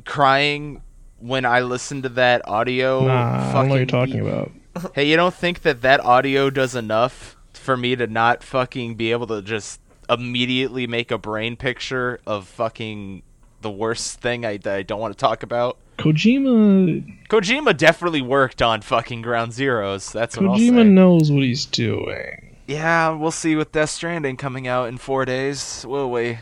crying 0.04 0.82
when 1.19 1.45
I 1.45 1.61
listen 1.61 2.03
to 2.03 2.09
that 2.11 2.47
audio? 2.49 3.07
Nah, 3.07 3.12
I 3.12 3.53
don't 3.53 3.53
know 3.53 3.59
what 3.71 3.77
you're 3.79 3.87
fucking- 3.87 3.89
talking 3.89 4.21
about. 4.21 4.53
Hey, 4.95 5.11
you 5.11 5.16
don't 5.16 5.35
think 5.35 5.62
that 5.62 5.83
that 5.83 5.99
audio 6.05 6.51
does 6.51 6.77
enough 6.77 7.37
for 7.53 7.77
me 7.77 7.97
to 7.97 8.07
not 8.07 8.45
fucking 8.45 8.95
be 8.95 9.11
able 9.11 9.27
to 9.27 9.43
just 9.43 9.81
immediately 10.09 10.87
make 10.87 11.11
a 11.11 11.19
brain 11.19 11.57
picture 11.57 12.21
of 12.27 12.47
fucking 12.47 13.23
the 13.61 13.71
worst 13.71 14.21
thing 14.21 14.47
I, 14.47 14.59
I 14.64 14.83
don't 14.83 15.01
want 15.01 15.12
to 15.14 15.19
talk 15.21 15.43
about? 15.43 15.79
Kojima, 15.99 17.27
Kojima 17.29 17.77
definitely 17.77 18.23
worked 18.23 18.62
on 18.62 18.83
fucking 18.83 19.23
Ground 19.23 19.51
Zeroes. 19.53 20.12
That's 20.12 20.37
what 20.37 20.47
I'll 20.47 20.59
say. 20.59 20.64
Kojima 20.69 20.89
knows 20.89 21.33
what 21.33 21.43
he's 21.43 21.66
doing. 21.66 22.57
Yeah, 22.69 23.11
we'll 23.11 23.31
see 23.33 23.57
with 23.57 23.73
Death 23.73 23.91
Stranding 23.91 24.37
coming 24.37 24.69
out 24.69 24.89
in 24.89 24.99
four 24.99 25.25
days, 25.25 25.85
will 25.89 26.11
we? 26.11 26.39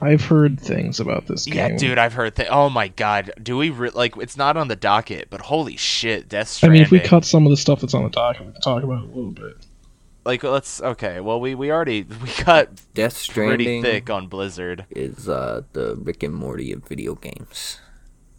I've 0.00 0.24
heard 0.24 0.60
things 0.60 1.00
about 1.00 1.26
this 1.26 1.44
game. 1.46 1.56
Yeah, 1.56 1.76
dude, 1.76 1.98
I've 1.98 2.12
heard 2.12 2.36
that. 2.36 2.48
Oh 2.50 2.70
my 2.70 2.88
god, 2.88 3.32
do 3.42 3.56
we 3.56 3.70
re- 3.70 3.90
like? 3.90 4.16
It's 4.16 4.36
not 4.36 4.56
on 4.56 4.68
the 4.68 4.76
docket, 4.76 5.28
but 5.30 5.40
holy 5.42 5.76
shit, 5.76 6.28
Death 6.28 6.48
Stranding. 6.48 6.72
I 6.72 6.78
mean, 6.78 6.82
if 6.84 6.90
we 6.90 7.00
cut 7.00 7.24
some 7.24 7.46
of 7.46 7.50
the 7.50 7.56
stuff 7.56 7.80
that's 7.80 7.94
on 7.94 8.04
the 8.04 8.10
docket, 8.10 8.46
we 8.46 8.52
can 8.52 8.60
talk 8.60 8.82
about 8.82 9.02
it 9.04 9.10
a 9.10 9.14
little 9.14 9.30
bit. 9.32 9.56
like, 10.24 10.42
let's 10.44 10.80
okay. 10.80 11.20
Well, 11.20 11.40
we 11.40 11.54
we 11.54 11.70
already 11.72 12.02
we 12.22 12.28
cut 12.28 12.70
Death 12.94 13.16
Stranding 13.16 13.82
pretty 13.82 13.82
thick 13.82 14.10
on 14.10 14.28
Blizzard. 14.28 14.86
is 14.90 15.28
uh, 15.28 15.62
the 15.72 15.96
Rick 15.96 16.22
and 16.22 16.34
Morty 16.34 16.72
of 16.72 16.86
video 16.86 17.14
games. 17.14 17.80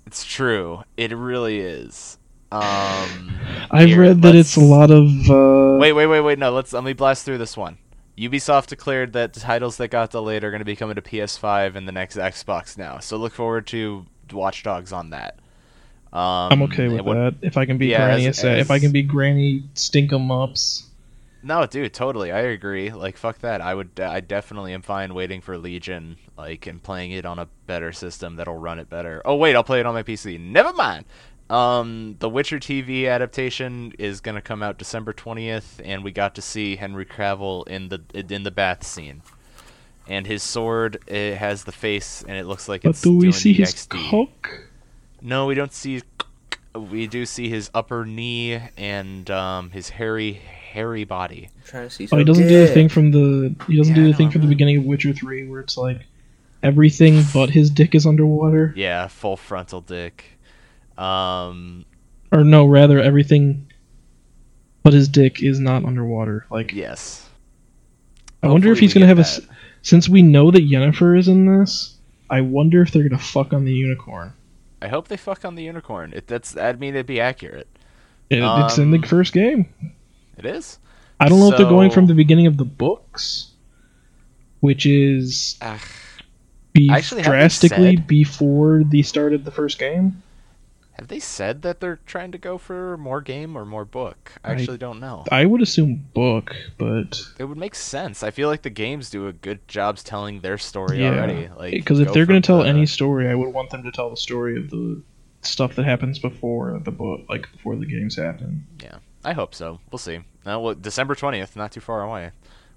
It's 0.06 0.24
true. 0.24 0.84
It 0.98 1.16
really 1.16 1.60
is. 1.60 2.18
Um, 2.52 3.38
I've 3.70 3.90
here, 3.90 4.02
read 4.02 4.22
that 4.24 4.34
it's 4.34 4.56
a 4.56 4.60
lot 4.62 4.90
of. 4.90 5.06
Uh, 5.30 5.78
Wait, 5.80 5.94
wait, 5.94 6.08
wait, 6.08 6.22
wait. 6.22 6.40
No, 6.40 6.52
let's 6.52 6.74
let 6.74 6.84
me 6.84 6.94
blast 6.94 7.24
through 7.26 7.38
this 7.38 7.56
one. 7.56 7.78
Ubisoft 8.20 8.68
declared 8.68 9.14
that 9.14 9.34
the 9.34 9.40
titles 9.40 9.78
that 9.78 9.88
got 9.90 10.12
delayed 10.12 10.44
are 10.44 10.52
going 10.52 10.60
to 10.60 10.66
be 10.66 10.76
coming 10.76 10.96
to 10.96 11.02
PS5 11.02 11.76
and 11.76 11.88
the 11.88 11.92
next 11.92 12.18
Xbox 12.18 12.78
now. 12.78 13.00
So 13.00 13.18
look 13.18 13.34
forward 13.34 13.66
to 13.68 14.06
Watch 14.32 14.64
Dogs 14.64 14.92
on 14.92 15.12
that. 15.12 15.36
Um, 16.12 16.52
I'm 16.52 16.62
okay 16.64 16.88
with 16.90 17.06
that. 17.06 17.36
If 17.42 17.56
I 17.56 17.66
can 17.66 17.78
be 17.78 17.88
Yeah, 17.88 18.06
Granny, 18.08 18.26
as- 18.28 18.40
Assa- 18.40 18.58
if 18.60 18.72
I 18.72 18.80
can 18.80 18.92
be 18.92 19.04
Granny 19.04 19.64
stink 19.76 20.12
'em 20.12 20.32
ups. 20.32 20.88
No, 21.42 21.66
dude, 21.66 21.94
totally. 21.94 22.32
I 22.34 22.40
agree. 22.40 22.92
Like, 22.92 23.16
fuck 23.16 23.40
that. 23.40 23.62
I 23.62 23.74
would. 23.74 23.98
I 24.00 24.20
definitely 24.20 24.74
am 24.74 24.82
fine 24.82 25.14
waiting 25.14 25.40
for 25.40 25.58
Legion, 25.58 26.18
like, 26.38 26.68
and 26.68 26.84
playing 26.84 27.12
it 27.12 27.26
on 27.26 27.40
a 27.40 27.48
better 27.66 27.94
system 27.94 28.36
that'll 28.36 28.58
run 28.58 28.78
it 28.80 28.90
better. 28.90 29.22
Oh 29.24 29.36
wait, 29.36 29.56
I'll 29.56 29.64
play 29.64 29.80
it 29.80 29.86
on 29.86 29.94
my 29.94 30.04
PC. 30.04 30.38
Never 30.38 30.74
mind. 30.74 31.06
Um, 31.50 32.16
the 32.20 32.30
Witcher 32.30 32.60
TV 32.60 33.10
adaptation 33.10 33.94
is 33.98 34.22
gonna 34.22 34.42
come 34.42 34.62
out 34.62 34.78
December 34.78 35.14
twentieth, 35.14 35.82
and 35.84 36.04
we 36.04 36.12
got 36.12 36.36
to 36.36 36.42
see 36.42 36.76
Henry 36.76 37.06
Cavill 37.06 37.68
in 37.68 37.90
the 37.90 38.02
in 38.14 38.44
the 38.44 38.52
bath 38.52 38.84
scene, 38.86 39.24
and 40.08 40.28
his 40.28 40.44
sword 40.44 41.00
it 41.08 41.38
has 41.38 41.64
the 41.64 41.72
face, 41.72 42.24
and 42.28 42.38
it 42.38 42.46
looks 42.46 42.70
like 42.70 42.84
But 42.84 42.90
it's 42.92 43.02
do 43.02 43.14
we 43.16 43.22
doing 43.22 43.34
see 43.34 43.54
the 43.54 43.60
his 43.64 43.74
XD. 43.74 44.10
cock? 44.12 44.62
No, 45.22 45.48
we 45.48 45.56
don't 45.56 45.74
see. 45.74 46.02
We 46.76 47.08
do 47.08 47.26
see 47.26 47.50
his 47.50 47.72
upper 47.74 48.06
knee 48.06 48.62
and 48.78 49.30
um, 49.32 49.72
his 49.72 49.90
hairy, 49.90 50.34
hairy 50.34 51.04
body. 51.04 51.50
I'm 51.58 51.64
trying 51.66 51.90
to 51.90 51.90
see. 51.90 52.08
Oh, 52.12 52.18
he 52.18 52.24
doesn't 52.24 52.48
do 52.48 52.60
the 52.60 52.68
thing 52.72 52.90
from 52.90 53.10
the. 53.12 53.56
He 53.68 53.76
doesn't 53.76 53.96
Yeah, 53.96 54.04
do 54.04 54.08
the 54.12 54.14
thing 54.14 54.28
I'm 54.28 54.32
from 54.34 54.42
the 54.42 54.48
beginning 54.48 54.78
of 54.78 54.86
Witcher 54.86 55.14
Three, 55.14 55.48
where 55.50 55.62
it's 55.62 55.78
like 55.78 56.02
everything 56.62 57.24
but 57.34 57.50
his 57.50 57.72
dick 57.72 57.96
is 57.96 58.06
underwater. 58.06 58.72
Yeah, 58.78 59.08
full 59.08 59.36
frontal 59.36 59.82
dick. 59.82 60.26
Um, 61.00 61.86
Or 62.32 62.44
no, 62.44 62.66
rather 62.66 63.00
everything 63.00 63.66
but 64.84 64.94
his 64.94 65.08
dick 65.08 65.44
is 65.44 65.60
not 65.60 65.84
underwater. 65.86 66.46
Like 66.50 66.74
yes. 66.74 67.28
I 68.42 68.48
wonder 68.48 68.72
if 68.72 68.80
he's 68.80 68.94
gonna 68.94 69.08
have 69.08 69.20
a. 69.20 69.24
that. 69.24 69.42
Since 69.82 70.10
we 70.10 70.22
know 70.22 70.52
that 70.52 70.68
Yennefer 70.70 71.18
is 71.18 71.28
in 71.28 71.46
this, 71.46 71.96
I 72.30 72.42
wonder 72.42 72.82
if 72.82 72.92
they're 72.92 73.08
gonna 73.08 73.22
fuck 73.22 73.54
on 73.54 73.66
the 73.66 73.74
unicorn. 73.74 74.34
I 74.82 74.88
hope 74.88 75.08
they 75.10 75.18
fuck 75.18 75.44
on 75.46 75.56
the 75.56 75.64
unicorn. 75.64 76.14
It, 76.16 76.28
that's. 76.28 76.56
I 76.56 76.74
mean, 76.74 76.96
it'd 76.96 77.06
be 77.06 77.20
accurate. 77.20 77.68
It, 78.30 78.42
it's 78.44 78.78
in 78.78 78.86
Um, 78.86 78.92
the 78.92 79.06
first 79.08 79.34
game. 79.34 79.68
It 80.38 80.46
is. 80.46 80.80
I 81.20 81.28
don't 81.28 81.40
know 81.40 81.52
if 81.52 81.58
they're 81.58 81.68
going 81.68 81.92
from 81.92 82.06
the 82.06 82.14
beginning 82.14 82.48
of 82.48 82.56
the 82.56 82.64
books, 82.66 83.52
which 84.62 84.86
is 84.86 85.58
Ugh. 85.62 85.80
be 86.72 86.88
drastically 86.88 87.98
before 87.98 88.84
the 88.86 89.04
start 89.04 89.34
of 89.34 89.44
the 89.44 89.52
first 89.52 89.80
game. 89.80 90.24
Have 91.00 91.08
they 91.08 91.20
said 91.20 91.62
that 91.62 91.80
they're 91.80 92.00
trying 92.06 92.34
to 92.34 92.38
go 92.38 92.58
for 92.58 92.98
more 92.98 93.22
game 93.22 93.56
or 93.56 93.64
more 93.66 93.86
book? 93.86 94.34
I 94.44 94.50
I- 94.50 94.52
actually 94.54 94.78
don't 94.78 95.00
know. 95.00 95.24
I 95.32 95.46
would 95.46 95.62
assume 95.62 96.06
book, 96.14 96.54
but 96.78 97.22
It 97.40 97.46
would 97.46 97.58
make 97.58 97.74
sense. 97.76 98.22
I 98.22 98.32
feel 98.32 98.50
like 98.50 98.64
the 98.64 98.70
games 98.70 99.10
do 99.10 99.28
a 99.28 99.32
good 99.34 99.66
jobs 99.70 100.04
telling 100.04 100.42
their 100.42 100.58
story 100.58 101.00
Yeah, 101.02 101.12
already. 101.12 101.50
Like 101.58 101.72
because 101.72 102.02
if 102.02 102.08
go 102.08 102.14
they're 102.14 102.26
going 102.26 102.42
to 102.42 102.46
tell 102.46 102.64
the- 102.64 102.68
any 102.70 102.86
story, 102.86 103.30
I 103.30 103.36
would 103.36 103.54
want 103.54 103.70
them 103.70 103.84
to 103.84 103.92
tell 103.92 104.10
the 104.10 104.18
story 104.18 104.58
of 104.58 104.70
the 104.70 105.02
stuff 105.42 105.76
that 105.76 105.86
happens 105.86 106.20
before 106.20 106.78
the 106.84 106.92
book, 106.92 107.22
like 107.30 107.50
before 107.54 107.78
the 107.78 107.86
games 107.86 108.18
happen. 108.18 108.66
Yeah, 108.84 108.98
I 109.24 109.32
hope 109.32 109.56
so. 109.56 109.80
We'll 109.92 110.00
see. 110.00 110.18
Uh, 110.46 110.60
well, 110.60 110.76
December 110.76 111.16
twentieth, 111.16 111.56
not 111.56 111.72
too 111.72 111.80
far 111.80 112.02
away. 112.04 112.32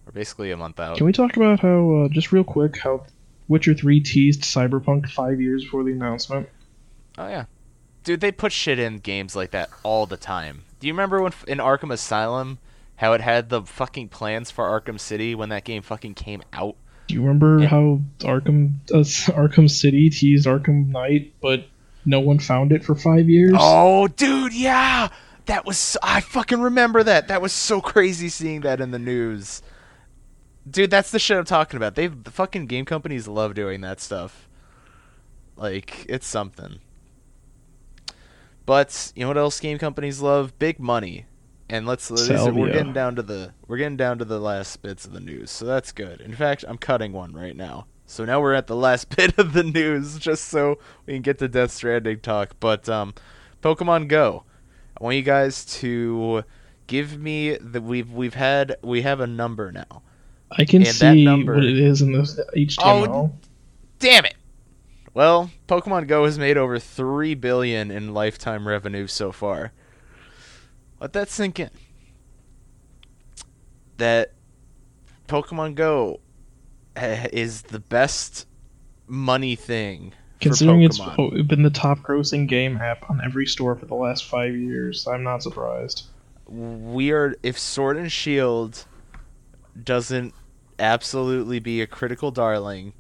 We're 0.06 0.12
basically 0.12 0.52
a 0.52 0.56
month 0.56 0.78
out. 0.78 0.96
Can 0.96 1.06
we 1.06 1.12
talk 1.12 1.36
about 1.36 1.58
how, 1.60 1.90
uh, 2.04 2.08
just 2.08 2.30
real 2.32 2.44
quick, 2.44 2.76
how 2.78 3.04
Witcher 3.48 3.74
Three 3.74 4.00
teased 4.00 4.42
Cyberpunk 4.42 5.08
five 5.08 5.40
years 5.40 5.64
before 5.64 5.82
the 5.82 5.90
announcement? 5.92 6.48
Oh 7.18 7.26
yeah, 7.28 7.44
dude, 8.03 8.20
they 8.20 8.32
put 8.32 8.53
shit 8.53 8.78
in 8.78 8.98
games 8.98 9.36
like 9.36 9.50
that 9.53 9.70
all 9.82 10.07
the 10.07 10.16
time. 10.16 10.64
Do 10.80 10.86
you 10.86 10.92
remember 10.92 11.22
when 11.22 11.32
in 11.46 11.59
Arkham 11.59 11.92
Asylum, 11.92 12.59
how 12.96 13.12
it 13.12 13.20
had 13.20 13.48
the 13.48 13.62
fucking 13.62 14.09
plans 14.09 14.50
for 14.50 14.64
Arkham 14.64 14.98
City 14.98 15.34
when 15.34 15.48
that 15.50 15.64
game 15.64 15.82
fucking 15.82 16.14
came 16.14 16.42
out? 16.53 16.76
Do 17.09 17.14
you 17.14 17.22
remember 17.22 17.66
how 17.66 18.00
Arkham 18.20 18.74
uh, 18.92 18.98
Arkham 19.32 19.70
City 19.70 20.11
teased 20.11 20.46
Arkham 20.46 20.88
Knight, 20.88 21.32
but 21.40 21.66
no 22.05 22.20
one 22.20 22.38
found 22.38 22.72
it 22.72 22.84
for 22.84 22.94
five 22.94 23.28
years? 23.28 23.55
Oh, 23.59 24.09
dude, 24.09 24.55
yeah, 24.55 25.09
that 25.46 25.66
was 25.66 25.78
so, 25.78 25.98
I 26.03 26.20
fucking 26.20 26.61
remember 26.61 27.03
that. 27.03 27.28
That 27.28 27.42
was 27.42 27.53
so 27.53 27.80
crazy 27.82 28.28
seeing 28.28 28.61
that 28.62 28.80
in 28.80 28.90
the 28.90 28.98
news. 28.98 29.62
Dude, 30.68 30.90
that's 30.90 31.11
the 31.11 31.18
shit 31.18 31.36
I'm 31.36 31.44
talking 31.44 31.76
about. 31.76 31.96
They 31.96 32.07
the 32.07 32.30
fucking 32.30 32.66
game 32.66 32.84
companies 32.84 33.26
love 33.26 33.55
doing 33.55 33.80
that 33.80 34.00
stuff. 34.00 34.48
Like 35.57 36.07
it's 36.09 36.26
something. 36.26 36.78
But 38.66 39.12
you 39.16 39.22
know 39.22 39.28
what 39.28 39.38
else 39.38 39.58
game 39.60 39.78
companies 39.78 40.20
love? 40.20 40.58
Big 40.58 40.78
money. 40.78 41.26
And 41.68 41.86
let's 41.86 42.10
are- 42.10 42.52
we're 42.52 42.66
getting 42.72 42.92
down 42.92 43.16
to 43.16 43.22
the 43.22 43.54
we're 43.66 43.78
getting 43.78 43.96
down 43.96 44.18
to 44.18 44.24
the 44.24 44.38
last 44.38 44.82
bits 44.82 45.04
of 45.06 45.12
the 45.12 45.20
news. 45.20 45.50
So 45.50 45.64
that's 45.64 45.90
good. 45.92 46.20
In 46.20 46.34
fact, 46.34 46.64
I'm 46.68 46.76
cutting 46.78 47.12
one 47.12 47.32
right 47.32 47.56
now. 47.56 47.86
So 48.06 48.24
now 48.24 48.40
we're 48.40 48.52
at 48.54 48.66
the 48.66 48.76
last 48.76 49.08
bit 49.16 49.38
of 49.38 49.52
the 49.54 49.62
news 49.62 50.18
just 50.18 50.44
so 50.44 50.78
we 51.06 51.14
can 51.14 51.22
get 51.22 51.38
to 51.38 51.48
Death 51.48 51.70
Stranding 51.72 52.20
talk. 52.20 52.56
But 52.60 52.88
um 52.88 53.14
Pokemon 53.62 54.08
Go. 54.08 54.44
I 55.00 55.04
want 55.04 55.16
you 55.16 55.22
guys 55.22 55.64
to 55.80 56.44
give 56.86 57.18
me 57.18 57.56
the 57.56 57.80
we've 57.80 58.10
we've 58.12 58.34
had 58.34 58.76
we 58.82 59.02
have 59.02 59.20
a 59.20 59.26
number 59.26 59.72
now. 59.72 60.02
I 60.50 60.66
can 60.66 60.82
and 60.82 60.90
see 60.94 61.24
number- 61.24 61.54
what 61.54 61.64
it 61.64 61.78
is 61.78 62.02
in 62.02 62.12
this 62.12 62.38
HTML. 62.54 63.08
Oh, 63.08 63.32
Damn 63.98 64.26
it. 64.26 64.34
Well, 65.14 65.50
Pokemon 65.68 66.08
Go 66.08 66.24
has 66.24 66.38
made 66.38 66.56
over 66.56 66.78
3 66.78 67.34
billion 67.34 67.90
in 67.90 68.14
lifetime 68.14 68.66
revenue 68.66 69.06
so 69.06 69.30
far. 69.30 69.72
Let 71.00 71.12
that 71.12 71.28
sink 71.28 71.60
in. 71.60 71.70
That 73.98 74.32
Pokemon 75.28 75.74
Go 75.74 76.20
eh, 76.96 77.28
is 77.32 77.62
the 77.62 77.80
best 77.80 78.46
money 79.06 79.54
thing 79.56 80.14
Considering 80.42 80.90
for 80.90 81.30
it's 81.36 81.46
been 81.46 81.62
the 81.62 81.70
top 81.70 82.00
grossing 82.00 82.48
game 82.48 82.76
app 82.78 83.08
on 83.08 83.20
every 83.24 83.46
store 83.46 83.76
for 83.76 83.86
the 83.86 83.94
last 83.94 84.24
five 84.24 84.56
years, 84.56 85.06
I'm 85.06 85.22
not 85.22 85.42
surprised. 85.42 86.06
we 86.48 87.12
are 87.12 87.36
if 87.44 87.56
Sword 87.56 87.96
and 87.96 88.10
Shield 88.10 88.84
doesn't 89.80 90.34
absolutely 90.80 91.60
be 91.60 91.80
a 91.80 91.86
critical 91.86 92.32
darling, 92.32 92.92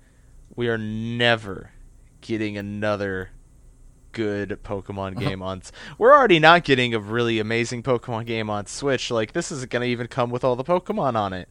we 0.54 0.68
are 0.68 0.78
never 0.78 1.72
getting 2.22 2.56
another 2.56 3.30
good 4.12 4.58
Pokemon 4.62 5.18
game 5.18 5.42
on. 5.42 5.62
We're 5.98 6.12
already 6.12 6.38
not 6.38 6.64
getting 6.64 6.94
a 6.94 6.98
really 6.98 7.38
amazing 7.38 7.82
Pokemon 7.82 8.26
game 8.26 8.48
on 8.50 8.66
Switch. 8.66 9.10
Like 9.10 9.32
this 9.32 9.50
isn't 9.50 9.70
gonna 9.70 9.86
even 9.86 10.06
come 10.06 10.30
with 10.30 10.44
all 10.44 10.56
the 10.56 10.64
Pokemon 10.64 11.14
on 11.16 11.32
it. 11.32 11.48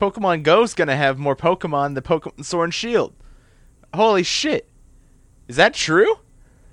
Pokemon 0.00 0.42
Go's 0.42 0.74
gonna 0.74 0.96
have 0.96 1.18
more 1.18 1.36
Pokemon 1.36 1.94
than 1.94 2.02
Pokemon 2.04 2.44
Sword 2.44 2.64
and 2.66 2.74
Shield. 2.74 3.14
Holy 3.94 4.22
shit! 4.22 4.68
Is 5.48 5.56
that 5.56 5.74
true? 5.74 6.16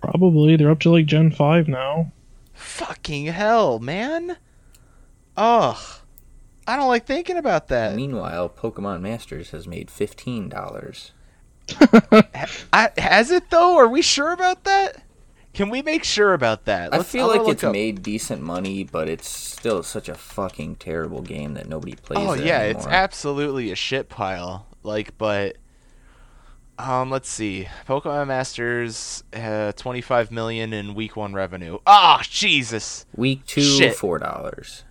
Probably 0.01 0.55
they're 0.55 0.71
up 0.71 0.79
to 0.81 0.89
like 0.89 1.05
Gen 1.05 1.31
five 1.31 1.67
now. 1.67 2.11
Fucking 2.53 3.25
hell, 3.25 3.79
man! 3.79 4.37
Ugh, 5.35 5.77
I 6.67 6.75
don't 6.75 6.89
like 6.89 7.05
thinking 7.05 7.37
about 7.37 7.69
that. 7.69 7.95
Meanwhile, 7.95 8.49
Pokemon 8.49 9.01
Masters 9.01 9.51
has 9.51 9.67
made 9.67 9.89
fifteen 9.89 10.49
dollars. 10.49 11.11
I, 12.73 12.89
has 12.97 13.31
it 13.31 13.49
though? 13.49 13.77
Are 13.77 13.87
we 13.87 14.01
sure 14.01 14.31
about 14.31 14.63
that? 14.65 15.03
Can 15.53 15.69
we 15.69 15.81
make 15.83 16.03
sure 16.03 16.33
about 16.33 16.65
that? 16.65 16.93
I 16.93 16.97
Let's- 16.97 17.09
feel 17.11 17.29
I'm 17.29 17.37
like 17.43 17.47
it's 17.53 17.63
up- 17.63 17.73
made 17.73 18.01
decent 18.01 18.41
money, 18.41 18.83
but 18.83 19.07
it's 19.07 19.29
still 19.29 19.83
such 19.83 20.09
a 20.09 20.15
fucking 20.15 20.77
terrible 20.77 21.21
game 21.21 21.53
that 21.53 21.67
nobody 21.69 21.93
plays. 21.95 22.19
Oh 22.27 22.33
it 22.33 22.43
yeah, 22.45 22.61
it's 22.63 22.87
absolutely 22.87 23.71
a 23.71 23.75
shit 23.75 24.09
pile. 24.09 24.65
Like, 24.81 25.17
but 25.17 25.57
um, 26.79 27.11
let's 27.11 27.29
see. 27.29 27.67
Pokemon 27.87 28.27
Masters, 28.27 29.23
uh, 29.31 29.71
25 29.73 30.31
million 30.31 30.73
in 30.73 30.95
week 30.95 31.15
one 31.15 31.33
revenue. 31.33 31.77
Ah, 31.85 32.21
Jesus. 32.27 33.05
Week 33.15 33.45
two, 33.45 33.61
Shit. 33.61 33.95
four 33.95 34.17
dollars. 34.17 34.83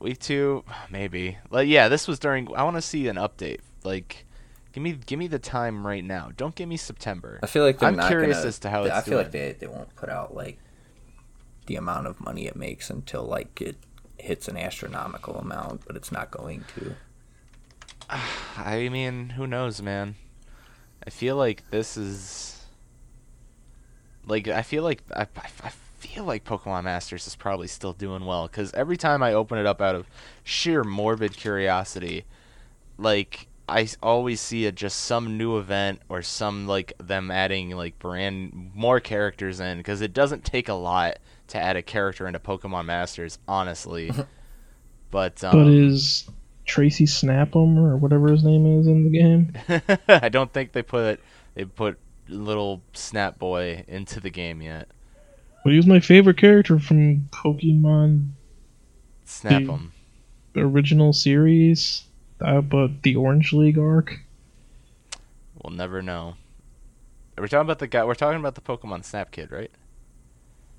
Week 0.00 0.18
two, 0.18 0.64
maybe. 0.90 1.38
Like, 1.48 1.68
yeah, 1.68 1.88
this 1.88 2.08
was 2.08 2.18
during. 2.18 2.52
I 2.56 2.64
want 2.64 2.74
to 2.76 2.82
see 2.82 3.06
an 3.06 3.16
update. 3.16 3.60
Like, 3.84 4.26
give 4.72 4.82
me, 4.82 4.92
give 5.06 5.18
me 5.18 5.26
the 5.26 5.38
time 5.38 5.86
right 5.86 6.04
now. 6.04 6.30
Don't 6.36 6.54
give 6.54 6.68
me 6.68 6.76
September. 6.76 7.38
I 7.42 7.46
feel 7.46 7.64
like 7.64 7.78
they're 7.78 7.88
I'm 7.90 8.08
curious 8.08 8.38
gonna- 8.38 8.48
as 8.48 8.58
to 8.60 8.70
how 8.70 8.84
it's. 8.84 8.92
I 8.94 9.00
feel 9.02 9.12
doing. 9.14 9.24
like 9.24 9.32
they 9.32 9.52
they 9.52 9.66
won't 9.66 9.94
put 9.96 10.08
out 10.08 10.34
like 10.34 10.58
the 11.66 11.76
amount 11.76 12.06
of 12.08 12.20
money 12.20 12.46
it 12.46 12.56
makes 12.56 12.90
until 12.90 13.22
like 13.24 13.60
it 13.60 13.76
hits 14.18 14.48
an 14.48 14.56
astronomical 14.56 15.36
amount, 15.36 15.82
but 15.86 15.96
it's 15.96 16.10
not 16.12 16.30
going 16.30 16.64
to. 16.76 16.94
I 18.56 18.88
mean, 18.88 19.30
who 19.30 19.46
knows, 19.46 19.80
man? 19.82 20.16
I 21.06 21.10
feel 21.10 21.36
like 21.36 21.68
this 21.70 21.96
is 21.96 22.64
like 24.26 24.48
I 24.48 24.62
feel 24.62 24.82
like 24.82 25.02
I, 25.14 25.22
I, 25.22 25.48
I 25.64 25.70
feel 25.98 26.24
like 26.24 26.44
Pokemon 26.44 26.84
Masters 26.84 27.26
is 27.26 27.34
probably 27.36 27.66
still 27.68 27.92
doing 27.92 28.24
well 28.24 28.46
because 28.46 28.72
every 28.74 28.96
time 28.96 29.22
I 29.22 29.32
open 29.32 29.58
it 29.58 29.66
up 29.66 29.80
out 29.80 29.94
of 29.94 30.06
sheer 30.44 30.84
morbid 30.84 31.36
curiosity, 31.36 32.24
like 32.98 33.48
I 33.68 33.88
always 34.02 34.40
see 34.40 34.66
it 34.66 34.74
just 34.74 35.00
some 35.00 35.38
new 35.38 35.56
event 35.58 36.00
or 36.08 36.22
some 36.22 36.66
like 36.66 36.92
them 36.98 37.30
adding 37.30 37.70
like 37.70 37.98
brand 37.98 38.72
more 38.74 39.00
characters 39.00 39.60
in 39.60 39.78
because 39.78 40.00
it 40.00 40.12
doesn't 40.12 40.44
take 40.44 40.68
a 40.68 40.74
lot 40.74 41.18
to 41.48 41.58
add 41.58 41.76
a 41.76 41.82
character 41.82 42.26
into 42.26 42.38
Pokemon 42.38 42.86
Masters, 42.86 43.38
honestly. 43.46 44.10
but 45.10 45.42
um, 45.44 45.52
but 45.52 45.68
is 45.68 46.28
Tracy 46.64 47.06
Snapham 47.06 47.78
or 47.78 47.96
whatever 47.96 48.30
his 48.30 48.44
name 48.44 48.80
is 48.80 48.86
in 48.86 49.04
the 49.04 49.10
game? 49.10 49.52
I 50.22 50.28
don't 50.28 50.52
think 50.52 50.72
they 50.72 50.82
put 50.82 51.20
they 51.54 51.64
put 51.64 51.98
little 52.28 52.82
Snap 52.92 53.38
Boy 53.38 53.84
into 53.86 54.20
the 54.20 54.30
game 54.30 54.60
yet. 54.62 54.88
But 55.62 55.70
he 55.70 55.76
was 55.76 55.86
my 55.86 56.00
favorite 56.00 56.38
character 56.38 56.78
from 56.78 57.28
Pokemon 57.30 58.30
Snap 59.24 59.62
him. 59.62 59.92
original 60.56 61.12
series. 61.12 62.04
Uh, 62.44 62.60
but 62.60 63.02
the 63.02 63.16
Orange 63.16 63.52
League 63.52 63.78
arc. 63.78 64.20
We'll 65.62 65.74
never 65.74 66.02
know. 66.02 66.34
Are 67.36 67.42
we 67.42 67.48
talking 67.48 67.66
about 67.66 67.78
the 67.78 67.86
guy? 67.86 68.04
We're 68.04 68.14
talking 68.14 68.40
about 68.40 68.54
the 68.54 68.60
Pokemon 68.60 69.04
Snap 69.04 69.30
Kid, 69.30 69.50
right? 69.50 69.70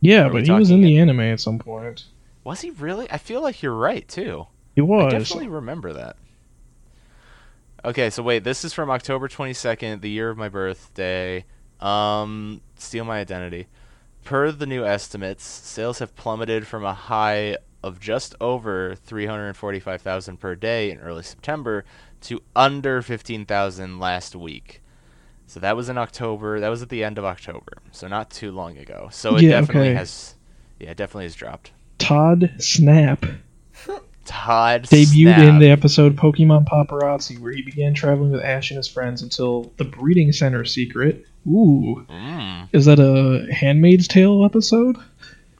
Yeah, 0.02 0.28
but 0.30 0.46
he 0.46 0.52
was 0.52 0.70
in 0.70 0.82
the 0.82 0.98
anime 0.98 1.22
at 1.22 1.40
some 1.40 1.60
point. 1.60 2.06
Was 2.44 2.62
he 2.62 2.72
really? 2.72 3.10
I 3.10 3.18
feel 3.18 3.42
like 3.42 3.62
you're 3.62 3.74
right 3.74 4.08
too. 4.08 4.48
He 4.76 4.82
was. 4.82 5.14
I 5.14 5.18
definitely 5.18 5.48
remember 5.48 5.94
that. 5.94 6.18
Okay, 7.86 8.10
so 8.10 8.24
wait, 8.24 8.44
this 8.44 8.64
is 8.64 8.74
from 8.74 8.90
October 8.90 9.28
22nd, 9.28 10.02
the 10.02 10.10
year 10.10 10.30
of 10.30 10.38
my 10.38 10.50
birthday. 10.50 11.46
Um, 11.80 12.62
steal 12.78 13.04
my 13.06 13.20
identity. 13.20 13.68
Per 14.24 14.52
the 14.52 14.66
new 14.66 14.86
estimates, 14.86 15.44
sales 15.44 16.00
have 16.00 16.16
plummeted 16.16 16.66
from 16.66 16.86
a 16.86 16.94
high 16.94 17.58
of 17.84 18.00
just 18.00 18.34
over 18.42 18.96
345,000 18.96 20.38
per 20.40 20.56
day 20.56 20.90
in 20.92 21.00
early 21.00 21.24
September 21.24 21.84
to 22.22 22.42
under 22.56 23.02
15,000 23.02 24.00
last 24.00 24.36
week. 24.36 24.82
So 25.48 25.60
that 25.60 25.76
was 25.76 25.90
in 25.90 25.98
October. 25.98 26.60
That 26.60 26.70
was 26.70 26.82
at 26.82 26.90
the 26.90 27.04
end 27.04 27.18
of 27.18 27.26
October. 27.26 27.78
So 27.92 28.08
not 28.08 28.30
too 28.30 28.52
long 28.52 28.78
ago. 28.78 29.10
So 29.12 29.36
it 29.36 29.44
Yeah, 29.44 29.60
definitely 29.60 29.90
okay. 29.90 29.98
has 29.98 30.36
yeah, 30.80 30.92
it 30.92 30.98
definitely 30.98 31.26
has 31.26 31.36
dropped. 31.36 31.72
Todd 32.00 32.52
Snap 32.60 33.26
Todd 34.26 34.84
debuted 34.84 35.36
Snap. 35.36 35.40
in 35.50 35.60
the 35.60 35.70
episode 35.70 36.16
Pokemon 36.16 36.66
Paparazzi, 36.66 37.38
where 37.40 37.52
he 37.52 37.62
began 37.62 37.94
traveling 37.94 38.32
with 38.32 38.42
Ash 38.42 38.72
and 38.72 38.78
his 38.78 38.88
friends 38.88 39.22
until 39.22 39.72
the 39.78 39.84
breeding 39.84 40.32
center 40.32 40.64
secret. 40.66 41.26
Ooh, 41.46 42.06
Mm, 42.10 42.70
is 42.72 42.86
that 42.86 43.00
a 43.00 43.52
Handmaid's 43.54 44.08
Tale 44.08 44.46
episode? 44.46 44.96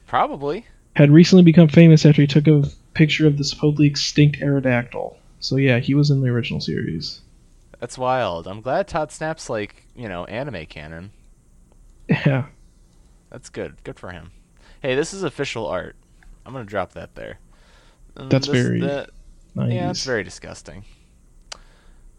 probably. 0.06 0.64
Had 0.94 1.10
recently 1.10 1.42
become 1.42 1.68
famous 1.68 2.06
after 2.06 2.22
he 2.22 2.26
took 2.28 2.46
a 2.46 2.64
picture 2.94 3.26
of 3.26 3.36
the 3.38 3.44
supposedly 3.44 3.86
extinct 3.86 4.38
Aerodactyl. 4.40 5.16
So 5.40 5.56
yeah, 5.56 5.78
he 5.80 5.94
was 5.94 6.10
in 6.10 6.20
the 6.22 6.28
original 6.28 6.60
series. 6.60 7.20
That's 7.80 7.98
wild. 7.98 8.46
I'm 8.46 8.60
glad 8.60 8.86
Todd 8.88 9.10
Snap's 9.12 9.50
like, 9.50 9.86
you 9.96 10.08
know, 10.08 10.24
anime 10.24 10.66
canon. 10.66 11.10
Yeah, 12.08 12.46
That's 13.30 13.50
good. 13.50 13.76
Good 13.82 13.98
for 13.98 14.10
him. 14.10 14.30
Hey, 14.82 14.94
this 14.94 15.12
is 15.14 15.22
official 15.22 15.66
art. 15.66 15.96
I'm 16.46 16.52
gonna 16.52 16.64
drop 16.64 16.92
that 16.92 17.14
there. 17.14 17.38
Um, 18.16 18.28
That's 18.28 18.46
this- 18.46 18.62
very 18.62 18.80
that- 18.82 19.10
90s. 19.56 19.74
yeah, 19.74 19.90
it's 19.90 20.04
very 20.04 20.22
disgusting. 20.24 20.84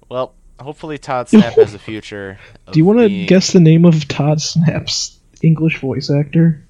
Well, 0.09 0.33
hopefully 0.59 0.97
Todd 0.97 1.29
Snap 1.29 1.53
has 1.53 1.73
a 1.73 1.79
future. 1.79 2.37
Do 2.71 2.79
you 2.79 2.85
want 2.85 2.99
to 2.99 3.07
being, 3.07 3.27
guess 3.27 3.53
the 3.53 3.59
name 3.59 3.85
of 3.85 4.07
Todd 4.07 4.41
Snap's 4.41 5.17
English 5.41 5.79
voice 5.79 6.09
actor? 6.09 6.64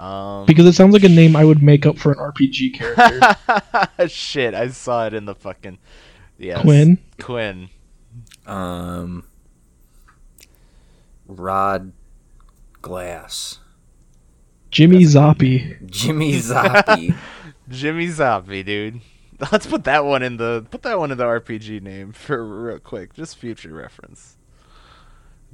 Um, 0.00 0.46
Because 0.46 0.64
it 0.64 0.72
sounds 0.72 0.94
like 0.94 1.04
a 1.04 1.10
name 1.10 1.36
I 1.36 1.44
would 1.44 1.62
make 1.62 1.84
up 1.84 1.98
for 1.98 2.10
an 2.12 2.18
RPG 2.18 2.72
character. 2.74 4.08
shit, 4.08 4.54
I 4.54 4.68
saw 4.68 5.06
it 5.06 5.12
in 5.12 5.26
the 5.26 5.34
fucking 5.34 5.78
yes. 6.38 6.62
Quinn? 6.62 6.98
Quinn. 7.20 7.68
Um, 8.46 9.24
Rod 11.26 11.92
Glass, 12.80 13.58
Jimmy 14.70 15.04
Zoppi. 15.04 15.86
Jimmy 15.90 16.32
Zoppi. 16.32 17.14
Jimmy 17.68 18.08
Zombie, 18.08 18.62
dude. 18.62 19.02
Let's 19.52 19.66
put 19.66 19.84
that 19.84 20.06
one 20.06 20.22
in 20.22 20.38
the 20.38 20.66
put 20.70 20.82
that 20.82 20.98
one 20.98 21.10
in 21.10 21.18
the 21.18 21.24
RPG 21.24 21.82
name 21.82 22.12
for 22.12 22.42
real 22.44 22.78
quick, 22.78 23.12
just 23.12 23.36
future 23.36 23.74
reference. 23.74 24.38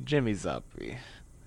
Jimmy 0.04 0.34
Zombie. 0.34 0.98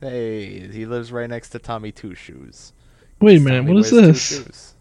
Hey, 0.02 0.68
he 0.68 0.86
lives 0.86 1.14
right 1.14 1.30
next 1.30 1.50
to 1.52 1.60
Tommy 1.60 1.94
Two 1.94 2.14
Shoes. 2.14 2.74
Wait 3.22 3.38
a 3.38 3.42
minute, 3.42 3.66
what 3.66 3.78
is 3.78 3.92
this? 3.92 4.74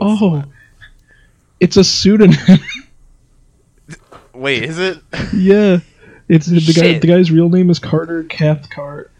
Oh, 0.00 0.36
that? 0.36 0.48
it's 1.60 1.76
a 1.76 1.84
pseudonym. 1.84 2.38
wait, 4.34 4.62
is 4.62 4.78
it? 4.78 4.98
yeah, 5.34 5.78
it's 6.28 6.46
the 6.46 6.72
guy. 6.72 6.98
The 6.98 7.06
guy's 7.06 7.30
real 7.30 7.48
name 7.48 7.70
is 7.70 7.78
Carter 7.78 8.24
Cathcart. 8.24 9.10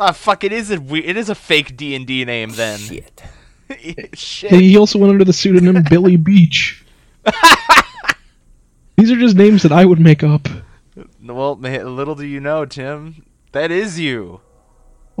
Ah, 0.00 0.12
fuck! 0.12 0.44
It 0.44 0.52
is 0.52 0.70
a 0.70 0.80
we- 0.80 1.04
it 1.04 1.16
is 1.16 1.28
a 1.30 1.34
fake 1.34 1.76
D 1.76 1.94
and 1.94 2.06
D 2.06 2.24
name 2.24 2.50
then. 2.50 2.78
Shit. 2.78 3.22
Shit. 4.14 4.50
He 4.52 4.76
also 4.76 4.98
went 4.98 5.12
under 5.12 5.24
the 5.24 5.32
pseudonym 5.32 5.84
Billy 5.88 6.16
Beach. 6.16 6.84
These 8.96 9.12
are 9.12 9.16
just 9.16 9.36
names 9.36 9.62
that 9.62 9.72
I 9.72 9.84
would 9.84 10.00
make 10.00 10.24
up. 10.24 10.48
Well, 11.22 11.54
man, 11.56 11.94
little 11.94 12.14
do 12.14 12.26
you 12.26 12.40
know, 12.40 12.64
Tim, 12.64 13.24
that 13.52 13.70
is 13.70 14.00
you. 14.00 14.40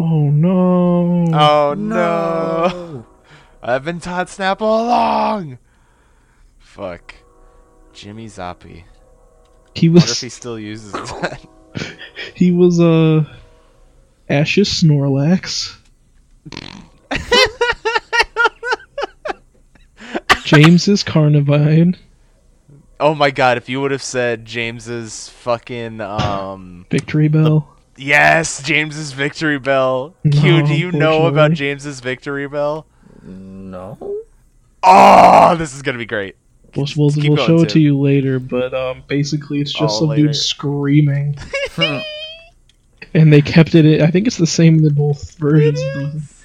Oh 0.00 0.30
no! 0.30 1.26
Oh 1.32 1.74
no! 1.76 3.04
I've 3.62 3.84
been 3.84 3.98
Todd 3.98 4.28
Snap 4.28 4.62
all 4.62 4.86
along. 4.86 5.58
Fuck. 6.58 7.16
Jimmy 7.92 8.26
Zoppi. 8.26 8.84
he 9.74 9.88
was. 9.88 10.02
Wonder 10.02 10.12
if 10.12 10.20
he 10.20 10.26
was 10.26 10.34
still 10.34 10.58
uses 10.58 10.92
that. 10.92 11.44
he 12.34 12.52
was 12.52 12.78
uh 12.80 13.24
Ashes 14.28 14.68
Snorlax. 14.68 15.76
James's 20.44 21.02
Carnivine. 21.02 21.96
oh 23.00 23.14
my 23.14 23.30
god! 23.32 23.56
If 23.58 23.68
you 23.68 23.80
would 23.80 23.90
have 23.90 24.02
said 24.02 24.44
James's 24.44 25.28
fucking 25.28 26.00
um 26.00 26.86
Victreebel. 26.88 27.66
Yes, 27.98 28.62
James's 28.62 29.12
Victreebel. 29.12 30.14
No, 30.22 30.40
Q, 30.40 30.66
do 30.66 30.74
you 30.74 30.92
know 30.92 31.26
about. 31.26 31.52
James's 31.52 32.00
Victreebel? 32.00 32.84
No. 33.22 33.98
Oh, 34.84 35.56
this 35.56 35.74
is 35.74 35.82
gonna 35.82 35.98
be 35.98 36.06
great. 36.06 36.36
We'll, 36.76 36.86
we'll, 36.96 37.10
we'll 37.16 37.36
going, 37.36 37.46
show 37.46 37.60
it 37.62 37.70
to 37.70 37.80
you 37.80 37.98
later, 37.98 38.38
but 38.38 38.72
um, 38.72 39.02
basically 39.08 39.60
it's 39.60 39.72
just 39.72 39.96
Oh, 39.96 40.00
some 40.00 40.08
later. 40.10 40.26
dude 40.26 40.36
screaming, 40.36 41.36
and 43.14 43.32
they 43.32 43.40
kept 43.42 43.74
it. 43.74 44.00
I 44.00 44.10
think 44.10 44.26
it's 44.26 44.36
the 44.36 44.46
same 44.46 44.84
in 44.84 44.94
both 44.94 45.34
versions. 45.36 46.44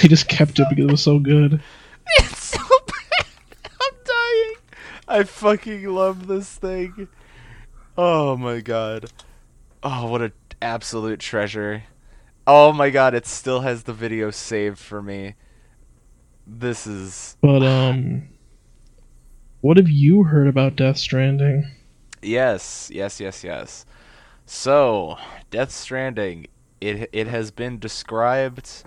They 0.00 0.08
just 0.08 0.28
kept 0.28 0.58
it 0.58 0.66
because 0.70 0.84
it 0.86 0.90
was 0.90 1.02
so 1.02 1.18
good. 1.18 1.60
It's 2.18 2.44
so 2.44 2.58
bad. 2.86 3.26
I'm 3.64 3.94
dying. 4.04 4.54
I 5.08 5.24
fucking 5.24 5.88
love 5.88 6.28
this 6.28 6.54
thing. 6.54 7.08
Oh 7.98 8.36
my 8.36 8.60
god. 8.60 9.10
Oh, 9.82 10.08
what 10.08 10.22
an 10.22 10.32
absolute 10.60 11.20
treasure. 11.20 11.84
Oh 12.46 12.72
my 12.72 12.90
god, 12.90 13.14
it 13.14 13.26
still 13.26 13.60
has 13.60 13.84
the 13.84 13.92
video 13.92 14.30
saved 14.30 14.78
for 14.78 15.02
me. 15.02 15.34
This 16.46 16.86
is 16.86 17.36
But 17.40 17.62
um, 17.62 18.28
what 19.60 19.76
have 19.76 19.88
you 19.88 20.24
heard 20.24 20.46
about 20.48 20.76
Death 20.76 20.96
Stranding? 20.98 21.70
yes, 22.22 22.90
yes, 22.92 23.20
yes, 23.20 23.44
yes. 23.44 23.84
So, 24.46 25.18
Death 25.50 25.70
Stranding, 25.70 26.46
it 26.80 27.08
it 27.12 27.26
has 27.26 27.50
been 27.50 27.78
described 27.78 28.84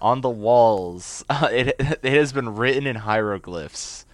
on 0.00 0.20
the 0.20 0.30
walls. 0.30 1.24
it 1.30 1.76
it 1.78 2.12
has 2.12 2.32
been 2.32 2.54
written 2.56 2.86
in 2.86 2.96
hieroglyphs. 2.96 4.06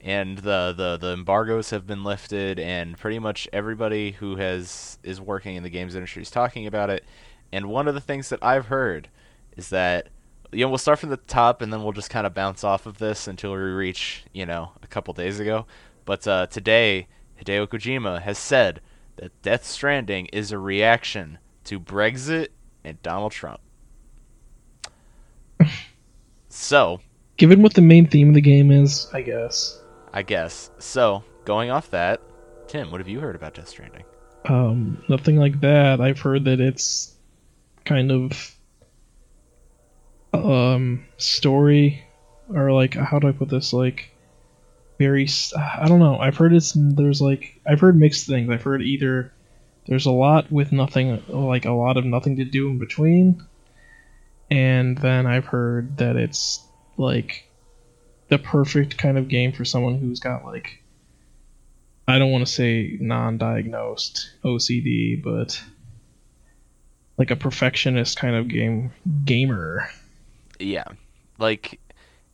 And 0.00 0.38
the, 0.38 0.72
the, 0.76 0.96
the 0.96 1.12
embargoes 1.12 1.70
have 1.70 1.86
been 1.86 2.04
lifted 2.04 2.58
and 2.58 2.96
pretty 2.96 3.18
much 3.18 3.48
everybody 3.52 4.12
who 4.12 4.36
has 4.36 4.98
is 5.02 5.20
working 5.20 5.56
in 5.56 5.62
the 5.62 5.70
games 5.70 5.94
industry 5.94 6.22
is 6.22 6.30
talking 6.30 6.66
about 6.66 6.90
it. 6.90 7.04
And 7.52 7.66
one 7.66 7.88
of 7.88 7.94
the 7.94 8.00
things 8.00 8.28
that 8.28 8.42
i've 8.42 8.66
heard 8.66 9.08
is 9.56 9.70
that 9.70 10.08
you 10.52 10.64
know 10.64 10.68
we'll 10.68 10.78
start 10.78 10.98
from 10.98 11.10
the 11.10 11.16
top 11.16 11.62
and 11.62 11.72
then 11.72 11.82
we'll 11.82 11.92
just 11.92 12.10
kind 12.10 12.26
of 12.26 12.34
bounce 12.34 12.62
off 12.62 12.86
of 12.86 12.98
this 12.98 13.26
until 13.26 13.52
we 13.52 13.58
reach 13.58 14.24
you 14.32 14.46
know 14.46 14.72
a 14.82 14.86
couple 14.86 15.14
days 15.14 15.40
ago. 15.40 15.66
But 16.04 16.26
uh, 16.26 16.46
today 16.46 17.08
hideo 17.42 17.66
kojima 17.66 18.22
has 18.22 18.38
said 18.38 18.80
that 19.16 19.42
death 19.42 19.64
stranding 19.64 20.26
is 20.26 20.52
a 20.52 20.58
reaction 20.58 21.38
to 21.64 21.80
brexit 21.80 22.48
and 22.84 23.02
donald 23.02 23.32
trump. 23.32 23.60
So 26.50 27.00
Given 27.38 27.62
what 27.62 27.74
the 27.74 27.82
main 27.82 28.04
theme 28.04 28.30
of 28.30 28.34
the 28.34 28.40
game 28.40 28.72
is, 28.72 29.08
I 29.12 29.22
guess. 29.22 29.77
I 30.12 30.22
guess. 30.22 30.70
So, 30.78 31.24
going 31.44 31.70
off 31.70 31.90
that, 31.90 32.20
Tim, 32.66 32.90
what 32.90 33.00
have 33.00 33.08
you 33.08 33.20
heard 33.20 33.36
about 33.36 33.54
Death 33.54 33.68
Stranding? 33.68 34.04
Um, 34.44 35.02
nothing 35.08 35.36
like 35.36 35.60
that. 35.60 36.00
I've 36.00 36.20
heard 36.20 36.44
that 36.44 36.60
it's 36.60 37.14
kind 37.84 38.12
of 38.12 38.54
um 40.34 41.06
story 41.16 42.04
or 42.54 42.70
like 42.70 42.92
how 42.94 43.18
do 43.18 43.28
I 43.28 43.32
put 43.32 43.48
this 43.48 43.72
like 43.72 44.10
very. 44.98 45.28
I 45.56 45.88
don't 45.88 46.00
know. 46.00 46.18
I've 46.18 46.36
heard 46.36 46.52
it's 46.52 46.72
there's 46.76 47.22
like 47.22 47.60
I've 47.66 47.80
heard 47.80 47.98
mixed 47.98 48.26
things. 48.26 48.50
I've 48.50 48.62
heard 48.62 48.82
either 48.82 49.32
there's 49.86 50.06
a 50.06 50.10
lot 50.10 50.50
with 50.52 50.72
nothing, 50.72 51.22
like 51.28 51.64
a 51.64 51.72
lot 51.72 51.96
of 51.96 52.04
nothing 52.04 52.36
to 52.36 52.44
do 52.44 52.68
in 52.68 52.78
between, 52.78 53.42
and 54.50 54.98
then 54.98 55.26
I've 55.26 55.46
heard 55.46 55.98
that 55.98 56.16
it's 56.16 56.62
like 56.96 57.47
the 58.28 58.38
perfect 58.38 58.98
kind 58.98 59.18
of 59.18 59.28
game 59.28 59.52
for 59.52 59.64
someone 59.64 59.98
who's 59.98 60.20
got 60.20 60.44
like 60.44 60.82
I 62.06 62.18
don't 62.18 62.30
want 62.30 62.46
to 62.46 62.52
say 62.52 62.96
non-diagnosed 63.00 64.30
OCD, 64.42 65.22
but 65.22 65.62
like 67.18 67.30
a 67.30 67.36
perfectionist 67.36 68.18
kind 68.18 68.34
of 68.34 68.48
game 68.48 68.92
gamer. 69.24 69.90
Yeah, 70.58 70.84
like 71.38 71.80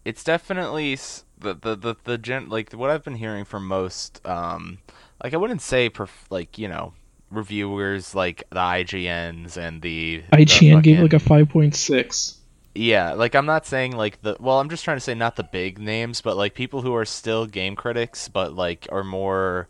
it's 0.05 0.23
definitely 0.23 0.95
the 1.39 1.55
the 1.55 1.75
the 1.75 1.97
the 2.05 2.19
gen 2.19 2.49
like 2.49 2.73
what 2.73 2.91
I've 2.91 3.03
been 3.03 3.17
hearing 3.17 3.45
from 3.45 3.67
most 3.67 4.25
um 4.27 4.79
like 5.23 5.35
I 5.35 5.37
wouldn't 5.37 5.63
say 5.63 5.91
perf- 5.91 6.31
like 6.31 6.57
you 6.59 6.69
know 6.69 6.95
reviewers 7.31 8.15
like 8.15 8.45
the 8.51 8.61
IGNs 8.61 9.57
and 9.57 9.83
the 9.83 10.23
the 10.31 10.37
IGN 10.37 10.83
gave 10.83 11.01
like 11.01 11.13
a 11.13 11.17
5.6. 11.17 12.37
Yeah, 12.75 13.13
like 13.13 13.35
I'm 13.35 13.47
not 13.47 13.67
saying 13.67 13.93
like 13.93 14.23
the 14.23 14.37
well, 14.41 14.59
I'm 14.61 14.69
just 14.69 14.85
trying 14.85 14.97
to 14.97 15.01
say 15.01 15.15
not 15.15 15.37
the 15.37 15.45
big 15.45 15.79
names, 15.79 16.21
but 16.21 16.37
like 16.37 16.55
people 16.55 16.83
who 16.83 16.95
are 16.95 17.05
still 17.05 17.47
game 17.47 17.77
critics, 17.77 18.29
but 18.29 18.53
like 18.55 18.89
are 18.91 19.05
more, 19.05 19.69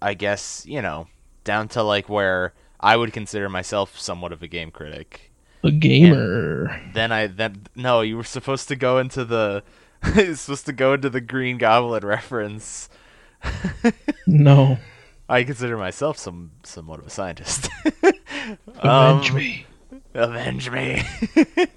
I 0.00 0.14
guess 0.14 0.64
you 0.66 0.80
know, 0.80 1.08
down 1.44 1.68
to 1.68 1.82
like 1.82 2.08
where 2.08 2.54
I 2.80 2.96
would 2.96 3.12
consider 3.12 3.48
myself 3.48 3.98
somewhat 3.98 4.32
of 4.32 4.42
a 4.42 4.48
game 4.48 4.70
critic. 4.70 5.32
A 5.62 5.70
gamer. 5.70 6.80
Then 6.92 7.12
I 7.12 7.26
then 7.26 7.66
no, 7.74 8.00
you 8.00 8.16
were 8.16 8.24
supposed 8.24 8.68
to 8.68 8.76
go 8.76 8.98
into 8.98 9.24
the, 9.24 9.62
supposed 10.34 10.66
to 10.66 10.72
go 10.72 10.94
into 10.94 11.10
the 11.10 11.20
Green 11.20 11.58
Goblin 11.58 12.04
reference. 12.06 12.88
No. 14.26 14.78
I 15.28 15.44
consider 15.44 15.76
myself 15.78 16.18
some 16.18 16.52
somewhat 16.64 17.00
of 17.00 17.06
a 17.06 17.10
scientist. 17.10 17.68
Avenge 18.82 19.30
Um, 19.30 19.36
me. 19.36 19.66
Avenge 20.14 20.70
me 20.70 21.02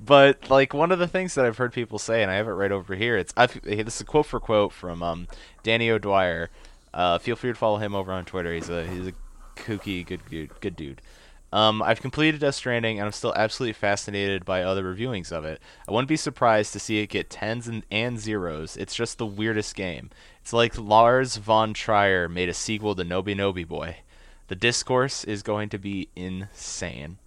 but 0.00 0.48
like 0.50 0.72
one 0.72 0.90
of 0.90 0.98
the 0.98 1.06
things 1.06 1.34
that 1.34 1.44
i've 1.44 1.58
heard 1.58 1.72
people 1.72 1.98
say 1.98 2.22
and 2.22 2.30
i 2.30 2.34
have 2.34 2.48
it 2.48 2.52
right 2.52 2.72
over 2.72 2.94
here 2.94 3.16
it's 3.16 3.32
I've, 3.36 3.60
this 3.62 3.96
is 3.96 4.00
a 4.00 4.04
quote 4.04 4.26
for 4.26 4.40
quote 4.40 4.72
from 4.72 5.02
um, 5.02 5.28
danny 5.62 5.90
o'dwyer 5.90 6.50
uh, 6.94 7.18
feel 7.18 7.36
free 7.36 7.52
to 7.52 7.58
follow 7.58 7.78
him 7.78 7.94
over 7.94 8.12
on 8.12 8.24
twitter 8.24 8.54
he's 8.54 8.70
a 8.70 8.86
he's 8.86 9.06
a 9.06 9.12
kooky 9.56 10.04
good 10.06 10.20
dude 10.30 10.60
good 10.60 10.76
dude 10.76 11.02
um, 11.52 11.82
I've 11.82 12.00
completed 12.00 12.40
Death 12.40 12.54
Stranding, 12.54 12.98
and 12.98 13.04
I'm 13.04 13.12
still 13.12 13.34
absolutely 13.36 13.74
fascinated 13.74 14.46
by 14.46 14.62
other 14.62 14.82
reviewings 14.82 15.30
of 15.30 15.44
it. 15.44 15.60
I 15.86 15.92
wouldn't 15.92 16.08
be 16.08 16.16
surprised 16.16 16.72
to 16.72 16.80
see 16.80 17.00
it 17.00 17.08
get 17.08 17.28
tens 17.28 17.68
and, 17.68 17.84
and 17.90 18.18
zeros. 18.18 18.74
It's 18.76 18.94
just 18.94 19.18
the 19.18 19.26
weirdest 19.26 19.76
game. 19.76 20.08
It's 20.40 20.54
like 20.54 20.78
Lars 20.78 21.36
von 21.36 21.74
Trier 21.74 22.26
made 22.26 22.48
a 22.48 22.54
sequel 22.54 22.94
to 22.94 23.04
Nobi 23.04 23.36
Nobi 23.36 23.68
Boy. 23.68 23.98
The 24.48 24.56
discourse 24.56 25.24
is 25.24 25.42
going 25.42 25.68
to 25.68 25.78
be 25.78 26.08
insane. 26.16 27.18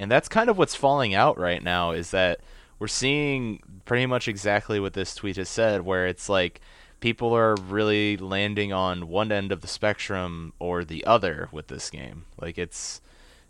And 0.00 0.10
that's 0.10 0.28
kind 0.28 0.48
of 0.48 0.56
what's 0.58 0.74
falling 0.74 1.14
out 1.14 1.38
right 1.38 1.62
now 1.62 1.90
is 1.92 2.10
that 2.10 2.40
we're 2.78 2.88
seeing 2.88 3.62
pretty 3.84 4.06
much 4.06 4.26
exactly 4.28 4.80
what 4.80 4.94
this 4.94 5.14
tweet 5.14 5.36
has 5.36 5.48
said, 5.50 5.82
where 5.82 6.06
it's 6.06 6.28
like 6.28 6.62
people 7.00 7.34
are 7.36 7.54
really 7.54 8.16
landing 8.16 8.72
on 8.72 9.08
one 9.08 9.30
end 9.30 9.52
of 9.52 9.60
the 9.60 9.68
spectrum 9.68 10.54
or 10.58 10.84
the 10.84 11.04
other 11.04 11.50
with 11.52 11.66
this 11.66 11.90
game. 11.90 12.24
Like 12.40 12.56
it's 12.56 13.02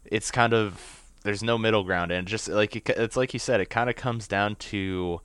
it's 0.04 0.32
kind 0.32 0.52
of 0.52 1.02
there's 1.22 1.42
no 1.42 1.56
middle 1.56 1.84
ground 1.84 2.10
and 2.10 2.26
just 2.26 2.48
like 2.48 2.74
it, 2.74 2.88
it's 2.90 3.16
like 3.16 3.32
you 3.32 3.38
said 3.38 3.60
it 3.60 3.70
kind 3.70 3.88
of 3.88 3.94
comes 3.94 4.26
down 4.26 4.56
to 4.56 5.20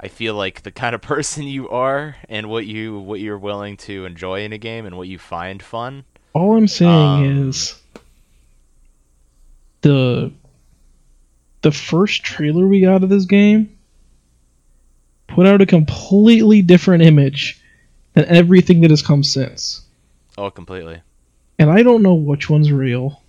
I 0.00 0.08
feel 0.08 0.34
like 0.34 0.62
the 0.62 0.70
kind 0.70 0.94
of 0.94 1.02
person 1.14 1.42
you 1.44 1.68
are 1.68 2.16
and 2.30 2.48
what 2.48 2.64
you 2.64 2.98
what 2.98 3.20
you're 3.20 3.38
willing 3.38 3.76
to 3.78 4.06
enjoy 4.06 4.42
in 4.42 4.54
a 4.54 4.58
game 4.58 4.86
and 4.86 4.96
what 4.96 5.08
you 5.08 5.18
find 5.18 5.62
fun. 5.62 6.04
All 6.32 6.56
I'm 6.56 6.66
saying 6.66 6.90
Um, 6.90 7.48
is 7.48 7.78
the 9.82 10.32
the 11.62 11.72
first 11.72 12.22
trailer 12.22 12.66
we 12.66 12.80
got 12.80 13.02
of 13.02 13.08
this 13.08 13.24
game 13.24 13.76
put 15.28 15.46
out 15.46 15.62
a 15.62 15.66
completely 15.66 16.62
different 16.62 17.02
image 17.02 17.60
than 18.14 18.26
everything 18.26 18.80
that 18.82 18.90
has 18.90 19.02
come 19.02 19.22
since. 19.22 19.82
Oh, 20.36 20.50
completely. 20.50 21.00
And 21.58 21.70
I 21.70 21.82
don't 21.82 22.02
know 22.02 22.14
which 22.14 22.50
one's 22.50 22.70
real. 22.70 23.20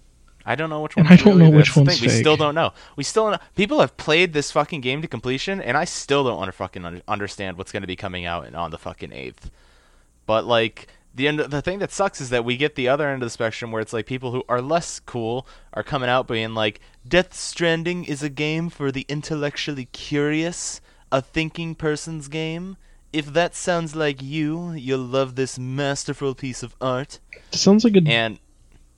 I 0.46 0.56
don't 0.56 0.70
know 0.70 0.82
which 0.82 0.98
one. 0.98 1.08
I 1.08 1.16
don't 1.16 1.38
know 1.38 1.50
which 1.50 1.76
one's 1.76 2.00
fake. 2.00 2.02
We 2.02 2.10
still 2.10 2.36
don't 2.36 2.56
know. 2.56 2.74
We 2.98 3.04
still 3.04 3.24
don't 3.24 3.34
know. 3.34 3.48
People 3.56 3.80
have 3.80 3.96
played 3.96 4.34
this 4.34 4.52
fucking 4.52 4.82
game 4.82 5.02
to 5.02 5.08
completion, 5.08 5.62
and 5.62 5.78
I 5.78 5.86
still 5.86 6.26
don't 6.26 6.40
under 6.40 6.52
fucking 6.52 7.02
understand 7.08 7.58
what's 7.58 7.72
going 7.72 7.82
to 7.82 7.88
be 7.88 7.96
coming 7.96 8.26
out 8.26 8.54
on 8.54 8.72
the 8.72 8.78
fucking 8.78 9.14
eighth. 9.14 9.50
But 10.26 10.46
like 10.46 10.88
the 11.16 11.28
end, 11.28 11.40
the 11.40 11.62
thing 11.62 11.80
that 11.80 11.92
sucks 11.92 12.20
is 12.20 12.30
that 12.30 12.46
we 12.46 12.58
get 12.58 12.76
the 12.76 12.88
other 12.88 13.08
end 13.08 13.22
of 13.22 13.28
the 13.28 13.32
spectrum 13.32 13.72
where 13.72 13.82
it's 13.82 13.94
like 13.94 14.06
people 14.06 14.32
who 14.32 14.44
are 14.50 14.62
less 14.62 15.00
cool 15.00 15.48
are 15.74 15.84
coming 15.84 16.10
out 16.10 16.28
being 16.28 16.54
like, 16.56 16.80
"Death 17.08 17.34
Stranding 17.34 18.04
is 18.06 18.24
a 18.24 18.30
game 18.30 18.70
for 18.70 18.92
the 18.92 19.06
intellectually 19.08 19.86
curious, 19.86 20.82
a 21.12 21.22
thinking 21.22 21.76
person's 21.76 22.28
game." 22.28 22.78
If 23.12 23.28
that 23.34 23.54
sounds 23.54 23.96
like 23.96 24.24
you, 24.24 24.72
you'll 24.72 25.06
love 25.06 25.36
this 25.36 25.60
masterful 25.60 26.34
piece 26.34 26.64
of 26.64 26.76
art. 26.82 27.20
It 27.52 27.60
sounds 27.60 27.84
like 27.84 27.96
a 27.96 28.02
And 28.08 28.40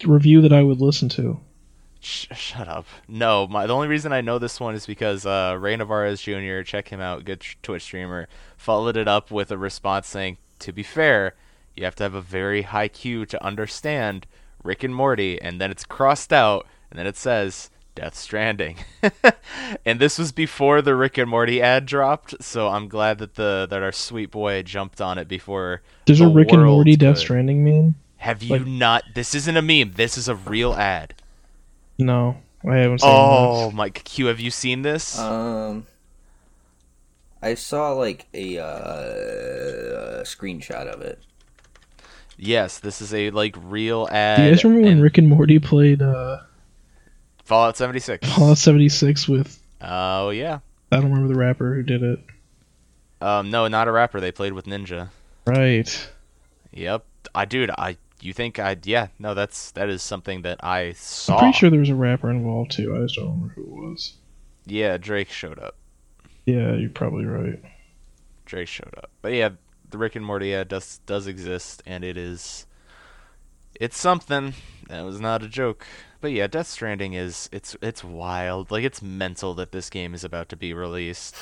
review 0.05 0.41
that 0.41 0.53
I 0.53 0.63
would 0.63 0.79
listen 0.79 1.09
to. 1.09 1.41
Sh- 1.99 2.27
shut 2.33 2.69
up. 2.69 2.85
No, 3.09 3.45
my 3.47 3.65
the 3.65 3.75
only 3.75 3.89
reason 3.89 4.13
I 4.13 4.21
know 4.21 4.39
this 4.39 4.59
one 4.59 4.73
is 4.73 4.85
because 4.85 5.25
uh, 5.25 5.57
Ray 5.59 5.75
Narvaez 5.75 6.21
Jr. 6.21 6.61
Check 6.61 6.87
him 6.87 7.01
out, 7.01 7.25
good 7.25 7.43
Twitch 7.61 7.83
streamer. 7.83 8.29
Followed 8.55 8.95
it 8.95 9.07
up 9.09 9.31
with 9.31 9.51
a 9.51 9.57
response 9.57 10.07
saying, 10.07 10.37
"To 10.59 10.71
be 10.71 10.83
fair, 10.83 11.33
you 11.75 11.85
have 11.85 11.95
to 11.95 12.03
have 12.03 12.13
a 12.15 12.21
very 12.21 12.63
high 12.63 12.87
Q 12.87 13.25
to 13.25 13.43
understand 13.43 14.27
Rick 14.63 14.83
and 14.83 14.95
Morty," 14.95 15.41
and 15.41 15.59
then 15.59 15.71
it's 15.71 15.85
crossed 15.85 16.31
out, 16.33 16.65
and 16.89 16.97
then 16.99 17.07
it 17.07 17.17
says 17.17 17.69
Death 17.95 18.15
Stranding. 18.15 18.77
and 19.85 19.99
this 19.99 20.19
was 20.19 20.31
before 20.31 20.81
the 20.81 20.95
Rick 20.95 21.17
and 21.17 21.29
Morty 21.29 21.61
ad 21.61 21.85
dropped, 21.85 22.43
so 22.43 22.67
I'm 22.67 22.87
glad 22.87 23.17
that 23.19 23.35
the 23.35 23.65
that 23.69 23.81
our 23.81 23.91
sweet 23.91 24.31
boy 24.31 24.61
jumped 24.63 24.99
on 25.01 25.17
it 25.17 25.27
before. 25.27 25.81
There's 26.05 26.19
the 26.19 26.25
a 26.25 26.29
Rick 26.29 26.51
and 26.51 26.61
world 26.61 26.77
Morty 26.77 26.95
Death. 26.95 27.17
Stranding 27.17 27.63
meme? 27.63 27.95
Have 28.17 28.43
you 28.43 28.57
like- 28.57 28.67
not? 28.67 29.03
This 29.13 29.33
isn't 29.33 29.55
a 29.55 29.61
meme. 29.61 29.93
This 29.95 30.17
is 30.17 30.27
a 30.27 30.35
real 30.35 30.73
ad. 30.73 31.13
No, 31.97 32.37
I 32.67 32.77
haven't 32.77 32.99
seen 32.99 33.09
Oh 33.11 33.71
my 33.71 33.89
Q, 33.89 34.25
have 34.25 34.39
you 34.39 34.51
seen 34.51 34.81
this? 34.81 35.17
Um, 35.17 35.87
I 37.41 37.53
saw 37.53 37.91
like 37.93 38.25
a 38.33 38.59
uh, 38.59 40.23
screenshot 40.23 40.87
of 40.87 41.01
it. 41.01 41.19
Yes, 42.37 42.79
this 42.79 43.01
is 43.01 43.13
a 43.13 43.29
like 43.31 43.55
real 43.63 44.07
ad. 44.11 44.37
Do 44.37 44.43
you 44.43 44.51
guys 44.51 44.63
remember 44.63 44.87
when 44.87 45.01
Rick 45.01 45.17
and 45.17 45.27
Morty 45.27 45.59
played 45.59 46.01
uh, 46.01 46.39
Fallout 47.43 47.77
76? 47.77 48.27
Fallout 48.33 48.57
76 48.57 49.27
with 49.27 49.61
Oh 49.81 50.29
yeah. 50.29 50.59
I 50.91 50.97
don't 50.97 51.11
remember 51.11 51.27
the 51.27 51.39
rapper 51.39 51.75
who 51.75 51.83
did 51.83 52.03
it. 52.03 52.19
Um, 53.21 53.49
no, 53.49 53.67
not 53.67 53.87
a 53.87 53.91
rapper. 53.91 54.19
They 54.19 54.31
played 54.31 54.53
with 54.53 54.65
Ninja. 54.65 55.09
Right. 55.45 56.09
Yep. 56.71 57.05
I 57.33 57.45
dude, 57.45 57.71
I 57.71 57.97
you 58.21 58.33
think 58.33 58.59
I 58.59 58.77
yeah 58.83 59.07
no 59.19 59.33
that's 59.33 59.71
that 59.71 59.89
is 59.89 60.01
something 60.01 60.41
that 60.43 60.63
I 60.63 60.93
saw. 60.93 61.35
I'm 61.35 61.39
pretty 61.39 61.57
sure 61.57 61.69
there 61.69 61.79
was 61.79 61.89
a 61.89 61.95
rapper 61.95 62.29
involved 62.29 62.71
too. 62.71 62.95
I 62.95 62.99
just 62.99 63.15
don't 63.15 63.25
remember 63.25 63.53
who 63.53 63.61
it 63.61 63.89
was. 63.89 64.13
Yeah, 64.65 64.97
Drake 64.97 65.29
showed 65.29 65.59
up. 65.59 65.75
Yeah, 66.45 66.73
you're 66.73 66.89
probably 66.89 67.25
right. 67.25 67.61
Drake 68.45 68.67
showed 68.67 68.93
up. 68.97 69.11
But 69.21 69.33
yeah, 69.33 69.49
the 69.95 69.99
Rick 69.99 70.17
and 70.17 70.25
Morty 70.25 70.53
ad 70.53 70.67
does 70.67 70.99
does 71.05 71.25
exist, 71.25 71.81
and 71.85 72.03
it 72.03 72.17
is 72.17 72.65
it's 73.79 73.97
something. 73.97 74.53
That 74.89 75.05
was 75.05 75.21
not 75.21 75.41
a 75.41 75.47
joke. 75.47 75.85
But 76.19 76.33
yeah, 76.33 76.47
Death 76.47 76.67
Stranding 76.67 77.13
is 77.13 77.47
it's 77.53 77.77
it's 77.81 78.03
wild. 78.03 78.71
Like 78.71 78.83
it's 78.83 79.01
mental 79.01 79.53
that 79.53 79.71
this 79.71 79.89
game 79.89 80.13
is 80.13 80.25
about 80.25 80.49
to 80.49 80.57
be 80.57 80.73
released. 80.73 81.37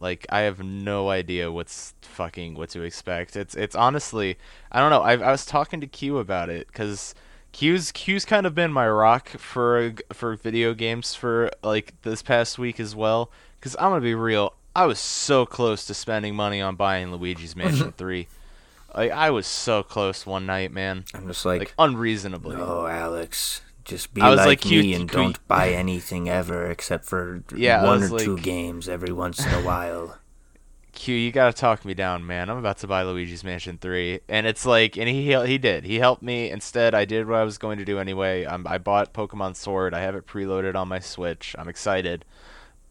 Like 0.00 0.26
I 0.28 0.40
have 0.40 0.62
no 0.62 1.08
idea 1.08 1.50
what's 1.50 1.94
fucking 2.02 2.56
what 2.56 2.68
to 2.70 2.82
expect. 2.82 3.36
It's 3.36 3.54
it's 3.54 3.74
honestly 3.74 4.36
I 4.70 4.80
don't 4.80 4.90
know. 4.90 5.02
I 5.02 5.12
I 5.12 5.30
was 5.30 5.46
talking 5.46 5.80
to 5.80 5.86
Q 5.86 6.18
about 6.18 6.50
it 6.50 6.66
because 6.66 7.14
Q's 7.52 7.90
Q's 7.92 8.26
kind 8.26 8.44
of 8.44 8.54
been 8.54 8.72
my 8.72 8.86
rock 8.86 9.28
for 9.30 9.94
for 10.12 10.36
video 10.36 10.74
games 10.74 11.14
for 11.14 11.50
like 11.62 11.94
this 12.02 12.20
past 12.20 12.58
week 12.58 12.78
as 12.78 12.94
well. 12.94 13.30
Because 13.58 13.76
I'm 13.76 13.92
gonna 13.92 14.02
be 14.02 14.14
real, 14.14 14.52
I 14.74 14.86
was 14.86 14.98
so 14.98 15.44
close 15.46 15.84
to 15.86 15.94
spending 15.94 16.34
money 16.34 16.60
on 16.60 16.76
buying 16.76 17.12
Luigi's 17.12 17.54
Mansion 17.56 17.92
Three. 17.96 18.28
Like 18.94 19.10
I 19.10 19.30
was 19.30 19.46
so 19.46 19.82
close 19.82 20.26
one 20.26 20.46
night, 20.46 20.72
man. 20.72 21.04
I'm 21.14 21.26
just 21.26 21.44
like, 21.44 21.60
Like 21.60 21.74
unreasonably. 21.78 22.56
oh, 22.58 22.86
Alex, 22.86 23.62
just 23.84 24.12
be 24.14 24.20
like, 24.20 24.36
like, 24.38 24.64
you- 24.70 24.82
me 24.82 24.94
and 24.94 25.02
you- 25.02 25.06
don't 25.18 25.48
buy 25.48 25.70
anything 25.70 26.28
ever 26.28 26.70
except 26.70 27.04
for 27.06 27.42
Yeah, 27.54 27.84
one 27.84 28.02
or 28.02 28.18
two 28.18 28.38
games 28.38 28.88
every 28.88 29.12
once 29.12 29.44
in 29.44 29.52
a 29.52 29.62
while. 29.62 30.18
Q, 30.94 31.14
you 31.14 31.32
gotta 31.32 31.54
talk 31.54 31.86
me 31.86 31.94
down, 31.94 32.26
man. 32.26 32.50
I'm 32.50 32.58
about 32.58 32.76
to 32.78 32.86
buy 32.86 33.02
Luigi's 33.02 33.42
Mansion 33.42 33.78
3, 33.78 34.20
and 34.28 34.46
it's 34.46 34.66
like, 34.66 34.98
and 34.98 35.08
he 35.08 35.34
he 35.46 35.56
did. 35.56 35.84
He 35.84 35.98
helped 35.98 36.22
me. 36.22 36.50
Instead, 36.50 36.94
I 36.94 37.06
did 37.06 37.26
what 37.26 37.38
I 37.38 37.44
was 37.44 37.56
going 37.56 37.78
to 37.78 37.84
do 37.86 37.98
anyway. 37.98 38.44
Um, 38.44 38.66
I 38.68 38.76
bought 38.76 39.14
Pokemon 39.14 39.56
Sword. 39.56 39.94
I 39.94 40.00
have 40.00 40.14
it 40.14 40.26
preloaded 40.26 40.74
on 40.76 40.88
my 40.88 40.98
Switch. 40.98 41.56
I'm 41.58 41.66
excited, 41.66 42.26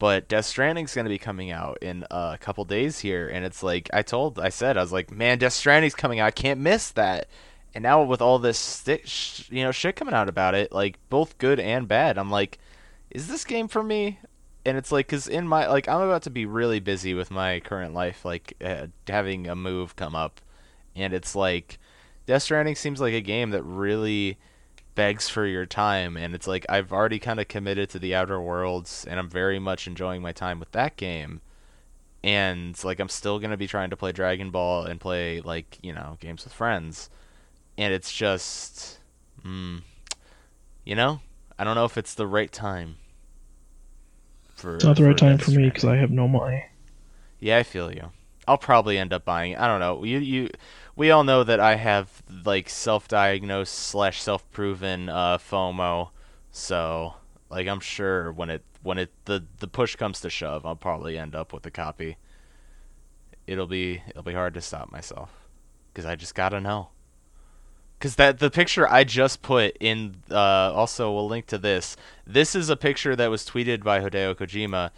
but 0.02 0.26
Death 0.26 0.46
Stranding's 0.46 0.96
gonna 0.96 1.08
be 1.08 1.16
coming 1.16 1.52
out 1.52 1.78
in 1.80 2.04
a 2.10 2.36
couple 2.40 2.64
days 2.64 2.98
here, 2.98 3.28
and 3.28 3.44
it's 3.44 3.62
like 3.62 3.88
I 3.92 4.02
told, 4.02 4.40
I 4.40 4.48
said, 4.48 4.76
I 4.76 4.80
was 4.80 4.90
like, 4.90 5.12
man, 5.12 5.38
Death 5.38 5.52
Stranding's 5.52 5.94
coming 5.94 6.18
out, 6.18 6.26
I 6.26 6.32
can't 6.32 6.58
miss 6.58 6.90
that. 6.90 7.28
And 7.72 7.84
now 7.84 8.02
with 8.02 8.20
all 8.20 8.40
this 8.40 8.82
sh- 9.04 9.48
you 9.48 9.62
know, 9.62 9.70
shit 9.70 9.94
coming 9.94 10.12
out 10.12 10.28
about 10.28 10.56
it, 10.56 10.72
like 10.72 10.98
both 11.08 11.38
good 11.38 11.60
and 11.60 11.86
bad, 11.86 12.18
I'm 12.18 12.32
like, 12.32 12.58
is 13.12 13.28
this 13.28 13.44
game 13.44 13.68
for 13.68 13.80
me? 13.80 14.18
And 14.66 14.76
it's 14.76 14.90
like, 14.90 15.06
cause 15.06 15.28
in 15.28 15.46
my 15.46 15.68
like, 15.68 15.86
I'm 15.86 16.00
about 16.00 16.22
to 16.22 16.30
be 16.30 16.46
really 16.46 16.80
busy 16.80 17.14
with 17.14 17.30
my 17.30 17.60
current 17.60 17.94
life, 17.94 18.24
like 18.24 18.54
uh, 18.60 18.88
having 19.06 19.46
a 19.46 19.54
move 19.54 19.94
come 19.94 20.16
up, 20.16 20.40
and 20.96 21.14
it's 21.14 21.36
like, 21.36 21.78
Death 22.26 22.42
Stranding 22.42 22.74
seems 22.74 23.00
like 23.00 23.14
a 23.14 23.20
game 23.20 23.50
that 23.50 23.62
really 23.62 24.36
begs 24.94 25.28
for 25.28 25.46
your 25.46 25.64
time 25.66 26.16
and 26.16 26.34
it's 26.34 26.46
like 26.46 26.66
I've 26.68 26.92
already 26.92 27.18
kind 27.18 27.40
of 27.40 27.48
committed 27.48 27.88
to 27.90 27.98
the 27.98 28.14
outer 28.14 28.40
worlds 28.40 29.06
and 29.08 29.18
I'm 29.18 29.28
very 29.28 29.58
much 29.58 29.86
enjoying 29.86 30.20
my 30.20 30.32
time 30.32 30.60
with 30.60 30.72
that 30.72 30.96
game 30.96 31.40
and 32.22 32.82
like 32.84 33.00
I'm 33.00 33.08
still 33.08 33.38
going 33.38 33.50
to 33.50 33.56
be 33.56 33.66
trying 33.66 33.90
to 33.90 33.96
play 33.96 34.12
Dragon 34.12 34.50
Ball 34.50 34.84
and 34.84 35.00
play 35.00 35.40
like, 35.40 35.78
you 35.82 35.92
know, 35.92 36.18
games 36.20 36.44
with 36.44 36.52
friends 36.52 37.08
and 37.78 37.92
it's 37.94 38.12
just 38.12 38.98
mm, 39.44 39.82
you 40.84 40.94
know, 40.94 41.20
I 41.58 41.64
don't 41.64 41.74
know 41.74 41.86
if 41.86 41.96
it's 41.96 42.14
the 42.14 42.26
right 42.26 42.52
time 42.52 42.96
for 44.54 44.76
It's 44.76 44.84
not 44.84 44.96
the 44.96 45.04
right 45.04 45.16
time 45.16 45.38
for 45.38 45.52
me 45.52 45.70
cuz 45.70 45.84
I 45.84 45.96
have 45.96 46.10
no 46.10 46.28
money. 46.28 46.66
Yeah, 47.40 47.56
I 47.58 47.62
feel 47.62 47.92
you. 47.92 48.10
I'll 48.46 48.58
probably 48.58 48.98
end 48.98 49.12
up 49.12 49.24
buying. 49.24 49.56
I 49.56 49.66
don't 49.66 49.80
know. 49.80 50.04
You 50.04 50.18
you 50.18 50.50
we 50.96 51.10
all 51.10 51.24
know 51.24 51.44
that 51.44 51.60
I 51.60 51.76
have 51.76 52.22
like 52.44 52.68
self-diagnosed 52.68 53.72
slash 53.72 54.20
self-proven 54.20 55.08
uh, 55.08 55.38
FOMO, 55.38 56.10
so 56.50 57.14
like 57.50 57.66
I'm 57.66 57.80
sure 57.80 58.32
when 58.32 58.50
it 58.50 58.62
when 58.82 58.98
it 58.98 59.12
the 59.24 59.44
the 59.58 59.68
push 59.68 59.96
comes 59.96 60.20
to 60.20 60.30
shove, 60.30 60.66
I'll 60.66 60.76
probably 60.76 61.16
end 61.18 61.34
up 61.34 61.52
with 61.52 61.64
a 61.66 61.70
copy. 61.70 62.16
It'll 63.46 63.66
be 63.66 64.02
it'll 64.08 64.22
be 64.22 64.34
hard 64.34 64.54
to 64.54 64.60
stop 64.60 64.90
myself 64.90 65.30
because 65.92 66.06
I 66.06 66.16
just 66.16 66.34
gotta 66.34 66.60
know. 66.60 66.88
Because 67.98 68.16
that 68.16 68.38
the 68.38 68.50
picture 68.50 68.88
I 68.88 69.04
just 69.04 69.42
put 69.42 69.76
in, 69.78 70.16
uh, 70.30 70.72
also 70.74 71.12
we'll 71.12 71.28
link 71.28 71.46
to 71.46 71.58
this. 71.58 71.96
This 72.26 72.54
is 72.54 72.68
a 72.68 72.76
picture 72.76 73.14
that 73.14 73.30
was 73.30 73.46
tweeted 73.46 73.84
by 73.84 74.00
Hideo 74.00 74.34
Kojima, 74.34 74.90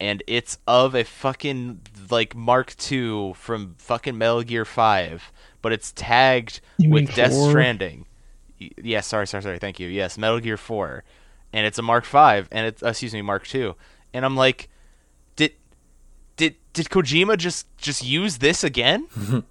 and 0.00 0.22
it's 0.26 0.58
of 0.66 0.94
a 0.94 1.04
fucking 1.04 1.82
like 2.10 2.34
Mark 2.34 2.74
II 2.90 3.32
from 3.34 3.76
fucking 3.78 4.18
Metal 4.18 4.42
Gear 4.42 4.64
Five 4.64 5.30
but 5.62 5.72
it's 5.72 5.92
tagged 5.92 6.60
you 6.78 6.90
with 6.90 7.14
Death 7.14 7.32
four? 7.32 7.50
Stranding. 7.50 8.06
Yes, 8.58 9.06
sorry, 9.06 9.26
sorry, 9.26 9.42
sorry. 9.42 9.58
Thank 9.58 9.78
you. 9.78 9.88
Yes, 9.88 10.18
Metal 10.18 10.40
Gear 10.40 10.56
4, 10.56 11.04
and 11.52 11.64
it's 11.64 11.78
a 11.78 11.82
Mark 11.82 12.04
5, 12.04 12.48
and 12.50 12.66
it's 12.66 12.82
uh, 12.82 12.88
excuse 12.88 13.14
me, 13.14 13.22
Mark 13.22 13.46
2, 13.46 13.74
and 14.12 14.24
I'm 14.24 14.36
like, 14.36 14.68
did 15.36 15.52
did 16.36 16.56
did 16.72 16.88
Kojima 16.88 17.36
just 17.36 17.66
just 17.78 18.04
use 18.04 18.38
this 18.38 18.64
again? 18.64 19.06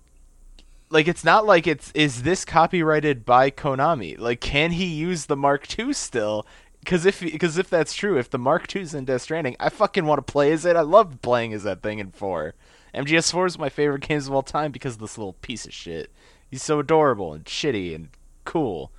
like 0.90 1.08
it's 1.08 1.24
not 1.24 1.46
like 1.46 1.68
it's 1.68 1.92
is 1.94 2.24
this 2.24 2.46
copyrighted 2.46 3.26
by 3.26 3.52
Konami? 3.52 4.18
Like 4.18 4.42
can 4.42 4.72
he 4.72 4.86
use 4.86 5.26
the 5.26 5.38
Mark 5.38 5.68
II 5.78 5.94
still? 5.94 6.46
Because 6.80 7.06
if 7.06 7.20
because 7.20 7.58
if 7.58 7.70
that's 7.70 7.94
true, 7.94 8.18
if 8.18 8.30
the 8.30 8.38
Mark 8.38 8.74
II's 8.74 8.94
in 8.94 9.06
Death 9.06 9.24
Stranding, 9.24 9.56
I 9.60 9.70
fucking 9.70 10.06
want 10.06 10.26
to 10.26 10.32
play 10.32 10.52
as 10.52 10.66
it. 10.66 10.76
I 10.76 10.82
love 10.82 11.22
playing 11.22 11.54
as 11.54 11.64
that 11.64 11.82
thing 11.82 12.00
in 12.00 12.12
four. 12.12 12.54
MGS4 12.98 13.46
is 13.46 13.60
my 13.60 13.70
favorite 13.70 14.02
games 14.02 14.28
of 14.28 14.34
all 14.34 14.42
time 14.42 14.72
because 14.72 14.96
of 14.96 15.00
this 15.00 15.18
little 15.18 15.34
piece 15.34 15.66
of 15.66 15.74
shit. 15.74 16.12
He's 16.50 16.64
so 16.64 16.80
adorable 16.80 17.34
and 17.34 17.46
shitty 17.46 17.94
and 17.94 18.10
cool. 18.44 18.92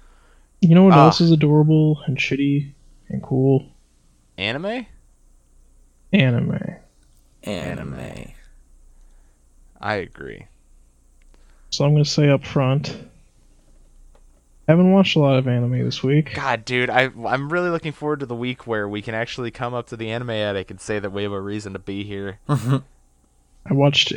You 0.61 0.75
know 0.75 0.85
what 0.85 0.95
ah. 0.95 1.07
else 1.07 1.21
is 1.21 1.33
adorable 1.33 2.01
and 2.07 2.17
shitty 2.17 2.73
and 3.09 3.23
cool? 3.23 3.67
Anime? 4.37 4.87
Anime. 6.13 6.77
Anime. 7.43 8.33
I 9.81 9.95
agree. 9.95 10.47
So 11.71 11.85
I'm 11.85 11.93
going 11.93 12.05
to 12.05 12.11
say 12.11 12.29
up 12.29 12.45
front, 12.45 12.97
I 14.69 14.73
haven't 14.73 14.93
watched 14.93 15.17
a 15.17 15.21
lot 15.21 15.39
of 15.39 15.49
anime 15.49 15.85
this 15.85 16.03
week. 16.03 16.35
God, 16.35 16.65
dude, 16.65 16.91
I 16.91 17.11
I'm 17.27 17.53
really 17.53 17.71
looking 17.71 17.93
forward 17.93 18.21
to 18.21 18.27
the 18.27 18.35
week 18.35 18.67
where 18.67 18.89
we 18.89 19.03
can 19.03 19.15
actually 19.15 19.51
come 19.51 19.75
up 19.75 19.89
to 19.89 19.97
the 19.97 20.11
anime 20.11 20.31
attic 20.31 20.71
and 20.71 20.81
say 20.81 20.99
that 20.99 21.11
we 21.11 21.25
have 21.25 21.33
a 21.33 21.41
reason 21.41 21.73
to 21.73 21.79
be 21.79 22.05
here. 22.05 22.39
I 23.69 23.75
watched 23.75 24.13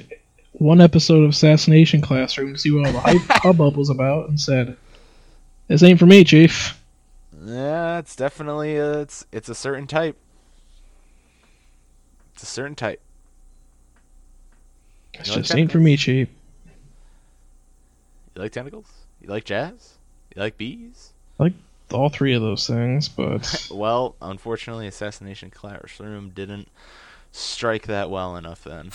one 0.54 0.82
episode 0.82 1.24
of 1.24 1.32
Assassination 1.32 2.02
Classroom 2.02 2.54
to 2.54 2.60
see 2.60 2.72
what 2.72 2.88
all 2.88 2.94
the 2.94 3.00
hype 3.00 3.22
hubbub 3.44 3.76
was 3.76 3.90
about, 3.90 4.30
and 4.30 4.40
said, 4.40 4.78
"This 5.68 5.84
ain't 5.84 6.00
for 6.00 6.06
me, 6.06 6.24
Chief." 6.24 6.80
Yeah, 7.44 7.98
it's 7.98 8.16
definitely 8.16 8.78
a, 8.78 9.00
it's 9.00 9.26
it's 9.32 9.50
a 9.50 9.56
certain 9.56 9.88
type. 9.88 10.16
It's 12.34 12.44
a 12.44 12.46
certain 12.46 12.76
type. 12.76 13.02
It's 15.14 15.30
It 15.30 15.34
just 15.34 15.56
ain't 15.56 15.72
for 15.72 15.80
me, 15.80 15.98
Chief. 15.98 16.30
You 18.36 18.42
like 18.42 18.52
tentacles? 18.52 18.90
You 19.22 19.30
like 19.30 19.44
jazz? 19.44 19.96
You 20.36 20.42
like 20.42 20.58
bees? 20.58 21.12
I 21.40 21.44
like 21.44 21.54
all 21.92 22.10
three 22.10 22.34
of 22.34 22.42
those 22.42 22.66
things, 22.68 23.10
but 23.10 23.68
well, 23.72 24.16
unfortunately, 24.22 24.88
Assassination 24.88 25.50
Classroom 25.50 26.30
didn't 26.30 26.70
strike 27.32 27.88
that 27.88 28.10
well 28.10 28.38
enough 28.38 28.64
then. 28.64 28.92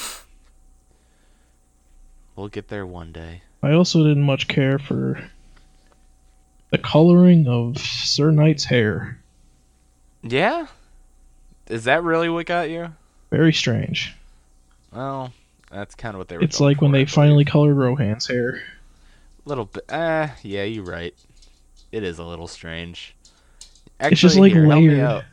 We'll 2.37 2.49
get 2.49 2.69
there 2.69 2.87
one 2.87 3.13
day. 3.13 3.43
I 3.63 3.73
also 3.73 4.03
didn't 4.05 4.23
much 4.23 4.47
care 4.47 4.79
for 4.79 5.19
the 6.71 6.79
coloring 6.79 7.49
of 7.49 7.79
Sir 7.79 8.31
Knight's 8.31 8.65
hair. 8.65 9.19
Yeah? 10.23 10.67
Is 11.69 11.85
that 11.85 12.03
really 12.03 12.29
what 12.29 12.47
got 12.47 12.69
you? 12.69 12.93
Very 13.31 13.53
strange. 13.53 14.15
Well, 14.93 15.33
that's 15.71 15.95
kind 15.95 16.15
of 16.15 16.19
what 16.19 16.29
they 16.29 16.37
were. 16.37 16.45
It's 16.45 16.61
like 16.61 16.79
for, 16.79 16.85
when 16.85 16.93
they 16.93 17.07
finally 17.07 17.45
colored 17.45 17.75
Rohan's 17.75 18.27
hair. 18.27 18.63
A 19.45 19.49
little 19.49 19.65
bit. 19.65 19.85
Eh, 19.89 20.29
yeah, 20.43 20.65
you're 20.65 20.85
right. 20.85 21.15
It 21.91 22.03
is 22.03 22.19
a 22.19 22.25
little 22.25 22.49
strange. 22.49 23.15
Actually, 23.99 24.13
it's 24.13 24.21
just 24.21 24.37
like 24.37 24.53
here, 24.53 24.67
layered. 24.67 24.99
Help 24.99 24.99
me, 24.99 25.01
out. 25.01 25.25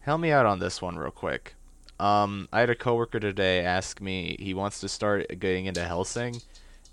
help 0.00 0.20
me 0.20 0.30
out 0.30 0.46
on 0.46 0.58
this 0.60 0.80
one 0.80 0.96
real 0.96 1.10
quick. 1.10 1.54
Um, 2.00 2.48
I 2.52 2.60
had 2.60 2.70
a 2.70 2.76
coworker 2.76 3.18
today 3.18 3.64
ask 3.64 4.00
me 4.00 4.36
he 4.38 4.54
wants 4.54 4.80
to 4.80 4.88
start 4.88 5.26
getting 5.40 5.66
into 5.66 5.80
Hellsing, 5.80 6.40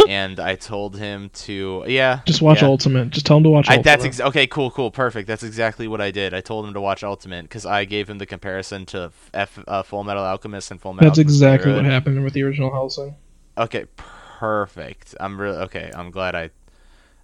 and 0.07 0.39
I 0.39 0.55
told 0.55 0.97
him 0.97 1.29
to 1.33 1.83
yeah. 1.87 2.21
Just 2.25 2.41
watch 2.41 2.61
yeah. 2.61 2.67
Ultimate. 2.67 3.11
Just 3.11 3.25
tell 3.25 3.37
him 3.37 3.43
to 3.43 3.49
watch. 3.49 3.69
I, 3.69 3.77
that's 3.77 4.03
ex- 4.03 4.19
okay. 4.19 4.47
Cool, 4.47 4.71
cool, 4.71 4.89
perfect. 4.89 5.27
That's 5.27 5.43
exactly 5.43 5.87
what 5.87 6.01
I 6.01 6.09
did. 6.09 6.33
I 6.33 6.41
told 6.41 6.65
him 6.65 6.73
to 6.73 6.81
watch 6.81 7.03
Ultimate 7.03 7.43
because 7.43 7.65
I 7.65 7.85
gave 7.85 8.09
him 8.09 8.17
the 8.17 8.25
comparison 8.25 8.85
to 8.87 9.11
F, 9.33 9.59
uh, 9.67 9.83
Full 9.83 10.03
Metal 10.03 10.23
Alchemist 10.23 10.71
and 10.71 10.81
Full 10.81 10.93
Metal. 10.93 11.09
That's 11.09 11.19
exactly 11.19 11.71
what 11.71 11.85
happened 11.85 12.23
with 12.23 12.33
the 12.33 12.41
original 12.43 12.71
Hellsing. 12.71 13.13
Okay, 13.57 13.85
perfect. 13.95 15.15
I'm 15.19 15.39
really 15.39 15.57
okay. 15.57 15.91
I'm 15.95 16.11
glad 16.11 16.35
I. 16.35 16.49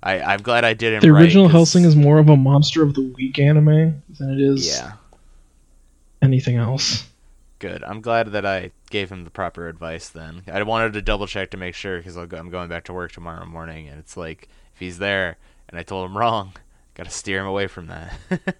I, 0.03 0.19
I'm 0.19 0.41
glad 0.41 0.65
I 0.65 0.73
did 0.73 0.93
it. 0.93 1.01
The 1.01 1.09
original 1.09 1.45
right, 1.45 1.53
Hellsing 1.53 1.85
is 1.85 1.95
more 1.95 2.17
of 2.17 2.27
a 2.27 2.35
monster 2.35 2.81
of 2.81 2.95
the 2.95 3.03
week 3.03 3.37
anime 3.37 4.01
than 4.17 4.33
it 4.33 4.41
is 4.41 4.67
yeah. 4.67 4.93
anything 6.23 6.55
else. 6.55 7.07
Good. 7.61 7.83
I'm 7.83 8.01
glad 8.01 8.31
that 8.31 8.43
I 8.43 8.71
gave 8.89 9.11
him 9.11 9.23
the 9.23 9.29
proper 9.29 9.67
advice 9.67 10.09
then. 10.09 10.41
I 10.51 10.63
wanted 10.63 10.93
to 10.93 11.01
double 11.03 11.27
check 11.27 11.51
to 11.51 11.57
make 11.57 11.75
sure 11.75 11.99
because 11.99 12.15
go, 12.15 12.35
I'm 12.35 12.49
going 12.49 12.69
back 12.69 12.85
to 12.85 12.93
work 12.93 13.11
tomorrow 13.11 13.45
morning, 13.45 13.87
and 13.87 13.99
it's 13.99 14.17
like 14.17 14.49
if 14.73 14.79
he's 14.79 14.97
there 14.97 15.37
and 15.69 15.77
I 15.77 15.83
told 15.83 16.09
him 16.09 16.17
wrong, 16.17 16.53
got 16.95 17.05
to 17.05 17.11
steer 17.11 17.39
him 17.39 17.45
away 17.45 17.67
from 17.67 17.85
that. 17.85 18.13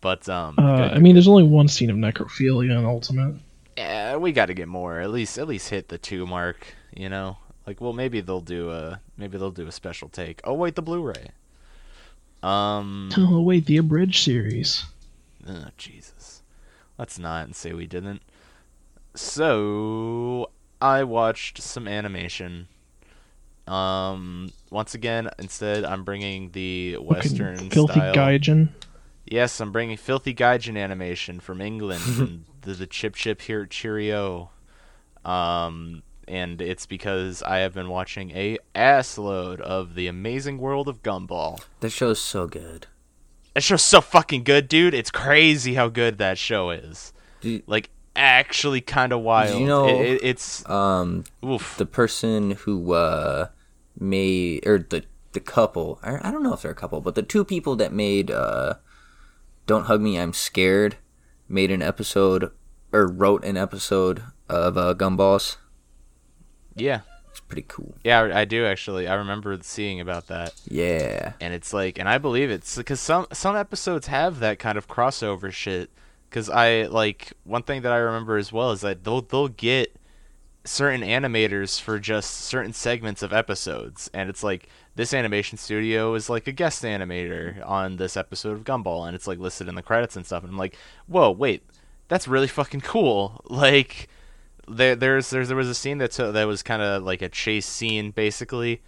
but 0.00 0.28
um, 0.28 0.56
uh, 0.58 0.88
I 0.88 0.98
mean, 0.98 1.14
there's 1.14 1.28
only 1.28 1.44
one 1.44 1.68
scene 1.68 1.88
of 1.88 1.96
necrophilia 1.96 2.76
in 2.76 2.84
Ultimate. 2.84 3.36
Yeah, 3.76 4.16
we 4.16 4.32
got 4.32 4.46
to 4.46 4.54
get 4.54 4.66
more. 4.66 4.98
At 4.98 5.12
least, 5.12 5.38
at 5.38 5.46
least 5.46 5.68
hit 5.68 5.86
the 5.86 5.96
two 5.96 6.26
mark. 6.26 6.74
You 6.92 7.10
know, 7.10 7.38
like 7.64 7.80
well, 7.80 7.92
maybe 7.92 8.20
they'll 8.20 8.40
do 8.40 8.72
a 8.72 9.00
maybe 9.18 9.38
they'll 9.38 9.52
do 9.52 9.68
a 9.68 9.72
special 9.72 10.08
take. 10.08 10.40
Oh 10.42 10.54
wait, 10.54 10.74
the 10.74 10.82
Blu-ray. 10.82 11.30
Um. 12.42 13.10
Oh 13.16 13.40
wait, 13.40 13.66
the 13.66 13.76
abridged 13.76 14.24
series. 14.24 14.84
Oh 15.48 15.66
Jesus. 15.78 16.09
Let's 17.00 17.18
not 17.18 17.46
and 17.46 17.56
say 17.56 17.72
we 17.72 17.86
didn't. 17.86 18.20
So 19.14 20.50
I 20.82 21.02
watched 21.04 21.62
some 21.62 21.88
animation. 21.88 22.68
Um, 23.66 24.52
once 24.70 24.94
again, 24.94 25.30
instead 25.38 25.86
I'm 25.86 26.04
bringing 26.04 26.50
the 26.50 26.96
Western 26.96 27.70
filthy 27.70 27.94
style. 27.94 28.14
Gaijin. 28.14 28.68
Yes, 29.24 29.58
I'm 29.60 29.72
bringing 29.72 29.96
filthy 29.96 30.34
Gaijin 30.34 30.76
animation 30.76 31.40
from 31.40 31.62
England, 31.62 32.02
from 32.02 32.44
the, 32.60 32.74
the 32.74 32.86
Chip 32.86 33.14
Chip 33.14 33.40
here 33.40 33.64
Cheerio. 33.64 34.50
Um, 35.24 36.02
and 36.28 36.60
it's 36.60 36.84
because 36.84 37.42
I 37.42 37.60
have 37.60 37.72
been 37.72 37.88
watching 37.88 38.30
a 38.32 38.58
assload 38.74 39.62
of 39.62 39.94
the 39.94 40.06
Amazing 40.06 40.58
World 40.58 40.86
of 40.86 41.02
Gumball. 41.02 41.62
This 41.80 41.94
show's 41.94 42.20
so 42.20 42.46
good. 42.46 42.88
That 43.54 43.62
show's 43.62 43.82
so 43.82 44.00
fucking 44.00 44.44
good, 44.44 44.68
dude. 44.68 44.94
It's 44.94 45.10
crazy 45.10 45.74
how 45.74 45.88
good 45.88 46.18
that 46.18 46.38
show 46.38 46.70
is. 46.70 47.12
You, 47.42 47.62
like 47.66 47.90
actually 48.14 48.80
kind 48.80 49.12
of 49.12 49.20
wild. 49.20 49.60
you 49.60 49.66
know, 49.66 49.88
it, 49.88 50.06
it, 50.06 50.20
it's 50.22 50.68
um 50.68 51.24
oof. 51.44 51.76
the 51.76 51.86
person 51.86 52.52
who 52.52 52.92
uh 52.92 53.48
made 53.98 54.66
or 54.66 54.78
the 54.78 55.04
the 55.32 55.40
couple. 55.40 55.98
I, 56.02 56.28
I 56.28 56.30
don't 56.30 56.42
know 56.42 56.52
if 56.52 56.62
they're 56.62 56.70
a 56.70 56.76
couple, 56.76 57.00
but 57.00 57.14
the 57.14 57.22
two 57.22 57.44
people 57.44 57.76
that 57.76 57.92
made 57.92 58.30
uh 58.30 58.74
"Don't 59.66 59.86
Hug 59.86 60.00
Me, 60.00 60.18
I'm 60.18 60.32
Scared" 60.32 60.96
made 61.48 61.70
an 61.70 61.82
episode 61.82 62.52
or 62.92 63.06
wrote 63.06 63.44
an 63.44 63.56
episode 63.56 64.22
of 64.48 64.76
uh, 64.76 64.94
Gumballs. 64.94 65.56
Yeah, 66.74 67.00
pretty 67.50 67.66
cool. 67.68 67.94
yeah, 68.04 68.30
I 68.32 68.44
do 68.44 68.64
actually. 68.64 69.06
I 69.08 69.14
remember 69.14 69.58
seeing 69.62 70.00
about 70.00 70.28
that. 70.28 70.54
Yeah. 70.66 71.32
and 71.40 71.52
it's 71.52 71.72
like 71.72 71.98
and 71.98 72.08
i 72.08 72.16
believe 72.18 72.50
it's 72.50 72.76
because 72.76 73.00
some 73.00 73.26
some 73.32 73.56
episodes 73.56 74.06
have 74.06 74.38
that 74.40 74.58
kind 74.58 74.78
of 74.78 74.86
crossover 74.88 75.52
shit 75.52 75.90
because 76.28 76.48
i 76.48 76.82
like 76.86 77.32
one 77.44 77.62
thing 77.62 77.82
that 77.82 77.92
i 77.92 77.96
remember 77.96 78.36
as 78.36 78.52
well 78.52 78.70
is 78.70 78.80
that 78.82 79.02
they'll 79.04 79.20
they'll 79.22 79.48
get 79.48 79.94
certain 80.64 81.00
animators 81.00 81.80
for 81.80 81.98
just 81.98 82.30
certain 82.42 82.72
segments 82.72 83.22
of 83.22 83.32
episodes 83.32 84.08
and 84.14 84.28
it's 84.30 84.42
like 84.44 84.68
this 84.94 85.12
animation 85.14 85.56
studio 85.58 86.14
is 86.14 86.28
like 86.30 86.46
a 86.46 86.52
guest 86.52 86.82
animator 86.84 87.66
on 87.66 87.96
this 87.96 88.16
episode 88.16 88.52
of 88.52 88.64
gumball 88.64 89.06
and 89.06 89.14
it's 89.16 89.26
like 89.26 89.38
listed 89.38 89.68
in 89.68 89.74
the 89.74 89.82
credits 89.82 90.16
and 90.16 90.26
stuff 90.26 90.42
and 90.42 90.52
i'm 90.52 90.58
like 90.58 90.76
whoa 91.06 91.30
wait 91.30 91.62
that's 92.08 92.28
really 92.28 92.46
fucking 92.48 92.80
cool 92.82 93.40
like 93.48 94.08
there 94.68 94.94
there's, 94.96 95.30
there's 95.30 95.48
there 95.48 95.56
was 95.56 95.68
a 95.68 95.74
scene 95.74 95.98
that 95.98 96.12
that 96.12 96.44
was 96.44 96.62
kind 96.62 96.82
of 96.82 97.02
like 97.02 97.22
a 97.22 97.28
chase 97.28 97.66
scene 97.66 98.10
basically 98.10 98.80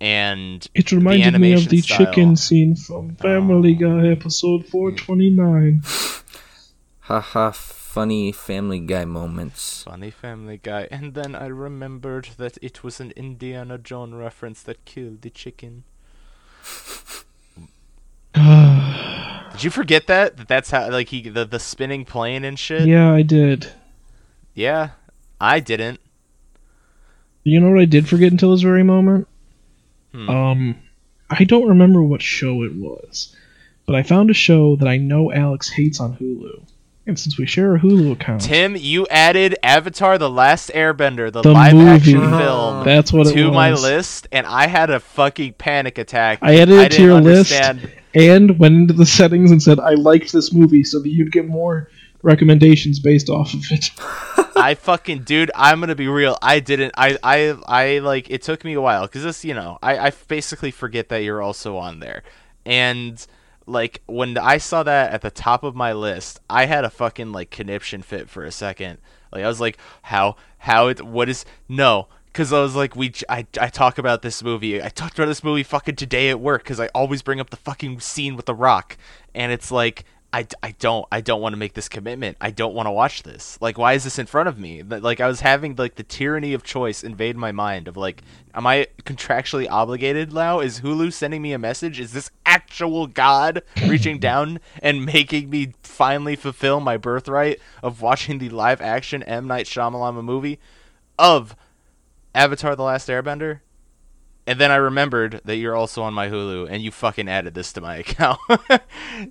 and 0.00 0.66
It 0.74 0.92
reminded 0.92 1.40
me 1.40 1.54
of 1.54 1.68
the 1.68 1.80
style. 1.80 1.98
chicken 1.98 2.36
scene 2.36 2.76
from 2.76 3.16
oh. 3.18 3.22
Family 3.22 3.74
Guy 3.74 4.08
episode 4.08 4.66
429. 4.66 5.82
Haha, 7.00 7.52
funny 7.52 8.32
Family 8.32 8.80
Guy 8.80 9.04
moments. 9.04 9.84
Funny 9.84 10.10
Family 10.10 10.60
Guy. 10.62 10.88
And 10.90 11.14
then 11.14 11.34
I 11.34 11.46
remembered 11.46 12.30
that 12.36 12.58
it 12.60 12.84
was 12.84 13.00
an 13.00 13.12
Indiana 13.16 13.78
Jones 13.78 14.14
reference 14.14 14.62
that 14.64 14.84
killed 14.84 15.22
the 15.22 15.30
chicken. 15.30 15.84
Did 18.34 19.64
you 19.64 19.70
forget 19.70 20.08
that? 20.08 20.36
That 20.36 20.48
that's 20.48 20.70
how 20.70 20.90
like 20.90 21.08
he 21.08 21.30
the 21.30 21.46
the 21.46 21.58
spinning 21.60 22.04
plane 22.04 22.44
and 22.44 22.58
shit. 22.58 22.86
yeah, 22.86 23.10
I 23.10 23.22
did. 23.22 23.72
Yeah, 24.52 24.90
I 25.40 25.60
didn't. 25.60 26.00
You 27.44 27.60
know 27.60 27.70
what 27.70 27.80
I 27.80 27.84
did 27.84 28.08
forget 28.08 28.32
until 28.32 28.52
this 28.52 28.62
very 28.62 28.82
moment? 28.82 29.28
Hmm. 30.12 30.28
Um, 30.30 30.76
I 31.30 31.44
don't 31.44 31.68
remember 31.68 32.02
what 32.02 32.22
show 32.22 32.62
it 32.62 32.74
was, 32.74 33.34
but 33.86 33.94
I 33.94 34.02
found 34.02 34.30
a 34.30 34.34
show 34.34 34.76
that 34.76 34.88
I 34.88 34.96
know 34.96 35.32
Alex 35.32 35.68
hates 35.68 36.00
on 36.00 36.16
Hulu. 36.16 36.62
And 37.08 37.16
since 37.16 37.38
we 37.38 37.46
share 37.46 37.76
a 37.76 37.78
Hulu 37.78 38.12
account, 38.12 38.42
Tim, 38.42 38.74
you 38.74 39.06
added 39.08 39.56
Avatar: 39.62 40.18
The 40.18 40.28
Last 40.28 40.70
Airbender, 40.70 41.32
the, 41.32 41.42
The 41.42 41.52
live 41.52 41.76
action 41.76 42.18
movie. 42.18 42.36
film, 42.36 42.84
that's 42.84 43.12
what 43.12 43.28
it 43.28 43.34
to 43.34 43.52
my 43.52 43.72
list, 43.74 44.26
and 44.32 44.44
I 44.44 44.66
had 44.66 44.90
a 44.90 44.98
fucking 44.98 45.52
panic 45.52 45.98
attack. 45.98 46.40
I 46.42 46.56
added 46.58 46.74
it 46.74 46.90
to 46.92 46.96
didn't 46.96 47.04
your 47.06 47.20
list. 47.20 47.52
and 48.12 48.58
went 48.58 48.74
into 48.74 48.92
the 48.92 49.06
settings 49.06 49.52
and 49.52 49.62
said 49.62 49.78
I 49.78 49.94
liked 49.94 50.32
this 50.32 50.52
movie 50.52 50.82
so 50.82 50.98
that 51.00 51.08
you'd 51.08 51.30
get 51.30 51.46
more 51.46 51.88
recommendations 52.22 52.98
based 52.98 53.28
off 53.28 53.54
of 53.54 53.62
it. 53.70 53.90
I 54.56 54.74
fucking 54.74 55.22
dude, 55.24 55.50
I'm 55.54 55.80
gonna 55.80 55.94
be 55.94 56.08
real. 56.08 56.38
I 56.40 56.60
didn't. 56.60 56.94
I 56.96 57.18
I 57.22 57.56
I 57.66 57.98
like. 57.98 58.30
It 58.30 58.42
took 58.42 58.64
me 58.64 58.72
a 58.72 58.80
while 58.80 59.02
because 59.02 59.22
this, 59.22 59.44
you 59.44 59.54
know, 59.54 59.78
I 59.82 59.98
I 59.98 60.12
basically 60.28 60.70
forget 60.70 61.08
that 61.10 61.22
you're 61.22 61.42
also 61.42 61.76
on 61.76 62.00
there, 62.00 62.22
and 62.64 63.24
like 63.66 64.02
when 64.06 64.38
I 64.38 64.58
saw 64.58 64.82
that 64.84 65.12
at 65.12 65.22
the 65.22 65.30
top 65.30 65.62
of 65.62 65.74
my 65.74 65.92
list, 65.92 66.40
I 66.48 66.66
had 66.66 66.84
a 66.84 66.90
fucking 66.90 67.32
like 67.32 67.50
conniption 67.50 68.02
fit 68.02 68.30
for 68.30 68.44
a 68.44 68.52
second. 68.52 68.98
Like 69.32 69.44
I 69.44 69.48
was 69.48 69.60
like, 69.60 69.78
how 70.02 70.36
how 70.58 70.88
it 70.88 71.04
what 71.04 71.28
is 71.28 71.44
no. 71.68 72.08
Cause 72.32 72.52
I 72.52 72.60
was 72.60 72.76
like, 72.76 72.94
we, 72.94 73.14
I, 73.30 73.46
I 73.58 73.68
talk 73.68 73.96
about 73.96 74.20
this 74.20 74.42
movie. 74.42 74.82
I 74.82 74.90
talked 74.90 75.18
about 75.18 75.24
this 75.24 75.42
movie 75.42 75.62
fucking 75.62 75.96
today 75.96 76.28
at 76.28 76.38
work. 76.38 76.66
Cause 76.66 76.78
I 76.78 76.88
always 76.88 77.22
bring 77.22 77.40
up 77.40 77.48
the 77.48 77.56
fucking 77.56 78.00
scene 78.00 78.36
with 78.36 78.44
the 78.44 78.54
Rock, 78.54 78.98
and 79.34 79.50
it's 79.52 79.70
like, 79.70 80.04
I, 80.32 80.46
I 80.62 80.72
don't 80.72 81.06
I 81.10 81.20
don't 81.20 81.40
want 81.40 81.54
to 81.54 81.58
make 81.58 81.74
this 81.74 81.88
commitment. 81.88 82.36
I 82.40 82.50
don't 82.50 82.74
want 82.74 82.86
to 82.86 82.90
watch 82.90 83.22
this. 83.22 83.58
Like 83.60 83.78
why 83.78 83.94
is 83.94 84.04
this 84.04 84.18
in 84.18 84.26
front 84.26 84.48
of 84.48 84.58
me? 84.58 84.82
Like 84.82 85.20
I 85.20 85.28
was 85.28 85.40
having 85.40 85.76
like 85.76 85.94
the 85.94 86.02
tyranny 86.02 86.52
of 86.52 86.62
choice 86.62 87.02
invade 87.02 87.36
my 87.36 87.52
mind 87.52 87.88
of 87.88 87.96
like 87.96 88.22
am 88.54 88.66
I 88.66 88.88
contractually 89.04 89.66
obligated 89.70 90.32
now? 90.32 90.60
Is 90.60 90.80
Hulu 90.80 91.12
sending 91.12 91.42
me 91.42 91.52
a 91.52 91.58
message? 91.58 92.00
Is 92.00 92.12
this 92.12 92.30
actual 92.44 93.06
God 93.06 93.62
reaching 93.86 94.18
down 94.18 94.60
and 94.82 95.06
making 95.06 95.48
me 95.48 95.74
finally 95.82 96.36
fulfill 96.36 96.80
my 96.80 96.96
birthright 96.96 97.60
of 97.82 98.02
watching 98.02 98.38
the 98.38 98.50
live 98.50 98.80
action 98.80 99.22
M 99.22 99.46
Night 99.46 99.66
Shyamalan 99.66 100.22
movie 100.24 100.58
of 101.18 101.56
Avatar 102.34 102.76
the 102.76 102.82
Last 102.82 103.08
Airbender? 103.08 103.60
And 104.48 104.60
then 104.60 104.70
I 104.70 104.76
remembered 104.76 105.40
that 105.44 105.56
you're 105.56 105.74
also 105.74 106.02
on 106.02 106.14
my 106.14 106.28
Hulu, 106.28 106.68
and 106.70 106.80
you 106.82 106.92
fucking 106.92 107.28
added 107.28 107.54
this 107.54 107.72
to 107.74 107.80
my 107.80 107.96
account. 108.02 108.38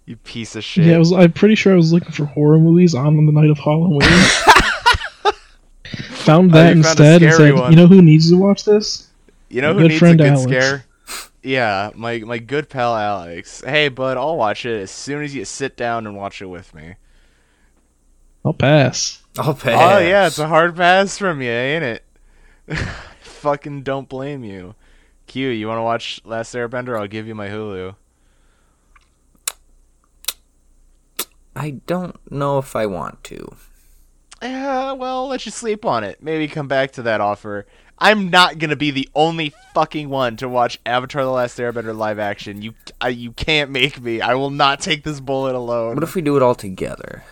you 0.06 0.18
piece 0.18 0.56
of 0.56 0.64
shit. 0.64 0.86
Yeah, 0.86 0.96
I 0.96 1.00
was, 1.00 1.14
I'm 1.14 1.32
pretty 1.32 1.56
sure 1.56 1.72
I 1.74 1.78
was 1.78 1.94
looking 1.94 2.12
for 2.12 2.26
horror 2.26 2.60
movies 2.60 2.94
on 2.94 3.26
the 3.26 3.32
night 3.32 3.50
of 3.50 3.58
Halloween. 3.58 4.02
found 6.26 6.52
Oh, 6.52 6.58
that 6.58 6.74
found 6.74 6.78
instead 6.78 7.24
and 7.24 7.34
said, 7.34 7.54
one. 7.54 7.72
"You 7.72 7.78
know 7.78 7.88
who 7.88 8.02
needs 8.02 8.30
to 8.30 8.38
watch 8.38 8.66
this? 8.66 9.08
you 9.50 9.62
know 9.62 9.70
my 9.74 9.74
who 9.74 9.80
good 9.84 9.90
needs 9.90 10.00
friend 10.00 10.20
a 10.20 10.24
good 10.24 10.34
Alex. 10.34 10.44
scare? 10.52 10.86
Yeah, 11.44 11.92
my 11.96 12.18
my 12.20 12.40
good 12.40 12.70
pal 12.70 12.96
Alex. 12.96 13.62
Hey, 13.66 13.88
bud, 13.90 14.18
I'll 14.18 14.36
watch 14.36 14.66
it 14.66 14.82
as 14.82 14.92
soon 14.92 15.24
as 15.24 15.34
you 15.36 15.46
sit 15.46 15.78
down 15.78 16.08
and 16.08 16.18
watch 16.18 16.42
it 16.42 16.48
with 16.48 16.74
me. 16.74 16.96
I'll 18.44 18.54
pass." 18.54 19.22
I'll 19.38 19.54
pass. 19.54 19.96
Oh 19.96 20.00
yeah, 20.00 20.28
it's 20.28 20.40
a 20.40 20.48
hard 20.48 20.76
pass 20.76 21.18
from 21.18 21.42
you, 21.42 21.50
ain't 21.52 21.84
it? 21.84 22.04
Fucking 23.22 23.84
don't 23.84 24.08
blame 24.10 24.44
you. 24.44 24.76
Q, 25.28 25.50
you 25.50 25.68
want 25.68 25.80
to 25.80 25.84
watch 25.84 26.22
Last 26.24 26.54
Airbender? 26.54 27.00
I'll 27.00 27.08
give 27.08 27.28
you 27.28 27.36
my 27.36 27.50
Hulu. 27.50 27.96
I 31.56 31.72
don't 31.88 32.20
know 32.32 32.58
if 32.58 32.76
I 32.76 32.86
want 32.86 33.24
to. 33.26 33.56
Yeah, 34.42 34.92
well, 34.92 35.28
let 35.28 35.46
you 35.46 35.52
sleep 35.52 35.86
on 35.86 36.04
it. 36.04 36.22
Maybe 36.22 36.48
come 36.48 36.68
back 36.68 36.92
to 36.94 37.02
that 37.04 37.22
offer. 37.22 37.66
I'm 37.98 38.30
not 38.30 38.60
gonna 38.60 38.76
be 38.76 38.92
the 38.92 39.08
only 39.16 39.54
fucking 39.74 40.10
one 40.10 40.36
to 40.38 40.50
watch 40.50 40.80
Avatar: 40.86 41.24
The 41.24 41.30
Last 41.32 41.58
Airbender 41.58 41.96
live 41.96 42.20
action. 42.20 42.62
You, 42.62 42.74
I, 43.00 43.08
you 43.10 43.32
can't 43.32 43.72
make 43.72 44.02
me. 44.02 44.20
I 44.20 44.34
will 44.36 44.50
not 44.50 44.82
take 44.82 45.06
this 45.06 45.22
bullet 45.22 45.56
alone. 45.56 45.96
What 45.96 46.04
if 46.04 46.14
we 46.14 46.22
do 46.22 46.36
it 46.36 46.44
all 46.44 46.56
together? 46.56 47.24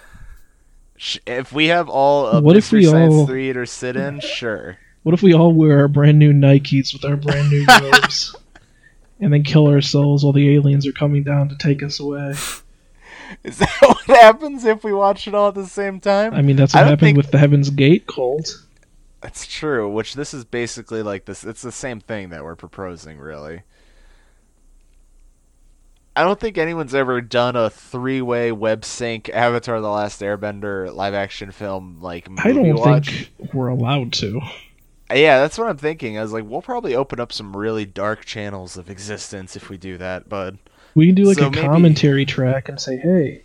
If 1.28 1.52
we 1.52 1.68
have 1.68 1.90
all 1.90 2.26
of 2.28 2.44
What 2.46 2.56
if 2.56 2.64
Mystery 2.72 2.80
we 2.80 2.86
Science 2.86 3.14
all- 3.14 3.28
Theater 3.28 3.66
sit 3.66 3.98
in, 3.98 4.22
sure. 4.22 4.78
What 5.04 5.14
if 5.14 5.22
we 5.22 5.34
all 5.34 5.54
wear 5.54 5.80
our 5.80 5.88
brand 5.88 6.18
new 6.20 6.32
Nikes 6.34 6.94
with 6.94 7.04
our 7.06 7.16
brand 7.18 7.50
new 7.52 7.66
robes, 7.82 8.36
and 9.20 9.32
then 9.34 9.44
kill 9.44 9.68
ourselves 9.68 10.24
while 10.24 10.34
the 10.34 10.56
aliens 10.56 10.88
are 10.88 10.92
coming 10.94 11.24
down 11.24 11.50
to 11.50 11.58
take 11.58 11.84
us 11.84 12.00
away? 12.00 12.32
Is 13.44 13.58
that 13.58 13.76
what 13.82 14.06
happens 14.06 14.64
if 14.66 14.84
we 14.84 14.94
watch 14.94 15.28
it 15.28 15.36
all 15.36 15.50
at 15.50 15.56
the 15.56 15.66
same 15.66 16.00
time? 16.00 16.34
I 16.34 16.42
mean, 16.42 16.56
that's 16.56 16.74
what 16.74 16.84
happened 16.84 17.00
think- 17.02 17.18
with 17.18 17.32
the 17.32 17.38
Heaven's 17.38 17.70
Gate 17.70 18.08
cult. 18.08 18.64
That's 19.22 19.46
true. 19.48 19.90
Which 19.90 20.16
this 20.16 20.34
is 20.34 20.44
basically 20.44 21.02
like 21.02 21.24
this. 21.26 21.46
It's 21.46 21.62
the 21.62 21.72
same 21.72 22.02
thing 22.02 22.30
that 22.30 22.44
we're 22.44 22.58
proposing, 22.58 23.20
really. 23.20 23.62
I 26.16 26.24
don't 26.24 26.40
think 26.40 26.58
anyone's 26.58 26.94
ever 26.94 27.22
done 27.22 27.56
a 27.56 27.70
three-way 27.70 28.52
web 28.52 28.86
sync 28.86 29.30
Avatar: 29.30 29.80
The 29.82 29.90
Last 29.90 30.22
Airbender 30.22 30.94
live-action 30.94 31.52
film 31.52 32.00
like 32.02 32.30
movie 32.30 32.42
I 32.50 32.52
don't 32.54 32.76
watch. 32.76 33.30
think 33.38 33.54
we're 33.54 33.70
allowed 33.70 34.14
to. 34.14 34.42
Yeah, 35.14 35.40
that's 35.40 35.58
what 35.58 35.68
I'm 35.70 35.78
thinking. 35.78 36.18
I 36.18 36.22
was 36.22 36.34
like, 36.34 36.46
we'll 36.46 36.62
probably 36.62 36.96
open 36.96 37.20
up 37.20 37.32
some 37.34 37.56
really 37.56 37.86
dark 37.86 38.26
channels 38.26 38.78
of 38.78 38.90
existence 38.90 39.56
if 39.56 39.70
we 39.70 39.78
do 39.78 39.98
that, 39.98 40.28
bud. 40.30 40.58
We 40.96 41.08
can 41.08 41.16
do 41.16 41.24
like 41.26 41.38
So 41.38 41.48
a 41.48 41.52
maybe- 41.52 41.66
commentary 41.68 42.26
track 42.26 42.70
and 42.70 42.80
say, 42.80 42.98
"Hey, 42.98 43.44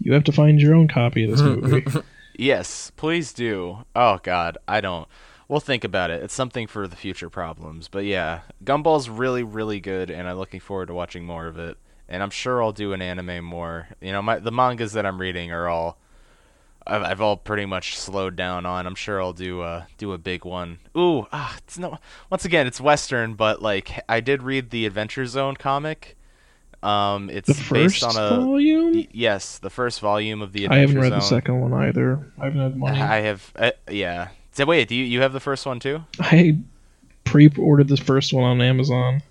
you 0.00 0.12
have 0.14 0.24
to 0.24 0.32
find 0.32 0.60
your 0.60 0.74
own 0.74 0.88
copy 0.88 1.24
of 1.24 1.30
this 1.32 1.40
movie." 1.42 1.84
Yes, 2.34 2.90
please 2.96 3.34
do. 3.34 3.84
Oh 3.94 4.18
God, 4.22 4.56
I 4.66 4.80
don't. 4.80 5.06
We'll 5.48 5.60
think 5.60 5.84
about 5.84 6.10
it. 6.10 6.22
It's 6.22 6.32
something 6.32 6.66
for 6.66 6.88
the 6.88 6.96
future 6.96 7.28
problems. 7.28 7.88
But 7.88 8.06
yeah, 8.06 8.40
Gumball's 8.64 9.10
really, 9.10 9.42
really 9.42 9.80
good, 9.80 10.10
and 10.10 10.26
I'm 10.26 10.38
looking 10.38 10.58
forward 10.58 10.86
to 10.86 10.94
watching 10.94 11.26
more 11.26 11.46
of 11.46 11.58
it. 11.58 11.76
And 12.08 12.22
I'm 12.22 12.30
sure 12.30 12.62
I'll 12.62 12.72
do 12.72 12.94
an 12.94 13.02
anime 13.02 13.44
more. 13.44 13.88
You 14.00 14.12
know, 14.12 14.22
my 14.22 14.38
the 14.38 14.50
mangas 14.50 14.94
that 14.94 15.04
I'm 15.04 15.20
reading 15.20 15.52
are 15.52 15.68
all. 15.68 15.98
I've, 16.92 17.02
I've 17.02 17.20
all 17.20 17.36
pretty 17.36 17.64
much 17.66 17.96
slowed 17.98 18.36
down 18.36 18.66
on. 18.66 18.86
I'm 18.86 18.94
sure 18.94 19.20
I'll 19.22 19.32
do 19.32 19.62
uh 19.62 19.84
do 19.98 20.12
a 20.12 20.18
big 20.18 20.44
one. 20.44 20.78
Ooh, 20.96 21.26
ah, 21.32 21.54
it's 21.58 21.78
no. 21.78 21.98
Once 22.30 22.44
again, 22.44 22.66
it's 22.66 22.80
Western, 22.80 23.34
but 23.34 23.62
like 23.62 24.00
I 24.08 24.20
did 24.20 24.42
read 24.42 24.70
the 24.70 24.86
Adventure 24.86 25.26
Zone 25.26 25.56
comic. 25.56 26.16
Um, 26.82 27.30
it's 27.30 27.46
the 27.46 27.54
based 27.74 28.00
first 28.00 28.02
on 28.16 28.16
a 28.16 28.40
volume. 28.40 28.92
y- 28.94 29.08
yes, 29.12 29.58
the 29.58 29.70
first 29.70 30.00
volume 30.00 30.42
of 30.42 30.52
the. 30.52 30.68
I 30.68 30.78
haven't 30.78 30.96
Adventure 30.96 31.00
read 31.14 31.20
the 31.22 31.24
second 31.24 31.60
one 31.60 31.72
either. 31.72 32.26
I 32.40 32.44
haven't 32.46 32.60
had 32.60 32.76
money. 32.76 33.00
I 33.00 33.20
have, 33.20 33.52
uh, 33.56 33.70
yeah. 33.88 34.28
So 34.50 34.64
wait, 34.66 34.88
do 34.88 34.94
you 34.96 35.04
you 35.04 35.20
have 35.20 35.32
the 35.32 35.40
first 35.40 35.64
one 35.64 35.78
too? 35.80 36.04
I 36.20 36.58
pre-ordered 37.24 37.88
the 37.88 37.96
first 37.96 38.32
one 38.32 38.44
on 38.44 38.60
Amazon. 38.60 39.22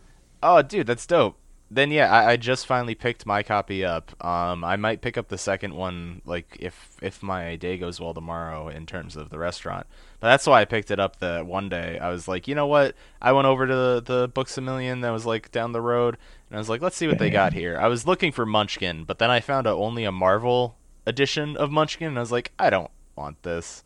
Oh, 0.42 0.62
dude, 0.62 0.88
that's 0.88 1.06
dope. 1.06 1.38
Then 1.74 1.90
yeah, 1.90 2.12
I, 2.12 2.32
I 2.32 2.36
just 2.36 2.68
finally 2.68 2.96
picked 2.96 3.26
my 3.26 3.44
copy 3.44 3.86
up. 3.86 4.12
Um, 4.24 4.62
I 4.66 4.76
might 4.76 5.00
pick 5.00 5.18
up 5.18 5.30
the 5.30 5.38
second 5.38 5.74
one, 5.74 6.22
like 6.26 6.58
if 6.60 6.98
if 7.02 7.24
my 7.24 7.56
day 7.56 7.78
goes 7.78 7.98
well 7.98 8.14
tomorrow 8.14 8.68
in 8.68 8.86
terms 8.86 9.16
of 9.16 9.30
the 9.30 9.40
restaurant. 9.40 9.88
But 10.20 10.28
that's 10.28 10.46
why 10.46 10.60
I 10.60 10.66
picked 10.66 10.92
it 10.92 11.00
up 11.00 11.20
the 11.20 11.44
one 11.46 11.70
day. 11.70 11.98
I 11.98 12.10
was 12.10 12.28
like, 12.28 12.46
you 12.50 12.56
know 12.56 12.68
what? 12.68 12.94
I 13.22 13.32
went 13.32 13.48
over 13.48 13.66
to 13.66 13.74
the, 13.74 14.02
the 14.06 14.28
Books 14.28 14.58
a 14.58 14.62
Million 14.62 15.00
that 15.02 15.12
was 15.12 15.26
like 15.26 15.50
down 15.54 15.72
the 15.72 15.80
road, 15.80 16.18
and 16.50 16.58
I 16.58 16.60
was 16.60 16.68
like, 16.68 16.82
let's 16.82 16.98
see 16.98 17.08
what 17.08 17.20
they 17.20 17.30
got 17.30 17.54
here. 17.54 17.80
I 17.80 17.88
was 17.88 18.06
looking 18.06 18.34
for 18.34 18.46
Munchkin, 18.46 19.06
but 19.06 19.18
then 19.20 19.32
I 19.32 19.40
found 19.40 19.66
a, 19.66 19.70
only 19.70 20.04
a 20.04 20.12
Marvel 20.12 20.76
edition 21.06 21.56
of 21.56 21.72
Munchkin, 21.72 22.10
and 22.10 22.18
I 22.18 22.22
was 22.22 22.34
like, 22.34 22.52
I 22.60 22.70
don't 22.70 22.92
want 23.16 23.42
this. 23.44 23.84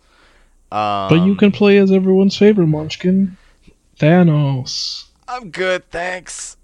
Um, 0.72 1.10
But 1.10 1.26
you 1.26 1.36
can 1.36 1.52
play 1.52 1.78
as 1.78 1.92
everyone's 1.92 2.36
favorite 2.36 2.66
Munchkin, 2.68 3.38
Thanos. 4.00 5.06
I'm 5.28 5.52
good, 5.52 5.90
thanks. 5.92 6.58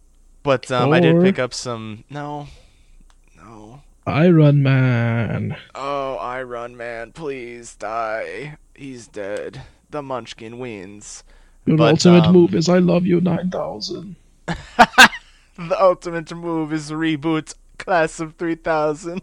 But 0.43 0.71
um, 0.71 0.91
I 0.91 0.99
did 0.99 1.21
pick 1.21 1.39
up 1.39 1.53
some. 1.53 2.03
No, 2.09 2.47
no. 3.37 3.81
Iron 4.07 4.63
Man. 4.63 5.55
Oh, 5.75 6.15
Iron 6.15 6.75
Man, 6.75 7.11
please 7.11 7.75
die. 7.75 8.57
He's 8.73 9.07
dead. 9.07 9.61
The 9.89 10.01
Munchkin 10.01 10.57
wins. 10.57 11.23
Your 11.65 11.77
But, 11.77 11.91
ultimate 11.91 12.25
um, 12.25 12.33
move 12.33 12.55
is 12.55 12.67
I 12.69 12.79
love 12.79 13.05
you 13.05 13.21
9000. 13.21 14.15
The 15.57 15.79
ultimate 15.79 16.33
move 16.33 16.73
is 16.73 16.89
reboot 16.91 17.53
Class 17.77 18.19
of 18.19 18.35
3000. 18.35 19.21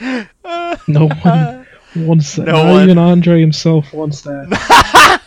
No 0.00 1.08
one 1.22 1.66
wants 1.96 2.36
that. 2.36 2.46
No 2.46 2.52
Not 2.52 2.72
one. 2.72 2.82
even 2.84 2.96
Andre 2.98 3.40
himself 3.40 3.92
wants 3.92 4.22
that. 4.22 5.20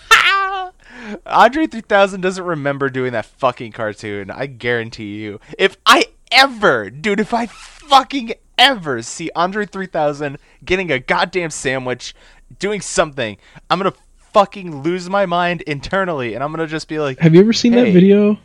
Andre 1.25 1.65
3000 1.67 2.21
doesn't 2.21 2.43
remember 2.43 2.89
doing 2.89 3.13
that 3.13 3.25
fucking 3.25 3.71
cartoon. 3.71 4.29
I 4.29 4.45
guarantee 4.45 5.17
you. 5.17 5.39
If 5.57 5.77
I 5.85 6.05
ever, 6.31 6.89
dude, 6.89 7.19
if 7.19 7.33
I 7.33 7.47
fucking 7.47 8.33
ever 8.57 9.01
see 9.01 9.31
Andre 9.35 9.65
3000 9.65 10.37
getting 10.63 10.91
a 10.91 10.99
goddamn 10.99 11.49
sandwich, 11.49 12.13
doing 12.59 12.81
something, 12.81 13.37
I'm 13.69 13.79
gonna 13.79 13.93
fucking 14.33 14.81
lose 14.83 15.09
my 15.09 15.25
mind 15.25 15.61
internally, 15.61 16.35
and 16.35 16.43
I'm 16.43 16.51
gonna 16.51 16.67
just 16.67 16.87
be 16.87 16.99
like, 16.99 17.19
Have 17.19 17.33
you 17.33 17.41
ever 17.41 17.53
seen 17.53 17.73
Hey. 17.73 17.85
that 17.85 17.91
video 17.91 18.37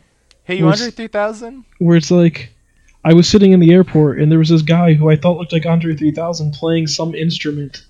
"Hey, 0.43 0.55
you 0.55 0.67
Andre 0.67 0.89
3000?" 0.89 1.63
where 1.77 1.97
it's 1.97 2.09
like 2.11 2.51
I 3.05 3.13
was 3.13 3.27
sitting 3.27 3.51
in 3.51 3.59
the 3.59 3.71
airport 3.73 4.19
and 4.19 4.31
there 4.31 4.39
was 4.39 4.49
this 4.49 4.61
guy 4.61 4.93
who 4.93 5.09
I 5.09 5.15
thought 5.15 5.37
looked 5.37 5.53
like 5.53 5.65
Andre 5.65 5.95
3000 5.95 6.53
playing 6.53 6.87
some 6.87 7.13
instrument. 7.15 7.83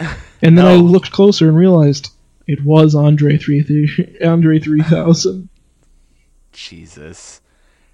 And 0.42 0.58
then 0.58 0.66
I 0.66 0.74
looked 0.74 1.10
closer 1.10 1.48
and 1.48 1.56
realized 1.56 2.10
it 2.46 2.64
was 2.64 2.94
Andre 2.94 3.36
3 3.36 4.18
Andre 4.24 4.58
3000. 4.58 5.48
Jesus, 6.52 7.40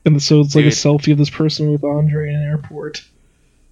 And 0.04 0.22
so 0.22 0.40
it's 0.40 0.54
like 0.54 0.66
a 0.66 0.68
selfie 0.68 1.12
of 1.12 1.18
this 1.18 1.30
person 1.30 1.72
with 1.72 1.82
Andre 1.82 2.28
in 2.28 2.36
an 2.36 2.42
airport. 2.42 3.02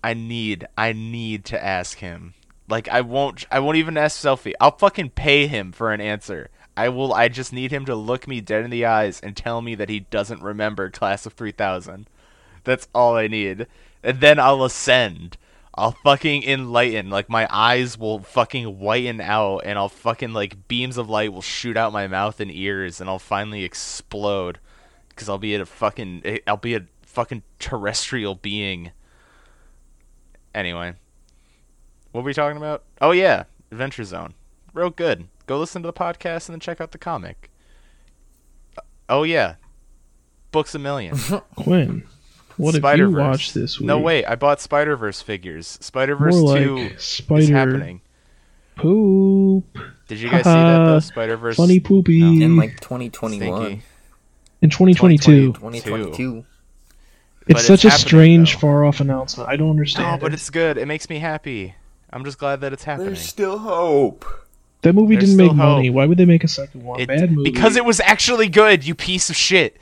I 0.03 0.15
need, 0.15 0.67
I 0.77 0.93
need 0.93 1.45
to 1.47 1.63
ask 1.63 1.99
him. 1.99 2.35
Like, 2.69 2.89
I 2.89 3.01
won't, 3.01 3.47
I 3.51 3.61
won't 3.61 3.77
even 3.77 3.97
ask 3.97 4.21
selfie. 4.21 4.55
I'll 4.61 4.77
fucking 4.77 5.11
pay 5.11 5.47
him 5.47 5.73
for 5.73 5.93
an 5.93 6.01
answer. 6.01 6.51
I 6.79 6.91
will. 6.91 7.13
I 7.13 7.29
just 7.29 7.53
need 7.53 7.73
him 7.73 7.85
to 7.87 7.97
look 7.97 8.29
me 8.29 8.41
dead 8.41 8.65
in 8.65 8.71
the 8.71 8.85
eyes 8.85 9.19
and 9.21 9.37
tell 9.37 9.61
me 9.61 9.75
that 9.75 9.89
he 9.89 10.01
doesn't 10.01 10.43
remember 10.43 10.91
Class 10.91 11.27
of 11.27 11.33
3000. 11.33 12.09
That's 12.63 12.87
all 12.95 13.17
I 13.17 13.27
need. 13.27 13.67
And 14.03 14.21
then 14.21 14.39
I'll 14.39 14.63
ascend. 14.63 15.39
I'll 15.75 15.93
fucking 15.93 16.43
enlighten. 16.43 17.11
Like 17.11 17.29
my 17.29 17.47
eyes 17.51 17.97
will 17.97 18.21
fucking 18.21 18.79
whiten 18.79 19.21
out 19.21 19.61
and 19.61 19.79
I'll 19.79 19.89
fucking 19.89 20.33
like 20.33 20.69
beams 20.69 20.97
of 20.97 21.09
light 21.09 21.33
will 21.33 21.43
shoot 21.43 21.77
out 21.77 21.93
my 21.93 22.07
mouth 22.07 22.41
and 22.41 22.51
ears 22.51 23.01
and 23.01 23.09
I'll 23.09 23.19
finally 23.19 23.65
explode 23.65 24.59
cuz 25.15 25.29
I'll 25.29 25.39
be 25.39 25.55
at 25.55 25.61
a 25.61 25.67
fucking 25.67 26.41
I'll 26.47 26.57
be 26.57 26.75
a 26.75 26.87
fucking 27.03 27.43
terrestrial 27.59 28.35
being. 28.35 28.93
Anyway, 30.55 30.95
what 32.13 32.23
were 32.23 32.27
we 32.27 32.35
talking 32.35 32.57
about? 32.57 32.85
Oh 33.01 33.13
yeah, 33.13 33.45
Adventure 33.71 34.05
Zone. 34.05 34.35
Real 34.73 34.91
good. 34.91 35.29
Go 35.47 35.59
listen 35.59 35.83
to 35.83 35.89
the 35.89 35.93
podcast 35.93 36.49
and 36.49 36.55
then 36.55 36.61
check 36.61 36.81
out 36.81 36.93
the 36.93 36.99
comic. 36.99 37.51
Uh, 38.77 38.83
oh 39.09 39.23
yeah. 39.23 39.55
Books 40.51 40.75
a 40.75 40.79
million. 40.79 41.17
Quinn, 41.57 42.05
what 42.59 42.75
have 42.75 42.75
you 42.75 42.81
Spider-Verse. 42.81 43.19
watched 43.21 43.55
this 43.55 43.79
week? 43.81 43.87
No 43.87 43.99
wait, 43.99 44.25
I 44.27 44.35
bought 44.35 44.61
Spider 44.61 44.97
Verse 44.97 45.23
figures. 45.23 45.79
Spider 45.81 46.17
Verse 46.17 46.35
like 46.35 46.63
Two 46.63 46.99
Spider 46.99 47.41
is 47.43 47.49
happening. 47.49 48.01
poop. 48.77 49.65
Did 50.09 50.21
you 50.21 50.31
guys 50.31 50.45
see 50.45 50.51
that 50.51 50.85
though? 50.85 51.01
Spider 51.01 51.37
Verse 51.37 51.57
Funny 51.57 51.81
poopy. 51.81 52.21
No. 52.21 52.45
in 52.47 52.57
like 52.57 52.81
2021, 52.81 53.61
Stinky. 53.63 53.83
in 54.63 54.71
2022. 54.71 55.53
2022. 55.55 56.45
But 57.47 57.57
It's 57.57 57.67
such 57.67 57.85
a 57.87 57.91
strange, 57.91 58.55
though. 58.55 58.59
far 58.61 58.85
off 58.85 59.01
announcement. 59.01 59.49
I 59.49 59.57
don't 59.57 59.71
understand. 59.71 60.07
No, 60.07 60.19
but 60.19 60.33
it. 60.33 60.35
it's 60.35 60.51
good. 60.51 60.77
It 60.77 60.87
makes 60.87 61.09
me 61.09 61.19
happy. 61.19 61.75
I'm 62.11 62.25
just 62.25 62.39
glad 62.39 62.61
that 62.61 62.73
it's 62.75 62.85
happening. 62.85 63.07
There's 63.09 63.21
still 63.23 63.59
hope. 63.59 64.25
that 64.83 64.93
movie 64.95 65.15
there's 65.17 65.31
didn't 65.31 65.37
make 65.39 65.47
still 65.47 65.55
money. 65.55 65.89
Why 65.91 66.05
would 66.07 66.19
they 66.19 66.25
make 66.27 66.45
a 66.45 66.49
second 66.49 66.83
one? 66.85 67.01
It- 67.01 67.09
Bad 67.09 67.33
movie. 67.33 67.51
Because 67.51 67.77
it 67.77 67.85
was 67.87 68.01
actually 68.01 68.49
good, 68.49 68.87
you 68.87 68.95
piece 68.95 69.31
of 69.31 69.37
shit. 69.37 69.77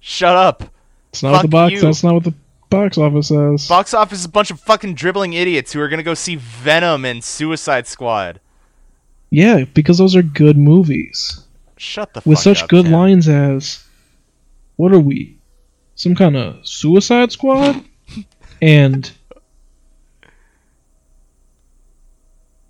Shut 0.00 0.36
up. 0.36 0.72
It's 1.16 1.22
not 1.22 1.32
what 1.32 1.42
the 1.42 1.48
box. 1.48 1.72
you. 1.72 1.80
That's 1.80 2.02
not 2.04 2.14
what 2.14 2.24
the 2.24 2.34
box 2.68 2.98
office 2.98 3.28
says. 3.28 3.68
Box 3.68 3.94
office 3.94 4.18
is 4.20 4.24
a 4.26 4.28
bunch 4.28 4.50
of 4.50 4.60
fucking 4.60 4.94
dribbling 4.94 5.32
idiots 5.32 5.72
who 5.72 5.80
are 5.80 5.88
gonna 5.88 6.02
go 6.02 6.14
see 6.14 6.36
Venom 6.36 7.04
and 7.04 7.22
Suicide 7.24 7.86
Squad. 7.86 8.40
yeah, 9.30 9.64
because 9.64 9.98
those 9.98 10.14
are 10.14 10.22
good 10.22 10.56
movies 10.58 11.42
Shut 11.78 12.12
the 12.14 12.20
fuck. 12.20 12.26
with 12.26 12.38
such 12.38 12.62
up, 12.62 12.68
good 12.68 12.86
lines 12.88 13.28
as, 13.28 13.82
"What 14.76 14.92
are 14.92 15.00
we? 15.00 15.36
Some 15.94 16.14
kind 16.14 16.36
of 16.36 16.66
Suicide 16.66 17.32
Squad?" 17.32 17.82
and 18.62 19.10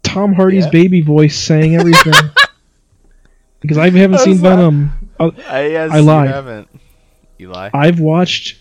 Tom 0.03 0.33
Hardy's 0.35 0.65
Yeah. 0.67 0.71
baby 0.71 1.01
voice 1.01 1.37
saying 1.39 1.75
everything. 1.77 2.13
because 3.61 3.79
I 3.79 3.91
haven't 3.91 4.21
seen 4.21 4.37
Venom. 4.39 4.93
I, 5.19 5.67
yes, 5.67 5.91
I 5.91 6.01
lied. 6.01 6.67
Lie. 7.39 7.71
I've 7.75 8.01
watched 8.01 8.61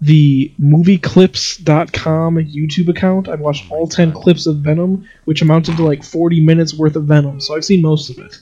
the 0.00 0.52
movieclips.com 0.60 2.36
YouTube 2.36 2.88
account. 2.88 3.28
I've 3.28 3.40
watched 3.40 3.70
all 3.70 3.86
10 3.86 4.12
clips 4.12 4.46
of 4.46 4.56
Venom, 4.58 5.08
which 5.24 5.40
amounted 5.42 5.76
to 5.76 5.84
like 5.84 6.02
40 6.02 6.40
minutes 6.44 6.74
worth 6.74 6.96
of 6.96 7.04
Venom, 7.04 7.40
so 7.40 7.54
I've 7.56 7.64
seen 7.64 7.80
most 7.82 8.10
of 8.10 8.18
it. 8.18 8.40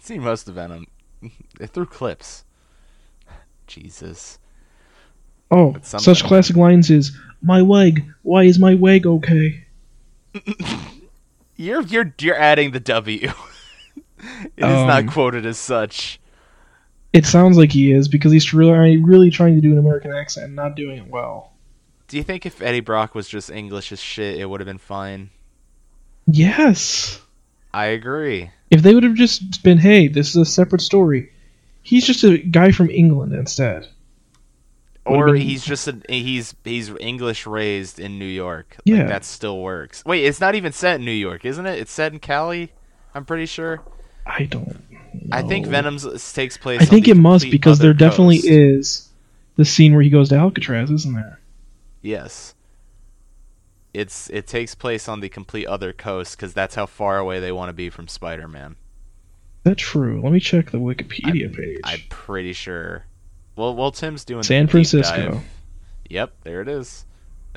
seen 0.00 0.22
most 0.22 0.48
of 0.48 0.54
Venom. 0.54 0.86
Threw 1.66 1.86
clips. 1.86 2.44
Jesus. 3.66 4.38
Oh, 5.50 5.76
such 5.82 6.24
classic 6.24 6.56
lines 6.56 6.90
is 6.90 7.16
My 7.42 7.60
leg, 7.60 8.04
why 8.22 8.44
is 8.44 8.58
my 8.58 8.72
leg 8.74 9.06
okay? 9.06 9.64
You're 11.56 11.82
you're 11.82 12.14
you're 12.20 12.36
adding 12.38 12.70
the 12.72 12.80
W. 12.80 13.28
it 14.18 14.52
is 14.56 14.62
not 14.62 15.00
Um, 15.02 15.08
quoted 15.08 15.44
as 15.46 15.58
such. 15.58 16.18
It 17.12 17.26
sounds 17.26 17.56
like 17.58 17.70
he 17.72 17.92
is 17.92 18.08
because 18.08 18.32
he's 18.32 18.54
really, 18.54 18.96
really 18.96 19.30
trying 19.30 19.54
to 19.56 19.60
do 19.60 19.72
an 19.72 19.78
American 19.78 20.12
accent 20.12 20.46
and 20.46 20.56
not 20.56 20.76
doing 20.76 20.98
it 20.98 21.08
well. 21.08 21.52
Do 22.08 22.16
you 22.16 22.22
think 22.22 22.46
if 22.46 22.60
Eddie 22.62 22.80
Brock 22.80 23.14
was 23.14 23.28
just 23.28 23.50
English 23.50 23.92
as 23.92 24.00
shit, 24.00 24.38
it 24.38 24.46
would 24.46 24.60
have 24.60 24.66
been 24.66 24.78
fine? 24.78 25.30
Yes. 26.26 27.20
I 27.74 27.86
agree. 27.86 28.50
If 28.70 28.82
they 28.82 28.94
would 28.94 29.02
have 29.04 29.14
just 29.14 29.62
been, 29.62 29.78
hey, 29.78 30.08
this 30.08 30.30
is 30.30 30.36
a 30.36 30.44
separate 30.44 30.80
story. 30.82 31.32
He's 31.82 32.06
just 32.06 32.22
a 32.24 32.38
guy 32.38 32.70
from 32.70 32.90
England 32.90 33.34
instead. 33.34 33.88
Or 35.04 35.26
been- 35.32 35.36
he's 35.42 35.64
just 35.64 35.88
a, 35.88 36.00
he's 36.08 36.54
he's 36.64 36.90
English 37.00 37.46
raised 37.46 37.98
in 37.98 38.18
New 38.20 38.24
York. 38.24 38.76
Yeah. 38.84 38.98
Like 38.98 39.08
that 39.08 39.24
still 39.24 39.60
works. 39.60 40.04
Wait, 40.04 40.24
it's 40.24 40.40
not 40.40 40.54
even 40.54 40.72
set 40.72 41.00
in 41.00 41.04
New 41.04 41.10
York, 41.10 41.44
isn't 41.44 41.66
it? 41.66 41.78
It's 41.80 41.90
set 41.92 42.12
in 42.12 42.20
Cali. 42.20 42.72
I'm 43.14 43.24
pretty 43.24 43.46
sure. 43.46 43.80
I 44.24 44.44
don't. 44.44 44.80
I 45.30 45.42
think. 45.42 45.66
Venom's 45.66 46.32
takes 46.32 46.56
place. 46.56 46.80
I 46.80 46.84
think 46.84 47.08
it 47.08 47.16
must 47.16 47.50
because 47.50 47.78
there 47.78 47.94
definitely 47.94 48.38
coast. 48.38 48.48
is 48.48 49.08
the 49.56 49.64
scene 49.64 49.92
where 49.92 50.02
he 50.02 50.10
goes 50.10 50.28
to 50.30 50.36
Alcatraz, 50.36 50.90
isn't 50.90 51.14
there? 51.14 51.40
Yes. 52.00 52.54
It's 53.94 54.30
it 54.30 54.46
takes 54.46 54.74
place 54.74 55.08
on 55.08 55.20
the 55.20 55.28
complete 55.28 55.66
other 55.66 55.92
coast 55.92 56.36
because 56.36 56.54
that's 56.54 56.74
how 56.74 56.86
far 56.86 57.18
away 57.18 57.40
they 57.40 57.52
want 57.52 57.68
to 57.68 57.74
be 57.74 57.90
from 57.90 58.08
Spider-Man. 58.08 58.76
That's 59.64 59.82
true. 59.82 60.20
Let 60.22 60.32
me 60.32 60.40
check 60.40 60.70
the 60.70 60.78
Wikipedia 60.78 61.54
page. 61.54 61.80
I'm 61.84 62.00
pretty 62.08 62.52
sure. 62.52 63.04
Well, 63.54 63.76
well, 63.76 63.92
Tim's 63.92 64.24
doing 64.24 64.42
San 64.42 64.66
Francisco. 64.66 65.42
Yep, 66.08 66.32
there 66.42 66.62
it 66.62 66.68
is. 66.68 67.04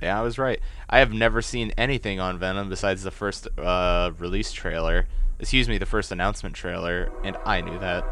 Yeah, 0.04 0.20
I 0.20 0.24
was 0.24 0.38
right. 0.38 0.60
I 0.90 1.00
have 1.00 1.14
never 1.14 1.42
seen 1.42 1.72
anything 1.78 2.20
on 2.20 2.38
Venom 2.38 2.70
besides 2.70 3.02
the 3.04 3.12
first 3.12 3.48
uh, 3.58 4.12
release 4.20 4.52
trailer. 4.52 5.08
Excuse 5.40 5.68
me, 5.68 5.78
the 5.78 5.86
first 5.86 6.12
announcement 6.12 6.56
trailer, 6.56 7.12
and 7.24 7.36
I 7.46 7.62
knew 7.62 7.78
that. 7.80 8.06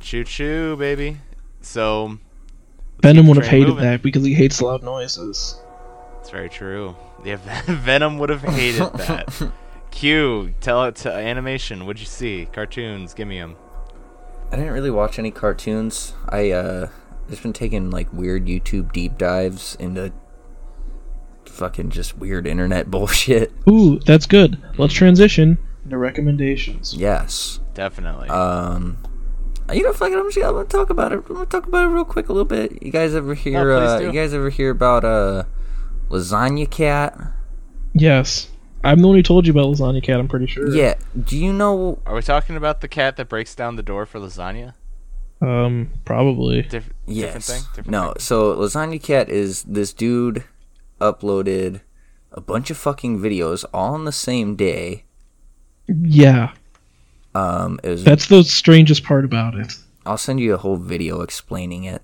Choo 0.00 0.24
choo, 0.24 0.76
baby. 0.76 1.18
So. 1.62 2.18
Venom 3.02 3.26
would 3.28 3.38
have 3.38 3.46
hated 3.46 3.68
moving. 3.68 3.84
that 3.84 4.02
because 4.02 4.24
he 4.24 4.34
hates 4.34 4.60
loud 4.60 4.82
noises. 4.82 5.58
It's 6.20 6.30
very 6.30 6.50
true. 6.50 6.94
Yeah, 7.24 7.36
Venom 7.66 8.18
would 8.18 8.28
have 8.28 8.42
hated 8.42 8.80
that. 8.94 9.52
Q, 9.90 10.54
tell 10.60 10.84
it 10.84 10.96
to 10.96 11.12
animation. 11.12 11.86
What'd 11.86 12.00
you 12.00 12.06
see? 12.06 12.46
Cartoons, 12.52 13.14
give 13.14 13.26
me 13.26 13.38
them. 13.38 13.56
I 14.52 14.56
didn't 14.56 14.72
really 14.72 14.90
watch 14.90 15.18
any 15.18 15.30
cartoons. 15.30 16.12
I 16.28 16.50
uh 16.50 16.88
just 17.28 17.42
been 17.42 17.52
taking 17.52 17.90
like 17.90 18.12
weird 18.12 18.46
YouTube 18.46 18.92
deep 18.92 19.16
dives 19.16 19.76
into 19.80 20.12
fucking 21.46 21.90
just 21.90 22.18
weird 22.18 22.46
internet 22.46 22.90
bullshit. 22.90 23.52
Ooh, 23.68 23.98
that's 24.00 24.26
good. 24.26 24.60
Let's 24.76 24.92
transition 24.94 25.56
to 25.90 25.98
recommendations. 25.98 26.94
Yes. 26.94 27.60
Definitely. 27.74 28.28
Um 28.28 28.98
you 29.72 29.84
know, 29.84 29.92
fucking, 29.92 30.16
I'm 30.16 30.26
just 30.26 30.38
gonna 30.40 30.64
talk 30.64 30.90
about 30.90 31.12
it. 31.12 31.16
I'm 31.28 31.34
gonna 31.34 31.46
talk 31.46 31.66
about 31.66 31.84
it 31.84 31.88
real 31.92 32.04
quick 32.04 32.28
a 32.28 32.32
little 32.32 32.44
bit. 32.44 32.82
You 32.82 32.90
guys 32.90 33.14
ever 33.14 33.34
hear? 33.34 33.78
please 33.78 33.90
uh, 33.90 33.98
you 34.00 34.12
guys 34.12 34.34
ever 34.34 34.50
hear 34.50 34.70
about 34.70 35.04
uh, 35.04 35.44
lasagna 36.08 36.68
cat? 36.68 37.16
Yes. 37.94 38.50
I'm 38.82 39.00
the 39.00 39.08
one 39.08 39.16
who 39.16 39.22
told 39.22 39.46
you 39.46 39.52
about 39.52 39.66
Lasagna 39.66 40.02
Cat, 40.02 40.18
I'm 40.18 40.28
pretty 40.28 40.46
sure. 40.46 40.74
Yeah. 40.74 40.94
Do 41.22 41.36
you 41.36 41.52
know? 41.52 42.00
Are 42.06 42.14
we 42.14 42.22
talking 42.22 42.56
about 42.56 42.80
the 42.80 42.88
cat 42.88 43.16
that 43.16 43.28
breaks 43.28 43.54
down 43.54 43.76
the 43.76 43.82
door 43.82 44.06
for 44.06 44.18
lasagna? 44.18 44.72
Um, 45.42 45.90
probably. 46.04 46.62
Diff- 46.62 46.70
different 46.72 46.94
Yes. 47.06 47.46
thing. 47.46 47.62
Different 47.74 47.90
no. 47.90 48.06
thing? 48.12 48.20
So 48.20 48.56
Lasagna 48.56 49.02
Cat 49.02 49.28
is 49.28 49.62
this 49.64 49.92
dude 49.92 50.44
uploaded 51.00 51.80
a 52.32 52.40
bunch 52.40 52.70
of 52.70 52.76
fucking 52.76 53.18
videos 53.18 53.64
all 53.72 53.94
on 53.94 54.04
the 54.04 54.12
same 54.12 54.54
day. 54.56 55.04
Yeah. 56.02 56.52
Um, 57.34 57.78
it 57.82 57.88
was. 57.90 58.04
That's 58.04 58.26
the 58.26 58.42
strangest 58.44 59.04
part 59.04 59.24
about 59.24 59.54
it. 59.54 59.72
I'll 60.06 60.18
send 60.18 60.40
you 60.40 60.54
a 60.54 60.58
whole 60.58 60.76
video 60.76 61.20
explaining 61.20 61.84
it. 61.84 62.02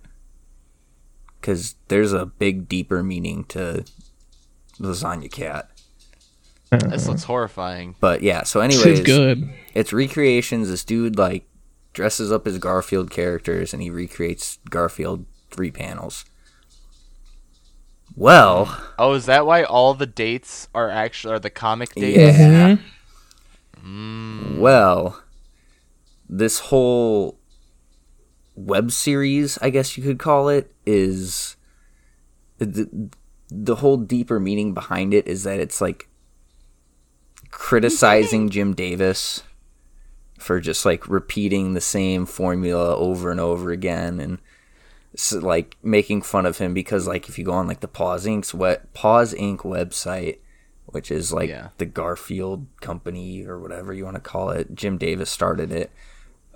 Because 1.40 1.76
there's 1.88 2.12
a 2.12 2.26
big, 2.26 2.68
deeper 2.68 3.02
meaning 3.02 3.44
to 3.44 3.84
Lasagna 4.80 5.30
Cat. 5.30 5.70
This 6.70 7.06
looks 7.06 7.24
horrifying. 7.24 7.94
But 8.00 8.22
yeah, 8.22 8.42
so 8.42 8.60
anyway, 8.60 8.90
It's 8.92 9.00
good. 9.00 9.48
it's 9.72 9.92
recreations. 9.92 10.68
This 10.68 10.84
dude 10.84 11.16
like 11.16 11.46
dresses 11.92 12.32
up 12.32 12.46
as 12.46 12.58
Garfield 12.58 13.10
characters 13.10 13.72
and 13.72 13.80
he 13.80 13.88
recreates 13.90 14.58
Garfield 14.68 15.24
three 15.50 15.70
panels. 15.70 16.24
Well, 18.14 18.82
Oh, 18.98 19.12
is 19.14 19.26
that 19.26 19.46
why 19.46 19.62
all 19.62 19.94
the 19.94 20.06
dates 20.06 20.68
are 20.74 20.90
actually 20.90 21.34
are 21.34 21.38
the 21.38 21.50
comic 21.50 21.94
dates? 21.94 22.38
Yeah. 22.38 22.76
Mhm. 23.86 24.58
well, 24.58 25.22
this 26.28 26.58
whole 26.58 27.38
web 28.56 28.90
series, 28.90 29.58
I 29.62 29.70
guess 29.70 29.96
you 29.96 30.02
could 30.02 30.18
call 30.18 30.48
it, 30.48 30.72
is 30.84 31.56
the, 32.58 33.10
the 33.48 33.76
whole 33.76 33.96
deeper 33.96 34.40
meaning 34.40 34.74
behind 34.74 35.14
it 35.14 35.28
is 35.28 35.44
that 35.44 35.60
it's 35.60 35.80
like 35.80 36.08
criticizing 37.50 38.48
Jim 38.48 38.74
Davis 38.74 39.42
for 40.38 40.60
just 40.60 40.84
like 40.84 41.08
repeating 41.08 41.74
the 41.74 41.80
same 41.80 42.26
formula 42.26 42.96
over 42.96 43.30
and 43.30 43.40
over 43.40 43.70
again 43.70 44.20
and 44.20 44.38
like 45.32 45.76
making 45.82 46.22
fun 46.22 46.44
of 46.44 46.58
him 46.58 46.74
because 46.74 47.06
like 47.06 47.28
if 47.28 47.38
you 47.38 47.44
go 47.44 47.52
on 47.52 47.66
like 47.66 47.80
the 47.80 47.88
Paws 47.88 48.26
Inc. 48.26 48.52
web 48.52 48.82
Paws 48.92 49.32
Inc. 49.34 49.58
website, 49.58 50.38
which 50.86 51.10
is 51.10 51.32
like 51.32 51.48
Yeah. 51.50 51.68
the 51.78 51.86
Garfield 51.86 52.66
company 52.80 53.44
or 53.44 53.58
whatever 53.58 53.92
you 53.92 54.04
want 54.04 54.16
to 54.16 54.20
call 54.20 54.50
it, 54.50 54.74
Jim 54.74 54.96
Davis 54.98 55.30
started 55.30 55.70
it. 55.72 55.90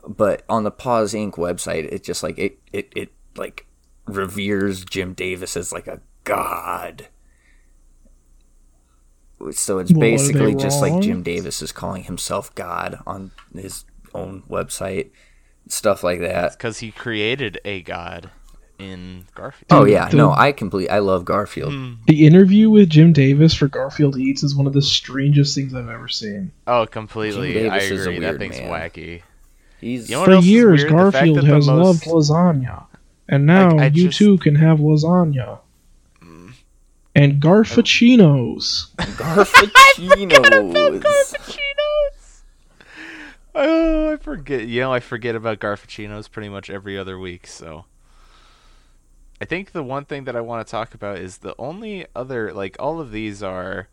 But 0.09 0.45
on 0.49 0.65
the 0.65 0.71
Paws 0.71 1.13
Inc. 1.13 1.33
website, 1.33 1.85
it 1.93 2.03
just 2.03 2.23
like 2.23 2.39
it 2.39 2.59
it 2.73 2.91
it 2.97 3.13
like 3.37 3.67
reveres 4.07 4.85
Jim 4.85 5.13
Davis 5.15 5.57
as 5.57 5.73
like 5.73 5.87
a 5.87 6.01
god. 6.25 7.09
So 9.53 9.79
it's 9.79 9.91
Well, 9.91 10.01
basically 10.01 10.55
just 10.55 10.83
like? 10.83 11.01
Jim 11.03 11.23
Davis 11.23 11.63
is 11.63 11.73
calling 11.73 12.05
himself 12.05 12.55
God 12.55 12.99
on 13.07 13.31
his 13.55 13.85
own 14.15 14.43
website, 14.51 15.11
stuff 15.67 16.05
like 16.05 16.21
that. 16.21 16.53
because 16.53 16.79
he 16.81 16.91
created 16.91 17.59
a 17.65 17.81
god 17.83 18.31
in 18.81 19.25
Garfield. 19.35 19.67
Oh 19.71 19.85
yeah, 19.85 20.09
the- 20.09 20.17
no, 20.17 20.33
I 20.33 20.53
complete. 20.53 20.89
I 20.89 20.99
love 21.01 21.25
Garfield. 21.25 21.73
The 22.07 22.27
interview 22.27 22.71
with 22.71 22.89
Jim 22.91 23.13
Davis 23.13 23.55
for 23.55 23.69
Garfield 23.69 24.17
Eats 24.19 24.43
is 24.43 24.55
one 24.55 24.67
of 24.67 24.73
the 24.73 24.83
strangest 24.83 25.55
things 25.55 25.75
I've 25.75 25.89
ever 25.89 26.09
seen. 26.09 26.53
Oh, 26.67 26.87
completely. 26.87 27.53
Jim 27.55 27.73
I 27.73 27.79
Davis 27.81 27.91
is 28.01 28.07
a 28.07 28.11
agree. 28.11 28.21
That 28.21 28.39
thing's 28.39 28.59
man. 28.59 28.71
wacky. 28.71 29.23
He's 29.81 30.11
You 30.11 30.17
know 30.17 30.25
For 30.27 30.35
years, 30.37 30.83
weird? 30.85 30.93
The 30.93 31.13
fact 31.13 31.13
Garfield 31.27 31.45
has 31.45 31.67
most- 31.67 32.07
loved 32.07 32.31
lasagna, 32.31 32.85
and 33.29 33.47
now 33.47 33.77
I 33.79 33.87
you 33.87 34.07
just- 34.09 34.19
too 34.19 34.37
can 34.39 34.57
have 34.57 34.79
lasagna. 34.79 35.59
Mm. 36.23 36.53
And 37.15 37.41
Garfuccinos. 37.43 38.95
Garfuccinos. 38.97 40.31
Garfuccinos. 41.03 42.43
Oh, 43.55 44.13
I 44.13 44.17
forget. 44.17 44.67
You 44.67 44.81
know, 44.81 44.93
I 44.93 45.01
forget 45.01 45.35
about 45.35 45.59
Garfuccinos 45.59 46.31
pretty 46.31 46.49
much 46.49 46.71
every 46.71 46.97
other 46.97 47.19
week. 47.19 47.47
So, 47.47 47.85
I 49.41 49.45
think 49.47 49.73
the 49.73 49.83
one 49.83 50.05
thing 50.05 50.25
that 50.25 50.37
I 50.37 50.41
want 50.41 50.67
to 50.67 50.71
talk 50.71 50.95
about 50.95 51.19
is 51.19 51.39
the 51.39 51.55
only 51.59 52.07
other 52.15 52.53
like 52.53 52.77
all 52.79 53.01
of 53.01 53.11
these 53.11 53.43
are 53.43 53.89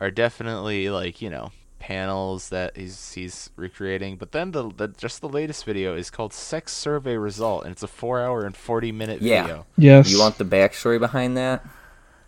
are 0.00 0.10
definitely 0.10 0.88
like 0.90 1.20
you 1.20 1.30
know 1.30 1.52
panels 1.78 2.48
that 2.48 2.76
he's 2.76 3.12
he's 3.12 3.50
recreating. 3.56 4.16
But 4.16 4.32
then 4.32 4.52
the, 4.52 4.70
the 4.74 4.88
just 4.88 5.20
the 5.20 5.28
latest 5.28 5.64
video 5.64 5.94
is 5.96 6.10
called 6.10 6.32
Sex 6.32 6.72
Survey 6.72 7.16
Result, 7.16 7.64
and 7.64 7.72
it's 7.72 7.82
a 7.82 7.88
four 7.88 8.20
hour 8.22 8.44
and 8.44 8.56
forty 8.56 8.92
minute 8.92 9.20
Yeah. 9.20 9.42
video. 9.42 9.66
Yes. 9.76 10.10
You 10.10 10.18
want 10.18 10.38
the 10.38 10.44
backstory 10.44 10.98
behind 10.98 11.36
that? 11.36 11.64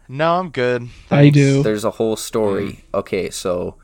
No, 0.07 0.39
I'm 0.39 0.51
good. 0.51 0.89
I 1.11 1.29
do. 1.29 1.63
There's 1.63 1.85
a 1.85 1.91
whole 1.93 2.17
story. 2.17 2.67
Mm. 2.93 2.99
Okay, 3.01 3.31
so 3.31 3.77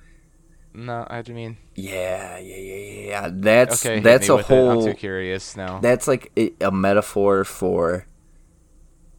No, 0.75 1.07
I 1.09 1.23
mean, 1.23 1.57
yeah, 1.75 2.39
yeah, 2.39 2.57
yeah, 2.57 2.75
yeah, 2.75 3.09
yeah. 3.09 3.31
That's 3.33 3.85
okay. 3.85 3.97
hit 3.97 4.05
that's 4.05 4.29
me 4.29 4.35
a 4.35 4.37
with 4.37 4.51
it. 4.51 4.55
I'm 4.69 4.79
whole. 4.79 4.87
too 4.87 4.95
curious 4.95 5.57
now. 5.57 5.81
That's 5.81 6.09
like 6.09 6.33
a, 6.37 6.53
a 6.61 6.71
metaphor 6.73 7.45
for 7.45 8.07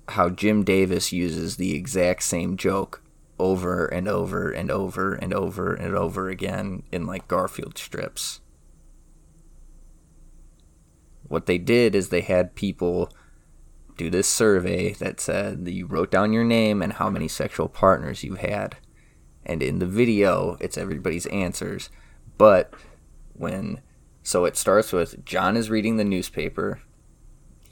how 0.10 0.30
Jim 0.30 0.64
Davis 0.64 1.12
uses 1.12 1.58
the 1.58 1.74
exact 1.76 2.24
same 2.24 2.58
joke 2.58 3.02
over 3.40 3.86
and 3.86 4.08
over 4.08 4.52
and 4.52 4.72
over 4.72 5.14
and 5.14 5.34
over 5.34 5.74
and 5.74 5.96
over 5.96 6.30
again 6.30 6.84
in 6.92 7.06
like 7.06 7.28
Garfield 7.28 7.78
strips. 7.78 8.40
What 11.28 11.48
they 11.48 11.58
did 11.58 11.96
is 11.96 12.10
they 12.10 12.22
had 12.22 12.56
people 12.56 13.12
do 13.98 14.10
this 14.10 14.28
survey 14.28 14.94
that 14.94 15.20
said 15.20 15.66
that 15.66 15.74
you 15.74 15.86
wrote 15.86 16.12
down 16.12 16.34
your 16.34 16.44
name 16.44 16.82
and 16.82 16.94
how 16.94 17.10
many 17.10 17.28
sexual 17.28 17.68
partners 17.68 18.24
you 18.24 18.36
had. 18.36 18.78
And 19.46 19.64
in 19.64 19.80
the 19.80 19.86
video, 19.86 20.58
it's 20.60 20.78
everybody's 20.78 21.26
answers. 21.28 21.90
But 22.38 22.74
when 23.34 23.82
so 24.24 24.46
it 24.46 24.58
starts 24.58 24.92
with 24.92 25.24
John 25.24 25.56
is 25.56 25.70
reading 25.70 25.98
the 25.98 26.04
newspaper. 26.04 26.82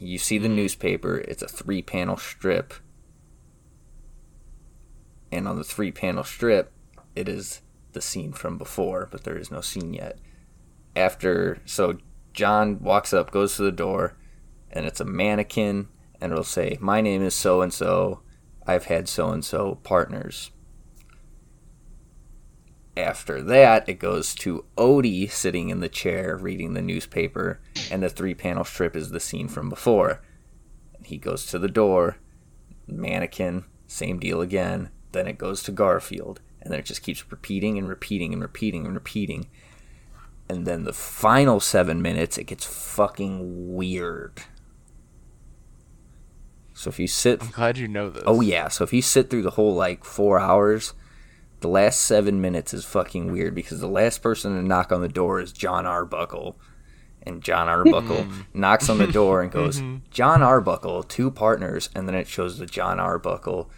You 0.03 0.17
see 0.17 0.37
the 0.37 0.49
newspaper, 0.49 1.17
it's 1.17 1.41
a 1.41 1.47
three 1.47 1.81
panel 1.81 2.17
strip. 2.17 2.73
And 5.31 5.47
on 5.47 5.57
the 5.57 5.63
three 5.63 5.91
panel 5.91 6.23
strip, 6.23 6.71
it 7.15 7.29
is 7.29 7.61
the 7.93 8.01
scene 8.01 8.33
from 8.33 8.57
before, 8.57 9.07
but 9.11 9.23
there 9.23 9.37
is 9.37 9.49
no 9.49 9.61
scene 9.61 9.93
yet. 9.93 10.19
After, 10.95 11.59
so 11.65 11.97
John 12.33 12.79
walks 12.81 13.13
up, 13.13 13.31
goes 13.31 13.55
to 13.55 13.63
the 13.63 13.71
door, 13.71 14.17
and 14.71 14.85
it's 14.85 14.99
a 14.99 15.05
mannequin, 15.05 15.87
and 16.19 16.31
it'll 16.31 16.43
say, 16.43 16.77
My 16.81 16.99
name 16.99 17.23
is 17.23 17.33
so 17.33 17.61
and 17.61 17.73
so. 17.73 18.21
I've 18.65 18.85
had 18.85 19.07
so 19.07 19.29
and 19.29 19.43
so 19.43 19.75
partners. 19.83 20.51
After 22.95 23.41
that, 23.41 23.89
it 23.89 23.95
goes 23.95 24.35
to 24.35 24.65
Odie 24.77 25.29
sitting 25.31 25.69
in 25.69 25.79
the 25.79 25.89
chair 25.89 26.37
reading 26.37 26.73
the 26.73 26.81
newspaper, 26.81 27.59
and 27.89 28.03
the 28.03 28.09
three 28.09 28.35
panel 28.35 28.63
strip 28.63 28.95
is 28.95 29.09
the 29.09 29.19
scene 29.19 29.47
from 29.47 29.69
before. 29.69 30.21
He 31.03 31.17
goes 31.17 31.45
to 31.47 31.59
the 31.59 31.67
door, 31.67 32.17
mannequin, 32.87 33.65
same 33.87 34.19
deal 34.19 34.41
again. 34.41 34.89
Then 35.11 35.27
it 35.27 35.37
goes 35.37 35.63
to 35.63 35.71
Garfield, 35.71 36.39
and 36.61 36.71
then 36.71 36.79
it 36.79 36.85
just 36.85 37.03
keeps 37.03 37.29
repeating 37.31 37.77
and 37.77 37.89
repeating 37.89 38.31
and 38.31 38.41
repeating 38.41 38.85
and 38.85 38.93
repeating. 38.93 39.47
And 40.47 40.65
then 40.65 40.83
the 40.83 40.93
final 40.93 41.59
seven 41.59 42.01
minutes, 42.01 42.37
it 42.37 42.45
gets 42.45 42.65
fucking 42.65 43.75
weird. 43.75 44.43
So 46.73 46.89
if 46.89 46.99
you 46.99 47.07
sit 47.07 47.41
I'm 47.41 47.49
glad 47.49 47.77
you 47.77 47.87
know 47.87 48.09
this. 48.09 48.23
Oh 48.25 48.41
yeah, 48.41 48.67
so 48.67 48.83
if 48.83 48.93
you 48.93 49.01
sit 49.01 49.29
through 49.29 49.43
the 49.43 49.51
whole 49.51 49.73
like 49.73 50.03
four 50.03 50.39
hours, 50.39 50.93
the 51.63 51.69
last 51.69 52.01
seven 52.01 52.41
minutes 52.41 52.73
is 52.73 52.83
fucking 52.83 53.31
weird 53.31 53.55
because 53.55 53.79
the 53.79 53.87
last 53.87 54.21
person 54.21 54.53
to 54.53 54.61
knock 54.61 54.91
on 54.91 54.99
the 54.99 55.07
door 55.07 55.39
is 55.39 55.53
John 55.53 55.85
Arbuckle. 55.85 56.59
And 57.25 57.41
John 57.41 57.69
Arbuckle 57.69 58.23
hmm. 58.23 58.41
knocks 58.53 58.89
on 58.89 58.97
the 58.97 59.07
door 59.07 59.41
and 59.41 59.49
goes, 59.51 59.79
mm-hmm. 59.79 59.99
John 60.11 60.43
Arbuckle, 60.43 61.03
two 61.03 61.31
partners, 61.31 61.89
and 61.95 62.05
then 62.05 62.15
it 62.15 62.27
shows 62.27 62.57
the 62.57 62.65
John 62.65 62.99
Arbuckle 62.99 63.71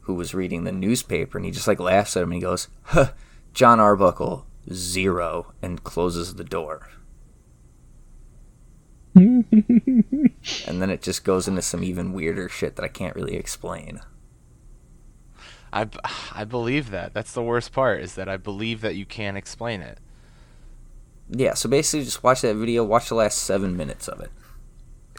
who 0.00 0.14
was 0.14 0.34
reading 0.34 0.64
the 0.64 0.72
newspaper 0.72 1.36
and 1.36 1.44
he 1.44 1.50
just 1.50 1.68
like 1.68 1.78
laughs 1.78 2.16
at 2.16 2.22
him 2.22 2.32
and 2.32 2.36
he 2.36 2.40
goes, 2.40 2.68
huh, 2.84 3.12
John 3.52 3.80
Arbuckle, 3.80 4.46
zero, 4.72 5.52
and 5.60 5.84
closes 5.84 6.36
the 6.36 6.44
door. 6.44 6.88
and 9.14 9.44
then 10.66 10.88
it 10.88 11.02
just 11.02 11.22
goes 11.22 11.46
into 11.46 11.60
some 11.60 11.84
even 11.84 12.14
weirder 12.14 12.48
shit 12.48 12.76
that 12.76 12.84
I 12.84 12.88
can't 12.88 13.14
really 13.14 13.36
explain. 13.36 14.00
I, 15.74 15.84
b- 15.84 15.98
I 16.32 16.44
believe 16.44 16.90
that. 16.90 17.12
That's 17.12 17.32
the 17.32 17.42
worst 17.42 17.72
part 17.72 18.00
is 18.00 18.14
that 18.14 18.28
I 18.28 18.38
believe 18.38 18.80
that 18.80 18.94
you 18.94 19.04
can't 19.04 19.36
explain 19.36 19.82
it. 19.82 19.98
Yeah, 21.28 21.54
so 21.54 21.68
basically 21.68 22.04
just 22.04 22.22
watch 22.22 22.42
that 22.42 22.54
video, 22.54 22.84
watch 22.84 23.08
the 23.08 23.14
last 23.14 23.38
seven 23.38 23.76
minutes 23.76 24.08
of 24.08 24.20
it. 24.20 24.30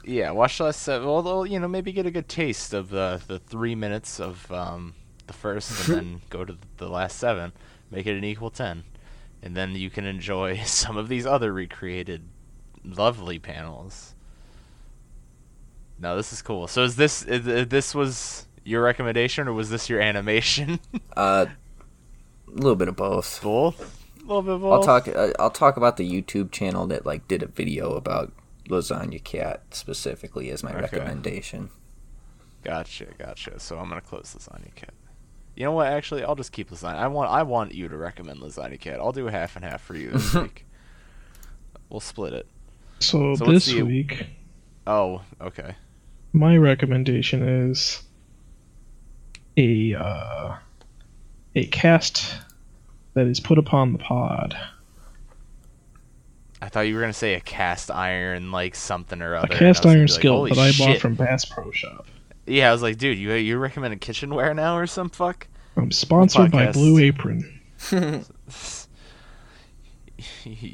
Yeah, 0.03 0.31
watch 0.31 0.59
the 0.59 0.65
last 0.65 0.81
seven. 0.81 1.07
Well, 1.07 1.45
you 1.45 1.59
know, 1.59 1.67
maybe 1.67 1.91
get 1.91 2.05
a 2.05 2.11
good 2.11 2.29
taste 2.29 2.73
of 2.73 2.89
the 2.89 3.21
the 3.25 3.39
three 3.39 3.73
minutes 3.73 4.19
of 4.19 4.51
um, 4.51 4.93
the 5.25 5.33
first, 5.33 5.89
and 5.89 5.97
then 5.97 6.21
go 6.29 6.45
to 6.45 6.55
the 6.77 6.87
last 6.87 7.17
seven, 7.17 7.53
make 7.89 8.05
it 8.05 8.15
an 8.15 8.23
equal 8.23 8.51
ten, 8.51 8.83
and 9.41 9.57
then 9.57 9.73
you 9.73 9.89
can 9.89 10.05
enjoy 10.05 10.57
some 10.65 10.95
of 10.95 11.09
these 11.09 11.25
other 11.25 11.51
recreated, 11.51 12.21
lovely 12.83 13.39
panels. 13.39 14.13
No, 15.97 16.15
this 16.15 16.31
is 16.31 16.43
cool. 16.43 16.67
So 16.67 16.83
is 16.83 16.97
this 16.97 17.23
is, 17.23 17.47
is 17.47 17.67
this 17.69 17.95
was 17.95 18.44
your 18.65 18.81
recommendation, 18.83 19.47
or 19.47 19.53
was 19.53 19.69
this 19.69 19.89
your 19.89 20.01
animation? 20.01 20.79
Uh, 21.15 21.45
A 22.47 22.51
little 22.51 22.75
bit 22.75 22.87
of 22.89 22.95
both. 22.97 23.41
Both. 23.41 23.79
A 24.17 24.21
little 24.27 24.41
bit 24.41 24.53
of 24.55 24.61
both. 24.61 24.73
I'll 24.73 25.01
talk. 25.01 25.07
Uh, 25.07 25.31
I'll 25.39 25.49
talk 25.49 25.77
about 25.77 25.95
the 25.97 26.09
YouTube 26.09 26.51
channel 26.51 26.85
that 26.87 27.05
like 27.05 27.27
did 27.27 27.41
a 27.41 27.47
video 27.47 27.93
about 27.93 28.33
Lasagna 28.69 29.23
Cat 29.23 29.63
specifically 29.71 30.49
as 30.49 30.61
my 30.63 30.71
Okay. 30.71 30.81
recommendation. 30.81 31.69
Gotcha, 32.63 33.05
gotcha. 33.17 33.59
So 33.59 33.77
I'm 33.77 33.87
gonna 33.89 34.01
close 34.01 34.35
Lasagna 34.37 34.73
Cat. 34.75 34.93
You 35.55 35.63
know 35.65 35.71
what? 35.71 35.87
Actually, 35.87 36.23
I'll 36.23 36.35
just 36.35 36.51
keep 36.51 36.69
Lasagna. 36.71 36.95
I 36.95 37.07
want 37.07 37.29
I 37.31 37.43
want 37.43 37.73
you 37.73 37.87
to 37.87 37.95
recommend 37.95 38.39
Lasagna 38.41 38.79
Cat. 38.79 38.99
I'll 38.99 39.11
do 39.13 39.27
a 39.27 39.31
half 39.31 39.55
and 39.55 39.63
half 39.63 39.81
for 39.81 39.95
you 39.95 40.11
this 40.11 40.33
week. 40.43 40.65
We'll 41.89 41.99
split 42.01 42.33
it. 42.33 42.47
So, 42.99 43.35
So 43.35 43.45
this 43.45 43.67
the- 43.67 43.83
week, 43.83 44.27
Oh, 44.87 45.21
okay. 45.39 45.75
my 46.33 46.57
recommendation 46.57 47.41
is 47.47 48.01
a 49.57 49.95
uh, 49.95 50.55
a 51.55 51.65
cast 51.67 52.35
that 53.13 53.27
is 53.27 53.39
put 53.39 53.57
upon 53.57 53.93
the 53.93 53.99
pod. 53.99 54.57
I 56.61 56.69
thought 56.69 56.81
you 56.81 56.95
were 56.95 57.01
gonna 57.01 57.13
say 57.13 57.35
a 57.35 57.41
cast 57.41 57.91
iron, 57.91 58.51
like 58.51 58.75
something 58.75 59.21
or 59.21 59.35
other. 59.35 59.53
I 59.53 59.57
cast 59.57 59.85
iron 59.85 60.01
like, 60.01 60.09
skill 60.09 60.43
that 60.43 60.57
I 60.57 60.71
bought 60.77 60.99
from 60.99 61.15
Bass 61.15 61.45
Pro 61.45 61.71
Shop. 61.71 62.07
Yeah, 62.45 62.69
I 62.69 62.71
was 62.71 62.81
like, 62.81 62.97
dude, 62.97 63.17
you 63.17 63.33
you 63.33 63.57
recommending 63.57 63.99
kitchenware 63.99 64.53
now 64.53 64.77
or 64.77 64.87
some 64.87 65.09
fuck? 65.09 65.47
I'm 65.77 65.91
sponsored 65.91 66.51
by 66.51 66.71
Blue 66.71 66.99
Apron. 66.99 67.59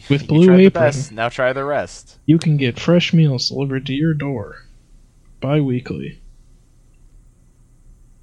With 0.10 0.28
Blue 0.28 0.54
Apron. 0.54 0.70
best, 0.70 1.12
Now 1.12 1.30
try 1.30 1.54
the 1.54 1.64
rest. 1.64 2.20
You 2.26 2.38
can 2.38 2.58
get 2.58 2.80
fresh 2.80 3.12
meals 3.14 3.50
delivered 3.50 3.88
to 3.88 3.94
your 3.94 4.14
door 4.14 4.66
bi-weekly. 5.40 6.22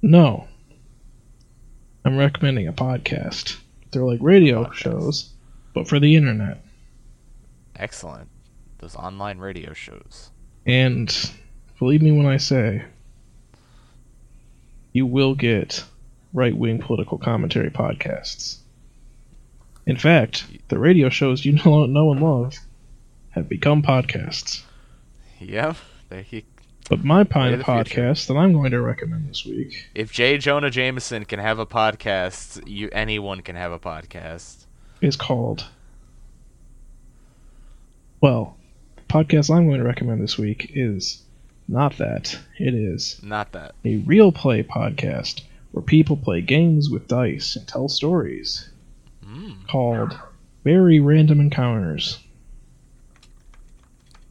No. 0.01 0.47
I'm 2.05 2.17
recommending 2.17 2.67
a 2.67 2.73
podcast. 2.73 3.57
They're 3.91 4.03
like 4.03 4.19
radio 4.21 4.65
Podcast. 4.65 4.73
shows, 4.73 5.33
but 5.73 5.87
for 5.87 5.99
the 5.99 6.15
internet. 6.15 6.63
Excellent. 7.75 8.29
Those 8.79 8.95
online 8.95 9.39
radio 9.39 9.73
shows. 9.73 10.31
And 10.65 11.13
believe 11.79 12.01
me 12.01 12.11
when 12.11 12.25
I 12.25 12.37
say, 12.37 12.83
you 14.93 15.05
will 15.05 15.35
get 15.35 15.83
right 16.33 16.55
wing 16.55 16.79
political 16.79 17.17
commentary 17.17 17.69
podcasts. 17.69 18.57
In 19.85 19.97
fact, 19.97 20.45
the 20.67 20.77
radio 20.79 21.09
shows 21.09 21.43
you 21.43 21.53
know, 21.65 21.85
know 21.85 22.11
and 22.11 22.21
love 22.21 22.55
have 23.31 23.49
become 23.49 23.81
podcasts. 23.81 24.61
Yep. 25.39 25.77
There 26.09 26.21
he. 26.21 26.45
But 26.89 27.03
my 27.03 27.23
pine 27.23 27.61
podcast 27.61 28.27
that 28.27 28.33
I'm 28.35 28.51
going 28.53 28.71
to 28.71 28.81
recommend 28.81 29.29
this 29.29 29.45
week 29.45 29.89
If 29.93 30.11
J. 30.11 30.37
Jonah 30.39 30.71
Jameson 30.71 31.25
can 31.25 31.39
have 31.39 31.59
a 31.59 31.65
podcast, 31.65 32.67
you 32.67 32.89
anyone 32.91 33.41
can 33.41 33.55
have 33.55 33.71
a 33.71 33.79
podcast. 33.79 34.65
is 35.01 35.15
called. 35.15 35.65
Well, 38.21 38.57
the 38.95 39.01
podcast 39.03 39.55
I'm 39.55 39.67
going 39.67 39.79
to 39.79 39.85
recommend 39.85 40.21
this 40.21 40.37
week 40.37 40.71
is 40.73 41.21
not 41.67 41.97
that. 41.97 42.37
It 42.57 42.73
is 42.73 43.19
Not 43.23 43.51
that. 43.51 43.75
a 43.85 43.97
real 43.97 44.31
play 44.31 44.63
podcast 44.63 45.41
where 45.71 45.83
people 45.83 46.17
play 46.17 46.41
games 46.41 46.89
with 46.89 47.07
dice 47.07 47.55
and 47.55 47.67
tell 47.67 47.87
stories 47.87 48.69
Mm. 49.25 49.67
called 49.67 50.17
Very 50.63 50.99
Random 50.99 51.39
Encounters. 51.39 52.17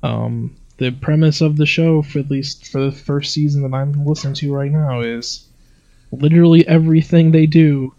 Um, 0.03 0.57
the 0.79 0.93
premise 0.93 1.41
of 1.41 1.57
the 1.57 1.67
show, 1.67 2.03
for 2.03 2.21
at 2.21 2.31
least 2.31 2.69
for 2.69 2.81
the 2.81 2.93
first 2.93 3.33
season 3.33 3.63
that 3.63 3.77
I'm 3.77 4.07
listening 4.07 4.35
to 4.35 4.55
right 4.55 4.71
now, 4.71 5.01
is 5.01 5.47
literally 6.13 6.67
everything 6.67 7.31
they 7.31 7.47
do 7.47 7.95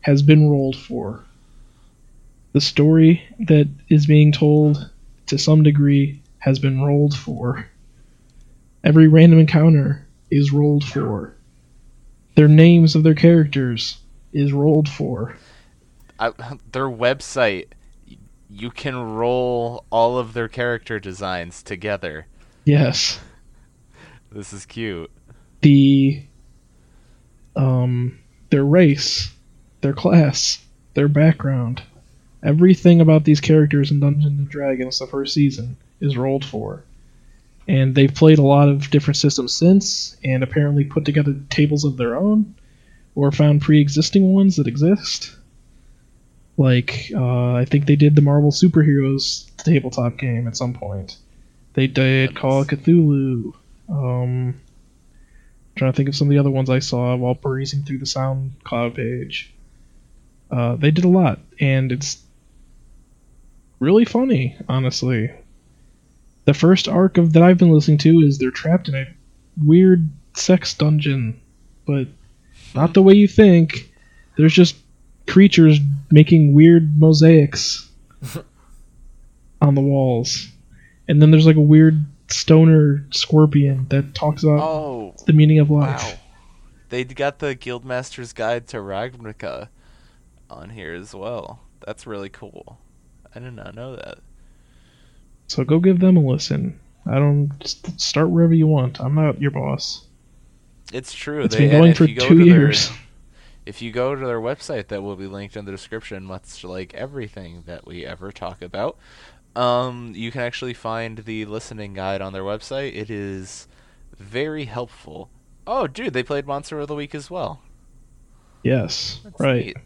has 0.00 0.22
been 0.22 0.48
rolled 0.48 0.76
for. 0.76 1.24
The 2.52 2.60
story 2.60 3.22
that 3.40 3.68
is 3.88 4.06
being 4.06 4.32
told, 4.32 4.90
to 5.26 5.38
some 5.38 5.62
degree, 5.62 6.22
has 6.38 6.58
been 6.58 6.82
rolled 6.82 7.14
for. 7.14 7.66
Every 8.82 9.08
random 9.08 9.40
encounter 9.40 10.06
is 10.30 10.52
rolled 10.52 10.84
for. 10.84 11.34
Their 12.36 12.48
names 12.48 12.94
of 12.94 13.02
their 13.02 13.14
characters 13.14 13.98
is 14.32 14.52
rolled 14.52 14.88
for. 14.88 15.36
I, 16.18 16.30
their 16.72 16.88
website, 16.88 17.66
you 18.50 18.70
can 18.70 18.96
roll 18.96 19.84
all 19.90 20.18
of 20.18 20.32
their 20.32 20.48
character 20.48 20.98
designs 20.98 21.62
together. 21.62 22.26
Yes. 22.64 23.20
This 24.32 24.52
is 24.52 24.66
cute. 24.66 25.10
the 25.60 26.22
um 27.56 28.18
their 28.50 28.64
race, 28.64 29.32
their 29.80 29.92
class, 29.92 30.64
their 30.94 31.08
background, 31.08 31.82
everything 32.42 33.00
about 33.00 33.24
these 33.24 33.40
characters 33.40 33.90
in 33.90 34.00
Dungeons 34.00 34.26
and 34.26 34.48
Dragons 34.48 34.98
the 34.98 35.06
first 35.06 35.34
season 35.34 35.76
is 36.00 36.16
rolled 36.16 36.44
for. 36.44 36.82
And 37.68 37.94
they've 37.94 38.12
played 38.12 38.38
a 38.38 38.42
lot 38.42 38.68
of 38.68 38.90
different 38.90 39.18
systems 39.18 39.54
since 39.54 40.16
and 40.24 40.42
apparently 40.42 40.84
put 40.84 41.04
together 41.04 41.36
tables 41.50 41.84
of 41.84 41.96
their 41.96 42.16
own 42.16 42.54
or 43.14 43.30
found 43.30 43.62
pre-existing 43.62 44.32
ones 44.32 44.56
that 44.56 44.66
exist. 44.66 45.36
Like 46.60 47.10
uh, 47.14 47.54
I 47.54 47.64
think 47.64 47.86
they 47.86 47.96
did 47.96 48.14
the 48.14 48.20
Marvel 48.20 48.50
Superheroes 48.50 49.50
tabletop 49.56 50.18
game 50.18 50.46
at 50.46 50.58
some 50.58 50.74
point. 50.74 51.16
They 51.72 51.86
did 51.86 52.36
Call 52.36 52.60
of 52.60 52.66
Cthulhu. 52.66 53.54
Um, 53.88 54.60
trying 55.74 55.90
to 55.90 55.96
think 55.96 56.10
of 56.10 56.16
some 56.16 56.28
of 56.28 56.32
the 56.32 56.38
other 56.38 56.50
ones 56.50 56.68
I 56.68 56.80
saw 56.80 57.16
while 57.16 57.34
perusing 57.34 57.84
through 57.84 58.00
the 58.00 58.04
SoundCloud 58.04 58.94
page. 58.94 59.54
Uh, 60.50 60.76
they 60.76 60.90
did 60.90 61.06
a 61.06 61.08
lot, 61.08 61.38
and 61.58 61.92
it's 61.92 62.22
really 63.78 64.04
funny, 64.04 64.58
honestly. 64.68 65.30
The 66.44 66.52
first 66.52 66.88
arc 66.88 67.16
of 67.16 67.32
that 67.32 67.42
I've 67.42 67.56
been 67.56 67.72
listening 67.72 67.98
to 67.98 68.20
is 68.20 68.36
they're 68.36 68.50
trapped 68.50 68.86
in 68.86 68.96
a 68.96 69.06
weird 69.56 70.10
sex 70.34 70.74
dungeon, 70.74 71.40
but 71.86 72.06
not 72.74 72.92
the 72.92 73.00
way 73.00 73.14
you 73.14 73.28
think. 73.28 73.90
There's 74.36 74.52
just 74.52 74.76
creatures 75.26 75.78
making 76.10 76.54
weird 76.54 76.98
mosaics 76.98 77.88
on 79.60 79.74
the 79.74 79.80
walls, 79.80 80.48
and 81.08 81.20
then 81.20 81.30
there's 81.30 81.46
like 81.46 81.56
a 81.56 81.60
weird 81.60 82.04
stoner 82.28 83.04
scorpion 83.10 83.86
that 83.90 84.14
talks 84.14 84.42
about 84.42 84.60
Oh, 84.60 85.14
the 85.26 85.32
meaning 85.32 85.58
of 85.58 85.70
life. 85.70 86.02
wow. 86.02 86.18
They 86.88 87.04
got 87.04 87.38
the 87.38 87.54
Guildmaster's 87.54 88.32
Guide 88.32 88.66
to 88.68 88.78
Ravnica 88.78 89.68
on 90.48 90.70
here 90.70 90.92
as 90.94 91.14
well. 91.14 91.60
That's 91.86 92.06
really 92.06 92.28
cool. 92.28 92.78
I 93.34 93.38
did 93.38 93.52
not 93.54 93.74
know 93.76 93.94
that. 93.96 94.18
So 95.46 95.62
go 95.64 95.78
give 95.78 96.00
them 96.00 96.16
a 96.16 96.20
listen. 96.20 96.78
I 97.06 97.14
don't 97.14 97.50
start 97.96 98.30
wherever 98.30 98.54
you 98.54 98.66
want. 98.66 99.00
I'm 99.00 99.14
not 99.14 99.40
your 99.40 99.52
boss. 99.52 100.04
It's 100.92 101.12
true. 101.14 101.42
It's 101.44 101.54
they, 101.54 101.68
been 101.68 101.70
going 101.80 101.94
for 101.94 102.06
two 102.06 102.14
to 102.16 102.34
their- 102.34 102.44
years. 102.44 102.90
If 103.70 103.80
you 103.80 103.92
go 103.92 104.16
to 104.16 104.26
their 104.26 104.40
website 104.40 104.88
that 104.88 105.00
will 105.00 105.14
be 105.14 105.28
linked 105.28 105.56
in 105.56 105.64
the 105.64 105.70
description 105.70 106.24
much 106.24 106.64
like 106.64 106.92
everything 106.92 107.62
that 107.66 107.86
we 107.86 108.04
ever 108.04 108.32
talk 108.32 108.60
about. 108.60 108.98
Um, 109.54 110.12
you 110.16 110.32
can 110.32 110.40
actually 110.40 110.74
find 110.74 111.18
the 111.18 111.44
listening 111.44 111.94
guide 111.94 112.20
on 112.20 112.32
their 112.32 112.42
website. 112.42 112.96
It 112.96 113.10
is 113.10 113.68
very 114.18 114.64
helpful. 114.64 115.30
Oh 115.68 115.86
dude 115.86 116.12
they 116.14 116.24
played 116.24 116.48
monster 116.48 116.80
of 116.80 116.88
the 116.88 116.96
week 116.96 117.14
as 117.14 117.30
well. 117.30 117.62
Yes, 118.64 119.20
That's 119.22 119.38
right. 119.38 119.66
neat. 119.66 119.76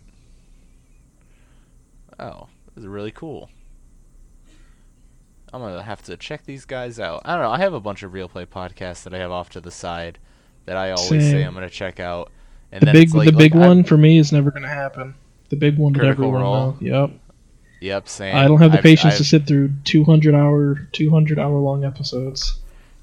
oh 2.18 2.48
this 2.74 2.84
is 2.84 2.88
really 2.88 3.12
cool. 3.12 3.50
I'm 5.52 5.60
gonna 5.60 5.82
have 5.82 6.02
to 6.04 6.16
check 6.16 6.46
these 6.46 6.64
guys 6.64 6.98
out. 6.98 7.20
I 7.26 7.34
don't 7.34 7.42
know 7.42 7.50
i 7.50 7.58
have 7.58 7.74
a 7.74 7.80
bunch 7.80 8.02
of 8.02 8.14
real 8.14 8.30
play 8.30 8.46
podcasts 8.46 9.02
that 9.04 9.12
i 9.14 9.18
have 9.18 9.30
off 9.30 9.50
to 9.50 9.60
the 9.60 9.70
side 9.70 10.18
that 10.64 10.76
i 10.78 10.90
always 10.90 11.22
say 11.30 11.42
i'm 11.42 11.52
gonna 11.52 11.68
check 11.68 12.00
out 12.00 12.32
and 12.74 12.82
The 12.82 12.92
big, 12.92 13.14
like, 13.14 13.26
the 13.26 13.32
big 13.32 13.54
like, 13.54 13.64
I- 13.64 13.68
one 13.68 13.84
for 13.84 13.96
me 13.96 14.18
is 14.18 14.32
never 14.32 14.50
gonna 14.50 14.68
happen. 14.68 15.14
The 15.48 15.56
big 15.56 15.78
one 15.78 15.92
that 15.94 16.04
everyone 16.04 16.42
Role? 16.42 16.72
knows. 16.72 16.82
Yep. 16.82 17.10
Yep, 17.80 18.08
same. 18.08 18.34
I 18.36 18.46
don't 18.48 18.60
have 18.60 18.72
the 18.72 18.78
I've- 18.78 18.88
patience 18.88 19.14
I've- 19.14 19.18
to 19.18 19.24
sit 19.24 19.46
through 19.46 19.70
200 19.84 20.34
hour, 20.34 20.86
200 20.92 21.38
hour 21.38 21.58
long 21.58 21.84
episodes. 21.84 22.58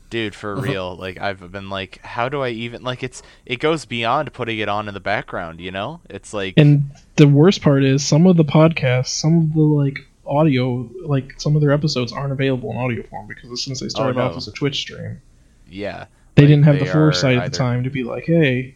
dude 0.10 0.35
for 0.35 0.57
Uh-huh. 0.57 0.61
real 0.64 0.95
like 0.98 1.22
i've 1.22 1.53
been 1.53 1.69
like 1.69 1.98
how 2.03 2.27
do 2.27 2.41
i 2.41 2.49
even 2.49 2.84
like 2.84 3.02
it's 3.02 3.23
it 3.45 3.61
goes 3.61 3.85
beyond 3.85 4.34
putting 4.34 4.60
it 4.60 4.68
on 4.68 4.89
in 4.89 4.93
the 4.93 4.99
background 4.99 5.61
you 5.61 5.72
know 5.72 6.02
it's 6.10 6.34
like 6.34 6.53
And 6.57 6.91
the 7.15 7.30
worst 7.30 7.61
part 7.61 7.85
is 7.85 8.06
some 8.06 8.27
of 8.27 8.35
the 8.35 8.43
podcasts, 8.43 9.07
some 9.07 9.38
of 9.38 9.53
the 9.53 9.61
like 9.61 9.99
audio, 10.27 10.89
like 11.06 11.39
some 11.39 11.56
of 11.56 11.61
their 11.61 11.72
episodes 11.72 12.11
aren't 12.11 12.34
available 12.34 12.72
in 12.72 12.77
audio 12.77 13.03
form 13.03 13.26
because 13.26 13.64
since 13.64 13.80
they 13.80 13.88
started 13.88 14.18
Oh, 14.18 14.23
no. 14.26 14.30
off 14.31 14.35
as 14.35 14.49
a 14.49 14.52
Twitch 14.52 14.80
stream, 14.81 15.22
yeah 15.69 16.07
they 16.35 16.41
Like, 16.43 16.49
didn't 16.49 16.64
have 16.65 16.80
they 16.80 16.85
the 16.85 16.91
foresight 16.91 17.38
at 17.38 17.49
the 17.53 17.57
time 17.57 17.85
to 17.85 17.89
be 17.89 18.03
like, 18.03 18.26
hey, 18.26 18.76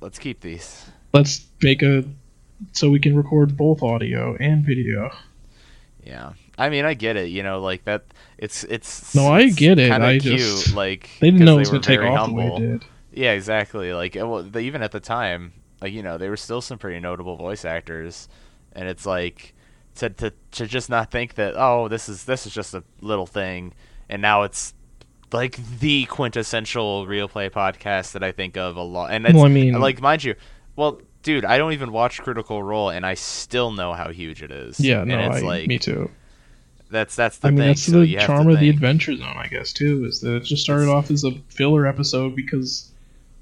let's 0.00 0.18
keep 0.18 0.40
these 0.40 0.86
let's 1.12 1.46
make 1.62 1.82
a 1.82 2.04
so 2.72 2.90
we 2.90 2.98
can 3.00 3.16
record 3.16 3.56
both 3.56 3.82
audio 3.82 4.36
and 4.38 4.64
video. 4.64 5.10
yeah 6.04 6.32
i 6.58 6.68
mean 6.68 6.84
i 6.84 6.94
get 6.94 7.16
it 7.16 7.28
you 7.30 7.42
know 7.42 7.60
like 7.60 7.84
that 7.84 8.04
it's 8.38 8.64
it's 8.64 9.14
No, 9.14 9.28
I 9.28 9.48
get 9.50 9.78
it, 9.78 9.90
I 9.92 10.18
cute, 10.18 10.38
just- 10.38 10.74
like 10.74 11.10
They 11.20 11.30
didn't 11.30 11.44
know 11.44 11.56
it 11.56 11.60
was 11.60 11.70
to 11.70 11.78
take 11.80 12.00
very 12.00 12.08
off 12.10 12.28
the 12.28 12.34
way 12.34 12.42
humble. 12.48 12.56
it 12.56 12.60
did. 12.80 12.84
yeah 13.12 13.32
exactly 13.32 13.92
like 13.92 14.14
well 14.14 14.42
they, 14.42 14.62
even 14.64 14.82
at 14.82 14.92
the 14.92 15.00
time 15.00 15.52
like 15.82 15.92
you 15.92 16.02
know 16.02 16.16
they 16.18 16.28
were 16.28 16.36
still 16.36 16.60
some 16.60 16.78
pretty 16.78 17.00
notable 17.00 17.36
voice 17.36 17.64
actors, 17.64 18.28
and 18.72 18.86
it's 18.86 19.06
like 19.06 19.54
to 19.94 20.10
to 20.10 20.30
to 20.50 20.66
just 20.66 20.90
not 20.90 21.10
think 21.10 21.34
that 21.36 21.54
oh 21.56 21.88
this 21.88 22.06
is 22.06 22.24
this 22.26 22.44
is 22.46 22.52
just 22.52 22.74
a 22.74 22.84
little 23.00 23.26
thing, 23.26 23.72
and 24.10 24.20
now 24.20 24.42
it's 24.42 24.74
like 25.32 25.56
the 25.80 26.04
quintessential 26.06 27.06
real 27.06 27.28
play 27.28 27.48
podcast 27.48 28.12
that 28.12 28.22
I 28.22 28.32
think 28.32 28.56
of 28.56 28.76
a 28.76 28.82
lot. 28.82 29.12
And 29.12 29.24
it's, 29.26 29.34
Well, 29.34 29.44
I 29.44 29.48
mean- 29.48 29.74
like 29.78 30.00
mind 30.00 30.24
you, 30.24 30.34
well, 30.76 31.00
dude, 31.22 31.44
I 31.44 31.58
don't 31.58 31.72
even 31.72 31.92
watch 31.92 32.20
Critical 32.22 32.62
Role, 32.62 32.90
and 32.90 33.04
I 33.06 33.14
still 33.14 33.70
know 33.72 33.92
how 33.92 34.10
huge 34.10 34.42
it 34.42 34.50
is. 34.50 34.80
Yeah, 34.80 35.04
no, 35.04 35.18
it's 35.18 35.36
I, 35.36 35.40
like 35.40 35.68
me 35.68 35.78
too. 35.78 36.10
that's 36.90 37.14
that's 37.14 37.38
the 37.38 37.48
I 37.48 37.50
mean, 37.50 37.58
thing. 37.58 37.66
that's 37.68 37.82
so 37.82 38.00
the 38.00 38.16
charm 38.16 38.48
of 38.48 38.58
the. 38.60 38.68
Adventure 38.68 39.14
Zone, 39.16 39.36
I 39.36 39.46
guess, 39.46 39.72
too, 39.72 40.04
is 40.06 40.20
that 40.22 40.34
it 40.36 40.44
just 40.44 40.62
started 40.62 40.88
off 40.88 41.10
as 41.10 41.22
a 41.24 41.32
filler 41.48 41.86
episode 41.86 42.34
because 42.34 42.90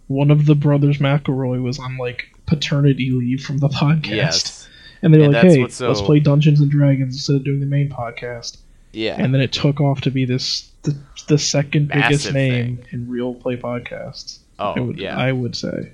one 0.09 0.31
of 0.31 0.47
the 0.47 0.55
brothers 0.55 0.99
McElroy 0.99 1.63
was 1.63 1.79
on 1.79 1.97
like 1.99 2.29
paternity 2.47 3.11
leave 3.11 3.43
from 3.43 3.59
the 3.59 3.69
podcast, 3.83 4.09
Yes. 4.09 4.69
and 5.03 5.15
they 5.15 5.19
were 5.19 5.25
And 5.25 5.33
like, 5.35 5.45
"Hey, 5.45 5.61
what's 5.63 5.81
let's 5.81 6.03
play 6.03 6.19
Dungeons 6.21 6.61
and 6.61 6.71
Dragons 6.71 7.15
instead 7.15 7.37
of 7.37 7.45
doing 7.45 7.61
the 7.61 7.67
main 7.67 7.89
podcast." 7.89 8.59
Yeah. 8.93 9.17
And 9.23 9.33
then 9.35 9.41
it 9.43 9.53
took 9.53 9.81
off 9.81 10.01
to 10.03 10.11
be 10.11 10.25
this 10.25 10.71
the, 10.83 10.97
the 11.27 11.39
second 11.39 11.89
biggest 11.89 12.33
name 12.33 12.81
in 12.91 13.09
real 13.09 13.35
play 13.35 13.57
podcasts. 13.57 14.39
oh 14.59 14.73
I 14.77 14.81
would, 14.81 14.99
yeah. 14.99 15.17
I 15.17 15.33
would 15.33 15.57
say 15.57 15.93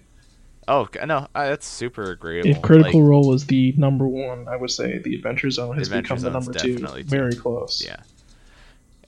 oh 0.68 0.88
no, 1.04 1.26
uh, 1.34 1.48
that's 1.48 1.66
super 1.66 2.10
agreeable. 2.10 2.50
if 2.50 2.62
Critical 2.62 3.00
Like, 3.00 3.08
Role 3.08 3.28
was 3.28 3.46
the 3.46 3.72
number 3.76 4.06
one, 4.06 4.48
I 4.48 4.56
would 4.56 4.70
say 4.70 4.98
the 4.98 5.14
Adventure 5.14 5.50
Zone 5.50 5.76
has 5.76 5.88
Adventure 5.88 6.14
become 6.14 6.24
the 6.24 6.30
number 6.30 6.52
two. 6.52 6.78
Very 7.04 7.34
close. 7.34 7.84
Yeah. 7.84 7.96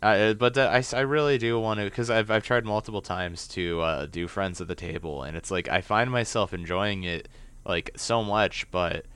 Uh, 0.02 0.34
but 0.34 0.56
I 0.58 0.78
I, 0.78 0.84
I 0.98 1.00
really 1.00 1.38
do 1.38 1.58
want 1.58 1.80
to 1.80 1.84
because 1.84 2.10
I've 2.10 2.30
I've 2.30 2.44
tried 2.44 2.64
multiple 2.64 3.00
times 3.02 3.48
to 3.48 3.80
uh, 3.80 4.06
do 4.06 4.28
friends 4.28 4.60
at 4.60 4.68
the 4.68 4.74
table 4.74 5.22
and 5.22 5.36
it's 5.36 5.50
like 5.50 5.68
I 5.68 5.80
find 5.80 6.10
myself 6.10 6.52
enjoying 6.52 7.04
it 7.04 7.28
like 7.64 7.90
so 7.96 8.22
much 8.22 8.70
but 8.70 9.06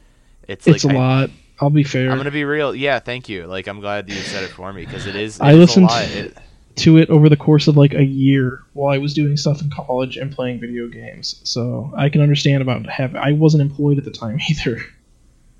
it's, 0.48 0.66
It's 0.66 0.84
like 0.84 0.94
a 0.94 0.96
I- 0.96 1.00
lot. 1.00 1.30
I'll 1.60 1.68
be 1.68 1.84
fair. 1.84 2.10
I'm 2.10 2.16
gonna 2.16 2.30
be 2.30 2.44
real 2.44 2.74
yeah 2.74 2.98
thank 3.00 3.28
you 3.28 3.46
like 3.46 3.66
I'm 3.68 3.80
glad 3.80 4.08
you 4.08 4.14
said 4.16 4.44
it 4.44 4.50
for 4.50 4.72
me 4.72 4.86
because 4.86 5.06
it 5.06 5.14
is 5.14 5.38
I 5.42 5.52
listened 5.52 5.84
a 5.84 5.88
lot. 5.88 6.04
It, 6.04 6.36
to 6.80 6.96
it 6.96 7.08
over 7.10 7.28
the 7.28 7.36
course 7.36 7.68
of 7.68 7.76
like 7.76 7.94
a 7.94 8.04
year 8.04 8.62
while 8.72 8.92
I 8.92 8.98
was 8.98 9.14
doing 9.14 9.36
stuff 9.36 9.62
in 9.62 9.70
college 9.70 10.16
and 10.16 10.32
playing 10.32 10.60
video 10.60 10.88
games. 10.88 11.40
So 11.44 11.92
I 11.96 12.08
can 12.08 12.20
understand 12.20 12.62
about 12.62 12.86
have 12.86 13.14
I 13.16 13.32
wasn't 13.32 13.62
employed 13.62 13.98
at 13.98 14.04
the 14.04 14.10
time 14.10 14.38
either. 14.50 14.80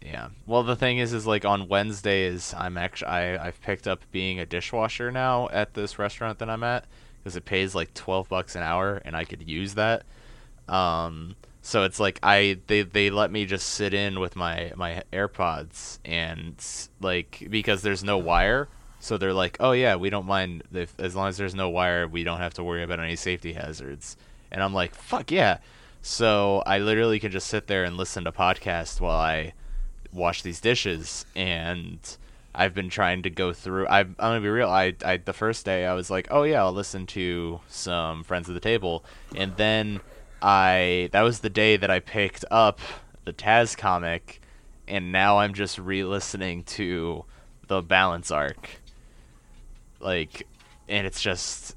Yeah. 0.03 0.29
Well, 0.47 0.63
the 0.63 0.77
thing 0.77 0.99
is, 0.99 1.13
is 1.13 1.27
like 1.27 1.45
on 1.45 1.69
Wednesdays, 1.69 2.55
I'm 2.57 2.77
actually 2.77 3.09
I 3.09 3.47
I've 3.47 3.61
picked 3.61 3.87
up 3.87 4.03
being 4.11 4.41
a 4.41 4.47
dishwasher 4.47 5.11
now 5.13 5.49
at 5.51 5.75
this 5.75 5.99
restaurant 5.99 6.39
that 6.41 6.51
I'm 6.51 6.65
at 6.65 6.87
because 7.19 7.37
it 7.37 7.45
pays 7.45 7.75
like 7.75 7.95
twelve 7.95 8.29
bucks 8.29 8.57
an 8.57 8.63
hour, 8.63 9.01
and 9.05 9.17
I 9.17 9.25
could 9.25 9.49
use 9.49 9.75
that. 9.75 10.05
Um. 10.69 11.37
So 11.63 11.85
it's 11.85 12.01
like 12.01 12.19
I 12.23 12.59
they 12.67 12.83
they 12.83 13.11
let 13.11 13.31
me 13.31 13.45
just 13.45 13.69
sit 13.69 13.93
in 13.93 14.19
with 14.19 14.35
my 14.35 14.73
my 14.77 15.03
AirPods 15.13 15.99
and 16.05 16.55
like 17.01 17.47
because 17.51 17.83
there's 17.83 18.03
no 18.03 18.19
wire. 18.19 18.69
So 19.01 19.17
they're 19.17 19.33
like, 19.33 19.57
oh 19.61 19.73
yeah, 19.73 19.97
we 19.97 20.11
don't 20.11 20.27
mind 20.27 20.63
if 20.73 20.95
as 21.01 21.17
long 21.17 21.29
as 21.29 21.39
there's 21.39 21.55
no 21.55 21.71
wire, 21.71 22.07
we 22.07 22.23
don't 22.23 22.39
have 22.39 22.55
to 22.55 22.65
worry 22.65 22.83
about 22.83 23.01
any 23.01 23.17
safety 23.17 23.55
hazards. 23.55 24.17
And 24.53 24.63
I'm 24.63 24.75
like, 24.75 24.95
fuck 24.95 25.31
yeah. 25.31 25.59
So 26.03 26.63
I 26.67 26.79
literally 26.79 27.19
can 27.19 27.33
just 27.33 27.49
sit 27.49 27.67
there 27.67 27.85
and 27.85 27.97
listen 27.97 28.25
to 28.25 28.33
podcasts 28.33 29.01
while 29.01 29.17
I 29.17 29.55
wash 30.13 30.43
these 30.43 30.61
dishes 30.61 31.25
and 31.35 31.99
I've 32.55 32.75
been 32.75 32.89
trying 32.89 33.23
to 33.23 33.31
go 33.31 33.53
through 33.53 33.87
I 33.87 34.01
I'm 34.01 34.15
gonna 34.19 34.41
be 34.41 34.49
real 34.49 34.69
I, 34.69 34.95
I 35.05 35.19
the 35.19 35.33
first 35.33 35.65
day 35.65 35.87
I 35.87 35.95
was 35.95 36.11
like 36.11 36.27
oh 36.31 36.43
yeah 36.43 36.63
I'll 36.63 36.73
listen 36.73 37.07
to 37.09 37.61
some 37.69 38.25
friends 38.25 38.49
of 38.49 38.55
the 38.55 38.61
table 38.61 39.05
and 39.37 39.57
then 39.57 40.01
I 40.43 41.11
that 41.13 41.23
was 41.23 41.41
the 41.41 41.51
day 41.51 41.77
that 41.77 41.91
I 41.91 42.01
picked 42.01 42.45
up 42.51 42.81
the 43.25 43.33
Taz 43.33 43.77
comic 43.77 44.41
and 44.89 45.13
now 45.13 45.39
I'm 45.39 45.55
just 45.55 45.79
re-listening 45.79 46.65
to 46.65 47.25
the 47.69 47.83
balance 47.83 48.33
arc 48.33 48.81
like 50.01 50.47
and 50.89 51.07
it's 51.07 51.21
just 51.23 51.77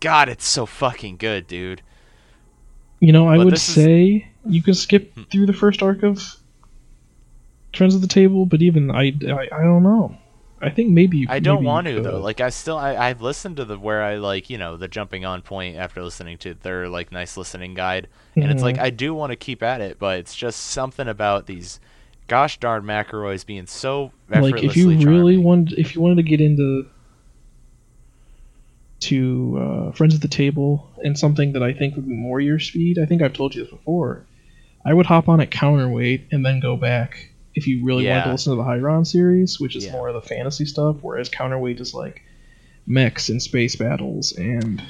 god 0.00 0.28
it's 0.28 0.46
so 0.46 0.64
fucking 0.66 1.16
good 1.16 1.46
dude 1.46 1.82
You 3.00 3.12
know, 3.12 3.28
I 3.28 3.36
But 3.36 3.44
would 3.46 3.54
this 3.54 3.68
is- 3.68 3.74
say 3.74 4.28
you 4.48 4.62
can 4.62 4.72
skip 4.74 5.14
Hmm. 5.14 5.22
through 5.24 5.46
the 5.46 5.52
first 5.52 5.82
arc 5.82 6.02
of 6.02 6.22
Friends 7.76 7.94
of 7.94 8.00
the 8.00 8.06
Table, 8.06 8.46
but 8.46 8.62
even 8.62 8.90
I, 8.90 9.12
I, 9.26 9.48
I 9.52 9.62
don't 9.62 9.82
know. 9.82 10.16
I 10.62 10.70
think 10.70 10.90
maybe 10.90 11.18
you- 11.18 11.26
I 11.28 11.40
don't 11.40 11.56
maybe 11.56 11.66
want 11.66 11.86
to 11.88 12.00
though. 12.00 12.20
Like 12.20 12.40
I 12.40 12.48
still 12.48 12.78
I 12.78 12.96
I've 12.96 13.20
listened 13.20 13.56
to 13.58 13.64
the 13.66 13.78
where 13.78 14.02
I 14.02 14.16
like 14.16 14.48
you 14.48 14.56
know 14.56 14.76
the 14.78 14.88
jumping 14.88 15.24
on 15.24 15.42
point 15.42 15.76
after 15.76 16.02
listening 16.02 16.38
to 16.38 16.54
their 16.54 16.88
like 16.88 17.12
nice 17.12 17.36
listening 17.36 17.74
guide, 17.74 18.08
and 18.36 18.50
it's 18.50 18.62
like 18.62 18.76
Mhm. 18.76 18.82
I 18.82 18.90
do 18.90 19.12
want 19.12 19.30
to 19.32 19.36
keep 19.36 19.62
at 19.62 19.80
it, 19.82 19.98
but 19.98 20.18
it's 20.20 20.34
just 20.34 20.60
something 20.60 21.08
about 21.08 21.46
these 21.46 21.80
gosh 22.28 22.58
darn 22.58 22.84
McElroys 22.84 23.44
being 23.44 23.66
so 23.66 24.12
like 24.30 24.62
if 24.64 24.76
you 24.78 24.90
really 24.96 25.36
wanted 25.36 25.78
if 25.78 25.94
you 25.94 26.00
wanted 26.00 26.14
to 26.16 26.22
get 26.22 26.40
into 26.40 26.86
to 29.04 29.58
uh, 29.60 29.92
friends 29.92 30.14
at 30.14 30.20
the 30.20 30.28
table 30.28 30.90
and 31.04 31.18
something 31.18 31.52
that 31.52 31.62
i 31.62 31.72
think 31.72 31.94
would 31.96 32.06
be 32.08 32.14
more 32.14 32.40
your 32.40 32.58
speed 32.58 32.98
i 32.98 33.06
think 33.06 33.22
i've 33.22 33.32
told 33.32 33.54
you 33.54 33.62
this 33.62 33.70
before 33.70 34.24
i 34.84 34.92
would 34.92 35.06
hop 35.06 35.28
on 35.28 35.40
at 35.40 35.50
counterweight 35.50 36.26
and 36.32 36.44
then 36.44 36.60
go 36.60 36.76
back 36.76 37.30
if 37.54 37.66
you 37.66 37.84
really 37.84 38.06
wanted 38.08 38.24
to 38.24 38.32
listen 38.32 38.52
to 38.52 38.56
the 38.56 38.62
Hieron 38.62 39.06
series 39.06 39.58
which 39.60 39.76
is 39.76 39.84
Yeah. 39.86 39.92
more 39.92 40.08
of 40.08 40.14
the 40.14 40.22
fantasy 40.22 40.64
stuff 40.66 40.96
whereas 41.02 41.28
counterweight 41.28 41.80
is 41.80 41.94
like 41.94 42.22
mechs 42.86 43.28
and 43.28 43.40
space 43.42 43.76
battles 43.76 44.32
and 44.32 44.82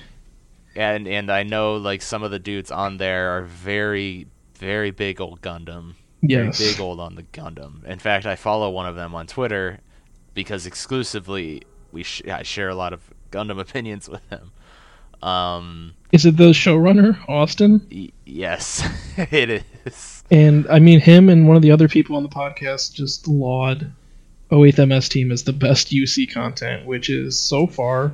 and 0.76 1.06
and 1.06 1.30
I 1.30 1.44
know 1.44 1.76
like 1.76 2.02
some 2.02 2.22
of 2.24 2.30
the 2.32 2.38
dudes 2.40 2.70
on 2.72 2.96
there 2.96 3.36
are 3.36 3.42
very 3.42 4.26
very 4.58 4.90
big 4.90 5.20
old 5.20 5.40
Gundam. 5.40 5.94
yes 6.20 6.58
Very 6.58 6.72
big 6.72 6.80
old 6.80 6.98
on 7.00 7.14
the 7.14 7.22
Gundam. 7.22 7.84
In 7.84 7.98
fact, 8.00 8.26
I 8.26 8.34
follow 8.34 8.70
one 8.70 8.86
of 8.86 8.96
them 8.96 9.14
on 9.14 9.26
Twitter 9.28 9.78
because 10.34 10.66
exclusively 10.66 11.62
we 11.92 12.02
sh- 12.02 12.22
I 12.26 12.42
share 12.42 12.68
a 12.70 12.74
lot 12.74 12.92
of 12.92 13.00
Gundam 13.34 13.60
opinions 13.66 14.08
with 14.08 14.22
him. 14.30 14.50
Um, 15.22 15.94
is 16.12 16.26
it 16.26 16.36
the 16.36 16.50
showrunner 16.50 17.16
austin 17.28 17.86
y- 17.90 18.10
yes, 18.26 18.86
it 19.16 19.64
is. 19.86 20.22
and 20.30 20.66
i 20.68 20.78
mean 20.78 21.00
him 21.00 21.28
and 21.30 21.46
one 21.48 21.56
of 21.56 21.62
the 21.62 21.70
other 21.70 21.88
people 21.88 22.16
on 22.16 22.22
the 22.22 22.28
podcast 22.28 22.92
just 22.92 23.26
laud 23.26 23.90
08th 24.50 24.86
ms 24.86 25.08
team 25.08 25.32
as 25.32 25.44
the 25.44 25.52
best 25.54 25.88
uc 25.92 26.30
content 26.30 26.84
which 26.84 27.08
is 27.08 27.38
so 27.38 27.66
far 27.66 28.12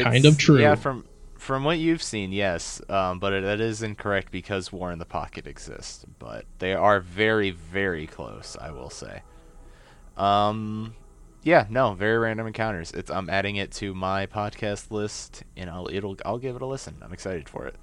Kind 0.00 0.26
of 0.26 0.36
true. 0.36 0.60
Yeah, 0.60 0.74
from 0.74 1.04
from 1.38 1.64
what 1.64 1.78
you've 1.78 2.02
seen, 2.02 2.30
yes, 2.32 2.82
um, 2.90 3.18
but 3.20 3.32
it, 3.32 3.42
that 3.44 3.58
is 3.60 3.82
incorrect 3.82 4.30
because 4.30 4.70
War 4.70 4.92
in 4.92 4.98
the 4.98 5.06
Pocket 5.06 5.46
exists. 5.46 6.04
But 6.18 6.44
they 6.58 6.74
are 6.74 7.00
very, 7.00 7.50
very 7.52 8.06
close, 8.06 8.54
I 8.60 8.70
will 8.70 8.90
say. 8.90 9.22
Um, 10.18 10.94
yeah, 11.42 11.66
no, 11.70 11.94
very 11.94 12.18
random 12.18 12.46
encounters. 12.46 12.90
It's 12.92 13.10
I'm 13.10 13.30
adding 13.30 13.56
it 13.56 13.72
to 13.72 13.94
my 13.94 14.26
podcast 14.26 14.90
list, 14.90 15.42
and 15.56 15.70
I'll 15.70 15.88
it'll 15.90 16.16
I'll 16.24 16.38
give 16.38 16.56
it 16.56 16.62
a 16.62 16.66
listen. 16.66 16.96
I'm 17.02 17.12
excited 17.12 17.48
for 17.48 17.66
it. 17.66 17.76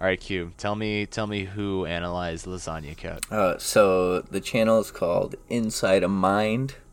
All 0.00 0.06
right, 0.06 0.20
Q, 0.20 0.52
tell 0.56 0.76
me 0.76 1.06
tell 1.06 1.26
me 1.26 1.44
who 1.44 1.84
analyzed 1.84 2.46
Lasagna 2.46 2.96
Cat. 2.96 3.24
Uh, 3.30 3.58
so 3.58 4.20
the 4.20 4.40
channel 4.40 4.78
is 4.78 4.90
called 4.90 5.34
Inside 5.48 6.02
a 6.02 6.08
Mind. 6.08 6.76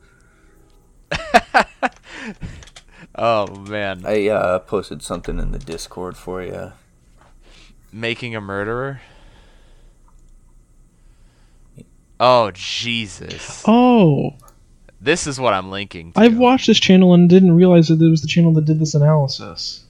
Oh 3.18 3.48
man, 3.56 4.04
I 4.06 4.28
uh, 4.28 4.60
posted 4.60 5.02
something 5.02 5.40
in 5.40 5.52
the 5.52 5.60
Discord 5.60 6.18
for 6.18 6.44
you. 6.44 6.74
making 7.92 8.36
a 8.36 8.42
murderer. 8.42 9.00
Oh 12.20 12.52
Jesus! 12.52 13.64
oh 13.68 14.36
This 15.06 15.28
is 15.28 15.40
what 15.40 15.54
I'm 15.54 15.70
linking. 15.70 16.12
To. 16.14 16.20
I've 16.20 16.36
watched 16.38 16.66
this 16.66 16.80
channel 16.80 17.14
and 17.14 17.30
didn't 17.30 17.56
realize 17.56 17.90
that 17.90 18.02
it 18.02 18.10
was 18.10 18.22
the 18.22 18.28
channel 18.28 18.52
that 18.54 18.66
did 18.66 18.80
this 18.80 18.96
analysis. 18.96 19.86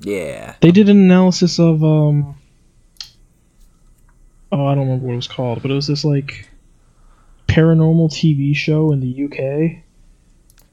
Yeah. 0.00 0.56
They 0.60 0.72
did 0.72 0.88
an 0.88 0.96
analysis 0.98 1.58
of 1.60 1.84
um 1.84 2.34
Oh, 4.52 4.66
I 4.66 4.74
don't 4.74 4.84
remember 4.86 5.06
what 5.06 5.12
it 5.12 5.16
was 5.16 5.28
called, 5.28 5.62
but 5.62 5.70
it 5.70 5.74
was 5.74 5.86
this 5.86 6.04
like 6.04 6.48
paranormal 7.46 8.10
TV 8.10 8.54
show 8.54 8.92
in 8.92 9.00
the 9.00 9.24
UK 9.24 9.82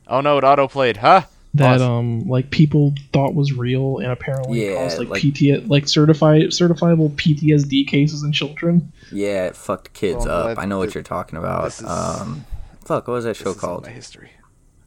Oh 0.08 0.22
no, 0.22 0.38
it 0.40 0.44
autoplayed, 0.44 0.98
huh? 0.98 1.22
that 1.54 1.76
Awesome. 1.76 1.92
um 1.92 2.20
like 2.28 2.50
people 2.52 2.94
thought 3.14 3.34
was 3.36 3.54
real 3.54 3.98
and 4.00 4.12
apparently 4.12 4.66
Yeah, 4.68 4.76
caused 4.78 5.00
like, 5.00 5.10
like- 5.10 5.22
PT 5.22 5.68
like 5.68 5.88
certified 5.88 6.42
certifiable 6.50 7.12
PTSD 7.16 7.88
cases 7.88 8.24
in 8.24 8.32
children. 8.32 8.92
Yeah, 9.12 9.46
it 9.46 9.56
fucked 9.56 9.94
kids 9.94 10.26
Well, 10.26 10.48
up. 10.50 10.58
I 10.58 10.66
know 10.66 10.80
what 10.80 10.96
you're 10.96 11.04
talking 11.04 11.38
about. 11.38 11.66
this 11.66 11.82
is- 11.82 11.88
Um, 11.88 12.46
fuck, 12.88 13.08
what 13.08 13.14
was 13.16 13.26
that 13.26 13.36
show 13.36 13.52
is 13.52 13.58
called? 13.60 13.84
My 13.86 13.92
history. 13.92 14.32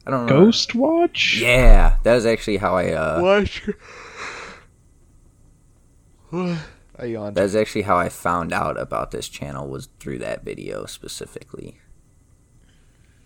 I 0.07 0.11
don't 0.11 0.27
know. 0.27 0.47
Ghostwatch? 0.47 1.41
Yeah, 1.41 1.97
that 2.03 2.15
was 2.15 2.27
actually 2.27 2.57
how 2.57 2.75
I. 2.77 2.93
Uh, 2.93 3.21
What? 3.21 3.61
I 6.99 7.05
yawned. 7.07 7.35
that 7.37 7.43
was 7.43 7.57
actually 7.57 7.83
how 7.83 7.97
I 7.97 8.09
found 8.09 8.53
out 8.53 8.79
about 8.79 9.11
this 9.11 9.29
channel 9.29 9.69
was 9.69 9.89
through 9.99 10.19
that 10.19 10.45
video 10.45 10.87
specifically. 10.87 11.79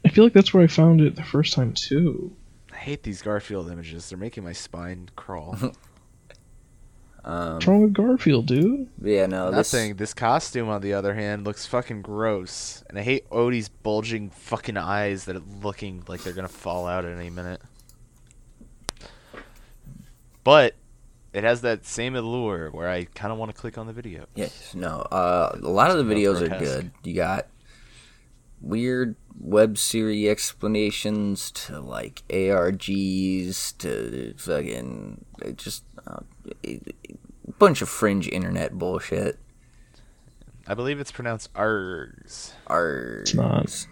I 0.04 0.08
feel 0.10 0.24
like 0.24 0.32
that's 0.32 0.54
where 0.54 0.62
I 0.62 0.66
found 0.68 1.00
it 1.00 1.16
the 1.16 1.22
first 1.24 1.54
time 1.54 1.72
too. 1.72 2.36
I 2.72 2.76
hate 2.76 3.02
these 3.02 3.22
Garfield 3.22 3.70
images. 3.70 4.08
They're 4.08 4.18
making 4.18 4.44
my 4.44 4.52
spine 4.52 5.08
crawl. 5.16 5.56
Um, 7.24 7.54
What's 7.54 7.66
wrong 7.66 7.80
with 7.80 7.94
Garfield, 7.94 8.46
dude? 8.46 8.88
yeah, 9.02 9.24
no, 9.26 9.50
this 9.50 9.72
Nothing. 9.72 9.96
This 9.96 10.12
costume, 10.12 10.68
on 10.68 10.82
the 10.82 10.92
other 10.92 11.14
hand, 11.14 11.44
looks 11.46 11.64
fucking 11.64 12.02
gross, 12.02 12.84
and 12.88 12.98
I 12.98 13.02
hate 13.02 13.28
Odie's 13.30 13.68
bulging 13.68 14.28
fucking 14.28 14.76
eyes 14.76 15.24
that 15.24 15.36
are 15.36 15.42
looking 15.62 16.04
like 16.06 16.22
they're 16.22 16.34
gonna 16.34 16.48
fall 16.48 16.86
out 16.86 17.04
at 17.06 17.16
any 17.16 17.30
minute. 17.30 17.62
But 20.42 20.74
it 21.32 21.44
has 21.44 21.62
that 21.62 21.86
same 21.86 22.14
allure 22.14 22.70
where 22.70 22.88
I 22.88 23.04
kind 23.04 23.32
of 23.32 23.38
want 23.38 23.54
to 23.54 23.58
click 23.60 23.78
on 23.78 23.86
the 23.86 23.94
video. 23.94 24.26
Yes, 24.34 24.74
no. 24.74 25.00
Uh, 25.10 25.58
a 25.62 25.68
lot 25.68 25.90
of 25.90 25.96
the 25.96 26.14
videos 26.14 26.42
are 26.42 26.58
good. 26.58 26.90
You 27.02 27.14
got 27.14 27.46
weird 28.60 29.16
web 29.38 29.76
series 29.76 30.28
explanations 30.28 31.50
to 31.50 31.80
like 31.80 32.22
ARGs 32.28 33.76
to 33.78 34.34
fucking 34.36 35.24
it 35.42 35.56
just 35.56 35.84
uh, 36.06 36.20
a 36.64 36.80
bunch 37.58 37.82
of 37.82 37.88
fringe 37.88 38.28
internet 38.28 38.78
bullshit. 38.78 39.38
I 40.66 40.74
believe 40.74 40.98
it's 41.00 41.12
pronounced 41.12 41.52
Args. 41.54 42.52
Args. 42.68 43.34
not. 43.34 43.86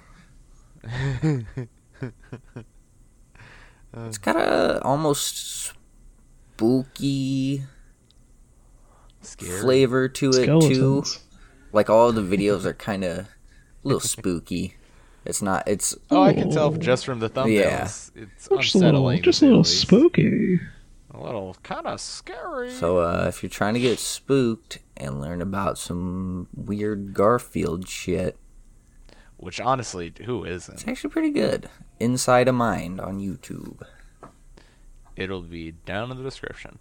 It's 3.94 4.16
got 4.18 4.36
a 4.36 4.80
almost 4.82 5.74
spooky 6.56 7.62
Scary. 9.20 9.60
flavor 9.60 10.08
to 10.08 10.30
it 10.30 10.46
too. 10.46 11.04
Like 11.72 11.90
all 11.90 12.10
the 12.12 12.22
videos 12.22 12.64
are 12.64 12.72
kind 12.72 13.04
of 13.04 13.18
a 13.18 13.28
little 13.82 14.00
spooky. 14.00 14.76
It's 15.26 15.42
not. 15.42 15.64
It's 15.68 15.94
Oh, 16.10 16.22
I 16.22 16.32
can 16.32 16.50
tell 16.50 16.70
just 16.72 17.04
from 17.04 17.18
the 17.20 17.28
thumbnails. 17.28 18.10
Yeah. 18.14 18.22
It's 18.22 18.48
Just 18.48 18.50
a 18.50 18.54
unsettling. 18.78 19.04
little, 19.04 19.22
just 19.22 19.42
a 19.42 19.46
little 19.46 19.64
spooky. 19.64 20.58
A 21.14 21.22
little 21.22 21.56
kind 21.62 21.86
of 21.86 22.00
scary. 22.00 22.70
So 22.70 22.98
uh, 22.98 23.26
if 23.28 23.42
you're 23.42 23.50
trying 23.50 23.74
to 23.74 23.80
get 23.80 23.98
spooked 23.98 24.78
and 24.96 25.20
learn 25.20 25.42
about 25.42 25.76
some 25.78 26.48
weird 26.54 27.12
Garfield 27.12 27.86
shit, 27.88 28.38
Which 29.36 29.60
honestly, 29.60 30.12
who 30.24 30.44
isn't? 30.44 30.74
it's 30.74 30.88
actually 30.88 31.10
pretty 31.10 31.30
good. 31.30 31.68
Inside 32.00 32.48
a 32.48 32.52
Mind 32.52 33.00
on 33.00 33.20
YouTube. 33.20 33.82
It'll 35.14 35.42
be 35.42 35.72
down 35.72 36.10
in 36.10 36.16
the 36.16 36.22
description. 36.22 36.78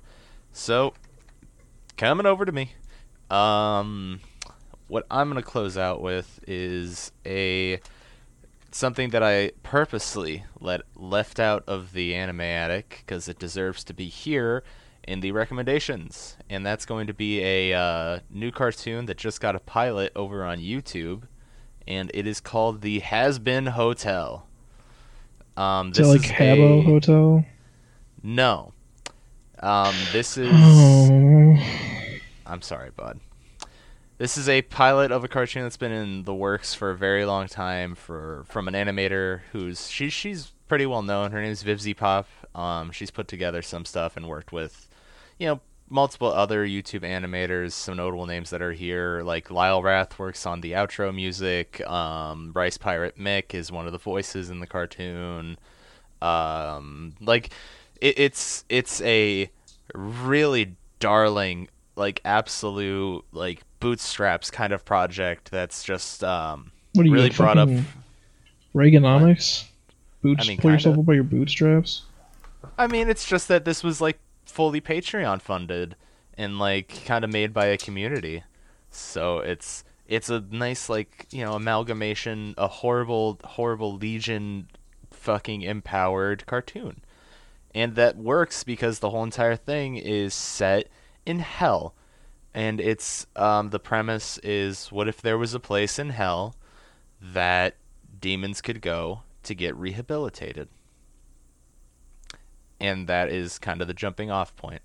So, 0.53 0.93
coming 1.97 2.25
over 2.25 2.45
to 2.45 2.51
me. 2.51 2.71
Um, 3.29 4.21
what 4.87 5.05
I'm 5.11 5.27
gonna 5.29 5.41
close 5.41 5.77
out 5.77 6.01
with 6.01 6.39
is 6.47 7.11
a 7.25 7.79
something 8.71 9.09
that 9.09 9.21
I 9.23 9.51
purposely 9.63 10.43
let 10.59 10.81
left 10.95 11.39
out 11.39 11.63
of 11.67 11.93
the 11.93 12.15
anime 12.15 12.41
attic 12.41 13.03
because 13.05 13.27
it 13.27 13.37
deserves 13.39 13.83
to 13.85 13.93
be 13.93 14.07
here 14.07 14.63
in 15.07 15.19
the 15.21 15.31
recommendations, 15.31 16.37
and 16.49 16.65
that's 16.65 16.85
going 16.85 17.07
to 17.07 17.13
be 17.13 17.41
a 17.43 17.73
uh, 17.73 18.19
new 18.29 18.51
cartoon 18.51 19.05
that 19.07 19.17
just 19.17 19.41
got 19.41 19.55
a 19.55 19.59
pilot 19.59 20.11
over 20.15 20.43
on 20.45 20.59
YouTube, 20.59 21.23
and 21.87 22.11
it 22.13 22.27
is 22.27 22.39
called 22.39 22.81
the 22.81 23.01
Hazbin 23.01 23.69
Hotel. 23.69 24.45
Um, 25.57 25.89
Is 25.91 25.97
that 25.97 26.07
like 26.07 26.23
is 26.25 26.31
Habbo 26.31 26.79
a- 26.79 26.83
Hotel? 26.83 27.45
no. 28.23 28.73
Um, 29.59 29.93
this 30.11 30.37
is. 30.37 30.49
Oh, 30.51 31.57
I'm 32.47 32.61
sorry, 32.63 32.89
bud. 32.95 33.19
This 34.21 34.37
is 34.37 34.47
a 34.47 34.61
pilot 34.61 35.11
of 35.11 35.23
a 35.23 35.27
cartoon 35.27 35.63
that's 35.63 35.77
been 35.77 35.91
in 35.91 36.25
the 36.25 36.35
works 36.35 36.75
for 36.75 36.91
a 36.91 36.95
very 36.95 37.25
long 37.25 37.47
time 37.47 37.95
for 37.95 38.43
from 38.47 38.67
an 38.67 38.75
animator 38.75 39.39
who's 39.51 39.89
she 39.89 40.11
she's 40.11 40.51
pretty 40.67 40.85
well 40.85 41.01
known. 41.01 41.31
Her 41.31 41.41
name's 41.41 41.63
VivziePop. 41.63 42.25
Um, 42.53 42.91
she's 42.91 43.09
put 43.09 43.27
together 43.27 43.63
some 43.63 43.83
stuff 43.83 44.15
and 44.15 44.27
worked 44.27 44.51
with, 44.51 44.87
you 45.39 45.47
know, 45.47 45.59
multiple 45.89 46.31
other 46.31 46.67
YouTube 46.67 47.01
animators. 47.01 47.71
Some 47.71 47.97
notable 47.97 48.27
names 48.27 48.51
that 48.51 48.61
are 48.61 48.73
here, 48.73 49.23
like 49.23 49.49
Lyle 49.49 49.81
Rath 49.81 50.19
works 50.19 50.45
on 50.45 50.61
the 50.61 50.73
outro 50.73 51.11
music. 51.11 51.81
Um, 51.89 52.51
Rice 52.53 52.77
Pirate 52.77 53.17
Mick 53.17 53.55
is 53.55 53.71
one 53.71 53.87
of 53.87 53.91
the 53.91 53.97
voices 53.97 54.51
in 54.51 54.59
the 54.59 54.67
cartoon. 54.67 55.57
Um, 56.21 57.15
like 57.21 57.49
it, 57.99 58.19
it's 58.19 58.65
it's 58.69 59.01
a 59.01 59.49
really 59.95 60.75
darling 60.99 61.69
like 61.95 62.21
absolute 62.23 63.25
like 63.31 63.63
bootstraps 63.81 64.49
kind 64.49 64.71
of 64.71 64.85
project 64.85 65.51
that's 65.51 65.83
just 65.83 66.23
um 66.23 66.71
what 66.93 67.03
are 67.03 67.07
you 67.07 67.13
really 67.13 67.29
brought 67.29 67.57
up 67.57 67.67
Reaganomics? 68.73 69.65
Boots, 70.21 70.45
I 70.45 70.47
mean, 70.47 70.57
pull 70.59 70.71
yourself 70.71 70.93
kinda. 70.93 71.01
up 71.01 71.05
by 71.07 71.13
your 71.15 71.25
bootstraps. 71.25 72.03
I 72.77 72.87
mean 72.87 73.09
it's 73.09 73.25
just 73.25 73.49
that 73.49 73.65
this 73.65 73.83
was 73.83 73.99
like 73.99 74.19
fully 74.45 74.79
Patreon 74.79 75.41
funded 75.41 75.95
and 76.37 76.57
like 76.57 77.03
kind 77.05 77.25
of 77.25 77.31
made 77.31 77.53
by 77.53 77.65
a 77.65 77.77
community 77.77 78.43
so 78.89 79.39
it's 79.39 79.83
it's 80.07 80.29
a 80.29 80.41
nice 80.51 80.89
like 80.89 81.27
you 81.31 81.43
know 81.43 81.53
amalgamation 81.53 82.53
a 82.57 82.67
horrible 82.67 83.39
horrible 83.43 83.95
legion 83.95 84.67
fucking 85.09 85.61
empowered 85.61 86.45
cartoon 86.45 87.01
and 87.73 87.95
that 87.95 88.17
works 88.17 88.63
because 88.63 88.99
the 88.99 89.09
whole 89.09 89.23
entire 89.23 89.55
thing 89.55 89.95
is 89.95 90.33
set 90.33 90.87
in 91.25 91.39
hell 91.39 91.93
and 92.53 92.81
it's 92.81 93.27
um, 93.35 93.69
the 93.69 93.79
premise 93.79 94.37
is 94.39 94.87
what 94.91 95.07
if 95.07 95.21
there 95.21 95.37
was 95.37 95.53
a 95.53 95.59
place 95.59 95.97
in 95.97 96.09
hell 96.09 96.55
that 97.21 97.75
demons 98.19 98.61
could 98.61 98.81
go 98.81 99.21
to 99.43 99.55
get 99.55 99.75
rehabilitated? 99.75 100.67
And 102.79 103.07
that 103.07 103.29
is 103.29 103.59
kind 103.59 103.81
of 103.81 103.87
the 103.87 103.93
jumping 103.93 104.31
off 104.31 104.55
point. 104.55 104.81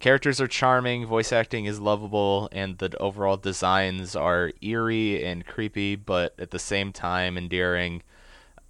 Characters 0.00 0.40
are 0.40 0.46
charming 0.46 1.06
voice 1.06 1.32
acting 1.32 1.64
is 1.64 1.80
lovable 1.80 2.48
and 2.52 2.78
the 2.78 2.96
overall 2.98 3.36
designs 3.36 4.14
are 4.14 4.52
eerie 4.60 5.24
and 5.24 5.46
creepy 5.46 5.96
but 5.96 6.34
at 6.38 6.50
the 6.50 6.58
same 6.58 6.92
time 6.92 7.36
endearing. 7.38 8.02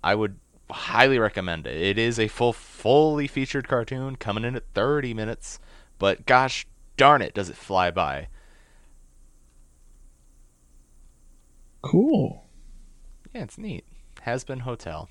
I 0.03 0.15
would 0.15 0.39
highly 0.71 1.19
recommend 1.19 1.67
it. 1.67 1.77
It 1.77 1.99
is 1.99 2.19
a 2.19 2.29
full 2.29 2.53
fully 2.53 3.27
featured 3.27 3.69
cartoon 3.69 4.17
coming 4.17 4.45
in 4.45 4.55
at 4.55 4.65
30 4.75 5.13
minutes 5.13 5.59
but 5.99 6.25
gosh 6.25 6.67
darn 6.99 7.23
it 7.23 7.33
does 7.33 7.49
it 7.49 7.57
fly 7.57 7.91
by 7.91 8.29
Cool. 11.81 12.45
Yeah, 13.33 13.45
it's 13.45 13.57
neat. 13.57 13.85
Hazbin 14.27 14.61
Hotel. 14.61 15.09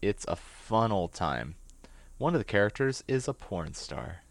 It's 0.00 0.24
a 0.28 0.36
fun 0.36 0.92
old 0.92 1.12
time. 1.12 1.56
One 2.16 2.34
of 2.34 2.40
the 2.40 2.44
characters 2.44 3.02
is 3.08 3.26
a 3.26 3.34
porn 3.34 3.74
star. 3.74 4.22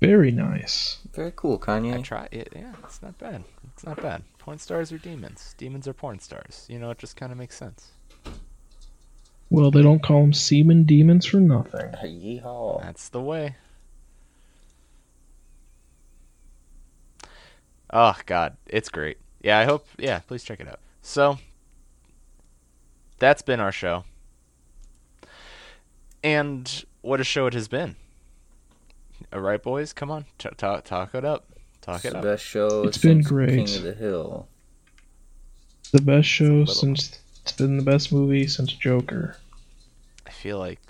Very 0.00 0.30
nice. 0.30 0.98
Very 1.12 1.32
cool, 1.34 1.58
Kanye. 1.58 1.94
I 1.98 2.02
try 2.02 2.28
it. 2.30 2.52
Yeah, 2.54 2.72
it's 2.84 3.02
not 3.02 3.18
bad. 3.18 3.44
It's 3.72 3.84
not 3.84 4.00
bad. 4.00 4.22
Porn 4.38 4.58
stars 4.58 4.92
are 4.92 4.98
demons. 4.98 5.54
Demons 5.58 5.88
are 5.88 5.92
porn 5.92 6.18
stars. 6.20 6.66
You 6.68 6.78
know, 6.78 6.90
it 6.90 6.98
just 6.98 7.16
kind 7.16 7.32
of 7.32 7.38
makes 7.38 7.56
sense. 7.56 7.92
Well, 9.50 9.70
they 9.70 9.82
don't 9.82 10.02
call 10.02 10.20
them 10.20 10.32
semen 10.34 10.84
demons 10.84 11.24
for 11.26 11.38
nothing. 11.40 11.90
Yeehaw. 12.02 12.82
That's 12.82 13.08
the 13.08 13.20
way. 13.22 13.56
Oh 17.90 18.16
God, 18.26 18.56
it's 18.66 18.88
great. 18.90 19.16
Yeah, 19.40 19.58
I 19.58 19.64
hope. 19.64 19.86
Yeah, 19.98 20.18
please 20.20 20.42
check 20.44 20.60
it 20.60 20.68
out. 20.68 20.80
So 21.00 21.38
that's 23.18 23.40
been 23.40 23.60
our 23.60 23.72
show, 23.72 24.04
and 26.22 26.84
what 27.00 27.20
a 27.20 27.24
show 27.24 27.46
it 27.46 27.54
has 27.54 27.68
been. 27.68 27.96
All 29.32 29.40
right, 29.40 29.62
boys, 29.62 29.92
come 29.94 30.10
on, 30.10 30.26
t- 30.36 30.50
talk 30.58 30.84
talk 30.84 31.14
it 31.14 31.24
up, 31.24 31.46
talk 31.80 31.96
It's 31.96 32.04
it 32.06 32.10
the 32.12 32.18
up. 32.18 32.24
best 32.24 32.44
show 32.44 32.84
It's 32.84 32.98
been 32.98 33.22
great. 33.22 33.66
King 33.66 33.76
of 33.76 33.82
the 33.82 33.94
Hill. 33.94 34.48
The 35.92 36.02
best 36.02 36.28
show 36.28 36.44
little- 36.44 36.74
since 36.74 37.18
it's 37.48 37.56
been 37.56 37.78
the 37.78 37.82
best 37.82 38.12
movie 38.12 38.46
since 38.46 38.74
Joker. 38.74 39.34
I 40.26 40.30
feel 40.30 40.58
like 40.58 40.80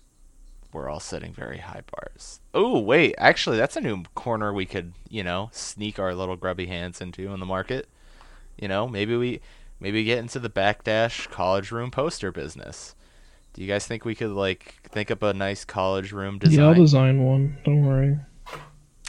we're 0.72 0.88
all 0.88 0.98
setting 0.98 1.32
very 1.32 1.58
high 1.58 1.82
bars. 1.92 2.40
Oh 2.52 2.80
wait, 2.80 3.14
actually, 3.16 3.58
that's 3.58 3.76
a 3.76 3.80
new 3.80 4.02
corner 4.16 4.52
we 4.52 4.66
could, 4.66 4.92
you 5.08 5.22
know, 5.22 5.50
sneak 5.52 6.00
our 6.00 6.16
little 6.16 6.34
grubby 6.34 6.66
hands 6.66 7.00
into 7.00 7.32
in 7.32 7.38
the 7.38 7.46
market. 7.46 7.88
You 8.56 8.66
know, 8.66 8.88
maybe 8.88 9.16
we 9.16 9.40
maybe 9.78 10.02
get 10.02 10.18
into 10.18 10.40
the 10.40 10.50
backdash 10.50 11.30
college 11.30 11.70
room 11.70 11.92
poster 11.92 12.32
business. 12.32 12.96
Do 13.52 13.62
you 13.62 13.68
guys 13.68 13.86
think 13.86 14.04
we 14.04 14.16
could 14.16 14.32
like 14.32 14.74
think 14.82 15.12
up 15.12 15.22
a 15.22 15.32
nice 15.32 15.64
college 15.64 16.10
room 16.10 16.38
design? 16.38 16.58
Yeah, 16.58 16.66
I'll 16.66 16.74
design 16.74 17.22
one. 17.22 17.56
Don't 17.64 17.86
worry. 17.86 18.18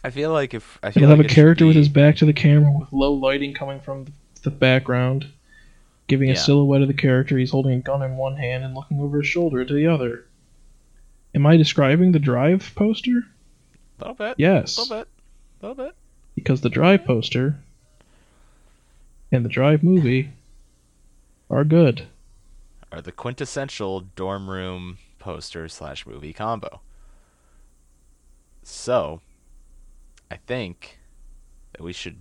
I 0.03 0.11
feel 0.11 0.31
like 0.31 0.53
if 0.53 0.77
I 0.84 0.91
feel 0.91 1.01
He'll 1.01 1.09
like 1.09 1.17
have 1.17 1.26
a 1.26 1.30
it 1.31 1.34
character 1.34 1.65
with 1.65 1.76
his 1.76 1.89
back 1.89 2.15
to 2.17 2.26
the 2.26 2.34
camera 2.34 2.71
with 2.80 2.93
low 2.93 3.11
lighting 3.11 3.55
coming 3.55 3.80
from 3.80 4.05
the 4.43 4.51
background, 4.51 5.26
giving 6.10 6.30
a 6.30 6.36
silhouette 6.36 6.81
of 6.81 6.88
the 6.90 6.94
character. 6.94 7.38
He's 7.38 7.52
holding 7.52 7.73
a 7.73 7.80
gun 7.81 8.02
in 8.02 8.18
one 8.18 8.36
hand 8.36 8.65
and 8.65 8.73
looking 8.76 8.99
over 8.99 9.19
his 9.19 9.27
shoulder 9.27 9.64
to 9.64 9.73
the 9.73 9.88
other. 9.88 10.26
Am 11.34 11.45
I 11.45 11.56
describing 11.56 12.11
the 12.11 12.19
Drive 12.19 12.73
poster? 12.76 13.23
A 13.99 14.02
little 14.02 14.15
bit, 14.15 14.36
Yes, 14.38 14.77
A 14.77 14.81
little 14.81 14.98
bit, 14.98 15.07
A 15.61 15.65
little 15.68 15.86
bit. 15.86 15.95
because 16.36 16.61
the 16.61 16.69
Drive 16.69 17.06
poster 17.06 17.60
and 19.31 19.45
the 19.45 19.49
Drive 19.49 19.84
movie 19.84 20.31
are 21.49 21.64
good. 21.64 22.07
Are 22.91 23.02
the 23.02 23.11
quintessential 23.11 24.02
dorm 24.02 24.49
room 24.49 24.98
poster 25.19 25.68
slash 25.69 26.07
movie 26.07 26.34
combo. 26.34 26.81
So, 28.64 29.22
I 30.31 30.38
think 30.38 30.98
that 31.73 31.81
we 31.84 31.94
should 31.94 32.18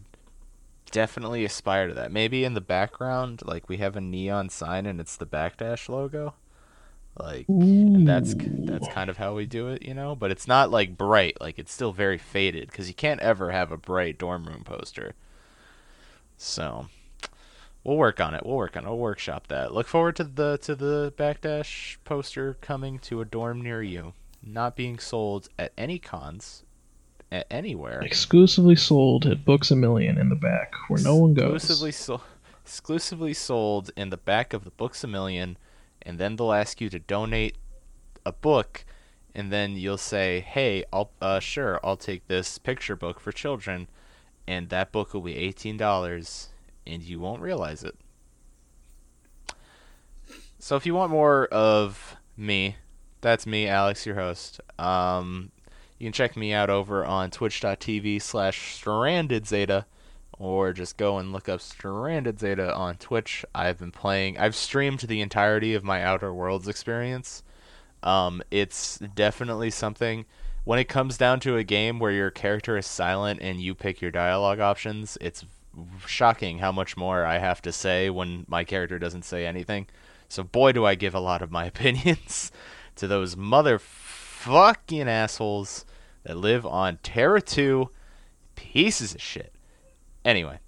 definitely 0.90 1.44
aspire 1.44 1.88
to 1.88 1.94
that. 1.94 2.12
Maybe 2.12 2.44
in 2.44 2.54
the 2.54 2.60
background, 2.60 3.42
like 3.44 3.68
we 3.68 3.78
have 3.78 3.96
a 3.96 4.00
neon 4.00 4.48
sign 4.48 4.86
and 4.86 5.00
it's 5.00 5.16
the 5.16 5.26
backdash 5.26 5.88
logo. 5.88 6.34
Like 7.18 7.46
that's 7.48 8.34
that's 8.38 8.86
kind 8.88 9.10
of 9.10 9.16
how 9.16 9.34
we 9.34 9.46
do 9.46 9.68
it, 9.68 9.82
you 9.82 9.94
know. 9.94 10.14
But 10.14 10.30
it's 10.30 10.46
not 10.46 10.70
like 10.70 10.96
bright. 10.96 11.40
Like 11.40 11.58
it's 11.58 11.72
still 11.72 11.92
very 11.92 12.18
faded 12.18 12.70
because 12.70 12.88
you 12.88 12.94
can't 12.94 13.20
ever 13.20 13.50
have 13.50 13.72
a 13.72 13.76
bright 13.76 14.18
dorm 14.18 14.46
room 14.46 14.62
poster. 14.64 15.14
So 16.36 16.86
we'll 17.82 17.96
work 17.96 18.20
on 18.20 18.34
it. 18.34 18.46
We'll 18.46 18.56
work 18.56 18.76
on 18.76 18.84
it. 18.84 18.88
We'll 18.88 18.98
workshop 18.98 19.48
that. 19.48 19.74
Look 19.74 19.88
forward 19.88 20.14
to 20.16 20.24
the 20.24 20.58
to 20.58 20.76
the 20.76 21.12
backdash 21.16 21.96
poster 22.04 22.56
coming 22.60 23.00
to 23.00 23.20
a 23.20 23.24
dorm 23.24 23.60
near 23.62 23.82
you. 23.82 24.12
Not 24.40 24.76
being 24.76 25.00
sold 25.00 25.48
at 25.58 25.72
any 25.76 25.98
cons, 25.98 26.62
at 27.30 27.46
anywhere. 27.50 28.00
exclusively 28.00 28.76
sold 28.76 29.26
at 29.26 29.44
Books 29.44 29.70
a 29.70 29.76
Million 29.76 30.18
in 30.18 30.28
the 30.28 30.36
back, 30.36 30.74
where 30.88 31.02
no 31.02 31.16
one 31.16 31.34
goes. 31.34 31.64
Exclusively 31.64 31.92
sold, 31.92 32.20
exclusively 32.64 33.34
sold 33.34 33.90
in 33.96 34.10
the 34.10 34.16
back 34.16 34.52
of 34.52 34.64
the 34.64 34.70
Books 34.70 35.04
a 35.04 35.06
Million, 35.06 35.56
and 36.02 36.18
then 36.18 36.36
they'll 36.36 36.52
ask 36.52 36.80
you 36.80 36.88
to 36.88 36.98
donate 36.98 37.56
a 38.24 38.32
book, 38.32 38.84
and 39.34 39.52
then 39.52 39.72
you'll 39.76 39.98
say, 39.98 40.40
"Hey, 40.40 40.84
I'll 40.92 41.10
uh, 41.20 41.40
sure, 41.40 41.80
I'll 41.84 41.96
take 41.96 42.26
this 42.28 42.58
picture 42.58 42.96
book 42.96 43.20
for 43.20 43.32
children," 43.32 43.88
and 44.46 44.68
that 44.70 44.92
book 44.92 45.12
will 45.12 45.20
be 45.20 45.36
eighteen 45.36 45.76
dollars, 45.76 46.48
and 46.86 47.02
you 47.02 47.20
won't 47.20 47.42
realize 47.42 47.82
it. 47.84 47.96
So 50.58 50.76
if 50.76 50.86
you 50.86 50.94
want 50.94 51.12
more 51.12 51.46
of 51.46 52.16
me, 52.36 52.76
that's 53.20 53.46
me, 53.46 53.68
Alex, 53.68 54.04
your 54.06 54.16
host. 54.16 54.60
Um, 54.78 55.52
you 55.98 56.06
can 56.06 56.12
check 56.12 56.36
me 56.36 56.52
out 56.52 56.70
over 56.70 57.04
on 57.04 57.30
twitch.tv 57.30 58.20
slash 58.22 58.74
stranded 58.74 59.46
zeta 59.46 59.86
or 60.38 60.72
just 60.72 60.96
go 60.96 61.18
and 61.18 61.32
look 61.32 61.48
up 61.48 61.60
Stranded 61.60 62.38
Zeta 62.38 62.72
on 62.74 62.96
Twitch. 62.96 63.44
I've 63.54 63.78
been 63.78 63.90
playing. 63.90 64.38
I've 64.38 64.54
streamed 64.54 65.00
the 65.00 65.20
entirety 65.20 65.74
of 65.74 65.82
my 65.82 66.02
Outer 66.02 66.32
Worlds 66.32 66.68
experience. 66.68 67.42
Um, 68.02 68.42
it's 68.50 68.98
definitely 68.98 69.70
something. 69.70 70.26
When 70.64 70.78
it 70.78 70.88
comes 70.88 71.18
down 71.18 71.40
to 71.40 71.56
a 71.56 71.64
game 71.64 71.98
where 71.98 72.12
your 72.12 72.30
character 72.30 72.76
is 72.76 72.86
silent 72.86 73.40
and 73.42 73.60
you 73.60 73.74
pick 73.74 74.00
your 74.00 74.10
dialogue 74.10 74.60
options, 74.60 75.18
it's 75.20 75.44
shocking 76.06 76.58
how 76.58 76.70
much 76.70 76.96
more 76.96 77.24
I 77.24 77.38
have 77.38 77.62
to 77.62 77.72
say 77.72 78.10
when 78.10 78.44
my 78.48 78.64
character 78.64 78.98
doesn't 78.98 79.24
say 79.24 79.46
anything. 79.46 79.86
So 80.28 80.44
boy, 80.44 80.72
do 80.72 80.84
I 80.84 80.94
give 80.94 81.14
a 81.14 81.20
lot 81.20 81.42
of 81.42 81.50
my 81.50 81.64
opinions 81.66 82.52
to 82.96 83.08
those 83.08 83.36
motherfucking 84.48 85.06
assholes 85.06 85.84
that 86.24 86.36
live 86.36 86.66
on 86.66 86.98
Terra 87.02 87.40
2. 87.40 87.90
Pieces 88.56 89.14
of 89.14 89.22
shit. 89.22 89.54
Anyway, 90.24 90.58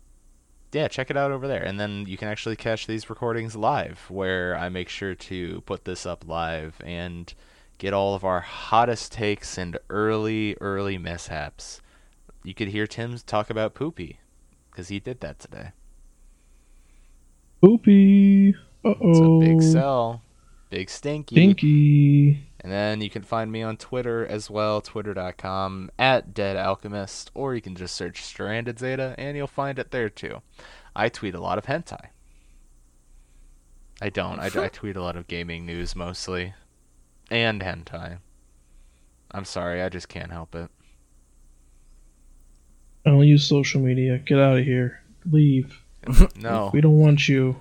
yeah, 0.72 0.88
check 0.88 1.10
it 1.10 1.16
out 1.16 1.32
over 1.32 1.48
there. 1.48 1.62
And 1.62 1.78
then 1.80 2.06
you 2.06 2.16
can 2.16 2.28
actually 2.28 2.56
catch 2.56 2.86
these 2.86 3.10
recordings 3.10 3.56
live, 3.56 4.06
where 4.08 4.56
I 4.56 4.68
make 4.68 4.88
sure 4.88 5.14
to 5.14 5.60
put 5.62 5.84
this 5.84 6.06
up 6.06 6.24
live 6.26 6.80
and 6.84 7.32
get 7.78 7.92
all 7.92 8.14
of 8.14 8.24
our 8.24 8.40
hottest 8.40 9.12
takes 9.12 9.58
and 9.58 9.76
early, 9.88 10.56
early 10.60 10.98
mishaps. 10.98 11.80
You 12.44 12.54
could 12.54 12.68
hear 12.68 12.86
Tim 12.86 13.18
talk 13.18 13.50
about 13.50 13.74
Poopy, 13.74 14.20
because 14.70 14.88
he 14.88 15.00
did 15.00 15.20
that 15.20 15.38
today. 15.40 15.72
Poopy. 17.60 18.54
Uh 18.84 18.94
It's 19.00 19.18
a 19.18 19.24
oh. 19.24 19.40
big 19.40 19.60
sell. 19.62 20.22
Big 20.70 20.88
stinky. 20.88 21.34
Stinky. 21.34 22.49
And 22.62 22.70
then 22.70 23.00
you 23.00 23.08
can 23.08 23.22
find 23.22 23.50
me 23.50 23.62
on 23.62 23.76
Twitter 23.78 24.26
as 24.26 24.50
well, 24.50 24.80
twitter.com 24.82 25.90
at 25.98 26.34
Dead 26.34 26.56
Alchemist, 26.56 27.30
or 27.34 27.54
you 27.54 27.62
can 27.62 27.74
just 27.74 27.94
search 27.94 28.22
Stranded 28.22 28.78
Zeta 28.78 29.14
and 29.16 29.36
you'll 29.36 29.46
find 29.46 29.78
it 29.78 29.90
there 29.90 30.10
too. 30.10 30.42
I 30.94 31.08
tweet 31.08 31.34
a 31.34 31.40
lot 31.40 31.56
of 31.56 31.66
hentai. 31.66 32.08
I 34.02 34.10
don't. 34.10 34.38
I, 34.38 34.46
I 34.46 34.68
tweet 34.72 34.96
a 34.96 35.02
lot 35.02 35.16
of 35.16 35.26
gaming 35.26 35.64
news 35.64 35.96
mostly. 35.96 36.54
And 37.30 37.62
hentai. 37.62 38.18
I'm 39.30 39.44
sorry, 39.44 39.80
I 39.80 39.88
just 39.88 40.08
can't 40.08 40.32
help 40.32 40.54
it. 40.54 40.68
I 43.06 43.10
don't 43.10 43.26
use 43.26 43.46
social 43.46 43.80
media. 43.80 44.18
Get 44.18 44.38
out 44.38 44.58
of 44.58 44.64
here. 44.64 45.00
Leave. 45.30 45.82
No. 46.36 46.70
We 46.72 46.80
don't 46.80 46.98
want 46.98 47.28
you. 47.28 47.56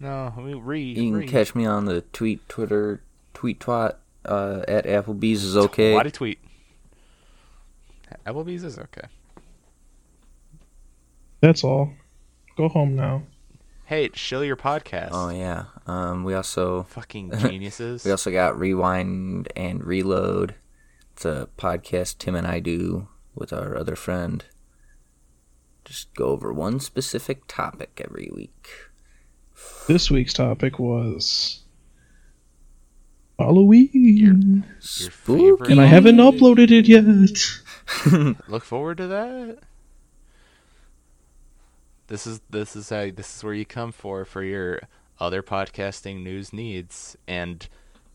No, 0.00 0.34
we 0.36 0.54
read. 0.54 0.96
You 0.96 1.10
can 1.10 1.20
read. 1.20 1.28
catch 1.28 1.54
me 1.54 1.66
on 1.66 1.84
the 1.84 2.00
tweet, 2.00 2.48
Twitter, 2.48 3.00
tweet 3.32 3.60
twat 3.60 3.94
uh, 4.24 4.62
at 4.68 4.84
Applebee's 4.84 5.44
is 5.44 5.56
okay. 5.56 5.94
Why 5.94 6.02
do 6.02 6.10
tweet? 6.10 6.38
Applebee's 8.26 8.64
is 8.64 8.78
okay. 8.78 9.06
That's 11.40 11.64
all. 11.64 11.92
Go 12.56 12.68
home 12.68 12.94
now. 12.96 13.22
Hey, 13.86 14.08
chill 14.10 14.44
your 14.44 14.56
podcast. 14.56 15.08
Oh 15.12 15.30
yeah. 15.30 15.64
Um, 15.86 16.22
we 16.24 16.34
also 16.34 16.84
Fucking 16.84 17.32
geniuses. 17.38 18.04
we 18.04 18.10
also 18.10 18.30
got 18.30 18.58
rewind 18.58 19.48
and 19.56 19.82
reload. 19.84 20.54
It's 21.12 21.24
a 21.24 21.48
podcast 21.58 22.18
Tim 22.18 22.34
and 22.34 22.46
I 22.46 22.60
do 22.60 23.08
with 23.34 23.52
our 23.52 23.76
other 23.76 23.96
friend. 23.96 24.44
Just 25.84 26.14
go 26.14 26.26
over 26.26 26.52
one 26.52 26.78
specific 26.78 27.46
topic 27.48 28.00
every 28.04 28.30
week. 28.32 28.68
This 29.88 30.10
week's 30.10 30.32
topic 30.34 30.78
was 30.78 31.64
Halloween. 33.40 34.64
Your 34.98 35.08
Spooky. 35.14 35.72
And 35.72 35.80
I 35.80 35.86
haven't 35.86 36.16
uploaded 36.16 36.70
it 36.70 36.86
yet. 36.86 38.36
look 38.48 38.64
forward 38.64 38.98
to 38.98 39.06
that. 39.06 39.58
This 42.08 42.26
is 42.26 42.40
this 42.50 42.76
is 42.76 42.90
how 42.90 43.10
this 43.10 43.36
is 43.36 43.44
where 43.44 43.54
you 43.54 43.64
come 43.64 43.92
for 43.92 44.24
for 44.24 44.42
your 44.42 44.80
other 45.18 45.42
podcasting 45.42 46.22
news 46.22 46.52
needs, 46.52 47.16
and 47.26 47.66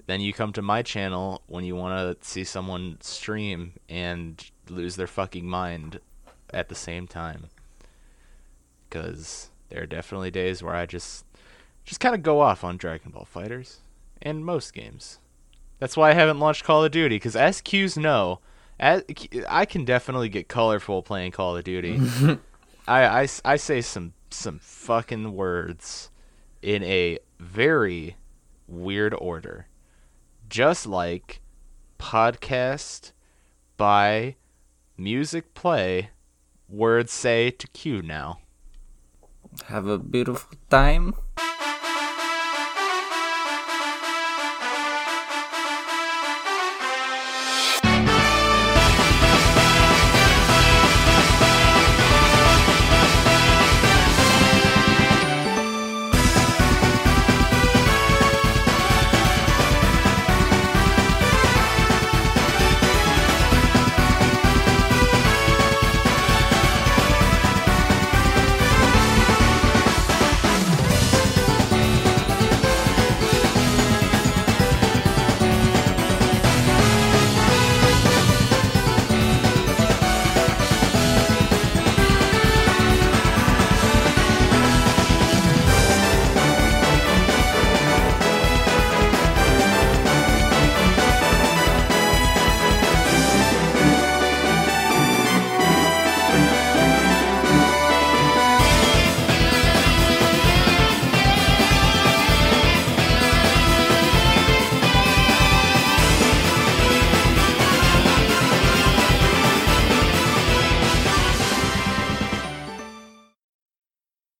then 0.05 0.21
you 0.21 0.31
come 0.31 0.53
to 0.53 0.61
my 0.61 0.81
channel 0.81 1.41
when 1.47 1.63
you 1.63 1.75
want 1.75 2.21
to 2.21 2.27
see 2.27 2.43
someone 2.43 2.97
stream 3.01 3.73
and 3.89 4.51
lose 4.69 4.95
their 4.95 5.07
fucking 5.07 5.47
mind 5.47 5.99
at 6.53 6.69
the 6.69 6.75
same 6.75 7.07
time. 7.07 7.45
Because 8.87 9.49
there 9.69 9.81
are 9.81 9.87
definitely 9.87 10.29
days 10.29 10.61
where 10.61 10.75
I 10.75 10.85
just 10.85 11.25
just 11.83 11.99
kind 11.99 12.13
of 12.13 12.21
go 12.21 12.41
off 12.41 12.63
on 12.63 12.77
Dragon 12.77 13.11
Ball 13.11 13.27
FighterZ 13.33 13.77
and 14.21 14.45
most 14.45 14.73
games. 14.73 15.19
That's 15.79 15.97
why 15.97 16.11
I 16.11 16.13
haven't 16.13 16.39
launched 16.39 16.63
Call 16.63 16.83
of 16.83 16.91
Duty 16.91 17.15
because 17.15 17.35
SQs 17.35 17.97
know. 17.97 18.39
As, 18.79 19.03
I 19.47 19.65
can 19.65 19.85
definitely 19.85 20.29
get 20.29 20.47
colorful 20.47 21.01
playing 21.01 21.31
Call 21.31 21.57
of 21.57 21.63
Duty. 21.63 21.99
I, 22.87 23.21
I, 23.23 23.27
I 23.43 23.55
say 23.55 23.81
some 23.81 24.13
some 24.29 24.59
fucking 24.59 25.33
words 25.33 26.09
in 26.61 26.83
a 26.83 27.19
very 27.39 28.17
weird 28.67 29.13
order, 29.13 29.67
just 30.49 30.85
like 30.85 31.41
podcast 31.99 33.11
by 33.77 34.35
music 34.97 35.53
play 35.53 36.09
words 36.69 37.11
say 37.11 37.51
to 37.51 37.67
cue 37.67 38.01
now. 38.01 38.39
Have 39.67 39.87
a 39.87 39.97
beautiful 39.97 40.57
time. 40.69 41.15